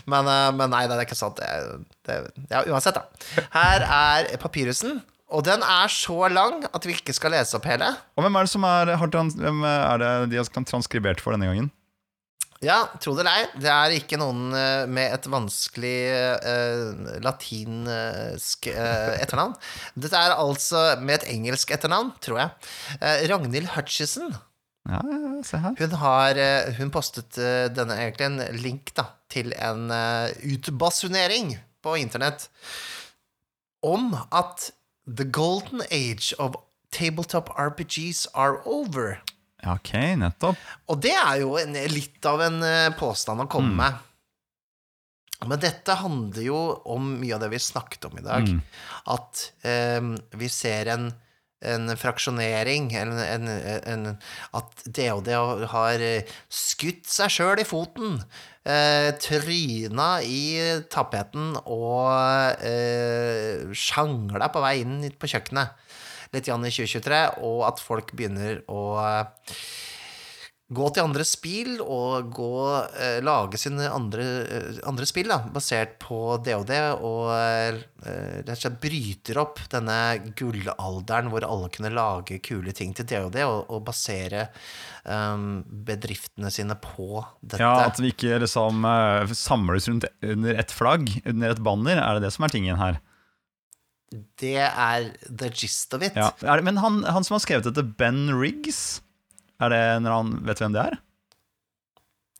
Men, 0.08 0.30
eh, 0.30 0.48
men 0.56 0.72
nei, 0.72 0.84
det 0.88 0.96
er 0.96 1.06
ikke 1.08 1.18
sant. 1.18 1.40
Det, 1.42 1.80
det, 2.06 2.18
ja, 2.52 2.62
uansett, 2.70 3.00
da. 3.00 3.46
Her 3.56 3.86
er 3.88 4.30
papyrusen. 4.40 5.00
Og 5.28 5.42
den 5.44 5.60
er 5.60 5.90
så 5.92 6.30
lang 6.32 6.62
at 6.70 6.86
vi 6.88 6.94
ikke 6.96 7.12
skal 7.12 7.34
lese 7.34 7.58
opp 7.58 7.66
hele. 7.68 7.90
Og 8.16 8.24
hvem 8.24 8.38
er 8.38 8.46
det 8.46 8.52
som 8.54 8.64
er, 8.64 8.94
har 8.96 9.10
hvem 9.12 9.58
er 9.68 10.00
det 10.00 10.12
de 10.32 10.38
har 10.40 10.48
transkribert 10.70 11.20
for 11.20 11.36
denne 11.36 11.50
gangen? 11.50 11.68
Ja, 12.64 12.80
tro 12.98 13.12
det 13.14 13.22
eller 13.22 13.36
ei, 13.38 13.60
det 13.62 13.70
er 13.70 13.92
ikke 13.94 14.18
noen 14.18 14.50
eh, 14.56 14.84
med 14.90 15.12
et 15.14 15.26
vanskelig 15.30 15.98
uh, 16.42 17.18
latinsk 17.22 18.66
uh, 18.72 19.14
etternavn. 19.14 19.54
Dette 19.94 20.18
er 20.18 20.34
altså 20.34 20.82
med 20.98 21.20
et 21.20 21.28
engelsk 21.36 21.70
etternavn, 21.76 22.10
tror 22.24 22.40
jeg. 22.42 22.72
Uh, 22.98 23.22
Ragnhild 23.30 23.70
Hutchison. 23.76 24.34
Ja, 24.88 24.98
se 25.46 25.60
her. 25.62 25.76
Hun 25.78 25.94
har 26.00 26.38
Hun 26.78 26.90
postet 26.90 27.36
denne 27.76 27.98
egentlig 28.00 28.24
en 28.24 28.38
link 28.56 28.94
da 28.96 29.04
til 29.28 29.52
en 29.52 29.90
utbasunering 30.48 31.58
på 31.84 31.98
internett 32.00 32.46
om 33.84 34.14
at 34.32 34.70
the 35.04 35.28
golden 35.28 35.82
age 35.90 36.32
of 36.38 36.56
tabletop 36.90 37.50
RPGs 37.50 38.26
are 38.34 38.64
over. 38.64 39.20
Ja, 39.62 39.74
ok, 39.74 39.94
nettopp. 40.20 40.58
Og 40.92 41.00
det 41.02 41.14
er 41.18 41.40
jo 41.42 41.56
en, 41.58 41.74
litt 41.90 42.24
av 42.28 42.42
en 42.46 42.60
eh, 42.62 42.90
påstand 42.98 43.42
å 43.42 43.48
komme 43.50 43.74
med. 43.78 44.04
Men 45.46 45.62
dette 45.62 45.94
handler 46.00 46.42
jo 46.42 46.58
om 46.90 47.14
mye 47.20 47.36
av 47.36 47.44
det 47.44 47.52
vi 47.52 47.62
snakket 47.62 48.08
om 48.08 48.18
i 48.18 48.26
dag. 48.26 48.46
Mm. 48.46 48.60
At 49.14 49.42
eh, 49.66 50.12
vi 50.38 50.50
ser 50.50 50.90
en, 50.94 51.08
en 51.62 51.94
fraksjonering, 51.98 52.90
en, 52.98 53.14
en, 53.18 54.06
at 54.58 54.86
DOD 54.86 55.32
har 55.74 56.06
eh, 56.06 56.38
skutt 56.50 57.06
seg 57.10 57.34
sjøl 57.34 57.62
i 57.62 57.66
foten. 57.66 58.18
Eh, 58.68 59.10
tryna 59.22 60.08
i 60.26 60.42
tapeten 60.92 61.54
og 61.64 62.62
eh, 62.66 63.70
sjangla 63.74 64.50
på 64.52 64.62
vei 64.62 64.74
inn 64.82 65.00
på 65.18 65.30
kjøkkenet 65.30 65.87
litt 66.34 66.48
igjen 66.48 66.66
i 66.66 66.72
2023, 66.74 67.22
og 67.46 67.62
at 67.68 67.82
folk 67.82 68.14
begynner 68.16 68.62
å 68.70 68.82
eh, 69.02 69.54
gå 70.68 70.88
til 70.92 71.06
andre 71.06 71.24
spill 71.24 71.78
og 71.80 72.26
gå, 72.36 72.56
eh, 73.00 73.18
lage 73.24 73.56
sine 73.56 73.86
andre, 73.88 74.24
eh, 74.44 74.80
andre 74.88 75.06
spill, 75.08 75.30
da, 75.32 75.38
basert 75.48 75.94
på 76.02 76.18
DOD, 76.44 76.72
og 77.00 77.30
eh, 77.32 77.78
rett 78.04 78.52
og 78.52 78.60
slett 78.60 78.76
bryter 78.82 79.40
opp 79.40 79.62
denne 79.72 79.96
gullalderen 80.36 81.32
hvor 81.32 81.46
alle 81.48 81.72
kunne 81.72 81.94
lage 81.96 82.36
kule 82.44 82.76
ting 82.76 82.92
til 82.92 83.08
DOD, 83.08 83.40
og, 83.46 83.72
og 83.72 83.86
basere 83.88 84.44
eh, 85.08 85.48
bedriftene 85.88 86.52
sine 86.52 86.76
på 86.84 87.24
dette. 87.40 87.64
Ja, 87.64 87.88
At 87.88 88.00
vi 88.02 88.12
ikke 88.12 88.36
liksom 88.44 88.84
eh, 88.84 89.32
samles 89.32 89.88
rundt 89.88 90.10
under 90.20 90.60
ett 90.60 90.76
flagg, 90.76 91.08
under 91.24 91.56
et 91.56 91.64
banner, 91.64 91.96
er 91.96 92.18
det 92.18 92.28
det 92.28 92.36
som 92.36 92.44
er 92.44 92.52
tingen 92.52 92.76
her? 92.76 93.00
Det 94.10 94.56
er 94.56 95.10
the 95.28 95.50
gist 95.52 95.92
of 95.94 96.02
it. 96.02 96.16
Ja. 96.16 96.30
Det, 96.40 96.62
men 96.64 96.80
han, 96.80 97.02
han 97.04 97.26
som 97.26 97.36
har 97.36 97.42
skrevet 97.44 97.66
dette, 97.68 97.84
Ben 98.00 98.28
Riggs, 98.32 99.02
er 99.60 99.74
det 99.74 99.82
når 100.04 100.14
han 100.16 100.32
vet 100.48 100.62
hvem 100.62 100.76
det 100.76 100.84
er? 100.86 100.98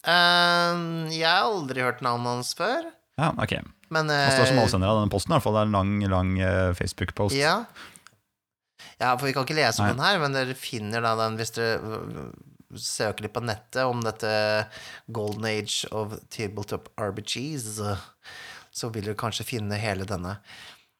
Uh, 0.09 1.11
jeg 1.12 1.27
har 1.27 1.45
aldri 1.45 1.83
hørt 1.85 2.01
navnet 2.07 2.39
hans 2.39 2.55
før, 2.57 2.87
Ja, 3.19 3.33
ok. 3.35 3.59
men 3.91 4.09
Han 4.09 4.31
står 4.37 4.47
som 4.53 4.61
eh, 4.61 4.64
avsender 4.64 4.89
av 4.89 5.01
denne 5.01 5.12
posten, 5.12 5.33
i 5.33 5.37
hvert 5.37 5.45
fall. 5.45 5.57
Det 5.59 5.64
er 5.64 5.69
en 5.69 5.77
lang, 5.77 5.95
lang 6.12 6.31
uh, 6.39 6.71
Facebook-post. 6.79 7.37
Ja. 7.37 7.57
ja, 8.97 9.11
for 9.19 9.27
vi 9.27 9.35
kan 9.37 9.45
ikke 9.45 9.59
lese 9.59 9.83
om 9.83 9.91
den 9.91 10.05
her, 10.07 10.21
men 10.23 10.37
dere 10.37 10.55
finner 10.57 11.05
da 11.05 11.16
den 11.19 11.37
hvis 11.41 11.53
dere 11.59 11.99
søker 12.79 13.25
litt 13.27 13.35
på 13.35 13.43
nettet 13.45 13.83
om 13.89 14.01
dette 14.05 14.31
Golden 15.12 15.49
Age 15.51 15.89
of 15.91 16.14
Tabletop 16.33 16.91
RBGs, 17.01 17.69
så 18.79 18.91
vil 18.95 19.09
dere 19.09 19.19
kanskje 19.19 19.47
finne 19.49 19.81
hele 19.81 20.07
denne. 20.09 20.39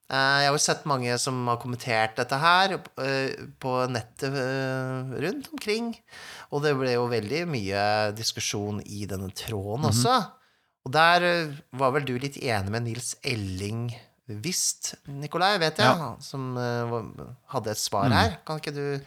Eh, 0.09 0.39
Jeg 0.43 0.49
har 0.49 0.55
jo 0.57 0.63
sett 0.65 0.87
mange 0.89 1.19
som 1.21 1.43
har 1.51 1.59
kommentert 1.61 2.17
dette 2.17 2.39
her 2.41 2.79
øh, 2.79 3.49
på 3.61 3.73
nettet 3.93 4.33
øh, 4.33 5.11
rundt 5.21 5.51
omkring, 5.53 5.91
og 6.51 6.63
det 6.65 6.73
ble 6.81 6.95
jo 6.95 7.07
veldig 7.11 7.43
mye 7.51 7.83
diskusjon 8.17 8.81
i 8.89 9.05
denne 9.11 9.29
tråden 9.37 9.85
også. 9.91 10.15
Og 10.89 10.93
der 10.95 11.27
var 11.77 11.93
vel 11.93 12.07
du 12.09 12.15
litt 12.17 12.39
enig 12.41 12.73
med 12.73 12.87
Nils 12.87 13.15
Elling 13.23 13.91
visst, 14.29 14.95
Nikolai, 15.09 15.59
vet 15.61 15.77
jeg, 15.81 15.89
Ja. 15.89 16.15
som 16.21 16.55
hadde 16.57 17.71
et 17.73 17.81
svar 17.81 18.09
her. 18.13 18.39
Kan 18.49 18.59
ikke 18.61 18.73
du, 18.77 18.99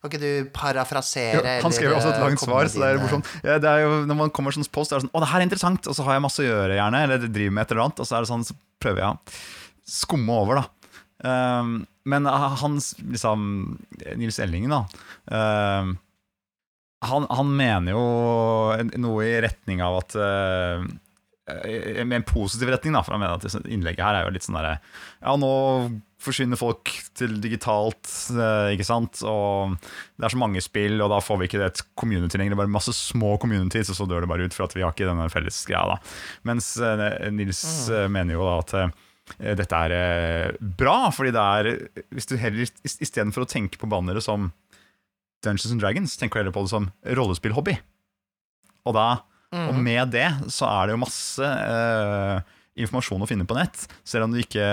kan 0.00 0.10
ikke 0.10 0.20
du 0.20 0.50
parafrasere? 0.52 1.40
Jo, 1.58 1.62
han 1.66 1.72
skrev 1.72 1.94
også 1.96 2.12
et 2.12 2.20
langt 2.20 2.40
svar, 2.40 2.68
så 2.68 2.80
det 2.82 2.88
er 2.90 3.00
morsomt. 3.00 3.28
Ja, 3.44 3.56
det 3.60 3.68
er 3.70 3.84
jo, 3.84 3.94
når 4.08 4.18
man 4.18 4.30
kommer 4.32 4.52
sånn 4.52 4.68
post, 4.72 4.92
er 4.92 5.00
det 5.00 5.06
sånn 5.08 5.12
'Å, 5.12 5.20
det 5.24 5.28
her 5.32 5.40
er 5.40 5.46
interessant', 5.46 5.88
og 5.88 5.96
så 5.96 6.04
har 6.04 6.14
jeg 6.16 6.24
masse 6.24 6.40
å 6.44 6.48
gjøre, 6.48 6.76
gjerne, 6.80 7.02
eller 7.04 7.18
driver 7.28 7.50
med 7.56 7.62
et 7.64 7.72
eller 7.72 7.84
annet, 7.84 8.00
og 8.00 8.06
så 8.08 8.16
er 8.16 8.20
det 8.24 8.28
sånn, 8.32 8.44
så 8.48 8.54
prøver 8.80 9.00
jeg 9.00 9.16
skumme 9.88 10.38
over, 10.44 10.62
da. 10.62 10.68
Um, 11.22 11.82
men 12.04 12.26
hans, 12.26 12.96
liksom 12.98 13.44
Nils 14.18 14.40
Ellingen, 14.42 14.72
da 14.74 14.80
um, 15.30 15.92
han, 17.02 17.26
han 17.30 17.50
mener 17.56 17.94
jo 17.94 18.02
noe 19.02 19.26
i 19.26 19.40
retning 19.42 19.82
av 19.82 19.98
at 20.00 20.14
uh, 20.18 20.84
eh, 21.50 22.02
Med 22.06 22.20
en 22.20 22.26
positiv 22.26 22.70
retning, 22.70 22.94
da, 22.94 23.02
for 23.02 23.16
han 23.16 23.22
mener 23.24 23.38
at 23.38 23.66
innlegget 23.66 24.04
her 24.06 24.20
er 24.20 24.26
jo 24.26 24.34
litt 24.36 24.46
sånn 24.46 24.58
derre 24.58 24.76
Ja, 25.18 25.34
nå 25.38 25.52
forsvinner 26.22 26.54
folk 26.54 26.92
til 27.18 27.40
digitalt, 27.42 28.06
eh, 28.30 28.76
ikke 28.76 28.86
sant, 28.86 29.24
og 29.26 29.72
det 29.82 30.28
er 30.28 30.30
så 30.30 30.38
mange 30.38 30.60
spill, 30.62 31.00
og 31.02 31.10
da 31.10 31.18
får 31.18 31.40
vi 31.40 31.48
ikke 31.48 31.64
et 31.66 31.80
community 31.98 32.38
lenger. 32.38 32.54
Det 32.54 32.58
er 32.60 32.60
bare 32.60 32.76
masse 32.76 32.94
små 32.94 33.32
communities, 33.42 33.90
og 33.90 33.98
så 33.98 34.06
dør 34.06 34.22
det 34.22 34.28
bare 34.30 34.46
ut 34.46 34.54
for 34.54 34.68
at 34.68 34.76
vi 34.76 34.84
har 34.86 34.94
ikke 34.94 35.08
denne 35.08 35.26
felles 35.34 35.58
greia, 35.66 35.96
da. 35.96 36.12
Mens 36.46 36.76
eh, 36.78 37.26
Nils 37.34 37.64
mm. 37.90 38.14
mener 38.14 38.38
jo 38.38 38.46
da 38.46 38.54
at 38.60 38.76
dette 39.38 39.78
er 39.86 39.94
eh, 39.96 40.56
bra, 40.60 41.10
fordi 41.14 41.32
det 41.34 41.42
er 41.42 41.68
Hvis 42.12 42.26
du 42.28 42.36
heller 42.36 42.66
istedenfor 42.84 43.44
å 43.44 43.48
tenke 43.50 43.78
på 43.80 43.88
bannere 43.90 44.20
som 44.24 44.50
Dungeons 45.42 45.72
and 45.74 45.80
Dragons, 45.82 46.16
tenker 46.18 46.38
du 46.38 46.42
heller 46.44 46.54
på 46.54 46.62
det 46.66 46.70
som 46.74 46.90
rollespillhobby. 47.06 47.78
Og 48.86 48.94
da 48.98 49.10
og 49.52 49.74
Mhm. 49.74 49.82
med 49.84 50.10
det 50.14 50.28
så 50.48 50.64
er 50.64 50.86
det 50.86 50.94
jo 50.94 51.02
masse 51.02 51.44
uh, 51.44 52.40
informasjon 52.74 53.20
å 53.20 53.26
finne 53.28 53.44
på 53.44 53.52
nett, 53.58 53.82
selv 54.02 54.24
om 54.24 54.32
det 54.32 54.46
ikke 54.46 54.64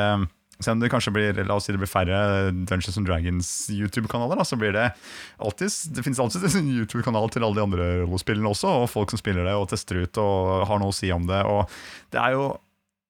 selv 0.60 0.76
om 0.76 0.80
det 0.80 0.90
kanskje 0.92 1.12
blir 1.12 1.38
La 1.48 1.56
oss 1.56 1.66
si 1.68 1.74
det 1.74 1.80
blir 1.80 1.88
færre 1.92 2.52
Dungeons 2.52 2.98
and 2.98 3.08
Dragons 3.08 3.50
YouTube-kanaler, 3.72 4.40
så 4.48 4.56
blir 4.60 4.72
det 4.76 4.94
alltid 5.40 5.72
Det 5.96 6.04
finnes 6.04 6.20
alltid 6.20 6.44
en 6.56 6.72
YouTube-kanal 6.72 7.30
til 7.32 7.44
alle 7.44 7.56
de 7.56 7.64
andre 7.64 7.88
rollespillene 8.06 8.48
også, 8.48 8.72
og 8.84 8.90
folk 8.90 9.12
som 9.12 9.20
spiller 9.20 9.44
det 9.48 9.54
og 9.56 9.68
tester 9.72 10.00
ut 10.04 10.18
og 10.20 10.66
har 10.68 10.80
noe 10.80 10.92
å 10.92 10.96
si 10.96 11.12
om 11.12 11.28
det. 11.28 11.44
Og 11.48 11.68
det 12.12 12.20
er 12.20 12.36
jo 12.36 12.58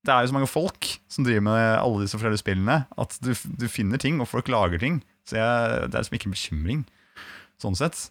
det 0.08 0.14
er 0.14 0.24
jo 0.24 0.32
så 0.32 0.38
mange 0.38 0.50
folk 0.50 0.92
som 1.12 1.26
driver 1.28 1.44
med 1.50 1.66
alle 1.80 2.06
disse 2.06 2.16
forskjellige 2.16 2.44
spillene, 2.44 2.78
at 3.00 3.18
du, 3.24 3.34
du 3.34 3.68
finner 3.72 4.00
ting, 4.00 4.22
og 4.24 4.30
folk 4.32 4.48
lager 4.52 4.80
ting. 4.82 5.02
Så 5.28 5.40
jeg, 5.40 5.90
det 5.90 5.98
er 5.98 6.06
liksom 6.06 6.16
ikke 6.20 6.30
en 6.30 6.38
bekymring, 6.38 6.86
sånn 7.62 7.78
sett. 7.80 8.08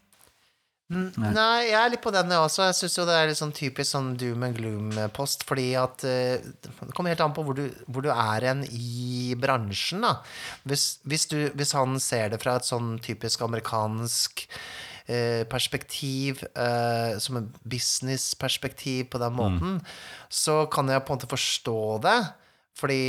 Nei. 0.89 1.31
Nei, 1.37 1.67
jeg 1.69 1.77
er 1.77 1.91
litt 1.93 2.01
på 2.01 2.13
den 2.15 2.31
jeg 2.33 2.41
også. 2.41 2.63
Jeg 2.71 2.77
syns 2.79 2.95
jo 2.97 3.05
det 3.05 3.17
er 3.19 3.27
litt 3.29 3.41
sånn 3.41 3.53
typisk 3.53 3.93
sånn 3.93 4.15
doom 4.21 4.47
and 4.47 4.57
gloom-post, 4.57 5.45
fordi 5.49 5.67
at 5.77 6.05
eh, 6.09 6.41
Det 6.41 6.95
kommer 6.97 7.13
helt 7.13 7.21
an 7.21 7.35
på 7.37 7.45
hvor 7.45 7.59
du, 7.59 7.67
hvor 7.93 8.05
du 8.05 8.09
er 8.09 8.47
en 8.55 8.63
i 8.65 9.35
bransjen, 9.37 10.07
da. 10.07 10.15
Hvis, 10.65 10.87
hvis, 11.05 11.27
du, 11.29 11.37
hvis 11.61 11.75
han 11.77 12.01
ser 12.01 12.33
det 12.33 12.41
fra 12.41 12.57
et 12.57 12.69
sånn 12.69 12.95
typisk 13.05 13.45
amerikansk 13.45 14.47
perspektiv, 15.49 16.45
eh, 16.53 17.19
som 17.23 17.37
en 17.41 17.49
businessperspektiv 17.65 19.09
på 19.13 19.19
den 19.23 19.35
måten, 19.39 19.71
så 20.29 20.55
kan 20.73 20.89
jeg 20.93 21.05
på 21.05 21.11
en 21.13 21.17
måte 21.19 21.31
forstå 21.31 21.81
det, 22.05 22.21
fordi 22.79 23.05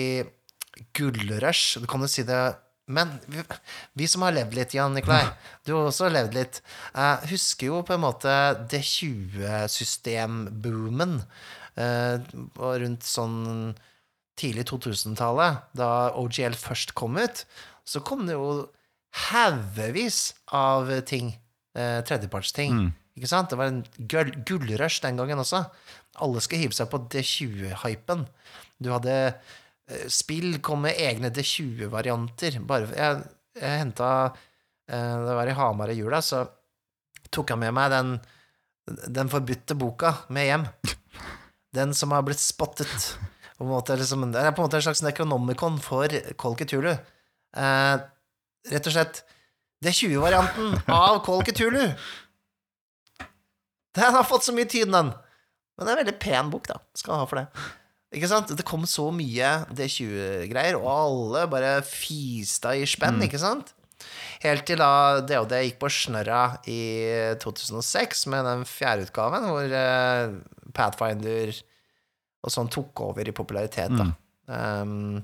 gullrush 0.96 1.80
Du 1.82 1.88
kan 1.92 2.02
jo 2.02 2.08
si 2.08 2.24
det 2.24 2.56
men 2.90 3.20
vi, 3.30 3.38
vi 3.94 4.08
som 4.10 4.24
har 4.26 4.34
levd 4.34 4.56
litt, 4.58 4.74
Jan 4.74 4.96
Nikolai, 4.98 5.30
du 5.66 5.76
har 5.76 5.86
også 5.92 6.10
levd 6.10 6.34
litt, 6.34 6.62
eh, 6.96 7.18
husker 7.30 7.68
jo 7.70 7.84
på 7.86 7.94
en 7.94 8.02
måte 8.02 8.58
det 8.72 8.82
20-systemboomen 8.82 11.22
eh, 11.78 12.18
rundt 12.58 13.04
sånn 13.06 13.76
tidlig 14.40 14.66
2000-tallet, 14.72 15.58
da 15.78 16.10
OGL 16.18 16.56
først 16.58 16.94
kom 16.98 17.18
ut. 17.20 17.46
Så 17.86 18.00
kom 18.06 18.26
det 18.26 18.34
jo 18.38 18.70
haugevis 19.30 20.34
av 20.56 21.02
ting, 21.10 21.34
eh, 21.80 22.00
tredjepartsting. 22.08 22.76
Mm. 22.76 22.90
Ikke 23.20 23.30
sant? 23.32 23.52
Det 23.52 23.60
var 23.60 23.72
en 23.72 23.82
gull, 24.12 24.32
gullrush 24.48 25.02
den 25.04 25.20
gangen 25.20 25.42
også. 25.42 25.64
Alle 26.24 26.44
skulle 26.44 26.64
hive 26.66 26.78
seg 26.78 26.90
på 26.92 27.02
D20-hypen. 27.12 28.26
Du 28.80 28.92
hadde 28.94 29.16
eh, 29.28 30.06
Spill 30.12 30.60
kom 30.66 30.86
med 30.86 31.00
egne 31.00 31.32
D20-varianter. 31.36 32.60
Jeg, 32.60 33.24
jeg 33.60 33.82
henta 33.84 34.12
eh, 34.28 35.16
Det 35.26 35.38
var 35.42 35.52
i 35.52 35.58
Hamar 35.58 35.94
i 35.94 35.98
jula, 36.00 36.22
så 36.24 36.46
tok 37.30 37.54
jeg 37.54 37.62
med 37.62 37.76
meg 37.78 37.92
den, 37.94 38.14
den 39.08 39.32
forbudte 39.32 39.78
boka 39.80 40.16
med 40.34 40.50
hjem. 40.50 40.70
Den 41.78 41.92
som 41.94 42.10
har 42.16 42.24
blitt 42.26 42.42
spottet. 42.42 43.12
På 43.60 43.62
en 43.62 43.70
måte, 43.70 43.94
liksom, 43.94 44.24
det 44.34 44.42
er 44.42 44.56
på 44.58 44.64
en 44.64 44.66
måte 44.66 44.80
en 44.80 44.86
slags 44.88 45.04
nekronomikon 45.06 45.76
for 45.86 46.10
Kolkitulu. 46.42 46.90
Eh, 46.90 47.96
rett 48.72 48.90
og 48.90 48.96
slett 48.96 49.20
D20-varianten 49.86 50.74
av 50.92 51.22
Call 51.26 51.44
Cthulhu. 51.48 51.86
Den 53.96 54.14
har 54.14 54.24
fått 54.28 54.46
så 54.48 54.54
mye 54.56 54.68
tid, 54.70 54.92
den. 54.92 55.12
Men 55.14 55.86
det 55.88 55.92
er 55.92 55.96
en 55.98 56.02
veldig 56.04 56.20
pen 56.22 56.50
bok, 56.54 56.68
da. 56.70 56.78
Skal 56.98 57.22
ha 57.22 57.28
for 57.30 57.40
det. 57.42 57.48
Ikke 58.16 58.30
sant? 58.32 58.52
Det 58.58 58.66
kom 58.68 58.86
så 58.90 59.08
mye 59.14 59.52
D20-greier, 59.76 60.78
og 60.80 60.88
alle 60.92 61.44
bare 61.52 61.76
fista 61.86 62.74
i 62.78 62.86
spenn, 62.90 63.20
Mm. 63.20 63.28
ikke 63.30 63.42
sant? 63.42 63.74
Helt 64.44 64.64
til 64.66 64.80
da 64.80 65.20
DOD 65.28 65.52
gikk 65.60 65.80
på 65.82 65.90
snørra 65.92 66.60
i 66.72 66.80
2006 67.42 68.26
med 68.32 68.46
den 68.48 68.64
fjerde 68.68 69.08
utgaven, 69.10 69.48
hvor 69.52 69.74
uh, 69.76 70.38
Pathfinder 70.74 71.52
og 72.46 72.54
sånn 72.54 72.70
tok 72.72 73.02
over 73.04 73.28
i 73.28 73.36
popularitet, 73.36 73.92
da. 74.00 74.08
Um, 74.50 75.20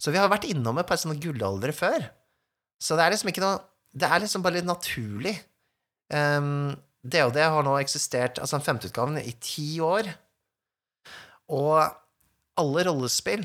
så 0.00 0.12
vi 0.14 0.16
har 0.22 0.30
vært 0.30 0.46
innom 0.48 0.78
et 0.80 0.86
par 0.88 0.96
sånne 0.96 1.18
gullaldre 1.20 1.74
før. 1.76 2.06
Så 2.80 2.96
det 2.96 3.04
er 3.04 3.12
liksom 3.12 3.28
ikke 3.32 3.42
noe 3.44 3.58
Det 3.92 4.06
er 4.06 4.22
liksom 4.22 4.42
bare 4.44 4.58
litt 4.60 4.68
naturlig. 4.68 5.34
Um, 6.12 6.76
DOD 7.02 7.38
har 7.40 7.64
nå 7.64 7.76
eksistert, 7.80 8.38
altså 8.38 8.58
den 8.58 8.66
femte 8.66 8.90
utgaven, 8.90 9.18
i 9.22 9.32
ti 9.42 9.80
år. 9.82 10.10
Og 11.50 11.80
alle 12.60 12.84
rollespill 12.86 13.42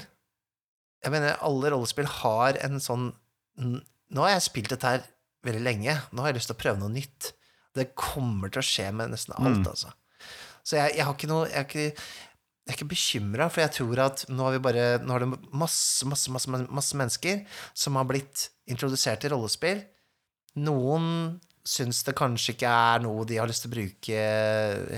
Jeg 1.05 1.13
mener, 1.13 1.37
alle 1.45 1.71
rollespill 1.73 2.05
har 2.21 2.57
en 2.65 2.79
sånn 2.83 3.07
Nå 3.57 4.21
har 4.25 4.33
jeg 4.35 4.43
spilt 4.49 4.69
dette 4.73 4.89
her 4.91 5.03
veldig 5.45 5.61
lenge. 5.63 5.93
Nå 6.11 6.21
har 6.23 6.31
jeg 6.31 6.39
lyst 6.39 6.49
til 6.49 6.55
å 6.57 6.61
prøve 6.61 6.79
noe 6.81 6.89
nytt. 6.91 7.29
Det 7.77 7.91
kommer 7.97 8.49
til 8.51 8.61
å 8.63 8.65
skje 8.65 8.87
med 8.97 9.11
nesten 9.13 9.35
alt, 9.37 9.59
Mm. 9.61 9.67
altså. 9.69 9.91
Så 10.65 10.75
jeg, 10.79 10.95
jeg 10.97 11.05
har 11.05 11.13
ikke 11.13 11.29
noe 11.29 11.45
Jeg 11.47 11.59
er 11.59 11.67
ikke, 11.69 11.85
jeg 12.65 12.73
er 12.73 12.77
ikke 12.79 12.89
bekymra, 12.89 13.47
for 13.53 13.61
jeg 13.61 13.73
tror 13.77 13.99
at 14.07 14.23
nå 14.29 14.43
har 14.47 14.55
vi 14.55 14.61
bare 14.65 14.85
Nå 15.05 15.13
har 15.13 15.21
det 15.25 15.29
masse, 15.53 16.05
masse, 16.09 16.31
masse, 16.33 16.49
masse 16.49 16.97
mennesker 16.97 17.43
som 17.77 17.95
har 17.99 18.07
blitt 18.09 18.49
introdusert 18.67 19.21
til 19.21 19.31
rollespill. 19.35 19.83
Noen 20.63 21.07
syns 21.65 22.03
det 22.05 22.13
kanskje 22.17 22.53
ikke 22.53 22.69
er 22.69 23.03
noe 23.03 23.25
de 23.27 23.39
har 23.41 23.49
lyst 23.49 23.65
til 23.65 23.71
å 23.71 23.75
bruke 23.75 24.23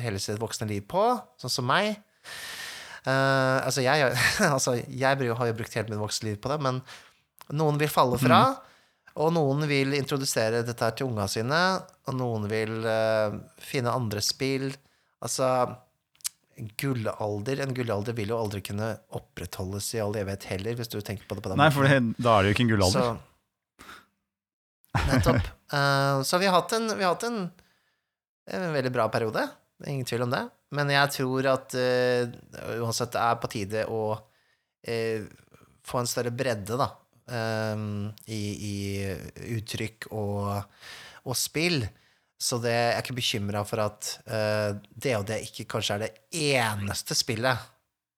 hele 0.04 0.20
sitt 0.22 0.40
voksne 0.42 0.68
liv 0.70 0.84
på, 0.90 1.04
sånn 1.40 1.54
som 1.54 1.68
meg. 1.68 1.96
Uh, 3.08 3.64
altså, 3.64 3.84
jeg, 3.86 4.12
altså, 4.56 4.76
jeg 4.76 5.08
har 5.40 5.52
jo 5.52 5.58
brukt 5.58 5.78
hele 5.80 5.94
mitt 5.94 6.02
voksne 6.02 6.34
liv 6.34 6.42
på 6.44 6.52
det, 6.52 6.60
men 6.64 6.82
noen 7.56 7.80
vil 7.80 7.92
falle 7.92 8.20
fra, 8.20 8.42
og 9.18 9.32
noen 9.34 9.64
vil 9.70 9.96
introdusere 9.98 10.66
dette 10.68 10.84
her 10.84 10.98
til 10.98 11.08
unga 11.08 11.30
sine, 11.32 11.62
og 12.06 12.18
noen 12.20 12.50
vil 12.52 12.84
uh, 12.84 13.38
finne 13.64 13.96
andre 13.96 14.22
spill. 14.22 14.68
Altså 15.24 15.48
gullalder, 16.78 17.64
en 17.64 17.74
gullalder 17.78 18.16
vil 18.18 18.34
jo 18.34 18.42
aldri 18.42 18.64
kunne 18.66 18.92
opprettholdes 19.16 19.94
i 19.96 20.04
all 20.04 20.16
evighet 20.20 20.50
heller, 20.52 20.76
hvis 20.78 20.92
du 20.92 21.00
tenker 21.00 21.30
på 21.30 21.38
det 21.38 21.46
på 21.46 21.54
den 21.54 21.62
Nei, 21.62 21.72
for 21.74 21.88
det, 21.88 22.02
da 22.18 22.36
er 22.36 22.44
det 22.44 22.52
jo 22.52 22.58
ikke 22.58 22.66
en 22.66 22.76
gullalder. 22.76 23.08
så 23.08 23.37
Nettopp. 25.10 25.50
Uh, 25.74 26.22
så 26.24 26.40
vi 26.42 26.48
har 26.48 26.56
hatt 26.56 26.76
en, 26.78 26.88
vi 26.98 27.04
har 27.04 27.16
hatt 27.16 27.26
en, 27.28 27.42
en 28.52 28.74
veldig 28.74 28.94
bra 28.96 29.08
periode. 29.14 29.44
Ingen 29.86 30.08
tvil 30.08 30.26
om 30.26 30.34
det. 30.34 30.44
Men 30.76 30.92
jeg 30.92 31.14
tror 31.20 31.50
at 31.54 31.76
uh, 31.78 32.38
uansett 32.82 33.14
det 33.16 33.24
er 33.24 33.42
på 33.42 33.52
tide 33.52 33.86
å 33.92 34.02
uh, 34.18 35.28
få 35.88 36.02
en 36.02 36.10
større 36.10 36.34
bredde, 36.36 36.80
da, 36.80 36.90
um, 37.74 38.10
i, 38.26 38.42
i 38.72 39.56
uttrykk 39.58 40.10
og, 40.12 40.52
og 41.24 41.40
spill. 41.40 41.82
Så 42.38 42.60
det, 42.62 42.74
jeg 42.76 42.94
er 42.94 43.02
ikke 43.02 43.18
bekymra 43.18 43.64
for 43.66 43.82
at 43.82 44.12
det 44.94 45.14
og 45.18 45.24
det 45.26 45.40
ikke 45.48 45.64
kanskje 45.72 45.96
er 45.96 46.04
det 46.04 46.10
eneste 46.54 47.16
spillet 47.18 47.64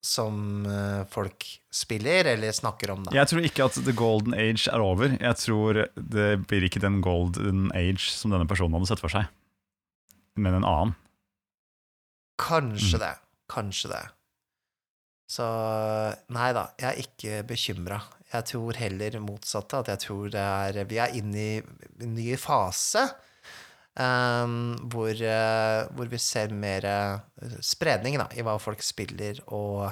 som 0.02 0.64
eh, 0.66 1.02
folk 1.12 1.44
spiller 1.70 2.24
eller 2.32 2.52
snakker 2.56 2.90
om, 2.94 3.02
da. 3.04 3.12
Jeg 3.18 3.28
tror 3.28 3.44
ikke 3.44 3.66
at 3.68 3.78
the 3.84 3.92
golden 3.92 4.32
age 4.34 4.64
er 4.72 4.80
over. 4.80 5.12
Jeg 5.20 5.36
tror 5.42 5.82
det 5.96 6.28
blir 6.48 6.64
ikke 6.66 6.80
den 6.80 7.00
golden 7.04 7.68
age 7.76 8.08
som 8.08 8.32
denne 8.32 8.48
personen 8.48 8.78
hadde 8.78 8.88
sett 8.88 9.02
for 9.02 9.12
seg, 9.12 9.28
men 10.40 10.56
en 10.60 10.64
annen. 10.64 10.94
Kanskje 12.40 12.96
Mm. 12.96 13.00
det. 13.04 13.14
Kanskje 13.50 13.88
det. 13.92 14.04
Så 15.30 15.44
nei 16.32 16.52
da, 16.56 16.70
jeg 16.80 16.88
er 16.90 17.02
ikke 17.04 17.42
bekymra. 17.46 18.00
Jeg 18.32 18.44
tror 18.46 18.74
heller 18.78 19.20
motsatte, 19.20 19.78
at 19.82 19.86
jeg 19.92 19.98
tror 20.06 20.30
det 20.30 20.40
er 20.40 20.84
Vi 20.86 20.98
er 20.98 21.14
inne 21.18 21.36
i 21.36 21.62
en 22.02 22.14
ny 22.14 22.36
fase 22.36 23.04
hvor, 24.92 25.10
eh, 25.10 25.88
hvor 25.96 26.08
vi 26.08 26.18
ser 26.22 26.52
mer 26.54 26.84
eh, 26.86 27.56
spredning 27.60 28.18
da, 28.20 28.28
i 28.36 28.42
hva 28.46 28.54
folk 28.62 28.80
spiller, 28.86 29.40
og 29.50 29.90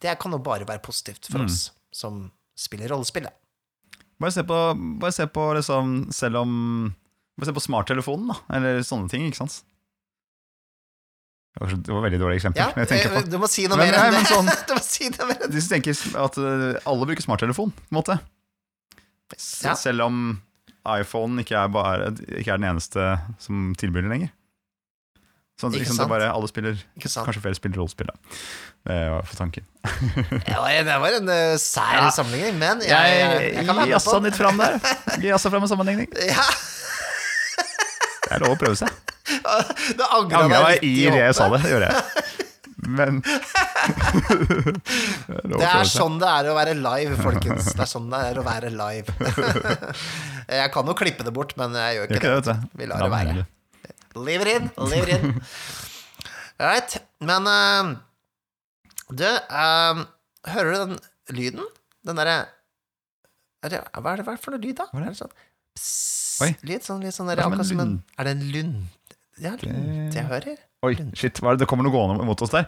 det 0.00 0.18
kan 0.20 0.32
jo 0.32 0.38
bare 0.44 0.66
være 0.68 0.82
positivt 0.84 1.26
for 1.30 1.40
Mm. 1.40 1.46
oss 1.46 1.70
som 1.92 2.30
spiller 2.56 2.88
rollespill. 2.92 3.24
da. 3.24 3.32
Bare 4.20 4.30
se 4.32 4.42
på, 4.44 4.58
bare 5.00 5.12
se 5.16 5.26
på 5.26 5.54
liksom, 5.56 6.12
selv 6.12 6.36
om 6.42 6.94
Bare 7.40 7.46
se 7.48 7.52
på 7.56 7.62
smarttelefonen, 7.64 8.28
da, 8.28 8.34
eller 8.58 8.82
sånne 8.84 9.08
ting, 9.08 9.22
ikke 9.30 9.38
sant? 9.40 9.62
Det 11.56 11.62
var, 11.64 11.70
det 11.72 11.88
var 11.94 12.02
veldig 12.04 12.18
dårlig 12.20 12.36
eksempel. 12.36 12.60
Ja, 12.60 12.66
men 12.76 12.84
jeg 12.84 12.90
på 13.14 13.30
du 13.32 13.38
må 13.40 13.48
si 13.48 13.64
noe 13.66 13.78
Men- 13.80 13.90
mer 13.90 13.98
enn 14.04 14.12
det. 14.18 14.28
sånn- 14.28 14.66
si 14.84 15.08
mer 15.30 15.40
enn 15.46 15.50
tenker 15.72 15.96
at 16.20 16.36
eh, 16.38 16.80
alle 16.86 17.06
bruker 17.08 17.24
smarttelefon, 17.24 17.72
på 17.72 17.88
en 17.90 17.96
måte. 17.96 18.18
Ja. 19.64 19.72
Selv 19.74 20.02
om 20.04 20.42
iPhone 20.88 21.42
ikke 21.42 21.56
er, 21.60 21.68
bare, 21.72 22.12
ikke 22.40 22.54
er 22.54 22.60
den 22.60 22.68
eneste 22.70 23.10
som 23.42 23.72
tilbyr 23.78 24.06
det 24.06 24.12
lenger. 24.12 24.30
Sånn, 25.60 25.74
liksom, 25.76 25.98
det 26.00 26.06
bare 26.08 26.30
alle 26.32 26.48
spiller? 26.48 26.78
Kanskje 27.02 27.42
flere 27.44 27.56
spiller 27.58 27.76
rollespill, 27.82 28.08
da. 28.08 28.38
Det 28.88 28.94
var 29.12 29.26
for 29.28 29.36
tanken. 29.42 29.66
Det 29.84 30.54
var, 30.62 30.70
det 30.88 30.96
var 31.02 31.16
en 31.18 31.28
uh, 31.28 31.56
sær 31.60 31.98
Ja. 31.98 32.06
sammenligning, 32.16 32.56
men 32.62 32.80
jeg, 32.80 33.18
jeg, 33.20 33.50
jeg 33.58 33.66
kan 33.68 33.74
være 33.76 33.84
med 33.84 33.92
jazza 33.92 34.14
på 34.16 34.22
litt 34.24 34.38
fram 34.40 34.62
der. 34.62 34.78
Jazza 35.26 35.52
fram 35.52 35.66
en 35.68 35.72
sammenligning. 35.74 36.08
Ja, 36.30 36.46
Det 38.24 38.36
er 38.38 38.44
lov 38.46 38.54
å 38.54 38.60
prøve 38.60 38.78
seg. 38.78 38.88
Jeg 39.30 40.06
angra 40.06 40.44
angra 40.44 40.60
meg 40.64 40.84
i 40.86 40.90
i 41.04 41.10
det 41.10 41.20
jeg 41.20 41.34
sa 41.38 41.46
det. 41.52 41.60
Det 41.64 41.70
gjør 41.72 41.84
jeg. 41.86 42.48
Men 42.98 43.20
Det 43.20 43.36
er 45.28 45.48
Det 45.52 45.68
er 45.68 45.88
sånn 45.88 46.18
det 46.20 46.28
er 46.30 46.50
å 46.50 46.54
være 46.56 46.74
live, 46.78 47.16
folkens. 47.20 47.72
Det 47.74 47.84
er 47.84 47.90
sånn 47.90 48.08
det 48.12 48.20
er 48.30 48.40
å 48.40 48.44
være 48.46 48.70
live. 48.74 49.14
Jeg 50.60 50.72
kan 50.74 50.88
jo 50.90 50.94
klippe 50.98 51.26
det 51.26 51.32
bort, 51.34 51.52
men 51.60 51.76
jeg 51.78 51.94
gjør 51.94 52.14
ikke 52.16 52.30
det, 52.32 52.38
det. 52.48 52.56
Vi 52.80 52.86
lar 52.90 53.04
det 53.04 53.10
være. 53.12 53.44
Leave 54.18 54.42
it 54.42 54.50
in, 54.56 54.64
leave 54.90 55.06
it 55.06 55.12
in. 55.20 55.36
Right. 56.60 56.96
Men 57.24 57.46
uh, 57.48 57.92
du, 59.16 59.24
uh, 59.24 60.02
hører 60.50 60.74
du 60.74 60.80
den 60.82 60.98
lyden? 61.38 61.68
Den 62.04 62.18
derre 62.18 62.34
er 63.64 63.78
Hva 63.94 64.12
er 64.12 64.20
det 64.20 64.26
for 64.42 64.52
noe 64.52 64.60
lyd, 64.60 64.76
da? 64.82 64.88
Hva 64.90 65.00
er 65.00 65.06
det? 65.06 65.16
Sånn 65.22 65.32
pss. 65.78 66.60
Lyd 66.66 66.84
sånn, 66.84 67.04
litt 67.04 67.16
sånn 67.16 67.30
der, 67.30 67.40
er 67.40 67.48
akkurat 67.48 67.68
som 67.68 67.80
en. 67.82 67.94
Er 68.18 68.28
det 68.28 68.34
en 68.36 68.44
lund? 68.54 69.14
Ja, 69.40 69.54
lund 69.62 70.16
jeg 70.16 70.26
hører. 70.28 70.60
Oi, 70.86 70.94
shit, 71.12 71.36
hva 71.44 71.50
er 71.52 71.58
det? 71.58 71.64
det 71.64 71.68
kommer 71.68 71.84
noe 71.84 71.92
gående 71.92 72.24
mot 72.24 72.40
oss 72.44 72.54
der. 72.54 72.64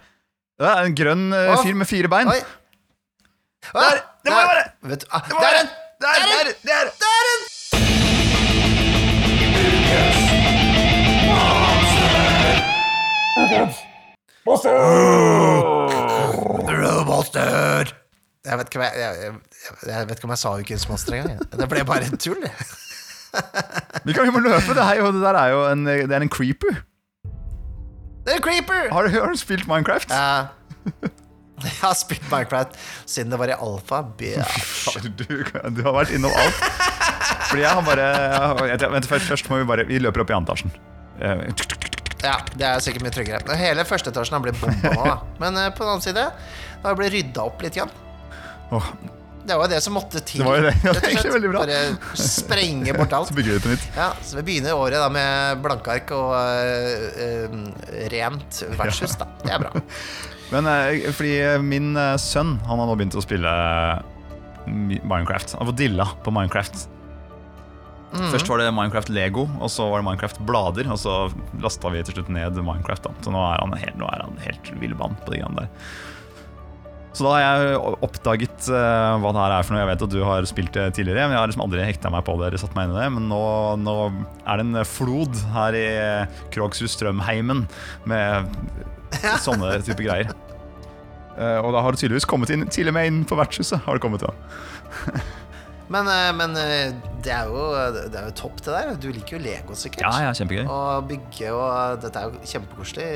Det 0.61 0.69
er 0.69 0.85
en 0.89 0.97
grønn 0.99 1.23
eh, 1.33 1.53
fyr 1.65 1.79
med 1.81 1.89
fire 1.89 2.11
bein. 2.13 2.29
Oi. 2.29 2.41
Der! 3.73 4.03
Det 4.27 4.35
må 4.35 4.41
jo 4.43 4.51
være! 4.53 4.67
Vet 4.93 5.07
du, 5.07 5.09
ah, 5.17 5.23
Det 5.29 5.33
må 5.33 5.41
der 5.41 5.49
er 5.49 5.57
være! 5.57 5.63
den! 5.63 5.73
Der! 6.03 6.13
Der! 6.13 6.27
Der! 6.29 6.53
Der! 6.63 6.85
Der 7.01 7.15
er 7.17 7.25
den! 7.31 8.53
Roboster! 16.69 17.93
Jeg 18.45 18.59
vet 18.59 18.67
ikke 18.69 18.79
om 18.79 18.83
jeg, 18.85 18.93
jeg, 18.99 19.17
jeg, 19.23 19.35
jeg 19.87 20.07
vet 20.09 20.17
ikke 20.19 20.27
om 20.27 20.33
jeg 20.35 20.39
sa 20.43 20.53
Ukens 20.59 20.89
monster 20.91 21.15
engang. 21.15 21.37
jeg. 21.39 21.59
Det 21.61 21.69
ble 21.71 21.85
bare 21.87 22.09
tull. 22.19 22.43
Vi 24.05 24.13
kan 24.17 24.27
vi 24.27 24.33
må 24.35 24.41
løpe. 24.43 24.75
Det, 24.75 24.83
her, 24.85 24.99
jo- 24.99 25.13
det 25.15 25.23
der 25.23 25.39
er 25.39 25.53
jo 25.55 25.61
en, 25.71 25.85
det 25.87 26.11
er 26.11 26.25
en 26.27 26.29
creeper. 26.33 26.81
Det 28.23 28.33
er 28.35 28.39
en 28.39 28.45
creeper! 28.45 28.89
Har 28.95 29.09
du, 29.09 29.17
har 29.19 29.33
du 29.33 29.39
spilt 29.41 29.67
Minecraft? 29.71 30.11
Ja. 30.13 30.47
jeg 31.63 31.75
har 31.81 31.95
spilt 31.99 32.25
Minecraft 32.31 32.77
siden 33.11 33.33
det 33.35 33.39
var 33.41 33.51
i 33.51 33.57
alfa. 33.57 34.03
Du, 34.19 34.27
du 35.27 35.83
har 35.83 35.95
vært 35.97 36.13
innom 36.15 36.35
alt. 36.35 36.63
Fordi 37.49 37.63
jeg 37.65 37.71
har 37.75 37.85
bare 37.87 38.07
jeg, 38.71 38.91
Vent, 38.95 39.09
først, 39.11 39.49
må 39.51 39.59
vi 39.61 39.67
bare 39.69 39.85
Vi 39.89 39.99
løper 40.01 40.23
opp 40.25 40.31
i 40.33 40.37
andre 40.39 40.55
etasjen. 40.55 40.75
Eh, 41.21 41.47
Ja, 42.23 42.37
det 42.55 42.63
er 42.69 42.79
sikkert 42.85 43.03
mye 43.03 43.15
tryggere. 43.15 43.57
Hele 43.59 43.83
første 43.89 44.13
etasjen 44.15 44.37
har 44.39 44.45
blitt 44.45 44.61
bomba 44.63 44.93
nå, 44.95 45.07
da. 45.09 45.17
Men 45.43 45.59
eh, 45.59 45.73
på 45.75 45.83
den 45.83 45.91
annen 45.97 46.05
side 46.05 46.23
det 46.23 46.87
har 46.87 46.99
blitt 46.99 47.13
rydda 47.17 47.49
opp 47.51 47.63
litt. 47.67 47.75
Igjen. 47.79 47.91
åh, 48.73 48.87
Det 49.43 49.57
var 49.59 49.67
jo 49.67 49.73
det 49.73 49.81
som 49.83 49.97
måtte 49.97 50.21
til. 50.23 50.43
Det 50.43 50.47
var 50.47 50.61
jo 50.61 50.67
det. 50.69 50.75
Ja, 50.85 50.93
det 50.95 51.09
er 51.09 51.17
slett. 51.17 51.35
veldig 51.35 51.51
bra. 51.51 51.65
Bare 51.67 52.21
sprenge 52.23 52.95
bort 52.95 53.17
alt. 53.19 53.29
så 53.33 53.37
bygger 53.37 53.57
vi 53.57 53.65
på 53.65 53.73
nytt. 53.73 53.89
Ja, 53.97 54.13
så 54.23 54.39
vi 54.39 54.45
begynner 54.51 54.79
året 54.79 55.03
da 55.03 55.09
med 55.13 55.65
blanke 55.65 55.97
ark 55.97 56.15
og 56.15 56.31
uh, 56.37 57.03
uh, 57.19 57.59
rent 58.13 58.63
vertshus, 58.79 59.17
da. 59.19 59.27
Det 59.43 59.57
er 59.57 59.65
bra. 59.65 59.85
Men 60.53 60.69
uh, 60.69 61.11
fordi 61.17 61.35
min 61.65 61.95
sønn 62.21 62.59
Han 62.69 62.83
har 62.83 62.91
nå 62.91 62.97
begynt 63.01 63.19
å 63.19 63.25
spille 63.25 63.53
Minecraft. 64.67 65.57
Han 65.57 65.65
har 65.65 65.73
fått 65.73 65.81
dilla 65.81 66.07
på 66.23 66.35
Minecraft. 66.35 66.87
Mm. 68.13 68.29
Først 68.29 68.49
var 68.51 68.61
det 68.61 68.71
Minecraft 68.77 69.09
Lego, 69.09 69.47
og 69.59 69.71
så 69.73 69.89
var 69.89 70.03
det 70.03 70.07
Minecraft 70.11 70.41
Blader. 70.47 70.91
Og 70.93 71.01
så 71.01 71.17
lasta 71.65 71.91
vi 71.91 72.05
til 72.07 72.21
slutt 72.21 72.31
ned 72.31 72.61
Minecraft. 72.61 73.09
da 73.09 73.27
Så 73.27 73.35
nå 73.35 73.43
er 73.49 73.59
han 73.59 73.75
helt, 73.75 73.99
nå 73.99 74.09
er 74.13 74.27
han 74.27 74.41
helt 74.47 74.73
villmann 74.79 75.19
på 75.25 75.35
de 75.35 75.43
greiene 75.43 75.65
der. 75.65 75.93
Så 77.13 77.27
da 77.27 77.33
har 77.35 77.43
jeg 77.43 77.81
oppdaget 78.07 78.69
uh, 78.73 79.19
hva 79.21 79.33
det 79.35 79.43
her 79.43 79.55
er 79.59 79.67
for 79.67 79.75
noe. 79.75 79.83
Jeg 79.83 79.91
vet 79.91 80.05
at 80.07 80.15
du 80.15 80.21
har 80.25 80.47
spilt 80.49 80.73
det 80.77 80.87
tidligere, 80.97 81.27
men 81.27 81.37
jeg 81.37 81.43
har 81.43 81.51
liksom 81.51 81.65
aldri 81.67 81.85
hekta 81.85 82.13
meg 82.13 82.25
på 82.25 82.39
det. 82.41 82.49
eller 82.49 82.63
satt 82.63 82.77
meg 82.79 82.89
inn 82.89 82.95
i 82.95 83.01
det 83.03 83.11
Men 83.19 83.29
nå, 83.29 83.43
nå 83.83 83.97
er 84.47 84.63
det 84.63 84.65
en 84.65 84.81
flod 84.89 85.43
her 85.53 85.77
i 85.77 85.85
Krogshus 86.55 86.97
Strømheimen 86.97 87.67
med 88.09 88.57
sånne 89.47 89.77
type 89.85 90.09
greier. 90.09 90.33
Uh, 91.37 91.61
og 91.61 91.73
da 91.77 91.85
har 91.85 91.93
du 91.93 92.01
tydeligvis 92.01 92.29
kommet 92.29 92.53
inn 92.53 92.65
til 92.73 92.89
og 92.89 92.97
med 92.97 93.11
inn 93.11 93.23
på 93.29 93.37
vertshuset. 93.37 93.85
har 93.85 93.97
du 93.97 94.05
kommet 94.05 94.25
til 94.25 94.33
Men, 95.93 96.05
eh, 96.09 96.33
men 96.39 96.51
eh, 96.57 96.93
det, 97.25 97.33
er 97.35 97.45
jo, 97.51 97.61
det 98.09 98.19
er 98.19 98.25
jo 98.31 98.35
topp, 98.39 98.57
det 98.65 98.73
der. 98.73 98.87
Du 99.03 99.09
liker 99.13 99.33
jo 99.37 99.41
Lego, 99.45 99.73
sikkert. 99.79 100.03
Ja, 100.07 100.13
ja, 100.27 100.31
kjempegøy. 100.37 100.65
Og 100.67 101.09
bygge 101.11 101.47
og 101.57 101.71
Dette 102.05 102.19
er 102.19 102.25
jo 102.29 102.33
kjempekoselig. 102.55 103.09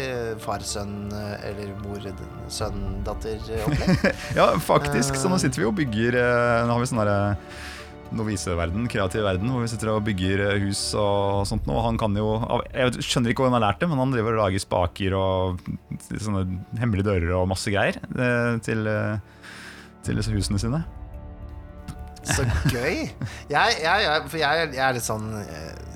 Far-sønn 0.44 0.94
eller 1.14 1.68
mor-sønn-datter-opplegg. 1.84 3.96
Ja, 4.38 4.46
faktisk. 4.60 5.12
Så 5.16 5.26
nå 5.32 5.36
sitter 5.42 5.58
vi 5.62 5.66
og 5.70 5.78
bygger 5.78 6.12
eh, 6.20 6.66
Nå 6.66 6.70
har 6.76 6.82
vi 6.82 6.90
sånn 6.92 7.04
derre 7.04 7.20
noviseverden, 8.14 8.86
kreativ 8.90 9.24
verden, 9.26 9.50
hvor 9.50 9.64
vi 9.64 9.70
sitter 9.70 9.90
og 9.94 10.04
bygger 10.06 10.42
eh, 10.46 10.66
hus 10.66 10.82
og 10.98 11.46
sånt. 11.48 11.66
Og 11.72 11.82
han 11.86 11.98
kan 12.00 12.16
jo 12.16 12.36
Jeg 12.70 13.04
skjønner 13.04 13.32
ikke 13.32 13.44
hvor 13.44 13.50
han 13.50 13.58
har 13.58 13.66
lært 13.68 13.82
det, 13.82 13.90
men 13.90 14.02
han 14.02 14.14
driver 14.14 14.36
og 14.36 14.44
lager 14.44 14.62
spaker 14.62 15.16
og 15.18 15.64
sånne 16.12 16.44
hemmelige 16.80 17.08
dører 17.08 17.34
og 17.40 17.48
masse 17.50 17.72
greier 17.72 17.98
eh, 17.98 18.52
til, 18.66 18.86
eh, 18.90 19.16
til 20.06 20.22
husene 20.22 20.62
sine. 20.62 20.84
Så 22.26 22.46
gøy! 22.72 23.06
Jeg, 23.50 23.76
jeg, 23.82 24.06
jeg, 24.06 24.24
for 24.30 24.40
jeg, 24.40 24.70
jeg 24.74 24.82
er 24.88 24.96
litt 24.96 25.06
sånn 25.06 25.28
eh, 25.42 25.86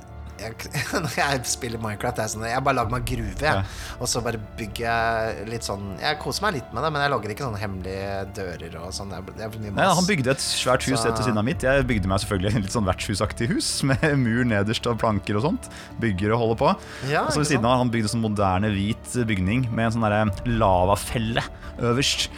Når 1.04 1.14
jeg 1.16 1.40
spiller 1.48 1.80
Minecraft, 1.82 2.20
er 2.22 2.30
sånn 2.32 2.44
Jeg 2.48 2.62
bare 2.64 2.78
lager 2.78 2.94
meg 2.94 3.06
gruve, 3.08 3.34
jeg. 3.34 3.60
Ja. 3.60 3.96
Og 4.00 4.08
så 4.10 4.22
bare 4.24 4.40
bygger 4.58 4.86
jeg 4.86 5.48
litt 5.50 5.66
sånn 5.66 5.90
Jeg 6.00 6.18
koser 6.22 6.46
meg 6.46 6.58
litt 6.58 6.74
med 6.74 6.84
det, 6.86 6.92
men 6.94 7.04
jeg 7.04 7.12
lager 7.12 7.34
ikke 7.34 7.46
sånne 7.46 7.60
hemmelige 7.60 8.12
dører 8.36 8.76
og 8.80 8.94
sånn. 8.96 9.12
Han 9.12 10.08
bygde 10.08 10.34
et 10.34 10.44
svært 10.44 10.86
hus 10.88 11.04
rett 11.04 11.18
ved 11.18 11.26
siden 11.26 11.40
av 11.40 11.46
mitt. 11.46 11.64
Jeg 11.66 11.86
bygde 11.88 12.10
meg 12.10 12.22
selvfølgelig 12.22 12.52
et 12.54 12.68
litt 12.68 12.76
sånn 12.76 12.88
vertshusaktig 12.88 13.50
hus 13.52 13.72
med 13.90 14.06
mur 14.20 14.46
nederst 14.48 14.88
og 14.90 15.00
planker 15.02 15.40
og 15.40 15.46
sånt. 15.48 15.68
Bygger 16.02 16.36
og 16.36 16.44
holder 16.44 16.62
på. 16.62 16.72
Ja, 17.12 17.26
og 17.26 17.34
så 17.34 17.42
ved 17.42 17.50
siden 17.52 17.68
av 17.68 17.82
han 17.82 17.92
bygde 17.92 18.08
en 18.08 18.14
sånn 18.16 18.24
moderne 18.24 18.72
hvit 18.74 19.18
bygning 19.28 19.68
med 19.74 19.90
en 19.90 19.98
sånn 19.98 20.56
lavafelle 20.60 21.44
øverst. 21.90 22.30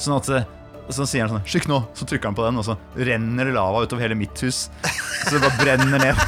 Sånn 0.00 0.16
at 0.16 0.32
så 0.96 1.06
sier 1.08 1.26
han 1.26 1.32
sånn 1.32 1.46
'Skikk 1.46 1.66
nå!' 1.70 1.82
Så 1.94 2.06
trykker 2.08 2.30
han 2.30 2.38
på 2.38 2.44
den, 2.46 2.58
og 2.60 2.64
så 2.66 2.76
renner 2.96 3.44
det 3.48 3.54
lava 3.56 3.84
utover 3.84 4.04
hele 4.06 4.18
mitt 4.18 4.38
hus. 4.44 4.68
Så 5.24 5.36
det 5.36 5.42
bare 5.44 5.58
brenner 5.60 5.98
ned. 5.98 6.16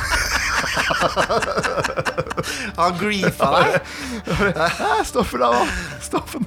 Han 2.78 2.98
griefa 2.98 3.48
deg! 3.58 3.70
Stopp 5.10 5.32
lava! 5.38 5.64
Stopp 6.00 6.32
den! 6.36 6.46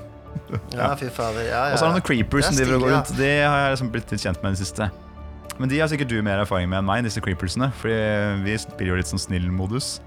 Ja, 0.75 0.91
fy 0.99 1.09
fader. 1.09 1.41
Ja, 1.47 1.67
ja. 1.69 1.73
Og 1.73 1.79
så 1.79 1.85
har 1.85 1.91
han 1.91 1.97
noen 1.97 2.05
creepers 2.05 2.45
er 2.45 2.51
som 2.51 2.59
driver 2.59 2.77
og 2.77 2.85
går 2.85 2.93
rundt. 2.93 3.11
Det 3.17 3.33
har 3.43 3.57
jeg 3.63 3.75
liksom 3.75 3.91
blitt 3.93 4.13
litt 4.13 4.23
kjent 4.23 4.43
med 4.43 4.53
i 4.53 4.55
det 4.55 4.61
siste. 4.61 4.89
Men 5.57 5.71
de 5.71 5.79
har 5.79 5.89
sikkert 5.91 6.11
du 6.11 6.17
mer 6.25 6.41
erfaring 6.43 6.69
med 6.71 6.81
enn 6.81 6.87
meg, 6.87 7.05
disse 7.07 7.23
creepersene. 7.23 7.71
Fordi 7.81 7.97
vi 8.45 8.57
spiller 8.61 8.93
jo 8.93 8.99
litt 8.99 9.11
sånn 9.11 9.23
snill-modus. 9.23 9.97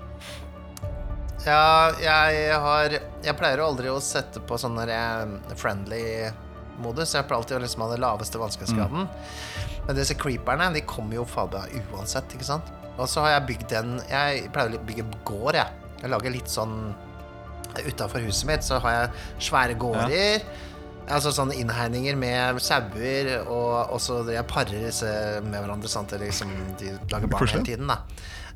Ja, 1.47 1.95
jeg 2.03 2.57
har 2.61 2.97
Jeg 3.25 3.35
pleier 3.39 3.63
jo 3.63 3.69
aldri 3.71 3.91
å 3.93 4.01
sette 4.03 4.43
på 4.45 4.59
sånn 4.61 4.77
der, 4.81 4.91
friendly-modus. 6.79 7.15
Jeg 7.15 7.27
pleier 7.27 7.43
alltid 7.43 7.57
å 7.59 7.63
liksom 7.63 7.83
ha 7.85 7.91
den 7.93 8.03
laveste 8.03 8.39
vanskelighetsgraden. 8.39 9.07
Mm. 9.07 9.83
Men 9.87 9.99
disse 9.99 10.15
creeperne 10.19 10.71
de 10.75 10.85
kommer 10.87 11.19
jo 11.19 11.25
faen 11.25 11.83
uansett, 11.93 12.33
ikke 12.35 12.45
sant? 12.47 12.71
Og 12.99 13.09
så 13.09 13.23
har 13.23 13.37
jeg 13.37 13.47
bygd 13.53 13.73
en 13.79 14.01
Jeg 14.11 14.49
pleier 14.53 14.75
å 14.75 14.87
bygge 14.87 15.05
gård, 15.25 15.55
jeg. 15.55 15.69
Jeg 16.03 16.11
lager 16.11 16.35
litt 16.35 16.49
sånn 16.51 16.95
Utafor 17.79 18.25
huset 18.25 18.47
mitt 18.49 18.65
så 18.65 18.79
har 18.83 18.95
jeg 18.95 19.11
svære 19.51 19.77
gårder. 19.79 20.43
Altså 21.09 21.31
sånne 21.33 21.55
innhegninger 21.57 22.17
med 22.19 22.59
sauer, 22.61 23.29
og, 23.45 23.93
og 23.95 24.01
så 24.03 24.19
jeg 24.29 24.45
parer 24.51 24.83
disse 24.89 25.09
med 25.45 25.61
hverandre. 25.61 25.89
Sant? 25.89 26.13
Eller 26.17 26.33
liksom, 26.33 26.51
de 26.81 26.97
lager 27.13 27.31
barn 27.31 27.53
hele 27.53 27.65
tiden, 27.69 27.93
da. 27.93 28.01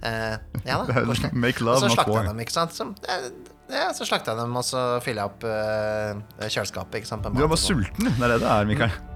Uh, 0.03 0.35
ja 0.66 0.81
da. 0.82 1.05
Make 1.44 1.62
Og 1.62 1.85
så 1.85 1.93
slakter 1.93 2.19
jeg 2.19 2.31
dem, 2.32 2.43
ikke 2.43 2.57
sant. 2.57 2.74
Som, 2.74 2.97
eh, 3.07 3.28
ja, 3.73 3.89
så 3.97 4.05
slakta 4.09 4.35
jeg 4.35 4.43
dem, 4.43 4.53
og 4.61 4.65
så 4.66 4.82
fyller 5.05 5.24
jeg 5.24 5.32
opp 5.32 5.47
uh, 5.49 6.44
kjøleskapet. 6.49 7.09
Sant? 7.09 7.24
Du 7.32 7.40
er 7.43 7.49
bare 7.51 7.61
sulten, 7.61 8.11
det 8.12 8.23
er 8.28 8.35
det 8.36 8.43
det 8.44 8.53
er, 8.53 8.69
Mikael. 8.70 8.94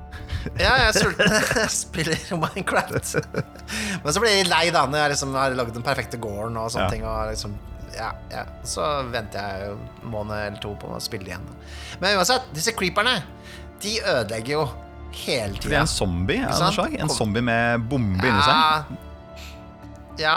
Ja, 0.57 0.73
jeg 0.79 0.89
er 0.89 0.97
sulten. 0.97 1.33
Jeg 1.59 1.71
spiller 1.75 2.21
Minecraft. 2.41 3.17
Men 4.05 4.15
så 4.15 4.21
blir 4.23 4.31
jeg 4.33 4.47
lei 4.49 4.69
da 4.75 4.85
når 4.89 5.01
jeg 5.03 5.13
liksom 5.17 5.35
har 5.37 5.55
lagd 5.59 5.75
den 5.77 5.85
perfekte 5.87 6.21
gården 6.23 6.57
og 6.61 6.71
sånne 6.73 6.87
Ja. 6.87 6.93
ting. 6.95 7.05
Og 7.07 7.31
liksom, 7.33 7.57
ja, 7.97 8.09
ja. 8.33 8.45
Så 8.67 8.87
venter 9.13 9.43
jeg 9.43 9.75
en 9.75 10.11
måned 10.13 10.37
eller 10.39 10.61
to 10.63 10.73
på 10.81 10.89
å 10.95 11.01
spille 11.03 11.29
igjen. 11.33 11.45
Men 12.01 12.17
uansett, 12.21 12.47
disse 12.57 12.73
creeperne, 12.79 13.19
de 13.83 13.97
ødelegger 14.03 14.55
jo 14.57 14.65
hele 15.27 15.59
Det 15.61 15.73
er 15.75 15.83
en 15.83 15.91
zombie 15.91 16.43
av 16.47 16.57
noe 16.63 16.73
slag. 16.79 16.97
En 17.03 17.13
zombie 17.13 17.45
med 17.45 17.87
bombe 17.91 18.27
inni 18.31 18.47
seg. 18.47 18.97
Ja. 20.23 20.37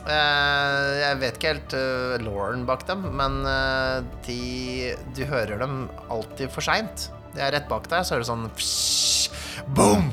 Eh, 0.00 0.90
jeg 1.02 1.18
vet 1.20 1.36
ikke 1.36 1.50
helt 1.52 1.74
uh, 1.76 2.14
lauren 2.24 2.62
bak 2.68 2.86
dem, 2.88 3.02
men 3.18 3.40
eh, 3.46 3.98
de 4.24 4.94
Du 5.16 5.24
hører 5.28 5.60
dem 5.60 5.82
alltid 6.08 6.48
for 6.54 6.64
seint. 6.64 7.10
De 7.34 7.42
er 7.44 7.52
rett 7.54 7.68
bak 7.70 7.84
deg, 7.90 8.06
så 8.06 8.16
hører 8.16 8.24
du 8.24 8.30
sånn 8.30 8.46
psh, 8.56 9.30
Boom! 9.76 10.08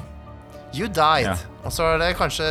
You 0.75 0.89
died. 0.91 1.29
Ja. 1.31 1.37
Og 1.63 1.71
så 1.73 1.93
er 1.93 2.01
det 2.03 2.11
kanskje 2.19 2.45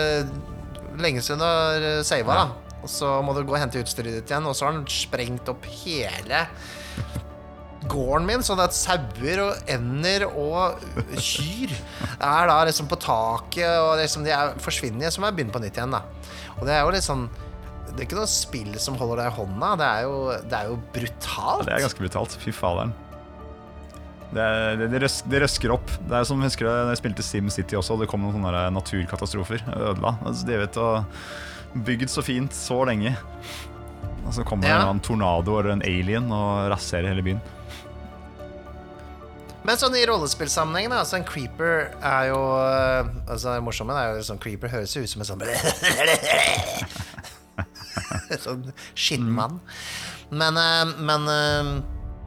lenge 0.99 1.21
siden 1.23 1.43
du 1.43 1.47
har 1.47 1.85
sava, 2.09 2.39
Ja. 2.41 2.47
da. 2.47 2.81
Og 2.87 2.91
så 2.91 3.11
må 3.23 3.35
du 3.37 3.43
gå 3.45 3.53
og 3.55 3.61
hente 3.61 3.83
utstyret 3.83 4.15
ditt 4.17 4.31
igjen, 4.31 4.47
og 4.49 4.57
så 4.57 4.67
har 4.69 4.77
han 4.79 4.87
sprengt 4.91 5.49
opp 5.53 5.65
hele 5.85 6.47
gården 7.91 8.27
min, 8.27 8.43
sånn 8.47 8.61
at 8.63 8.75
sauer 8.75 9.43
og 9.45 9.69
ender 9.71 10.25
og 10.29 10.81
kyr 11.23 11.71
er 12.17 12.49
da 12.51 12.57
liksom 12.67 12.89
på 12.91 12.99
taket, 13.03 13.69
og 13.83 13.97
liksom 14.01 14.25
de 14.27 14.33
er 14.35 14.57
forsvinner, 14.63 15.13
så 15.13 15.23
må 15.23 15.31
jeg 15.31 15.39
begynne 15.39 15.55
på 15.55 15.63
nytt 15.63 15.79
igjen, 15.79 15.95
da. 15.95 16.03
Og 16.57 16.67
det 16.67 16.73
er 16.77 16.85
jo 16.87 16.93
litt 16.95 17.05
sånn 17.05 17.27
Det 17.91 17.99
er 18.03 18.07
ikke 18.09 18.17
noe 18.19 18.29
spill 18.29 18.75
som 18.83 18.97
holder 18.99 19.23
deg 19.23 19.29
i 19.31 19.35
hånda, 19.37 19.69
det 19.81 19.87
er 19.89 20.07
jo, 20.07 20.15
det 20.51 20.57
er 20.59 20.71
jo 20.71 20.79
brutalt. 20.93 21.67
Det 21.69 21.75
er 21.77 21.85
ganske 21.87 22.03
brutalt. 22.03 22.35
Fy 22.43 22.53
faderen. 22.53 22.93
Det, 24.35 24.47
det, 24.81 24.89
det, 24.91 25.01
røs, 25.05 25.21
det 25.31 25.41
røsker 25.45 25.73
opp. 25.73 25.93
Det 26.11 26.17
er 26.19 26.27
som 26.29 26.43
husker 26.43 26.67
jeg, 26.67 26.89
jeg 26.91 27.01
spilte 27.01 27.25
Sim 27.25 27.49
City 27.55 27.79
også, 27.79 27.95
og 27.95 28.03
det 28.03 28.09
kom 28.11 28.21
noen 28.25 28.35
sånne 28.35 28.53
der 28.53 28.75
naturkatastrofer. 28.75 29.63
Ødela. 29.71 30.17
Altså, 30.27 30.49
de 30.49 30.59
vet 30.65 30.81
å 30.83 30.89
Bygd 31.87 32.09
så 32.09 32.23
fint 32.25 32.55
så 32.57 32.79
lenge. 32.89 33.11
Og 34.27 34.33
så 34.35 34.45
kommer 34.49 34.69
Ja. 34.71 34.79
en 34.91 35.01
tornado 35.01 35.59
eller 35.61 35.75
en 35.77 35.83
alien 35.85 36.25
og 36.33 36.71
raserer 36.73 37.11
hele 37.13 37.23
byen. 37.23 37.41
Men 39.67 39.75
sånn 39.81 39.97
i 39.99 40.05
rollespillsammenheng, 40.07 40.93
da, 40.93 41.01
altså 41.03 41.17
en 41.19 41.27
creeper 41.27 41.89
er 41.99 42.29
jo 42.31 42.39
øh, 42.39 43.09
Altså, 43.27 43.57
det 43.57 43.65
morsomme 43.67 43.97
er 43.99 44.15
jo 44.15 44.23
sånn 44.29 44.39
creeper 44.43 44.71
høres 44.71 44.95
jo 44.95 45.03
ut 45.03 45.11
som 45.11 45.25
en 45.25 45.31
sånn 45.33 45.43
Sånn 48.45 48.63
skinnmann. 48.95 49.59
Men, 50.31 50.61
øh, 50.61 50.95
men 51.09 51.27
øh, 51.33 51.71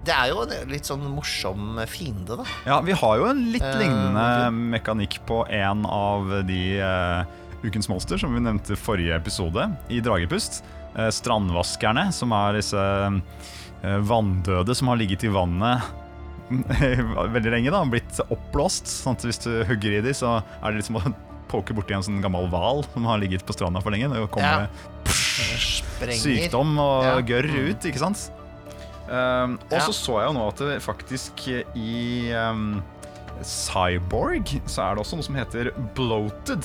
det 0.08 0.16
er 0.16 0.32
jo 0.32 0.44
en 0.46 0.72
litt 0.72 0.88
sånn 0.88 1.04
morsom 1.12 1.80
fiende, 1.92 2.38
da. 2.40 2.46
Ja, 2.68 2.80
vi 2.84 2.96
har 2.96 3.20
jo 3.20 3.28
en 3.30 3.42
litt 3.54 3.64
Eh, 3.64 3.80
lignende 3.82 4.26
uh, 4.48 4.52
mekanikk 4.76 5.20
på 5.30 5.44
en 5.54 5.86
av 5.86 6.32
de 6.48 6.62
uh, 6.80 7.24
Ukens 7.64 7.90
monster 7.92 8.20
som 8.20 8.34
vi 8.36 8.44
nevnte 8.44 8.74
i 8.76 8.80
forrige 8.80 9.16
episode, 9.20 9.68
i 9.92 10.00
Dragepust. 10.04 10.62
Uh, 10.96 11.10
strandvaskerne, 11.14 12.08
som 12.16 12.32
er 12.34 12.56
disse 12.58 12.80
eh, 12.80 13.98
vanndøde 14.10 14.74
som 14.76 14.90
har 14.92 14.98
ligget 15.00 15.24
i 15.28 15.32
vannet 15.32 15.84
veldig 17.36 17.52
lenge, 17.54 17.72
da, 17.74 17.84
blitt 17.86 18.20
oppblåst. 18.30 18.88
Sånn 18.90 19.14
at 19.18 19.24
hvis 19.28 19.40
du 19.44 19.52
hugger 19.70 19.92
i 20.00 20.02
dem, 20.02 20.14
så 20.18 20.28
er 20.42 20.68
det 20.72 20.78
liksom 20.82 20.98
å 21.00 21.04
poke 21.52 21.74
borti 21.78 21.94
en 21.98 22.04
sånn 22.06 22.22
gammel 22.22 22.46
hval 22.52 22.80
som 22.94 23.04
har 23.10 23.18
ligget 23.22 23.46
på 23.48 23.54
stranda 23.58 23.80
for 23.82 23.92
lenge. 23.96 24.08
Det 24.14 24.28
kommer 24.34 24.54
Ja. 24.68 24.72
Sprenger. 25.60 26.20
sykdom 26.22 26.70
og 26.80 27.04
Ja. 27.06 27.16
gørr 27.26 27.50
ut, 27.72 27.82
ikke 27.90 28.00
sant? 28.02 28.20
Um, 29.10 29.52
og 29.72 29.74
Ja. 29.74 29.80
så 29.88 29.94
så 29.94 30.14
jeg 30.22 30.28
jo 30.30 30.34
nå 30.38 30.44
at 30.52 30.58
det 30.62 30.82
faktisk 30.86 31.34
i 31.76 32.30
um, 32.38 32.84
Cyborg 33.42 34.46
så 34.70 34.80
er 34.86 34.92
det 34.96 35.02
også 35.02 35.16
noe 35.18 35.24
som 35.26 35.36
heter 35.40 35.72
Bloated. 35.98 36.64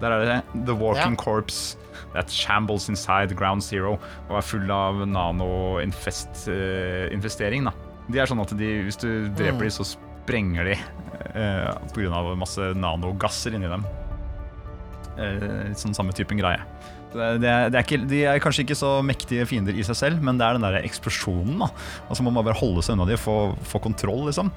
Der 0.00 0.10
er 0.12 0.18
det 0.24 0.42
The 0.66 0.74
Walking 0.76 1.12
Ja. 1.16 1.20
Corpse 1.20 1.76
that 2.14 2.30
shambles 2.32 2.88
inside 2.88 3.36
Ground 3.36 3.62
Zero 3.62 3.98
og 4.30 4.36
er 4.38 4.42
full 4.44 4.70
av 4.72 4.94
nano-infestering. 5.06 7.64
da 7.64 7.72
De 8.06 8.20
er 8.22 8.28
sånn 8.30 8.42
at 8.42 8.52
de, 8.58 8.72
hvis 8.86 9.00
du 9.02 9.08
dreper 9.28 9.56
Mm. 9.56 9.64
dem, 9.66 9.70
så 9.74 9.86
sprenger 9.88 10.64
de 10.70 10.76
uh, 11.34 11.72
pga. 11.94 12.22
masse 12.38 12.70
nanogasser 12.78 13.54
inni 13.54 13.68
dem. 13.70 13.84
Eh, 15.16 15.68
litt 15.70 15.80
sånn 15.80 15.94
samme 15.96 16.12
typen 16.12 16.36
greie. 16.38 16.60
Det, 17.14 17.28
det, 17.40 17.48
er, 17.48 17.70
det 17.72 17.78
er 17.78 17.84
ikke, 17.86 17.98
de 18.10 18.18
er 18.28 18.40
kanskje 18.42 18.66
ikke 18.66 18.76
så 18.76 18.90
mektige 19.06 19.46
fiender 19.48 19.72
i 19.78 19.84
seg 19.86 19.96
selv, 19.96 20.20
men 20.26 20.36
det 20.36 20.44
er 20.44 20.58
den 20.58 20.66
der 20.66 20.82
eksplosjonen. 20.84 21.56
da 21.62 21.70
Altså 22.10 22.26
Man 22.26 22.34
må 22.36 22.42
bare 22.44 22.58
holde 22.58 22.82
seg 22.84 22.98
unna 22.98 23.06
de 23.08 23.16
og 23.16 23.22
få, 23.22 23.36
få 23.70 23.80
kontroll, 23.86 24.26
liksom. 24.28 24.50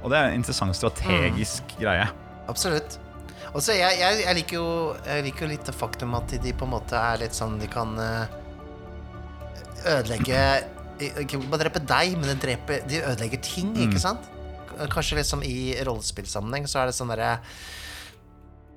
Og 0.00 0.08
det 0.08 0.16
er 0.16 0.30
en 0.30 0.38
interessant 0.40 0.72
strategisk 0.78 1.74
greie. 1.82 2.06
Absolutt. 2.48 2.96
Og 3.52 3.60
så 3.60 3.74
jeg, 3.76 3.98
jeg, 4.00 4.22
jeg, 4.24 4.34
liker 4.38 4.56
jo, 4.56 4.68
jeg 5.04 5.26
liker 5.26 5.44
jo 5.44 5.50
litt 5.52 5.66
det 5.68 5.74
faktum 5.76 6.14
at 6.16 6.32
de 6.40 6.52
på 6.56 6.64
en 6.68 6.72
måte 6.78 6.96
er 6.96 7.18
litt 7.20 7.34
sånn 7.36 7.58
De 7.60 7.66
kan 7.68 7.92
eh, 7.98 8.36
ødelegge 9.90 10.42
Ikke 11.24 11.40
bare 11.50 11.64
drepe 11.64 11.80
deg, 11.86 12.16
men 12.18 12.28
de, 12.32 12.36
dreper, 12.46 12.82
de 12.88 13.00
ødelegger 13.02 13.40
ting, 13.42 13.72
Mm. 13.74 13.88
ikke 13.88 14.00
sant? 14.02 14.28
Kanskje 14.90 15.16
liksom 15.18 15.42
i 15.44 15.74
rollespillsammenheng 15.84 16.64
så 16.70 16.80
er 16.82 16.86
det 16.90 16.94
sånn 16.96 17.10
derre 17.12 17.32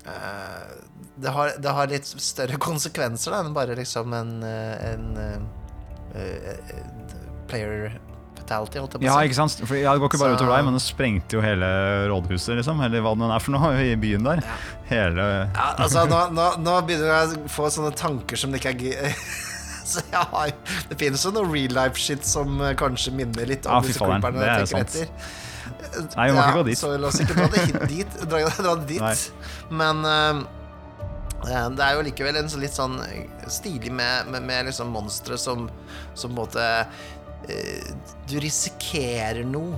uh, 0.07 0.71
det, 1.15 1.29
har, 1.31 1.53
det 1.63 1.69
har 1.77 1.87
litt 1.91 2.05
større 2.07 2.57
konsekvenser 2.69 3.31
da, 3.35 3.43
enn 3.45 3.53
bare 3.55 3.75
liksom 3.79 4.13
en, 4.17 4.33
eh, 4.43 4.89
en 4.93 5.05
uh, 5.15 5.37
uh, 6.17 7.37
player 7.47 7.93
fatality, 8.39 8.81
holdt 8.81 8.97
jeg 8.97 9.03
på 9.03 9.07
Ja, 9.07 9.13
å 9.15 9.21
si. 9.21 9.29
ikke 9.29 9.37
sant? 9.37 9.61
For 9.69 9.77
ja, 9.79 9.93
Det 9.93 10.01
går 10.03 10.09
ikke 10.11 10.19
bare 10.19 10.33
Så- 10.33 10.41
utover 10.41 10.55
deg, 10.57 10.65
men 10.67 10.73
det 10.75 10.83
sprengte 10.83 11.37
jo 11.37 11.41
hele 11.45 11.69
rådhuset, 12.11 12.57
liksom. 12.59 12.81
Eller 12.83 12.99
hva 13.05 13.13
det 13.15 13.21
nå 13.23 13.29
er 13.31 13.39
for 13.45 13.55
noe 13.55 13.69
i 13.85 13.95
byen 13.95 14.25
der. 14.27 14.41
Ja. 14.43 14.57
Hele 14.89 15.27
Ja, 15.53 15.69
altså, 15.77 16.03
nå, 16.09 16.25
nå, 16.35 16.49
nå 16.65 16.73
begynner 16.87 17.13
jeg 17.13 17.37
å 17.45 17.49
få 17.53 17.69
sånne 17.71 17.93
tanker 17.95 18.35
som 18.35 18.51
det 18.51 18.59
ikke 18.59 18.73
er 18.73 18.81
gøy 18.83 19.15
Så 19.93 20.01
jeg 20.11 20.25
har 20.31 20.51
Det 20.89 20.97
finnes 20.99 21.23
jo 21.25 21.31
noe 21.35 21.49
real 21.51 21.73
life 21.75 21.99
shit 21.99 22.23
som 22.27 22.61
eh, 22.63 22.73
kanskje 22.79 23.11
minner 23.17 23.49
litt 23.49 23.65
om 23.67 23.77
Ja, 23.79 23.87
disse 23.87 23.99
faderen, 23.99 24.37
det 24.39 24.49
er 24.49 24.65
sant. 24.69 24.95
etter. 24.95 25.07
Nei, 26.15 26.25
vi 26.29 26.33
må 26.35 26.41
ikke 26.41 26.57
gå 26.57 26.63
dit. 26.71 26.79
Så 26.79 26.91
la 26.97 27.07
oss 27.09 27.19
ikke 27.21 27.35
dra 27.37 27.47
det 27.53 27.87
dit. 27.91 28.19
Dra, 28.31 28.39
dra 28.57 28.75
det 28.79 28.87
dit. 28.95 29.23
Men 29.69 29.99
uh, 30.07 30.41
det 31.75 31.83
er 31.85 31.97
jo 31.97 32.05
likevel 32.07 32.39
en 32.39 32.49
litt 32.61 32.73
sånn 32.77 32.95
stilig 33.51 33.91
med, 33.93 34.29
med, 34.31 34.45
med 34.47 34.69
liksom 34.71 34.93
monstre 34.95 35.37
som, 35.37 35.67
som 36.15 36.31
på 36.31 36.33
en 36.33 36.39
måte 36.39 36.67
uh, 36.87 37.91
Du 38.31 38.37
risikerer 38.41 39.43
noe 39.45 39.77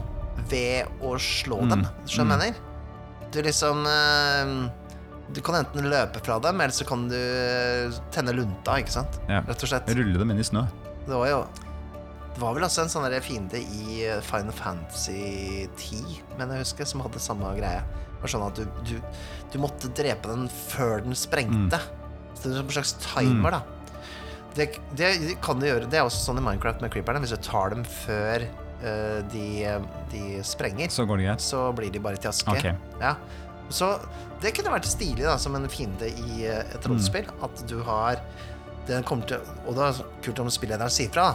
ved 0.52 0.86
å 1.02 1.16
slå 1.22 1.62
Mm, 1.66 1.72
dem, 1.74 1.86
skjønner 2.12 2.38
du 2.38 2.46
jeg 2.46 2.56
mener? 2.56 3.30
Du 3.34 3.38
liksom 3.44 3.86
eh, 3.90 4.50
Du 5.34 5.42
kan 5.42 5.58
enten 5.58 5.88
løpe 5.90 6.22
fra 6.22 6.38
dem, 6.44 6.60
eller 6.62 6.76
så 6.76 6.86
kan 6.86 7.08
du 7.10 7.18
tenne 8.14 8.34
lunta, 8.36 8.78
ikke 8.82 8.94
sant? 8.94 9.18
Ja. 9.30 9.42
Rett 9.48 9.64
og 9.66 9.72
slett. 9.72 9.90
Rulle 9.98 10.20
dem 10.22 10.34
inn 10.36 10.42
i 10.42 10.46
snø. 10.46 10.66
Det 11.06 11.14
var 11.14 11.30
jo 11.30 11.40
Det 12.36 12.42
var 12.42 12.56
vel 12.58 12.66
også 12.68 12.84
en 12.84 12.92
sånn 12.92 13.06
fiende 13.24 13.62
i 13.62 14.02
eh, 14.04 14.20
Final 14.26 14.52
Fantasy 14.52 15.70
10, 15.80 16.18
men 16.36 16.50
jeg 16.52 16.66
husker, 16.66 16.90
som 16.90 17.04
hadde 17.06 17.22
samme 17.24 17.54
greie. 17.56 17.80
Det 17.86 18.26
var 18.26 18.34
sånn 18.34 18.44
at 18.44 18.60
du, 18.60 18.66
du, 18.90 19.22
du 19.54 19.56
måtte 19.64 19.88
drepe 19.96 20.34
den 20.34 20.50
før 20.52 21.00
den 21.06 21.16
sprengte. 21.16 21.80
Så 22.36 22.50
det 22.50 22.58
er 22.58 22.66
en 22.66 22.76
slags 22.76 22.92
timer, 23.00 23.56
da. 23.56 23.62
Det, 24.56 24.68
det 24.96 25.38
kan 25.44 25.60
du 25.60 25.68
gjøre. 25.68 25.88
Det 25.92 26.00
er 26.00 26.08
også 26.08 26.30
sånn 26.30 26.40
i 26.40 26.44
Minecraft 26.44 26.84
med 26.84 26.94
creeperne. 26.94 27.22
Hvis 27.24 27.34
du 27.36 27.40
tar 27.44 27.74
dem 27.74 27.84
før 28.04 28.46
uh, 28.84 29.20
de, 29.32 29.48
de 30.12 30.24
sprenger, 30.48 30.92
Så 30.92 31.08
går 31.08 31.24
det 31.24 31.40
så 31.44 31.68
blir 31.76 31.92
de 31.92 32.04
bare 32.04 32.20
til 32.20 32.32
aske. 32.32 32.56
Okay. 32.56 32.76
Ja. 33.02 33.16
Så 33.74 33.96
det 34.44 34.52
kunne 34.58 34.74
vært 34.76 34.88
stilig 34.90 35.26
da, 35.26 35.38
som 35.42 35.56
en 35.58 35.66
fiende 35.72 36.10
i 36.12 36.46
eh, 36.46 36.62
et 36.76 36.86
rollespill. 36.86 37.28
At 37.46 37.64
du 37.70 37.80
har 37.88 38.22
den 38.86 39.02
kommer 39.04 39.26
til, 39.26 39.42
Og 39.66 39.74
da 39.74 39.88
er 39.90 39.96
det 39.98 40.06
kult 40.28 40.40
om 40.44 40.50
spillederen 40.54 40.92
sier 40.94 41.10
fra. 41.10 41.32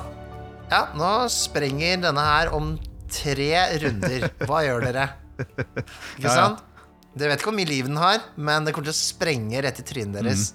Ja, 0.71 0.85
nå 0.95 1.09
sprenger 1.35 1.97
denne 2.05 2.23
her 2.23 2.53
om 2.55 2.77
tre 3.11 3.49
runder. 3.83 4.29
Hva 4.47 4.61
gjør 4.63 4.87
dere? 4.87 5.09
Ikke 5.41 5.87
Ja, 6.23 6.29
ja. 6.29 6.35
sant? 6.37 6.67
Dere 7.11 7.33
vet 7.33 7.41
ikke 7.43 7.51
hvor 7.51 7.57
mye 7.59 7.67
liv 7.67 7.89
den 7.89 7.99
har, 7.99 8.21
men 8.39 8.63
det 8.63 8.71
kommer 8.77 8.87
til 8.87 8.95
å 8.95 9.01
sprenge 9.01 9.65
rett 9.67 9.81
i 9.83 9.87
trynet 9.89 10.21
deres. 10.21 10.53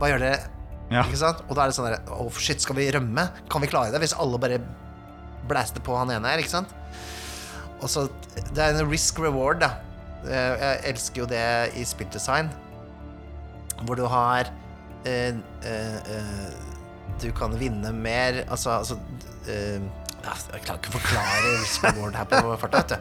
Hva 0.00 0.08
gjør 0.10 0.24
dere? 0.24 0.40
Mm. 0.42 0.56
Ja. 0.96 1.04
Ikke 1.06 1.20
sant? 1.20 1.44
Og 1.46 1.54
da 1.54 1.62
er 1.66 1.70
det 1.70 1.76
sånn 1.76 1.86
der 1.86 1.98
Å, 2.16 2.24
shit, 2.40 2.62
skal 2.64 2.78
vi 2.80 2.88
rømme? 2.90 3.28
Kan 3.52 3.62
vi 3.62 3.68
klare 3.70 3.92
det? 3.94 4.00
Hvis 4.02 4.16
alle 4.18 4.40
bare 4.42 4.58
blaster 5.48 5.84
på 5.84 5.94
han 6.00 6.10
ene 6.16 6.32
her, 6.32 6.40
ikke 6.42 6.54
sant? 6.56 6.72
Og 7.78 7.86
så 7.92 8.08
Det 8.54 8.58
er 8.58 8.74
en 8.74 8.90
risk 8.90 9.20
reward, 9.22 9.60
da. 9.62 9.76
Eh, 10.26 10.54
Jeg 10.62 10.80
elsker 10.92 11.22
jo 11.22 11.28
det 11.30 11.44
i 11.78 11.84
spilldesign, 11.86 12.48
hvor 13.86 13.94
du 13.98 14.04
har 14.10 14.48
eh, 15.06 15.36
eh, 15.62 16.48
Du 17.22 17.28
kan 17.32 17.54
vinne 17.58 17.92
mer 17.94 18.40
Altså, 18.50 18.72
altså 18.80 18.96
eh, 19.46 19.78
Jeg 19.78 20.64
klarer 20.64 20.80
ikke 20.80 20.90
å 20.90 20.96
forklare 20.96 21.52
risk 21.60 21.86
her 21.86 22.26
på 22.32 22.56
farta, 22.58 22.80
vet 22.82 22.90
du. 22.90 22.98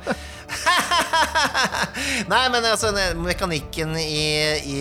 Nei, 2.31 2.43
men 2.53 2.65
altså 2.69 2.93
mekanikken 3.17 3.95
i, 3.97 4.21
i, 4.61 4.77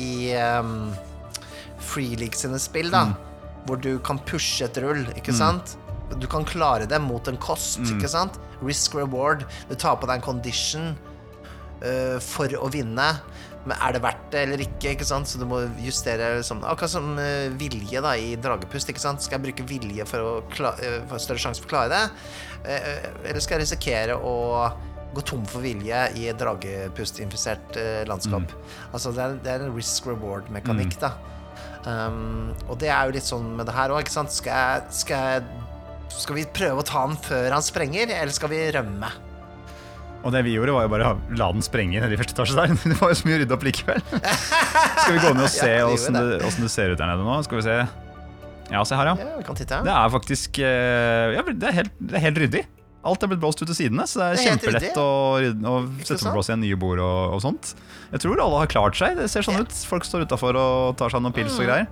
i 0.00 0.10
um, 0.40 0.88
Free 1.78 2.16
League 2.18 2.38
sine 2.40 2.58
spill, 2.62 2.88
da, 2.90 3.04
hvor 3.68 3.78
du 3.78 3.98
kan 4.02 4.18
pushe 4.26 4.64
et 4.66 4.80
rull, 4.82 5.04
ikke 5.18 5.34
sant? 5.36 5.76
Du 6.18 6.26
kan 6.28 6.44
klare 6.48 6.88
det 6.88 6.98
mot 7.04 7.28
en 7.30 7.38
kost, 7.40 7.78
ikke 7.84 8.08
sant? 8.10 8.40
Risk 8.64 8.96
reward. 8.98 9.44
Du 9.70 9.76
tar 9.76 10.00
på 10.00 10.08
deg 10.08 10.18
en 10.18 10.24
condition 10.24 10.90
øh, 11.86 12.18
for 12.22 12.52
å 12.58 12.70
vinne. 12.72 13.08
Men 13.62 13.78
er 13.78 13.94
det 13.94 14.02
verdt 14.02 14.22
det 14.32 14.40
eller 14.46 14.62
ikke? 14.64 14.96
ikke 14.96 15.06
sant? 15.06 15.30
Så 15.30 15.38
du 15.38 15.44
må 15.46 15.60
justere 15.84 16.40
sånn, 16.46 16.64
Akkurat 16.66 16.90
som 16.96 17.12
uh, 17.14 17.46
vilje 17.58 18.02
da 18.02 18.16
i 18.18 18.32
dragepust. 18.34 18.90
ikke 18.90 19.02
sant? 19.02 19.22
Skal 19.22 19.38
jeg 19.38 19.44
bruke 19.46 19.66
vilje 19.68 20.06
for 20.10 20.26
å 20.26 20.32
kla 20.50 20.72
øh, 20.82 21.14
større 21.22 21.42
sjanse 21.44 21.62
for 21.62 21.70
å 21.70 21.74
klare 21.76 21.92
det? 21.92 22.02
Eh, 22.72 23.06
eller 23.30 23.42
skal 23.42 23.58
jeg 23.58 23.68
risikere 23.68 24.18
å 24.18 24.34
gå 25.12 25.22
tom 25.28 25.44
for 25.46 25.62
vilje 25.62 26.06
i 26.18 26.26
et 26.32 26.40
dragepustinfisert 26.40 27.78
landskap? 28.08 28.50
Altså 28.90 29.12
det 29.14 29.22
er, 29.22 29.38
det 29.44 29.54
er 29.54 29.66
en 29.66 29.76
risk 29.76 30.08
reward-mekanikk, 30.10 30.96
da. 31.02 31.12
Um, 31.82 32.52
og 32.70 32.78
det 32.80 32.92
er 32.94 33.08
jo 33.08 33.14
litt 33.16 33.26
sånn 33.26 33.50
med 33.58 33.66
det 33.68 33.74
her 33.76 33.92
òg. 33.94 34.08
Skal, 34.10 34.86
skal, 34.94 35.46
skal 36.14 36.38
vi 36.38 36.46
prøve 36.54 36.82
å 36.82 36.86
ta 36.86 37.04
han 37.04 37.18
før 37.26 37.50
han 37.54 37.66
sprenger, 37.66 38.10
eller 38.14 38.34
skal 38.34 38.50
vi 38.54 38.64
rømme? 38.74 39.10
Og 40.22 40.30
det 40.34 40.44
vi 40.46 40.52
gjorde, 40.54 40.74
var 40.76 40.84
jo 40.86 40.90
bare 40.92 41.06
å 41.10 41.16
la 41.38 41.48
den 41.54 41.64
sprenge 41.66 41.98
nede 42.02 42.14
i 42.14 42.18
første 42.20 42.36
etasje 42.36 42.54
der. 42.54 42.74
Det 42.92 42.98
var 43.00 43.10
jo 43.10 43.18
så 43.18 43.26
mye 43.28 43.38
rydde 43.42 43.56
opp 43.56 43.64
likevel. 43.66 44.02
Skal 45.02 45.16
vi 45.16 45.22
gå 45.24 45.32
ned 45.34 45.46
og 45.48 45.50
se 45.50 45.70
Ja, 45.72 45.88
vi 45.90 45.96
det, 46.14 46.52
det 46.62 46.70
ser 46.70 46.92
ut 46.94 47.00
der 47.00 47.10
nede 47.10 47.26
nå? 47.26 47.38
Skal 47.46 47.58
vi 47.58 47.64
se. 47.66 47.78
Ja, 48.72 48.84
se 48.88 48.96
her, 48.96 49.10
ja. 49.10 49.16
Ja, 49.18 49.32
vi 49.40 49.44
kan 49.48 49.58
titte. 49.58 49.80
Det 49.84 49.92
er 49.92 50.12
faktisk 50.14 50.60
eh, 50.62 51.34
ja, 51.34 51.42
det, 51.50 51.66
er 51.68 51.76
helt, 51.82 51.92
det 51.98 52.16
er 52.20 52.24
helt 52.28 52.38
ryddig. 52.44 52.62
Alt 53.02 53.24
er 53.26 53.32
blitt 53.32 53.40
blåst 53.42 53.58
ut 53.58 53.66
til 53.66 53.74
sidene, 53.74 54.04
så 54.06 54.20
det 54.20 54.26
er, 54.28 54.36
Det 54.36 54.42
er 54.42 54.50
kjempelett 54.52 54.84
ryddig, 54.86 55.02
å, 55.02 55.08
rydde- 55.42 55.72
å 55.72 55.80
sette 56.06 56.22
på 56.22 56.34
plass 56.36 56.48
igjen 56.52 56.62
nye 56.62 56.78
bord 56.78 57.02
og, 57.02 57.34
og 57.34 57.42
sånt. 57.42 57.72
Jeg 58.12 58.22
tror 58.22 58.42
alle 58.44 58.60
har 58.62 58.70
klart 58.70 58.96
seg. 59.00 59.18
Det 59.18 59.26
ser 59.32 59.42
sånn 59.44 59.58
Ja. 59.58 59.64
ut. 59.66 59.74
Folk 59.90 60.06
står 60.06 60.28
utafor 60.28 60.56
og 60.60 60.94
tar 61.02 61.10
seg 61.10 61.24
noen 61.24 61.34
pils 61.34 61.58
og 61.58 61.66
greier. 61.66 61.90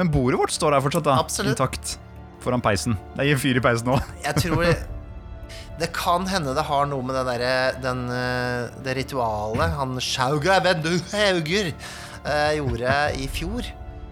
Men 0.00 0.08
bordet 0.10 0.40
vårt 0.40 0.56
står 0.56 0.72
der 0.78 0.86
fortsatt, 0.88 1.04
da. 1.06 1.18
Absolutt. 1.20 1.52
Intakt. 1.58 1.98
Foran 2.40 2.64
peisen. 2.64 2.96
Det 3.18 3.28
gir 3.28 3.36
fyr 3.44 3.60
i 3.60 3.64
peisen 3.68 3.92
nå. 3.92 4.00
Det 5.80 5.88
kan 5.96 6.26
hende 6.28 6.52
det 6.56 6.64
har 6.68 6.88
noe 6.90 7.04
med 7.06 7.16
det 7.16 7.24
derre 7.30 7.52
den, 7.80 8.02
øh, 8.12 8.68
Det 8.84 8.96
ritualet 8.98 9.76
han 9.78 9.96
Sjauga 10.04 10.58
Vendu 10.64 10.92
Hauger 11.14 11.70
eh, 11.72 12.52
gjorde 12.58 12.96
i 13.16 13.28
fjor. 13.32 13.64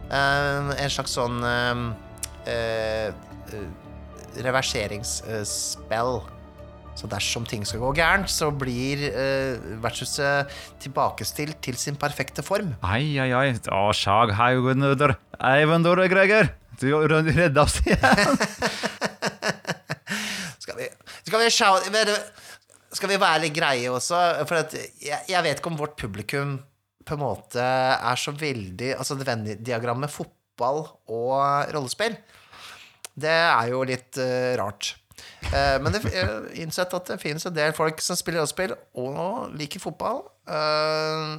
Eh, 0.08 0.72
en 0.80 0.92
slags 0.92 1.12
sånn 1.18 1.42
eh, 1.44 1.84
øh, 2.48 3.68
reverseringsspill. 4.48 6.20
Så 6.98 7.06
dersom 7.06 7.44
ting 7.46 7.62
skal 7.68 7.78
gå 7.84 7.92
gærent, 7.94 8.30
så 8.32 8.48
blir 8.50 9.04
øh, 9.12 9.82
vertshuset 9.84 10.50
tilbakestilt 10.82 11.60
til 11.62 11.76
sin 11.78 11.94
perfekte 12.00 12.42
form. 12.42 12.72
Ai, 12.82 13.14
ai, 13.22 13.30
ai. 13.30 13.52
Å, 13.70 13.92
Sjag 13.94 14.32
Eivendor, 14.34 15.14
Eivendur 15.38 16.02
Greger. 16.10 16.50
Du 16.80 16.90
redda 17.06 17.62
oss 17.62 17.78
igjen. 17.84 18.38
Skal 20.62 20.78
vi, 20.78 20.88
skal 21.28 21.44
vi, 21.44 22.16
skal 22.98 23.12
vi 23.12 23.20
være 23.20 23.44
litt 23.44 23.56
greie 23.56 23.92
også? 23.92 24.22
For 24.48 24.76
jeg, 25.04 25.20
jeg 25.28 25.44
vet 25.44 25.60
ikke 25.60 25.72
om 25.72 25.78
vårt 25.80 25.98
publikum 26.00 26.58
på 27.08 27.16
en 27.16 27.24
måte 27.24 27.64
er 27.64 28.20
så 28.20 28.34
veldig 28.36 28.92
Altså 28.98 29.16
det 29.16 29.26
Venn-diagrammet 29.28 30.12
fotball 30.12 30.82
og 31.14 31.70
rollespill, 31.74 32.16
det 33.18 33.34
er 33.34 33.68
jo 33.70 33.84
litt 33.86 34.18
uh, 34.18 34.56
rart. 34.58 34.92
Uh, 35.48 35.78
men 35.82 35.94
det, 35.94 36.02
har 36.02 36.48
innsett 36.58 36.94
at 36.94 37.12
det 37.12 37.20
finnes 37.22 37.46
en 37.46 37.54
del 37.54 37.74
folk 37.76 38.02
som 38.02 38.18
spiller 38.18 38.42
rollespill 38.42 38.74
og 38.98 39.54
liker 39.58 39.82
fotball. 39.82 40.24
Uh, 40.50 41.38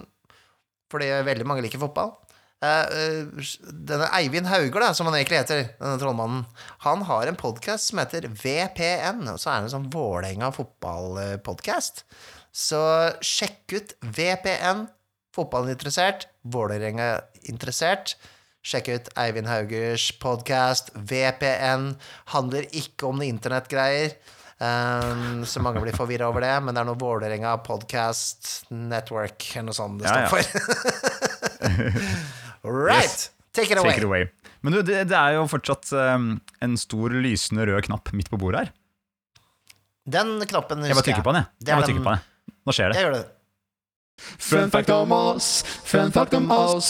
fordi 0.89 1.11
veldig 1.27 1.47
mange 1.47 1.65
liker 1.65 1.81
fotball. 1.81 2.15
Eh, 2.59 3.27
denne 3.71 4.09
Eivind 4.17 4.49
Hauger, 4.51 4.81
da, 4.83 4.93
som 4.93 5.07
han 5.07 5.15
egentlig 5.15 5.39
heter, 5.39 5.61
denne 5.79 5.99
trollmannen, 6.01 6.41
han 6.83 7.05
har 7.07 7.29
en 7.29 7.37
podkast 7.39 7.91
som 7.91 8.01
heter 8.01 8.27
VPN, 8.27 9.23
og 9.31 9.39
så 9.39 9.53
er 9.53 9.61
det 9.61 9.69
en 9.69 9.75
sånn 9.77 9.91
Vålerenga 9.93 10.51
fotballpodkast. 10.55 12.03
Så 12.51 12.81
sjekk 13.23 13.77
ut 13.77 13.93
VPN, 14.17 14.89
fotballinteressert, 15.35 16.27
Vålerenga 16.51 17.13
interessert. 17.47 18.17
Sjekk 18.65 18.89
ut 18.91 19.07
Eivind 19.15 19.47
Haugers 19.47 20.09
podkast, 20.19 20.91
VPN. 20.91 21.93
Handler 22.33 22.67
ikke 22.75 23.07
om 23.07 23.21
noe 23.21 23.29
internettgreier. 23.29 24.17
Um, 24.59 25.45
så 25.47 25.61
mange 25.63 25.79
blir 25.79 25.95
forvirra 25.95 26.27
over 26.27 26.43
det, 26.43 26.51
men 26.65 26.75
det 26.75 26.81
er 26.81 26.89
noe 26.89 26.99
Vålerenga 26.99 27.53
Podcast 27.63 28.65
Network 28.67 29.45
eller 29.53 29.69
noe 29.69 29.77
sånt 29.77 30.03
det 30.03 30.11
Ja, 30.11 30.27
står 30.27 30.43
for. 30.43 32.35
right! 32.63 33.03
Yes. 33.03 33.29
Take 33.53 33.71
it 33.73 33.77
away. 33.81 33.89
Take 33.91 34.01
it 34.03 34.05
away. 34.07 34.27
Men 34.61 34.73
du, 34.75 34.81
det, 34.83 35.07
det 35.09 35.15
er 35.17 35.37
jo 35.37 35.45
fortsatt 35.49 35.89
um, 35.95 36.29
en 36.61 36.77
stor 36.77 37.09
lysende 37.15 37.65
rød 37.69 37.85
knapp 37.87 38.11
midt 38.13 38.29
på 38.29 38.37
bordet 38.39 38.59
her. 38.65 38.71
Den 40.09 40.35
knappen 40.49 40.83
Jeg 40.83 40.93
bare 40.93 40.99
husker 40.99 41.11
trykker 41.11 41.25
på 41.25 41.33
den, 41.35 41.43
jeg. 41.43 41.51
Det 41.59 41.69
er 41.69 41.73
jeg 41.73 41.79
bare 41.79 41.87
den- 41.87 41.95
trykker 41.95 42.07
på 42.07 42.13
den. 42.15 42.55
Nå 42.65 42.75
skjer 42.75 42.89
det. 42.91 42.95
Jeg 42.99 43.05
gjør 43.07 43.15
det. 43.17 43.25
Fun 44.19 44.71
fact 44.73 44.89
om 44.91 45.11
oss, 45.15 45.49
fun 45.87 46.11
fact 46.11 46.33
om 46.35 46.49
oss. 46.51 46.89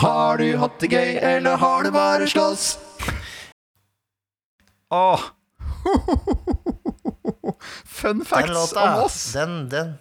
Har 0.00 0.40
du 0.40 0.46
hatt 0.56 0.78
det 0.80 0.88
gøy, 0.94 1.10
eller 1.20 1.58
har 1.60 1.84
du 1.84 1.90
bare 1.92 2.24
slåss? 2.30 2.70
Åh! 4.96 5.20
Fun 7.84 8.24
facts 8.24 8.72
om 8.72 9.04
oss. 9.04 9.18
den, 9.36 9.68
den, 9.68 9.92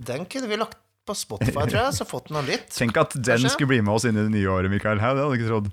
den 0.00 0.24
kunne 0.26 0.48
vi 0.48 0.56
lagt 0.56 0.78
på 1.06 1.14
Spotify, 1.18 1.64
tror 1.68 1.78
jeg, 1.80 1.94
så 1.98 2.06
fått 2.08 2.30
noe 2.34 2.42
litt. 2.46 2.68
Tenk 2.74 2.96
at 3.00 3.14
den 3.16 3.24
Kanskje? 3.36 3.52
skulle 3.56 3.72
bli 3.74 3.80
med 3.84 3.94
oss 3.94 4.06
inn 4.08 4.16
i 4.16 4.22
det 4.24 4.32
nye 4.32 4.48
året, 4.52 4.72
Mikael. 4.72 4.98
Det 5.00 5.04
hadde 5.06 5.26
jeg 5.26 5.40
ikke 5.40 5.50
trodd. 5.52 5.70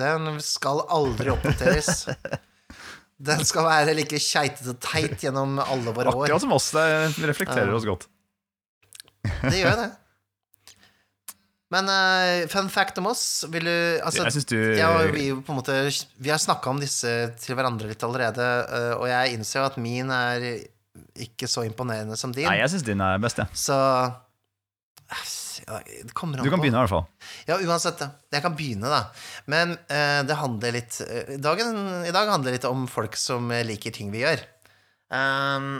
Den 0.00 0.30
skal 0.42 0.82
aldri 0.90 1.30
oppdateres. 1.34 2.06
Den 3.16 3.44
skal 3.48 3.64
være 3.64 3.94
like 3.96 4.18
keitete 4.20 4.74
teit 4.82 5.22
gjennom 5.24 5.54
alle 5.62 5.92
våre 5.96 6.10
år. 6.12 6.26
Akkurat 6.26 6.42
som 6.42 6.52
oss. 6.56 6.70
Det 6.76 7.28
reflekterer 7.30 7.70
Ja. 7.70 7.76
oss 7.78 7.86
godt. 7.88 8.08
Det 9.46 9.56
gjør 9.60 9.78
det. 9.84 9.86
Men 11.72 11.88
uh, 11.90 12.46
fun 12.52 12.68
fact 12.70 12.98
om 13.02 13.08
oss 13.10 13.42
Vil 13.50 13.64
du 13.66 13.72
Altså, 13.98 14.22
jeg 14.22 14.36
syns 14.36 14.46
du 14.46 14.54
jeg 14.78 15.08
vi 15.16 15.24
på 15.34 15.50
en 15.50 15.56
måte 15.58 15.74
Vi 16.22 16.30
har 16.30 16.38
snakka 16.38 16.70
om 16.70 16.78
disse 16.78 17.10
til 17.42 17.56
hverandre 17.58 17.88
litt 17.90 18.04
allerede, 18.06 18.46
uh, 18.70 18.92
og 19.00 19.08
jeg 19.10 19.34
innser 19.34 19.58
jo 19.58 19.64
at 19.72 19.80
min 19.82 20.12
er 20.14 20.46
ikke 21.26 21.48
så 21.50 21.64
imponerende 21.66 22.14
som 22.16 22.30
din. 22.32 22.46
Nei, 22.46 22.60
jeg 22.62 22.70
syns 22.72 22.84
din 22.86 23.02
er 23.04 23.18
best, 23.20 23.40
jeg. 23.42 23.50
Så 23.58 23.74
ja, 23.74 24.12
an 24.12 24.25
Du 25.06 26.50
kan 26.50 26.60
begynne, 26.60 26.76
i 26.76 26.82
hvert 26.84 26.92
fall. 26.92 27.06
Ja, 27.48 27.56
uansett. 27.62 28.02
Jeg 28.34 28.44
kan 28.44 28.56
begynne, 28.58 28.90
da. 28.92 29.02
Men 29.50 29.76
uh, 29.88 30.22
det 30.26 30.38
handler 30.40 30.74
litt 30.76 30.98
uh, 31.00 31.36
dagen, 31.42 31.78
I 32.04 32.14
dag 32.14 32.30
handler 32.32 32.52
det 32.52 32.60
litt 32.60 32.68
om 32.68 32.86
folk 32.90 33.16
som 33.18 33.50
eh, 33.54 33.64
liker 33.66 33.94
ting 33.94 34.10
vi 34.12 34.24
gjør. 34.24 34.42
Um, 35.12 35.78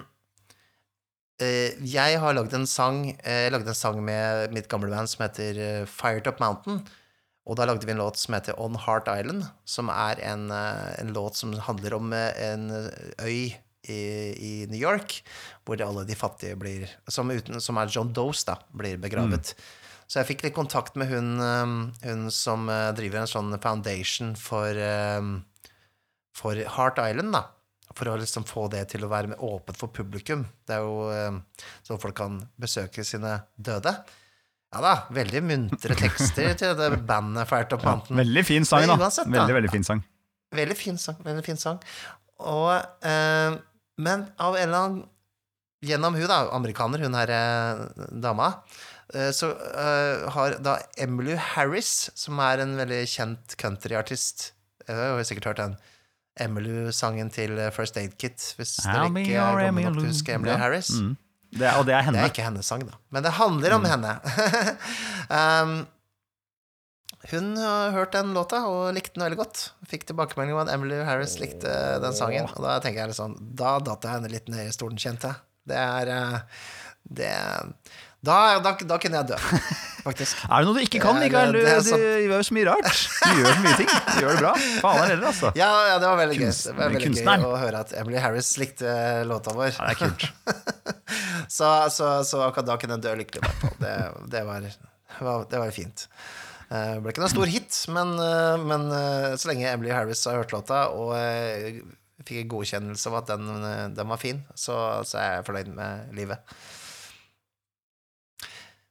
uh, 1.42 1.70
jeg 1.82 2.20
har 2.22 2.36
lagd 2.38 2.54
en 2.54 2.68
sang 2.70 3.00
eh, 3.10 3.48
Jeg 3.48 3.50
lagde 3.56 3.72
en 3.72 3.78
sang 3.78 3.98
med 4.06 4.54
mitt 4.54 4.68
gamle 4.70 4.92
band 4.92 5.10
som 5.10 5.24
heter 5.26 5.58
eh, 5.58 5.82
Fired 5.90 6.30
Up 6.30 6.40
Mountain. 6.42 6.80
Og 7.46 7.58
da 7.58 7.66
lagde 7.68 7.86
vi 7.86 7.94
en 7.94 8.00
låt 8.02 8.18
som 8.18 8.34
heter 8.34 8.58
On 8.58 8.74
Heart 8.74 9.10
Island, 9.12 9.44
som 9.68 9.90
er 9.92 10.18
en, 10.26 10.48
eh, 10.50 10.94
en 11.02 11.12
låt 11.14 11.38
som 11.38 11.52
handler 11.68 11.94
om 11.94 12.12
eh, 12.16 12.32
en 12.48 12.70
øy 13.22 13.54
i, 13.92 14.02
i 14.36 14.52
New 14.70 14.80
York, 14.80 15.18
hvor 15.66 15.80
alle 15.84 16.04
de 16.08 16.16
fattige 16.18 16.58
blir 16.58 16.86
Som, 17.08 17.30
uten, 17.30 17.60
som 17.60 17.78
er 17.80 17.90
John 17.92 18.12
Does, 18.16 18.44
da, 18.48 18.58
blir 18.74 19.00
begravet. 19.02 19.54
Så 20.06 20.20
jeg 20.20 20.28
fikk 20.30 20.46
litt 20.46 20.54
kontakt 20.54 20.94
med 20.98 21.10
hun, 21.10 21.34
um, 21.42 21.76
hun 22.04 22.28
som 22.30 22.68
uh, 22.70 22.92
driver 22.94 23.24
en 23.24 23.30
sånn 23.30 23.56
foundation 23.62 24.36
for, 24.38 24.78
um, 25.18 25.40
for 26.36 26.58
Heart 26.76 27.02
Island, 27.02 27.34
da. 27.34 27.46
For 27.96 28.12
å 28.12 28.18
liksom 28.20 28.44
få 28.44 28.66
det 28.68 28.84
til 28.92 29.06
å 29.06 29.10
være 29.10 29.32
med 29.32 29.42
åpent 29.42 29.78
for 29.80 29.90
publikum. 29.94 30.44
Det 30.68 30.76
er 30.76 30.84
jo 30.84 31.08
um, 31.08 31.40
så 31.86 31.98
folk 31.98 32.18
kan 32.18 32.38
besøke 32.60 33.06
sine 33.06 33.38
døde. 33.56 33.94
Ja 34.74 34.82
da, 34.82 34.94
veldig 35.14 35.40
muntre 35.46 35.94
tekster 35.96 36.52
til 36.58 36.74
det 36.76 36.90
bandet 37.08 37.48
Fire 37.48 37.68
Top 37.70 37.86
Mountain. 37.86 38.18
Veldig 38.20 38.42
fin 38.44 38.66
sang, 38.68 38.84
da. 38.90 38.98
Uansett, 38.98 39.30
da. 39.30 39.40
Veldig, 39.40 39.56
veldig 39.60 39.72
fin 39.72 39.86
sang. 39.86 40.02
Veldig 40.54 40.76
fin 40.78 40.98
sang. 41.00 41.18
Veldig 41.24 41.44
fin 41.46 41.60
sang. 41.60 41.78
Og, 42.44 42.74
eh, 43.08 43.56
men 43.98 44.26
av 44.38 44.56
en 44.56 44.68
eller 44.68 44.78
annen 44.84 45.04
Gjennom 45.86 46.14
hun 46.16 46.26
da, 46.26 46.38
amerikaner, 46.56 47.02
hun 47.04 47.14
her 47.14 47.30
eh, 47.30 47.80
dama, 48.24 48.46
eh, 49.14 49.28
så 49.36 49.50
eh, 49.52 50.22
har 50.32 50.56
da 50.64 50.78
Emily 50.98 51.34
Harris, 51.36 52.08
som 52.16 52.40
er 52.42 52.62
en 52.64 52.72
veldig 52.80 53.02
kjent 53.12 53.54
countryartist 53.60 54.48
Jeg 54.88 54.96
har 54.96 55.22
sikkert 55.28 55.50
hørt 55.50 55.60
den 55.60 55.76
Emily-sangen 56.40 57.28
til 57.30 57.54
First 57.76 57.96
Aid 58.00 58.16
Kit, 58.18 58.40
hvis 58.56 58.74
dere 58.84 59.06
ikke 59.12 59.36
er 59.36 59.60
gamle 59.60 59.84
nok 59.84 60.00
til 60.00 60.02
å 60.02 60.08
huske 60.08 60.34
Emily 60.36 60.52
Ja. 60.52 60.58
Harris. 60.64 60.90
Mm. 60.96 61.12
Det 61.56 61.68
er, 61.68 61.76
og 61.78 61.86
det 61.86 61.94
er 61.94 62.10
Det 62.10 62.20
er 62.24 62.32
ikke 62.32 62.44
hennes 62.48 62.66
sang, 62.72 62.82
da. 62.88 62.96
Men 63.14 63.22
det 63.22 63.32
handler 63.36 63.76
Mm. 63.76 63.76
om 63.76 63.86
henne. 63.92 64.12
um, 65.38 65.76
hun 67.30 67.52
har 67.58 67.94
hørt 67.94 68.14
den 68.14 68.32
låta 68.36 68.62
og 68.70 68.94
likte 68.96 69.16
den 69.16 69.26
veldig 69.26 69.38
godt. 69.40 69.62
Fikk 69.90 70.06
tilbakemelding 70.08 70.56
om 70.56 70.62
at 70.64 70.72
Emily 70.74 71.00
Harris 71.06 71.38
likte 71.42 71.72
den 72.02 72.16
sangen. 72.16 72.48
Og 72.54 72.62
da 72.64 72.78
tenker 72.84 73.02
jeg 73.02 73.12
litt 73.12 73.18
sånn 73.20 73.36
Da 73.58 73.76
datt 73.82 74.06
jeg 74.06 74.18
henne 74.18 74.30
litt 74.32 74.50
ned 74.52 74.68
i 74.68 74.74
stolen, 74.74 75.00
kjente 75.00 75.32
jeg. 75.32 75.42
Det 75.66 75.80
er 75.82 76.12
eh, 76.14 76.36
Det 77.22 77.32
da, 78.26 78.58
da, 78.58 78.72
da 78.74 78.96
kunne 78.98 79.20
jeg 79.20 79.28
dø, 79.28 79.36
faktisk. 80.06 80.40
Er 80.48 80.62
det 80.62 80.66
noe 80.66 80.74
du 80.74 80.82
ikke 80.82 81.00
kan, 81.02 81.18
Mikael? 81.20 81.52
Du, 81.54 81.60
er 81.62 81.82
du 81.84 81.92
gjør 81.92 82.32
jo 82.40 82.46
så 82.48 82.56
mye 82.56 82.66
rart. 82.66 82.88
Du 83.22 83.42
gjør 83.42 83.52
så 83.52 83.60
mye 83.62 83.76
ting. 83.78 83.92
Du 83.92 84.24
gjør 84.24 84.32
det 84.32 84.40
bra. 84.40 84.52
Faen 84.82 85.02
heller, 85.04 85.26
altså. 85.30 85.52
Ja, 85.58 85.68
ja, 85.92 86.00
det 86.02 86.08
var 86.10 86.18
veldig 86.24 86.38
gøy. 86.40 86.48
Det 86.50 86.74
var 86.74 86.96
veldig 86.96 87.12
gøy 87.20 87.44
å 87.46 87.52
høre 87.60 87.82
at 87.86 87.94
Emily 88.00 88.18
Harris 88.24 88.50
likte 88.58 88.96
låta 89.30 89.54
vår. 89.54 89.76
Ja, 89.76 89.86
det 89.86 89.94
er 89.94 90.00
kult. 90.02 90.26
Så, 91.46 91.68
så, 91.94 92.06
så 92.26 92.40
akkurat 92.42 92.66
da 92.66 92.74
kunne 92.80 92.96
jeg 92.96 93.04
dø 93.04 93.12
lykkelig, 93.20 93.38
i 93.38 93.44
hvert 93.44 93.60
fall. 93.60 93.74
Det, 93.78 93.92
det, 94.32 94.40
var, 94.48 95.44
det 95.46 95.60
var 95.62 95.70
fint. 95.76 96.02
Det 96.66 96.78
ble 97.02 97.12
ikke 97.12 97.22
noen 97.22 97.30
stor 97.30 97.50
hit, 97.50 97.76
men, 97.94 98.08
uh, 98.18 98.56
men 98.58 98.88
uh, 98.90 99.34
så 99.38 99.52
lenge 99.52 99.68
Emily 99.70 99.92
Harris 99.94 100.24
har 100.26 100.40
hørt 100.40 100.50
låta, 100.54 100.80
og 100.90 101.12
uh, 101.14 101.78
fikk 102.26 102.40
en 102.42 102.50
godkjennelse 102.50 103.12
av 103.12 103.20
at 103.20 103.28
den, 103.30 103.46
den 103.94 104.10
var 104.10 104.18
fin, 104.18 104.40
så, 104.58 104.74
så 105.06 105.20
er 105.22 105.30
jeg 105.36 105.46
fornøyd 105.46 105.70
med 105.76 106.16
livet. 106.18 106.56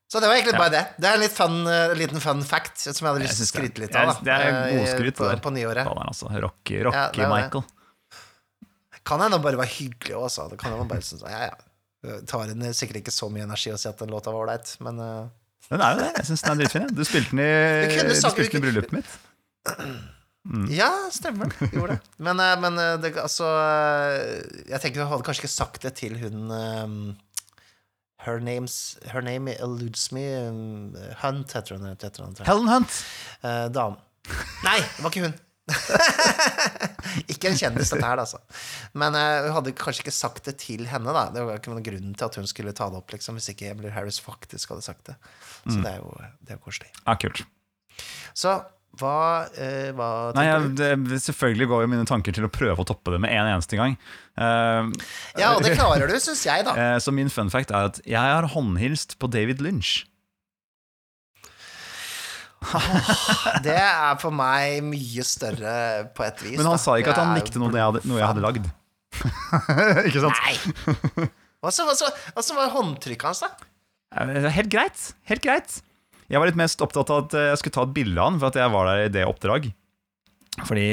Så 0.07 0.21
det 0.23 0.29
var 0.29 0.37
egentlig 0.37 0.53
Ja. 0.55 0.61
bare 0.61 0.71
det. 0.71 0.83
Det 1.01 1.09
er 1.09 1.17
en 1.17 1.23
litt 1.25 1.35
fun, 1.35 1.55
liten 1.99 2.21
fun 2.23 2.43
fact 2.47 2.77
som 2.85 2.93
jeg 2.93 3.09
hadde 3.09 3.23
lyst 3.25 3.41
til 3.41 3.47
å 3.47 3.49
skryte 3.49 3.81
litt 3.83 3.95
av. 3.99 4.13
da, 4.13 4.15
det 4.23 4.35
er 4.37 4.59
godskryt, 4.77 5.17
på, 5.17 5.31
på 5.43 5.51
nyåret. 5.57 5.89
Altså. 5.89 6.29
Rocky, 6.45 6.77
Ja, 6.85 7.07
det 7.11 7.25
er. 7.25 7.33
Michael. 7.33 7.65
Kan 9.05 9.19
hende 9.25 9.41
bare 9.43 9.59
være 9.59 9.73
hyggelig 9.73 10.15
også. 10.15 10.45
Det 10.53 10.61
kan 10.61 10.71
hende 10.77 10.87
bare 10.87 11.03
synes, 11.03 11.25
ja, 11.27 11.49
ja. 11.49 12.21
Tar 12.29 12.53
en 12.53 12.63
sikkert 12.77 13.01
ikke 13.01 13.11
så 13.11 13.27
mye 13.33 13.43
energi 13.49 13.73
å 13.73 13.81
si 13.81 13.89
at 13.89 13.99
den 13.99 14.13
låta 14.13 14.31
var 14.31 14.45
ålreit, 14.45 14.71
men 14.85 15.01
Den 15.69 15.81
er 15.81 15.95
jo 15.95 16.03
det. 16.03 16.11
Jeg 16.17 16.27
syns 16.29 16.43
den 16.45 16.51
er 16.51 16.61
dritfin. 16.61 16.91
Du 16.95 17.03
spilte 17.07 17.31
den 17.33 17.41
i, 17.45 17.53
du 18.11 18.19
spilte 18.19 18.51
den 18.53 18.61
i 18.61 18.65
bryllupet 18.67 18.93
mitt. 18.99 19.15
Mm. 20.45 20.67
Ja, 20.69 20.91
stemmer. 21.11 21.49
Gjorde 21.73 21.95
det. 21.95 22.01
Men, 22.21 22.39
eh, 22.39 22.55
men 22.61 22.77
eh, 22.77 22.97
det, 23.01 23.15
altså 23.17 23.47
eh, 23.49 24.43
Jeg 24.69 24.81
tenker 24.81 25.01
du 25.01 25.07
hadde 25.09 25.25
kanskje 25.25 25.41
ikke 25.41 25.55
sagt 25.55 25.81
det 25.81 25.95
til 25.97 26.19
hun 26.21 26.51
um, 26.53 26.99
Her, 28.21 28.37
name's, 28.45 28.97
her 29.09 29.25
name 29.25 29.55
eludes 29.57 30.11
me. 30.13 30.25
Hunt 31.23 31.53
heter 31.57 31.77
hun. 31.77 31.89
Heter 31.89 32.23
hun. 32.23 32.37
Helen 32.45 32.69
Hunt. 32.69 33.01
Uh, 33.41 33.65
dame. 33.73 33.97
Nei, 34.65 34.79
det 34.81 35.03
var 35.03 35.13
ikke 35.13 35.27
hun. 35.27 35.35
ikke 37.31 37.49
en 37.49 37.57
kjendis, 37.57 37.89
dette 37.93 38.05
her, 38.05 38.21
altså. 38.21 38.39
Men 38.97 39.17
eh, 39.17 39.47
hun 39.47 39.55
hadde 39.57 39.73
kanskje 39.77 40.05
ikke 40.05 40.13
sagt 40.15 40.45
det 40.49 40.57
til 40.61 40.85
henne, 40.89 41.15
da. 41.15 41.25
Det 41.33 41.45
var 41.47 41.59
ikke 41.59 41.73
noen 41.73 41.85
grunn 41.85 42.13
til 42.13 42.27
at 42.27 42.37
hun 42.39 42.47
skulle 42.49 42.75
ta 42.77 42.91
det 42.91 43.01
opp, 43.01 43.15
liksom, 43.15 43.39
hvis 43.39 43.51
ikke 43.55 43.71
Emily 43.73 43.91
Harris 43.95 44.21
faktisk 44.23 44.73
hadde 44.73 44.85
sagt 44.85 45.11
det. 45.11 45.17
Så 45.65 45.79
det 45.81 45.95
er 45.95 45.99
jo, 46.03 46.13
det 46.45 46.55
er 46.55 46.61
koselig. 46.61 46.91
Ja, 47.01 47.17
kult. 47.19 47.43
Så 48.37 48.55
hva, 48.95 49.15
uh, 49.51 49.89
hva 49.95 50.09
Nei, 50.37 50.45
jeg, 50.47 50.67
det, 50.79 51.17
Selvfølgelig 51.25 51.65
går 51.67 51.81
jo 51.83 51.89
mine 51.91 52.05
tanker 52.07 52.35
til 52.35 52.45
å 52.47 52.51
prøve 52.51 52.79
å 52.79 52.87
toppe 52.87 53.11
det 53.11 53.19
med 53.25 53.33
en 53.33 53.49
eneste 53.57 53.79
gang. 53.79 53.97
Uh, 54.39 54.87
Ja, 55.35 55.55
og 55.55 55.65
det 55.65 55.73
klarer 55.79 56.07
du, 56.07 56.15
syns 56.23 56.45
jeg, 56.47 56.63
da. 56.67 56.95
så 57.03 57.11
min 57.15 57.31
fun 57.33 57.51
fact 57.51 57.73
er 57.75 57.89
at 57.91 57.99
jeg 58.07 58.21
har 58.37 58.47
håndhilst 58.53 59.17
på 59.19 59.31
David 59.33 59.63
Lynch. 59.65 60.03
Det 63.65 63.75
er 63.77 64.17
for 64.21 64.33
meg 64.35 64.81
mye 64.87 65.23
større 65.27 65.75
på 66.17 66.25
et 66.25 66.41
vis. 66.45 66.57
Men 66.57 66.65
han 66.71 66.77
da. 66.79 66.81
sa 66.81 66.95
ikke 66.99 67.13
at 67.13 67.21
han 67.21 67.35
likte 67.37 67.61
noe 67.61 67.71
jeg 67.73 67.85
hadde, 67.85 68.01
noe 68.09 68.19
jeg 68.21 68.29
hadde 68.31 68.43
lagd. 68.45 68.69
ikke 70.09 70.23
sant? 70.25 70.41
Nei! 70.43 71.29
Hva 71.63 71.71
så- 71.73 71.85
hva 71.87 71.95
så- 71.97 72.11
hva 72.35 72.43
så 72.45 72.57
var 72.57 72.73
håndtrykket 72.75 73.25
hans, 73.29 73.43
da? 73.45 73.51
Helt 74.55 74.69
greit. 74.71 75.07
Helt 75.29 75.41
greit. 75.45 75.79
Jeg 76.29 76.39
var 76.41 76.49
litt 76.49 76.57
mest 76.59 76.81
opptatt 76.81 77.09
av 77.13 77.25
at 77.27 77.33
eh, 77.37 77.49
jeg 77.51 77.61
skulle 77.61 77.75
ta 77.77 77.83
et 77.85 77.93
bilde 77.95 78.17
av 78.21 78.31
han, 78.31 78.39
for 78.41 78.49
at 78.49 78.57
jeg 78.59 78.71
var 78.73 78.87
der 78.89 79.03
i 79.05 79.11
det 79.13 79.25
oppdrag. 79.29 79.67
Fordi 80.65 80.85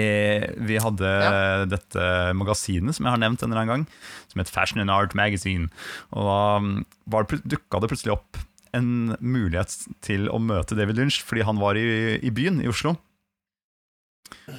vi 0.67 0.77
hadde 0.83 1.07
Ja. 1.23 1.65
dette 1.71 2.07
magasinet 2.35 2.97
som 2.97 3.07
jeg 3.07 3.15
har 3.15 3.21
nevnt 3.23 3.43
en 3.45 3.53
eller 3.53 3.63
annen 3.63 3.73
gang, 3.73 3.85
som 4.33 4.43
het 4.43 4.51
Fashion 4.51 4.81
and 4.83 4.91
Art 4.91 5.15
Magazine. 5.15 5.69
Og 6.13 6.27
da 6.27 6.41
mm, 6.59 7.43
dukka 7.47 7.81
det 7.81 7.93
plutselig 7.93 8.17
opp 8.17 8.41
en 8.77 9.17
mulighet 9.21 9.73
til 10.05 10.29
å 10.33 10.39
møte 10.43 10.77
David 10.79 10.97
Lynch, 11.01 11.19
fordi 11.27 11.43
han 11.47 11.59
var 11.61 11.73
i, 11.77 11.85
i 12.25 12.31
byen, 12.35 12.61
i 12.65 12.69
Oslo. 12.71 12.91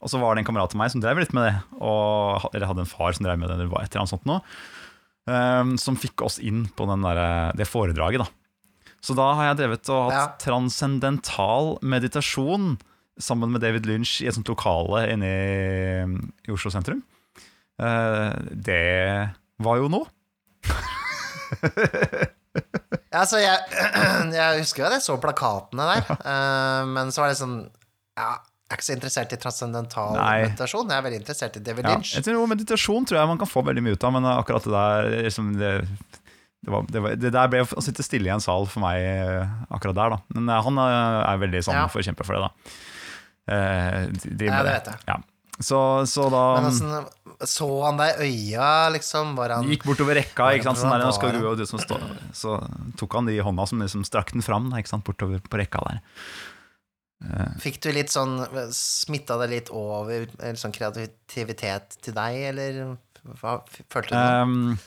Og 0.02 0.08
så 0.10 0.18
var 0.22 0.30
det 0.34 0.40
en 0.42 0.48
kamerat 0.50 0.74
av 0.74 0.80
meg 0.82 0.90
som 0.94 1.02
drev 1.04 1.18
litt 1.22 1.34
med 1.38 1.44
det. 1.50 1.56
Og, 1.78 2.48
eller 2.56 2.70
hadde 2.70 2.84
en 2.86 2.90
far 2.90 3.12
som 3.18 3.24
drev 3.28 3.38
med 3.42 3.48
det, 3.52 3.56
eller 3.60 3.70
et 3.82 3.92
eller 3.92 4.02
annet 4.04 4.14
sånt 4.16 4.28
noe. 4.30 4.40
Um, 5.30 5.70
som 5.78 6.00
fikk 6.00 6.18
oss 6.26 6.38
inn 6.42 6.62
på 6.74 6.84
den 6.90 7.04
der, 7.06 7.18
det 7.58 7.68
foredraget, 7.70 8.20
da. 8.24 8.28
Så 9.02 9.12
da 9.18 9.28
har 9.38 9.44
jeg 9.52 9.60
drevet 9.64 9.84
og 9.94 10.02
hatt 10.14 10.14
Ja. 10.14 10.26
transcendental 10.42 11.66
meditasjon 11.82 12.76
sammen 13.20 13.52
med 13.52 13.62
David 13.64 13.86
Lynch 13.90 14.22
i 14.24 14.28
et 14.30 14.36
sånt 14.38 14.48
lokale 14.50 15.04
inne 15.14 15.28
i, 15.28 16.06
i 16.48 16.54
Oslo 16.54 16.72
sentrum. 16.74 17.02
Uh, 17.82 18.32
det 18.52 19.32
var 19.62 19.82
jo 19.82 19.90
noe. 19.92 20.08
Altså, 23.12 23.40
jeg, 23.46 23.58
jeg 24.38 24.62
husker 24.62 24.84
jo 24.84 24.88
at 24.90 24.96
jeg 24.98 25.06
så 25.06 25.18
plakatene 25.22 25.88
der, 25.92 26.08
uh, 26.24 26.88
men 26.90 27.12
så 27.14 27.24
var 27.26 27.34
det 27.34 27.40
sånn 27.42 27.58
Ja, 28.20 28.38
jeg 28.72 28.78
er 28.78 28.80
ikke 28.80 28.88
så 28.88 28.96
interessert 28.96 29.34
i 29.36 29.40
transcendental 29.42 30.14
Nei. 30.16 30.46
meditasjon. 30.46 30.88
Jeg 30.88 31.02
er 31.02 31.04
veldig 31.04 31.18
interessert 31.20 31.58
i 31.60 31.64
David 31.66 31.84
Ja, 31.90 31.96
Lynch. 31.98 32.14
jeg 32.16 32.24
tror 32.24 32.48
meditasjon 32.48 33.08
tror 33.10 33.20
jeg 33.20 33.32
man 33.34 33.42
kan 33.42 33.50
få 33.52 33.64
veldig 33.68 33.84
mye 33.84 33.98
ut 33.98 34.06
av, 34.08 34.14
men 34.16 34.28
akkurat 34.32 34.64
det 34.68 34.72
der 34.78 35.10
liksom, 35.28 35.50
det, 35.60 35.72
det, 36.64 36.72
var, 36.72 36.86
det, 36.88 37.02
var, 37.04 37.18
det 37.20 37.34
der 37.36 37.52
ble 37.52 37.66
å 37.68 37.84
sitte 37.84 38.06
stille 38.08 38.30
i 38.30 38.32
en 38.32 38.44
sal 38.44 38.70
for 38.72 38.80
meg 38.86 39.02
eh, 39.04 39.52
akkurat 39.76 39.98
der, 40.00 40.16
da. 40.16 40.22
Men 40.38 40.54
han 40.70 40.80
er 40.86 41.42
veldig 41.44 41.66
sånn 41.68 41.82
Ja. 41.82 41.90
forkjemper 41.92 42.28
for 42.30 42.38
det, 42.40 42.48
da. 42.48 42.78
Eh, 43.50 44.06
Ja, 44.06 44.10
med 44.12 44.38
det 44.38 44.50
vet 44.70 44.90
jeg. 44.92 45.00
Ja. 45.08 45.18
Så, 45.62 45.78
så 46.10 46.26
da 46.34 46.44
Men 46.58 46.68
altså, 46.72 47.02
Så 47.46 47.68
han 47.84 47.98
deg 48.00 48.22
i 48.24 48.30
øya, 48.32 48.90
liksom? 48.96 49.36
Var 49.38 49.54
han 49.58 49.68
Gikk 49.70 49.84
bortover 49.86 50.18
rekka, 50.18 50.48
ikke 50.56 50.70
sant? 50.70 50.80
Sånn 50.82 50.94
der, 50.94 51.04
nå 51.06 51.12
skal 51.14 51.36
du, 51.36 51.44
og 51.50 51.58
du 51.60 51.66
som 51.70 51.82
står, 51.82 52.02
så 52.38 52.56
tok 52.98 53.18
han 53.20 53.30
de 53.30 53.36
i 53.38 53.44
hånda 53.46 53.68
som 53.70 53.82
liksom 53.82 54.06
strakk 54.08 54.34
den 54.34 54.46
fram, 54.46 54.72
ikke 54.78 54.90
sant? 54.90 55.06
bortover 55.06 55.42
på 55.46 55.62
rekka 55.62 55.84
der. 55.86 56.02
Fikk 57.62 57.78
du 57.86 57.92
litt 57.94 58.10
sånn 58.10 58.40
Smitta 58.74 59.36
det 59.44 59.52
litt 59.52 59.68
over 59.70 60.26
sånn 60.58 60.74
kreativitet 60.74 62.00
til 62.02 62.16
deg, 62.18 62.40
eller 62.50 62.80
hva 63.38 63.60
følte 63.94 64.10
du? 64.10 64.18
Ehm, 64.18 64.80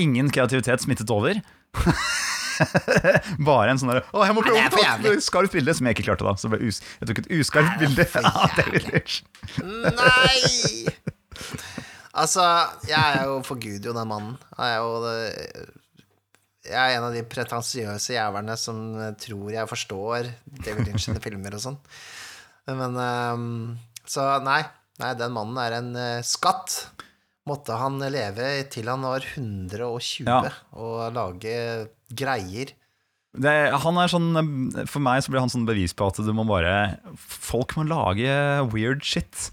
ingen 0.00 0.30
kreativitet 0.32 0.80
smittet 0.86 1.12
over. 1.12 1.42
Bare 3.48 3.70
en 3.72 3.80
sånn 3.80 3.92
derre 3.92 4.04
Å, 4.12 4.22
jeg 4.26 4.36
må 4.36 4.42
prøve 4.44 4.62
å 4.66 4.72
ta 4.74 4.96
et 5.12 5.24
skarpt 5.24 5.54
bilde, 5.56 5.74
som 5.78 5.86
jeg 5.88 5.96
ikke 5.96 6.06
klarte 6.10 6.26
da. 6.28 6.34
Så 6.40 6.50
us 6.56 6.80
jeg 7.00 7.08
tok 7.10 7.20
et 7.24 7.30
uskarpt 7.38 7.78
bilde 7.82 8.06
av 8.28 8.56
David 8.58 8.88
Lynch. 8.90 9.20
Nei! 9.62 10.88
Altså, 12.12 12.44
jeg 12.84 12.98
er 13.00 13.22
jo 13.30 13.38
forguder 13.46 13.88
jo 13.90 13.94
den 13.96 14.10
mannen. 14.10 14.34
Jeg 14.58 14.74
er 14.74 14.82
jo 14.82 14.98
det- 15.06 15.70
Jeg 16.68 16.78
er 16.78 16.96
en 16.98 17.04
av 17.08 17.12
de 17.16 17.22
pretensiøse 17.26 18.12
jævlene 18.14 18.54
som 18.60 18.76
tror 19.18 19.48
jeg 19.50 19.66
forstår 19.66 20.28
David 20.62 20.86
Lynch 20.86 21.06
sine 21.08 21.18
filmer 21.24 21.56
og 21.56 21.60
sånn. 21.64 21.78
Men 22.70 22.94
um, 22.94 23.78
Så 24.06 24.22
nei. 24.44 24.60
Nei, 25.00 25.14
den 25.18 25.32
mannen 25.34 25.56
er 25.58 25.72
en 25.80 25.88
uh, 25.96 26.20
skatt. 26.22 26.84
Måtte 27.48 27.74
han 27.74 27.96
leve 27.98 28.68
til 28.70 28.86
han 28.86 29.02
var 29.02 29.24
120 29.34 30.28
Ja. 30.28 30.52
og 30.78 31.08
lage 31.16 31.88
greier. 32.18 32.72
Det, 33.32 33.52
han 33.80 33.96
er 33.96 34.10
sånn 34.12 34.26
For 34.84 35.00
meg 35.00 35.22
så 35.24 35.32
blir 35.32 35.40
han 35.40 35.48
sånn 35.48 35.64
bevis 35.64 35.94
på 35.96 36.04
at 36.10 36.18
du 36.20 36.28
må 36.36 36.44
bare 36.44 36.98
Folk 37.16 37.72
må 37.78 37.86
lage 37.88 38.28
weird 38.74 39.00
shit. 39.08 39.46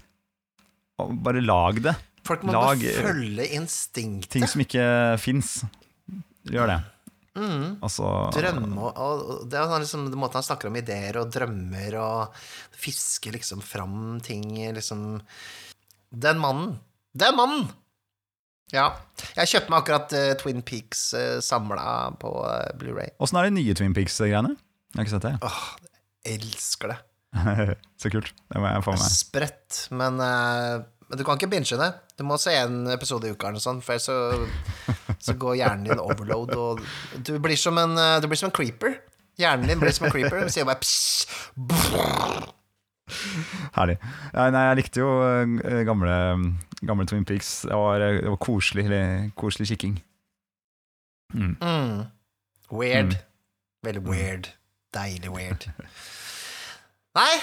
Bare 1.00 1.40
lag 1.40 1.80
det. 1.86 1.94
Folk 2.28 2.42
må 2.44 2.52
Lag- 2.52 2.82
bare 2.82 2.92
følge 3.06 3.46
instinktet. 3.56 4.34
Ting 4.36 4.44
som 4.46 4.60
ikke 4.60 4.84
fins. 5.22 5.62
Gjør 6.50 6.74
det. 6.74 6.78
Mm. 7.40 7.78
Altså 7.86 8.04
Drømme 8.34 8.74
og, 8.90 8.96
og 9.00 9.44
Det 9.48 9.56
er 9.60 9.70
liksom 9.80 10.08
den 10.10 10.18
måten 10.18 10.40
han 10.40 10.44
snakker 10.44 10.68
om 10.68 10.76
ideer 10.80 11.16
og 11.20 11.28
drømmer 11.32 11.94
og 12.02 12.40
fisker 12.74 13.36
liksom 13.36 13.62
fram 13.62 14.18
ting 14.26 14.42
liksom 14.74 15.20
Den 16.10 16.40
mannen! 16.42 16.74
Den 17.14 17.36
mannen! 17.38 17.68
Ja. 18.74 18.86
Jeg 19.36 19.50
kjøpte 19.50 19.72
meg 19.72 19.82
akkurat 19.82 20.14
uh, 20.16 20.30
Twin 20.40 20.62
Peaks 20.66 21.08
uh, 21.16 21.38
samla 21.44 21.84
på 22.22 22.30
uh, 22.44 22.70
Blu-ray. 22.78 23.12
Åssen 23.22 23.40
er 23.40 23.48
de 23.48 23.56
nye 23.58 23.76
Twin 23.78 23.96
Peaks-greiene? 23.96 24.54
Jeg 24.90 24.98
har 24.98 25.06
ikke 25.06 25.16
sett 25.16 25.26
det. 25.26 25.34
Åh, 25.46 25.64
jeg 26.26 26.40
elsker 26.40 26.94
det. 26.94 27.00
Så 28.00 28.10
kult. 28.12 28.32
Det 28.50 28.62
må 28.62 28.70
jeg 28.70 28.86
få 28.86 28.94
med 28.94 29.02
meg. 29.02 29.18
Sprøtt, 29.18 29.82
men, 29.94 30.22
uh, 30.22 30.86
men 31.10 31.20
du 31.20 31.26
kan 31.26 31.38
ikke 31.38 31.50
binge 31.52 31.78
det. 31.80 31.90
Du 32.20 32.26
må 32.28 32.36
se 32.36 32.52
en 32.52 32.82
episode 32.92 33.26
i 33.26 33.32
uka 33.32 33.48
eller 33.48 33.62
sånn, 33.62 33.78
for 33.80 33.96
ellers 33.96 34.08
så, 34.10 34.96
så 35.24 35.34
går 35.40 35.54
hjernen 35.62 35.86
din 35.88 36.02
overload, 36.02 36.52
og 36.52 36.82
du 37.24 37.32
blir 37.40 37.56
som 37.56 37.78
en, 37.80 37.96
eh, 37.96 38.18
du 38.20 38.26
blir 38.28 38.36
som 38.36 38.50
en 38.50 38.56
creeper. 38.58 38.98
Hjernen 39.40 39.70
din 39.70 39.80
blir 39.80 39.94
som 39.96 40.04
en 40.04 40.12
creeper. 40.12 40.44
Du 40.44 40.52
sier 40.52 40.68
bare 40.68 40.82
psj. 40.84 41.24
Herlig. 43.74 43.96
Nei, 44.36 44.64
jeg 44.68 44.78
likte 44.82 45.00
jo 45.00 45.08
eh, 45.24 45.80
gamle, 45.88 46.18
gamle 46.86 47.06
Twin 47.06 47.24
Peaks. 47.24 47.62
Det 47.62 47.76
var, 47.76 48.00
eh, 48.00 48.22
det 48.22 48.30
var 48.30 48.36
koselig, 48.36 49.32
koselig 49.36 49.68
kikking. 49.68 50.02
Mm. 51.34 51.56
mm. 51.62 52.04
Weird. 52.72 53.04
Mm. 53.04 53.14
Veldig 53.82 54.02
weird. 54.02 54.48
Deilig 54.94 55.30
weird. 55.30 55.70
Nei, 57.14 57.34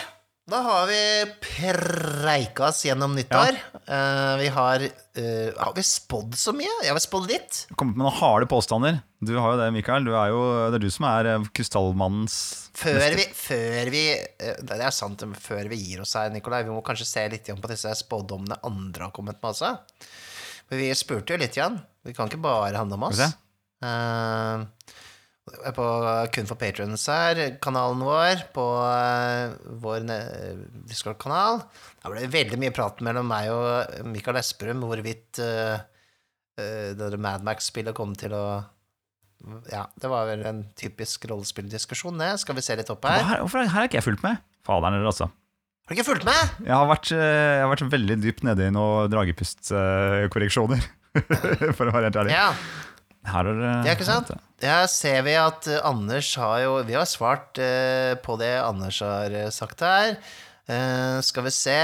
da 0.48 0.62
har 0.64 0.88
vi 0.88 1.00
preika 1.44 2.70
oss 2.70 2.86
gjennom 2.86 3.16
nyttår. 3.16 3.58
Eh, 3.88 4.36
vi 4.40 4.48
har 4.48 4.84
uh, 4.84 5.50
Har 5.58 5.74
vi 5.76 5.84
spådd 5.84 6.38
så 6.40 6.54
mye? 6.56 6.72
Jeg 6.86 6.94
har 6.96 7.02
spådd 7.04 7.28
litt. 7.28 7.58
Kommet 7.76 7.98
med 8.00 8.06
noen 8.06 8.16
harde 8.16 8.48
påstander. 8.48 9.02
Du 9.20 9.34
har 9.36 9.54
jo 9.54 9.60
det, 9.60 9.68
Mikael. 9.76 10.08
Du 10.08 10.14
er 10.16 10.32
jo, 10.32 10.40
det 10.72 10.80
er 10.80 10.86
du 10.86 10.94
som 10.94 11.08
er 11.10 11.32
eh, 11.34 11.50
krystallmannens 11.52 12.38
Før 12.78 13.18
vi, 13.18 13.26
før 13.36 13.92
vi 13.92 14.04
Det 14.38 14.78
er 14.78 14.96
sant, 14.96 15.26
før 15.42 15.68
vi 15.72 15.82
gir 15.82 16.06
oss 16.06 16.16
her, 16.16 16.32
Nikolai, 16.32 16.62
vi 16.64 16.72
må 16.72 16.84
kanskje 16.86 17.10
se 17.10 17.26
litt 17.34 17.52
på 17.52 17.72
disse 17.74 17.92
spådommene 18.00 18.62
andre 18.70 19.10
har 19.10 19.16
kommet 19.16 19.42
med 19.42 19.52
også. 19.52 19.74
Men 20.70 20.84
vi 20.84 20.94
spurte 20.96 21.36
jo 21.36 21.42
litt 21.44 21.60
igjen. 21.60 21.76
Det 22.08 22.16
kan 22.16 22.32
ikke 22.32 22.44
bare 22.48 22.78
handle 22.80 23.00
om 23.00 23.08
oss. 23.10 23.20
Okay. 23.20 23.36
Uh, 23.84 24.64
på 25.48 25.88
Kun 26.36 26.50
for 26.50 26.60
patrons 26.60 27.06
her, 27.12 27.42
kanalen 27.64 28.04
vår, 28.04 28.48
på 28.56 28.66
eh, 28.84 29.54
vår 29.84 30.08
Discord-kanal. 30.90 31.62
Da 32.02 32.12
ble 32.12 32.26
det 32.26 32.34
veldig 32.34 32.60
mye 32.62 32.74
prat 32.76 33.00
mellom 33.06 33.30
meg 33.32 33.52
og 33.54 34.08
Mikael 34.12 34.40
Esperum 34.42 34.84
hvorvidt 34.88 35.42
uh, 35.44 35.78
det 36.58 36.98
der 36.98 37.20
Mad 37.22 37.46
Max-spillet 37.46 37.96
kom 37.98 38.16
til 38.18 38.34
å 38.34 38.46
Ja, 39.70 39.86
det 39.94 40.10
var 40.10 40.26
vel 40.30 40.42
en 40.50 40.64
typisk 40.80 41.28
rollespilldiskusjon, 41.30 42.18
det. 42.18 42.32
Skal 42.42 42.58
vi 42.58 42.66
se 42.66 42.78
litt 42.80 42.90
opp 42.90 43.06
her? 43.06 43.22
her, 43.22 43.44
hvorfor 43.44 43.62
her 43.62 43.76
har 43.76 43.90
ikke 43.90 44.02
jeg 44.02 44.08
fulgt 44.08 44.26
med? 44.26 44.42
Faderen 44.68 44.98
eller 44.98 45.12
altså. 45.12 45.30
Har 45.88 45.96
du 45.96 46.02
ikke 46.02 46.10
fulgt 46.10 46.26
med? 46.28 46.56
Jeg 46.66 46.74
har 46.76 46.88
vært, 46.90 47.12
eh, 47.16 47.20
jeg 47.56 47.64
har 47.64 47.70
vært 47.72 47.86
veldig 47.94 48.16
dypt 48.20 48.42
nede 48.44 48.66
i 48.68 48.72
noen 48.76 49.08
dragepustkorreksjoner, 49.14 50.82
for 51.78 51.88
å 51.88 51.94
være 51.94 52.10
helt 52.10 52.20
ærlig. 52.20 52.34
Ja. 52.36 52.50
Her 53.28 53.50
er 53.52 53.58
det 53.60 53.92
er 53.92 53.98
ikke 53.98 54.08
sant? 54.08 54.30
Her 54.64 54.86
ser 54.90 55.22
vi 55.28 55.36
at 55.38 55.68
eh, 55.70 55.82
Anders 55.86 56.30
har 56.40 56.62
jo 56.64 56.78
Vi 56.88 56.96
har 56.98 57.08
svart 57.10 57.60
eh, 57.62 58.16
på 58.24 58.38
det 58.40 58.54
Anders 58.64 59.02
har 59.06 59.34
eh, 59.36 59.52
sagt 59.54 59.84
her. 59.86 60.16
Eh, 60.68 61.20
skal 61.26 61.46
vi 61.48 61.54
se 61.54 61.78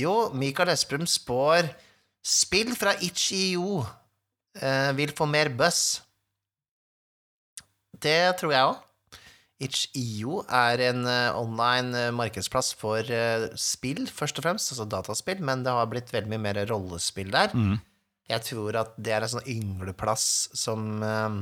Jo, 0.00 0.16
Mikael 0.34 0.72
Esprum 0.74 1.06
spår 1.08 1.70
spill 2.26 2.72
fra 2.74 2.96
Itch.io 3.06 3.84
eh, 4.58 4.90
vil 4.98 5.14
få 5.14 5.28
mer 5.30 5.52
buzz. 5.54 6.00
Det 8.02 8.18
tror 8.40 8.52
jeg 8.52 8.72
òg. 8.72 8.82
Itch.io 9.62 10.42
er 10.52 10.82
en 10.90 11.06
online 11.38 12.10
markedsplass 12.12 12.74
for 12.76 13.08
spill, 13.56 14.02
først 14.12 14.36
og 14.36 14.44
fremst, 14.44 14.74
altså 14.74 14.84
dataspill, 14.84 15.38
men 15.40 15.62
det 15.64 15.72
har 15.72 15.86
blitt 15.88 16.12
veldig 16.12 16.28
mye 16.34 16.42
mer 16.44 16.60
rollespill 16.68 17.30
der. 17.32 17.54
Mm. 17.56 17.78
Jeg 18.30 18.42
tror 18.42 18.78
at 18.80 18.94
det 18.98 19.12
er 19.14 19.22
en 19.26 19.34
sånn 19.36 19.50
yngleplass 19.50 20.24
som 20.58 21.02
eh, 21.06 21.36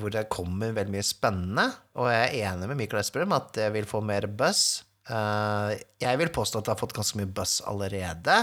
Hvor 0.00 0.12
det 0.14 0.28
kommer 0.32 0.72
veldig 0.76 0.94
mye 0.94 1.04
spennende. 1.06 1.66
Og 2.00 2.08
jeg 2.12 2.22
er 2.30 2.52
enig 2.52 2.70
med 2.70 2.80
Michael 2.80 3.02
Esperum 3.02 3.34
at 3.36 3.52
det 3.58 3.68
vil 3.76 3.88
få 3.88 4.00
mer 4.04 4.28
buzz. 4.28 4.82
Eh, 5.10 5.74
jeg 6.00 6.20
vil 6.20 6.32
påstå 6.32 6.60
at 6.60 6.68
det 6.68 6.74
har 6.74 6.80
fått 6.80 6.96
ganske 6.96 7.20
mye 7.20 7.28
buzz 7.36 7.60
allerede. 7.68 8.38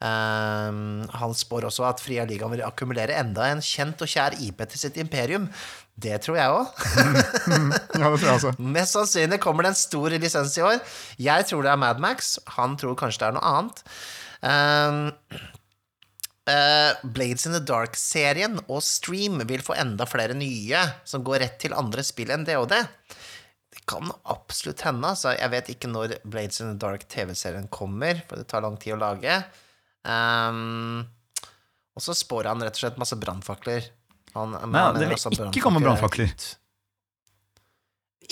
Eh, 0.00 0.80
han 1.20 1.36
spår 1.36 1.68
også 1.68 1.84
at 1.88 2.00
Fria 2.04 2.24
Ligaen 2.28 2.52
vil 2.54 2.64
akkumulere 2.66 3.16
enda 3.20 3.50
en 3.52 3.64
kjent 3.64 4.00
og 4.00 4.10
kjær 4.10 4.36
IP 4.40 4.64
til 4.72 4.84
sitt 4.86 5.00
imperium. 5.00 5.48
Det 6.00 6.16
tror 6.24 6.38
jeg 6.40 6.52
òg. 6.56 6.84
Ja, 8.00 8.08
det 8.08 8.20
tror 8.22 8.28
jeg 8.30 8.36
også. 8.38 8.52
Mest 8.76 8.96
sannsynlig 8.96 9.40
kommer 9.42 9.66
det 9.66 9.74
en 9.74 9.80
stor 9.82 10.14
lisens 10.16 10.56
i 10.56 10.64
år. 10.64 10.78
Jeg 11.20 11.48
tror 11.50 11.66
det 11.66 11.72
er 11.74 11.80
Mad 11.80 12.00
Max. 12.00 12.36
Han 12.56 12.76
tror 12.80 12.96
kanskje 12.96 13.24
det 13.24 13.28
er 13.28 13.36
noe 13.36 13.50
annet. 13.50 13.82
Eh, 16.50 16.92
Blades 17.02 17.46
in 17.46 17.54
the 17.54 17.62
Dark-serien 17.62 18.58
og 18.66 18.82
Stream 18.82 19.38
vil 19.48 19.62
få 19.64 19.76
enda 19.78 20.06
flere 20.08 20.34
nye 20.34 20.82
som 21.06 21.24
går 21.26 21.44
rett 21.44 21.58
til 21.62 21.76
andre 21.76 22.04
spill 22.06 22.32
enn 22.34 22.46
DOD. 22.48 22.74
Det 23.70 23.84
kan 23.90 24.10
absolutt 24.32 24.82
hende. 24.86 25.12
Altså. 25.12 25.34
Jeg 25.36 25.52
vet 25.54 25.72
ikke 25.74 25.90
når 25.92 26.16
Blades 26.24 26.62
in 26.62 26.72
the 26.72 26.78
Dark 26.80 27.06
TV-serien 27.12 27.70
kommer, 27.72 28.22
for 28.26 28.40
det 28.40 28.48
tar 28.50 28.64
lang 28.66 28.78
tid 28.80 28.96
å 28.96 29.02
lage. 29.02 29.36
Um, 30.02 31.04
og 31.94 32.02
så 32.02 32.16
spår 32.16 32.50
han 32.50 32.64
rett 32.64 32.78
og 32.78 32.84
slett 32.86 33.00
masse 33.00 33.18
brannfakler. 33.20 33.90
Han, 34.34 34.56
Nei, 34.70 34.86
det 34.96 35.10
vil 35.10 35.50
ikke 35.50 35.64
komme 35.64 35.82
brannfakler 35.82 36.30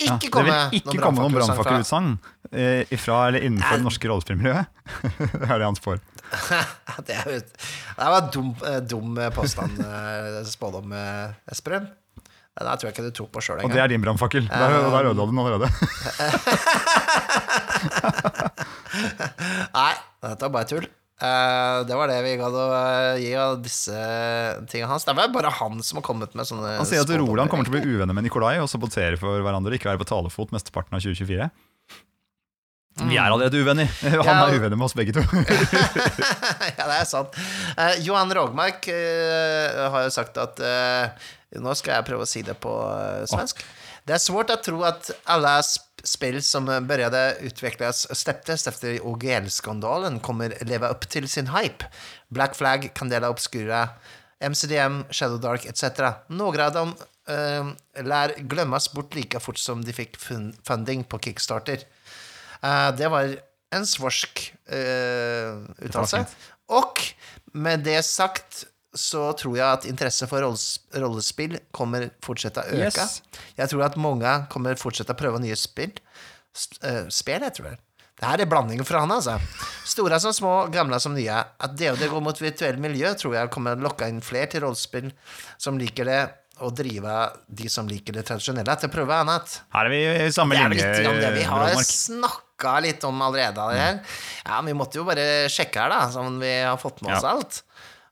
er 0.05 0.15
ut. 0.15 0.23
Ja, 0.23 0.29
komme 0.33 0.49
det 0.49 0.55
vil 0.55 0.79
ikke 0.79 1.03
komme 1.03 1.23
noen 1.23 1.35
brannfakkelutsagn 1.35 2.09
eh, 2.51 2.97
fra 2.99 3.17
eller 3.29 3.45
innenfor 3.47 3.79
det 3.79 3.85
norske 3.85 4.11
rollespillmiljøet. 4.11 4.65
det 5.35 5.47
er 5.49 5.55
det 5.55 5.67
han 5.67 5.79
spår. 5.79 5.97
det, 7.07 7.15
er 7.15 7.25
det 7.39 7.47
var 7.97 8.29
dum, 8.33 8.51
eh, 8.65 8.79
dum 8.85 9.17
påstand, 9.35 9.79
eh, 9.81 10.43
spådom, 10.45 10.93
Esperen 11.49 11.85
Det 11.89 12.65
Den 12.67 12.77
tror 12.77 12.87
jeg 12.89 12.93
ikke 12.93 13.07
du 13.07 13.11
tror 13.17 13.29
på 13.33 13.41
sjøl 13.41 13.63
Og 13.65 13.71
det 13.73 13.81
er 13.81 13.87
din 13.89 14.03
brannfakkel. 14.03 14.43
Der, 14.51 14.77
der 14.93 15.09
ødela 15.09 15.25
du 15.25 15.31
den 15.31 15.39
allerede. 15.39 15.67
Nei, 19.79 19.93
dette 20.25 20.43
var 20.45 20.53
bare 20.59 20.67
tull. 20.69 20.87
Eh, 21.19 21.77
det 21.83 21.95
var 21.99 22.07
det 22.07 22.21
vi 22.23 22.35
gadd 22.39 22.53
å 22.55 22.65
eh, 22.71 23.17
gi 23.19 23.31
av 23.35 23.57
disse 23.59 23.95
tingene 24.71 24.87
hans. 24.93 25.03
Det 25.03 25.11
er 25.11 25.33
bare 25.33 25.51
han 25.51 25.81
som 25.83 25.99
har 25.99 26.05
kommet 26.05 26.35
med 26.37 26.47
sånne 26.47 26.77
Han 26.77 26.87
sier 26.87 27.03
at 27.03 27.11
Roland 27.19 27.51
kommer 27.51 27.67
til 27.67 27.73
å 27.75 27.79
bli 27.79 27.95
uvenner 27.97 28.15
med 28.15 28.23
Nikolai 28.23 28.55
og 28.63 28.69
sabotere 28.71 29.19
for 29.19 29.43
hverandre 29.43 29.73
og 29.73 29.79
ikke 29.79 29.91
være 29.91 29.99
på 29.99 30.07
talefot 30.07 30.53
mesteparten 30.55 30.95
av 30.95 31.03
2024. 31.03 31.49
Vi 32.99 33.15
er 33.19 33.27
allerede 33.31 33.59
uvenner. 33.59 33.91
Han 34.03 34.15
Mm. 34.19 34.23
Ja. 34.27 34.37
er 34.47 34.55
uvenner 34.59 34.79
med 34.79 34.87
oss 34.87 34.95
begge 34.95 35.13
to. 35.15 35.23
ja, 36.79 36.85
det 36.87 36.95
er 37.01 37.07
sant. 37.07 37.35
Uh, 37.75 37.95
Johan 38.03 38.31
Rogmark 38.35 38.87
uh, 38.91 39.91
har 39.91 40.07
jo 40.07 40.15
sagt 40.15 40.39
at 40.39 40.63
Nå 41.59 41.73
skal 41.73 41.95
jeg 41.97 42.05
prøve 42.05 42.23
å 42.23 42.29
si 42.29 42.43
det 42.45 42.53
på 42.61 42.71
svensk. 43.27 43.63
Det 44.05 44.13
er 44.15 44.21
svårt 44.21 44.51
å 44.53 44.57
tro 44.61 44.83
at 44.85 45.07
alle 45.29 45.55
sp 46.03 46.19
spel 46.19 46.43
som 46.43 46.87
började 46.87 47.37
utvecklas 47.39 48.15
släpptes 48.17 48.67
efter 48.67 49.05
OGL-skandalen 49.05 50.19
kommer 50.19 50.57
leva 50.61 50.87
upp 50.87 51.09
till 51.09 51.29
sin 51.29 51.47
hype. 51.47 51.85
Black 52.27 52.55
Flag, 52.55 52.91
Candela 52.93 53.29
Obscura, 53.29 53.89
MCDM, 54.39 55.03
Shadow 55.11 55.39
Dark 55.39 55.65
etc. 55.65 55.83
Några 56.27 56.65
av 56.65 56.73
dem 56.73 56.95
uh, 57.29 58.03
lär 58.03 58.33
glömmas 58.37 58.91
bort 58.93 59.15
lika 59.15 59.39
fort 59.39 59.57
som 59.57 59.85
de 59.85 59.93
fick 59.93 60.17
fun- 60.17 60.55
funding 60.63 61.03
på 61.03 61.19
Kickstarter. 61.19 61.79
Uh, 62.63 62.95
det 62.97 63.07
var 63.07 63.37
en 63.69 63.85
svorsk 63.85 64.53
uh, 64.71 64.77
uttalelse. 65.77 66.25
Och 66.67 67.01
med 67.45 67.79
det 67.79 68.03
sagt 68.03 68.65
så 68.95 69.27
tror 69.37 69.57
jeg 69.57 69.65
at 69.67 69.85
interesse 69.85 70.25
for 70.29 70.41
rollespill 70.41 71.59
kommer 71.75 72.07
fortsette 72.25 72.63
å 72.63 72.79
øke. 72.79 73.03
Yes. 73.05 73.21
Jeg 73.59 73.69
tror 73.69 73.85
at 73.85 73.97
mange 74.01 74.31
kommer 74.49 74.79
fortsette 74.81 75.13
å 75.13 75.19
prøve 75.19 75.41
nye 75.43 75.55
spill. 75.59 75.93
Spill, 76.53 77.45
jeg 77.45 77.53
tror 77.59 77.69
Det 77.69 77.77
Det 78.19 78.27
her 78.27 78.41
er 78.43 78.49
blandningen 78.51 78.83
fra 78.83 78.99
han 79.05 79.11
altså. 79.15 79.37
Store 79.87 80.17
som 80.19 80.33
små, 80.35 80.53
gamle 80.73 80.97
som 80.99 81.13
nye. 81.15 81.37
At 81.59 81.77
det 81.77 82.09
går 82.11 82.21
mot 82.21 82.35
virtuell 82.41 82.75
miljø, 82.81 83.13
tror 83.15 83.35
jeg 83.37 83.51
kommer 83.53 83.79
lokke 83.79 84.09
inn 84.11 84.19
flere 84.25 84.49
til 84.51 84.65
rollespill 84.65 85.11
som 85.57 85.77
liker 85.79 86.05
det 86.09 86.19
og 86.59 86.73
drive 86.75 87.13
de 87.47 87.69
som 87.71 87.87
liker 87.87 88.11
det 88.17 88.25
tradisjonelle, 88.27 88.73
til 88.81 88.89
å 88.89 88.91
prøve 88.91 89.15
annet. 89.15 89.53
Her 89.71 89.87
er 89.87 89.93
vi 89.93 89.99
i 90.25 90.31
samme 90.35 90.57
Det 90.57 90.59
er 90.65 90.73
linje. 90.73 90.83
vel 90.83 90.97
litt 90.99 91.07
om 91.13 91.19
det 91.21 91.29
vi 91.37 91.43
har 91.47 91.83
snakka 91.87 92.73
litt 92.83 93.05
om 93.07 93.21
allerede. 93.23 93.67
Her. 93.79 94.01
Ja, 94.43 94.59
vi 94.67 94.73
måtte 94.75 94.99
jo 94.99 95.05
bare 95.07 95.47
sjekke 95.47 95.85
her, 95.85 95.93
da, 95.95 96.01
om 96.19 96.35
vi 96.43 96.51
har 96.59 96.75
fått 96.81 96.99
med 97.01 97.15
oss 97.15 97.23
Ja. 97.23 97.37
alt. 97.37 97.61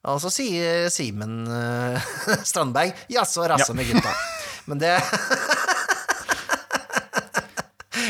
Og 0.07 0.21
så 0.23 0.29
sier 0.31 0.87
Simen 0.93 1.41
uh, 1.51 1.99
Strandberg 2.47 2.93
'jaså, 3.11 3.43
rasse 3.51 3.71
Ja. 3.71 3.75
med 3.75 3.85
gutta'. 3.89 4.15
Men 4.67 4.77
det 4.79 4.93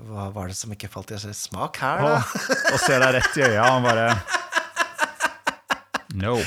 Hva 0.09 0.25
var 0.35 0.51
det 0.51 0.57
som 0.59 0.73
ikke 0.75 0.91
falt 0.91 1.13
i 1.15 1.19
smak 1.21 1.79
her, 1.83 2.03
da? 2.03 2.17
og, 2.19 2.57
og 2.73 2.81
ser 2.83 2.99
deg 3.05 3.15
rett 3.21 3.39
i 3.39 3.45
øya, 3.47 3.69
og 3.77 3.87
bare 3.87 4.09
No. 6.15 6.39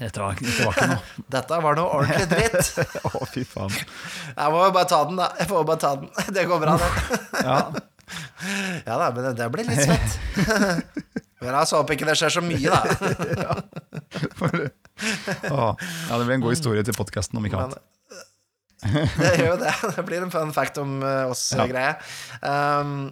Dette 0.00 0.20
var, 0.20 0.36
dette 0.40 0.64
var 0.66 0.76
ikke 0.76 0.88
noe. 0.90 1.00
Dette 1.36 1.58
var 1.64 1.78
noe 1.78 1.98
ordentlig 1.98 2.28
dritt. 2.30 2.70
Å, 3.08 3.24
fy 3.30 3.44
faen. 3.48 3.72
Jeg 3.72 4.52
må 4.54 4.62
jo 4.66 4.72
bare 4.76 4.88
ta 4.90 5.00
den, 5.08 5.20
da. 5.20 5.28
Jeg 5.40 5.50
får 5.50 5.66
bare 5.70 5.82
ta 5.82 5.92
den. 6.00 6.10
Det 6.36 6.46
går 6.50 6.62
bra, 6.62 6.76
det. 6.82 6.90
Ja, 7.46 7.58
Ja 8.86 8.98
da, 9.00 9.08
men 9.10 9.32
det 9.34 9.46
blir 9.50 9.66
litt 9.66 9.82
svett. 9.82 10.12
Men 11.42 11.56
jeg 11.56 11.68
så 11.68 11.80
håper 11.80 11.96
ikke 11.96 12.06
det 12.06 12.14
skjer 12.20 12.36
så 12.36 12.42
mye, 12.44 12.70
da. 12.70 12.80
ja, 15.50 16.14
det 16.14 16.22
blir 16.22 16.36
en 16.36 16.44
god 16.44 16.54
historie 16.54 16.84
til 16.86 16.94
podkasten, 16.96 17.40
om 17.40 17.48
ikke 17.48 17.64
annet. 17.64 17.82
det 18.86 19.32
gjør 19.40 19.50
jo 19.50 19.58
det. 19.64 19.74
Det 19.96 20.04
blir 20.06 20.22
en 20.22 20.32
fun 20.32 20.52
fact 20.54 20.78
om 20.82 21.00
eh, 21.02 21.24
oss, 21.32 21.48
Ja. 21.56 21.96
Um, 22.44 23.10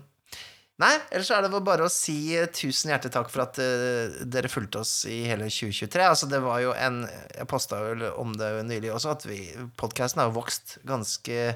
nei, 0.82 0.92
ellers 1.14 1.30
er 1.34 1.44
det 1.44 1.62
bare 1.64 1.86
å 1.86 1.92
si 1.92 2.34
eh, 2.36 2.48
tusen 2.50 2.92
hjertelig 2.92 3.14
takk 3.14 3.30
for 3.32 3.44
at 3.44 3.58
uh, 3.62 4.22
dere 4.26 4.50
fulgte 4.50 4.82
oss 4.82 4.94
i 5.10 5.24
hele 5.28 5.48
2023. 5.50 6.06
Altså, 6.06 6.28
det 6.30 6.40
var 6.44 6.62
jo 6.64 6.72
en 6.74 7.04
Jeg 7.06 7.48
posta 7.50 7.82
vel 7.82 8.06
om 8.12 8.34
det 8.38 8.50
nylig 8.68 8.92
også, 8.94 9.14
at 9.14 9.28
vi 9.28 9.40
podkasten 9.80 10.22
har 10.22 10.30
jo 10.30 10.38
vokst 10.40 10.78
ganske 10.88 11.54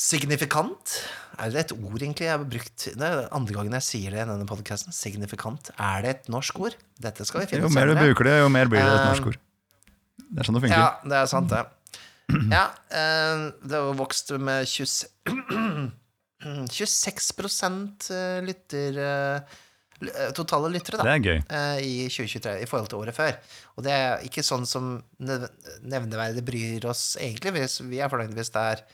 signifikant. 0.00 0.96
Er 1.40 1.50
det 1.52 1.64
et 1.64 1.74
ord, 1.74 1.98
egentlig, 1.98 2.28
jeg 2.28 2.34
har 2.34 2.44
brukt 2.44 2.86
Det 2.86 3.06
er 3.06 3.26
andre 3.34 3.56
gangen 3.56 3.74
jeg 3.80 3.86
sier 3.86 4.14
det 4.14 4.22
i 4.22 4.28
denne 4.28 4.46
podkasten. 4.48 4.94
Signifikant. 4.94 5.72
Er 5.76 6.04
det 6.04 6.14
et 6.14 6.32
norsk 6.32 6.60
ord? 6.62 6.78
Dette 7.00 7.26
skal 7.28 7.44
vi 7.44 7.52
finne 7.52 7.66
Jo 7.66 7.74
mer 7.74 7.90
du 7.90 7.98
bruker 7.98 8.30
det, 8.30 8.38
jo 8.42 8.50
mer 8.52 8.70
blir 8.70 8.84
det 8.84 8.94
et 8.94 9.08
norsk 9.10 9.32
ord. 9.32 9.40
Det 10.30 10.42
er 10.42 10.46
sånn 10.46 10.58
det 10.58 10.64
funker. 10.66 10.78
Ja, 10.78 10.90
det 11.10 11.18
er 11.18 11.30
sant, 11.30 11.50
det. 11.50 11.66
Ja, 12.30 12.66
uh, 12.94 13.50
det 13.66 13.74
har 13.74 13.88
jo 13.88 13.96
vokst 13.98 14.30
med 14.38 14.68
20, 14.70 15.10
26 16.40 18.10
eh, 18.10 18.40
lytter 18.46 18.98
eh, 18.98 19.56
eh, 20.08 20.30
Totale 20.36 20.70
lyttere, 20.72 20.96
da. 21.00 21.04
Det 21.04 21.12
I 21.84 21.94
2023 22.08 22.54
i 22.62 22.68
forhold 22.70 22.88
til 22.88 23.00
året 23.02 23.16
før. 23.16 23.36
Og 23.76 23.84
det 23.84 23.92
er 23.92 24.24
ikke 24.24 24.44
sånn 24.46 24.66
som 24.68 24.94
nev- 25.20 25.48
nevneverdig 25.84 26.44
bryr 26.46 26.86
oss 26.88 27.16
egentlig. 27.20 27.52
Vi 27.90 28.00
er 28.00 28.08
fornøyd 28.12 28.32
hvis 28.38 28.52
det 28.56 28.64
er 28.74 28.84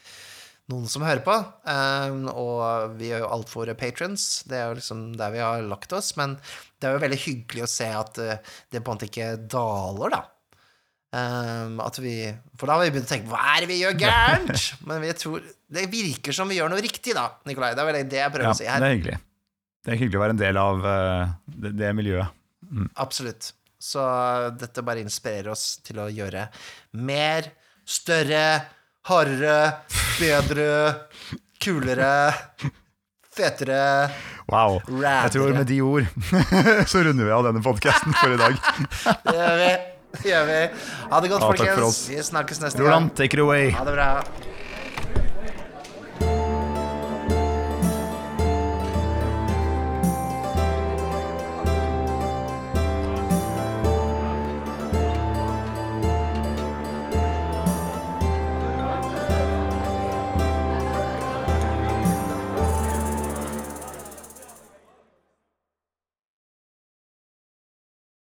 noen 0.73 0.89
som 0.91 1.05
hører 1.07 1.23
på. 1.23 1.35
Um, 1.71 2.25
og 2.35 2.97
vi 2.99 3.13
gjør 3.13 3.23
jo 3.23 3.33
alt 3.37 3.53
for 3.53 3.71
patrons. 3.79 4.43
Det 4.51 4.59
er 4.59 4.67
jo 4.73 4.81
liksom 4.81 5.05
der 5.19 5.31
vi 5.31 5.45
har 5.45 5.63
lagt 5.63 5.95
oss. 5.95 6.17
Men 6.19 6.35
det 6.81 6.89
er 6.89 6.97
jo 6.97 7.05
veldig 7.07 7.21
hyggelig 7.23 7.63
å 7.69 7.71
se 7.71 7.87
at 7.95 8.19
det 8.19 8.81
på 8.83 8.91
en 8.91 8.97
måte 8.97 9.07
ikke 9.07 9.37
daler, 9.47 10.17
da. 10.19 10.25
Um, 11.15 11.79
at 11.81 11.97
vi, 12.03 12.17
for 12.59 12.69
da 12.69 12.77
har 12.77 12.83
vi 12.83 12.91
begynt 12.93 13.07
å 13.07 13.13
tenke 13.13 13.31
Hva 13.31 13.39
er 13.55 13.63
det 13.63 13.69
vi 13.71 13.77
gjør 13.79 13.95
gærent? 14.01 14.65
Men 14.89 15.05
vi 15.05 15.13
tror, 15.17 15.45
det 15.73 15.85
virker 15.93 16.35
som 16.35 16.51
vi 16.51 16.59
gjør 16.59 16.73
noe 16.73 16.83
riktig, 16.85 17.15
da, 17.17 17.29
Nikolai. 17.49 17.71
Det 17.79 17.85
er 17.85 17.89
vel 17.89 18.01
det 18.11 18.19
jeg 18.21 18.35
prøver 18.35 18.49
Ja, 18.49 18.53
å 18.53 18.59
si 18.59 18.67
det 18.67 18.73
her. 18.75 18.85
er 18.89 18.97
hyggelig. 18.97 19.19
Det 19.87 19.95
er 19.95 20.01
hyggelig 20.03 20.19
å 20.19 20.25
være 20.25 20.35
en 20.35 20.43
del 20.43 20.59
av 20.61 20.83
uh, 20.83 21.35
det, 21.47 21.73
det 21.79 21.93
miljøet. 21.97 22.43
Absolutt. 22.99 23.53
Så 23.87 24.03
dette 24.59 24.83
bare 24.83 25.05
inspirerer 25.05 25.53
oss 25.53 25.67
til 25.87 26.01
å 26.03 26.09
gjøre 26.11 26.49
mer, 27.07 27.53
større, 27.87 28.45
hardere, 29.07 29.59
bedre, 30.19 30.71
kulere, 31.63 32.15
fetere, 33.37 33.83
Wow. 34.47 34.79
Jeg 35.03 35.33
tror 35.35 35.51
med 35.57 35.67
de 35.67 35.81
ord 35.83 36.07
så 36.91 37.01
runder 37.03 37.27
vi 37.27 37.33
av 37.35 37.49
denne 37.49 37.63
podkasten 37.65 38.15
for 38.15 38.31
i 38.31 38.39
dag. 38.39 38.55
Det 39.27 39.35
gjør 39.35 39.57
vi. 39.59 39.71
Gjør 40.25 40.47
vi. 40.49 40.61
Ha 41.11 41.21
det 41.21 41.31
godt, 41.31 41.43
Ja, 41.43 41.75
folkens. 41.75 42.09
Vi 42.09 42.23
snakkes 42.23 42.61
neste 42.63 42.81
Roland, 42.83 43.11
gang. 43.11 43.17
take 43.17 43.35
it 43.37 43.41
away. 43.41 43.71
Ha 43.71 43.85
det 43.85 43.95
bra. 43.95 44.09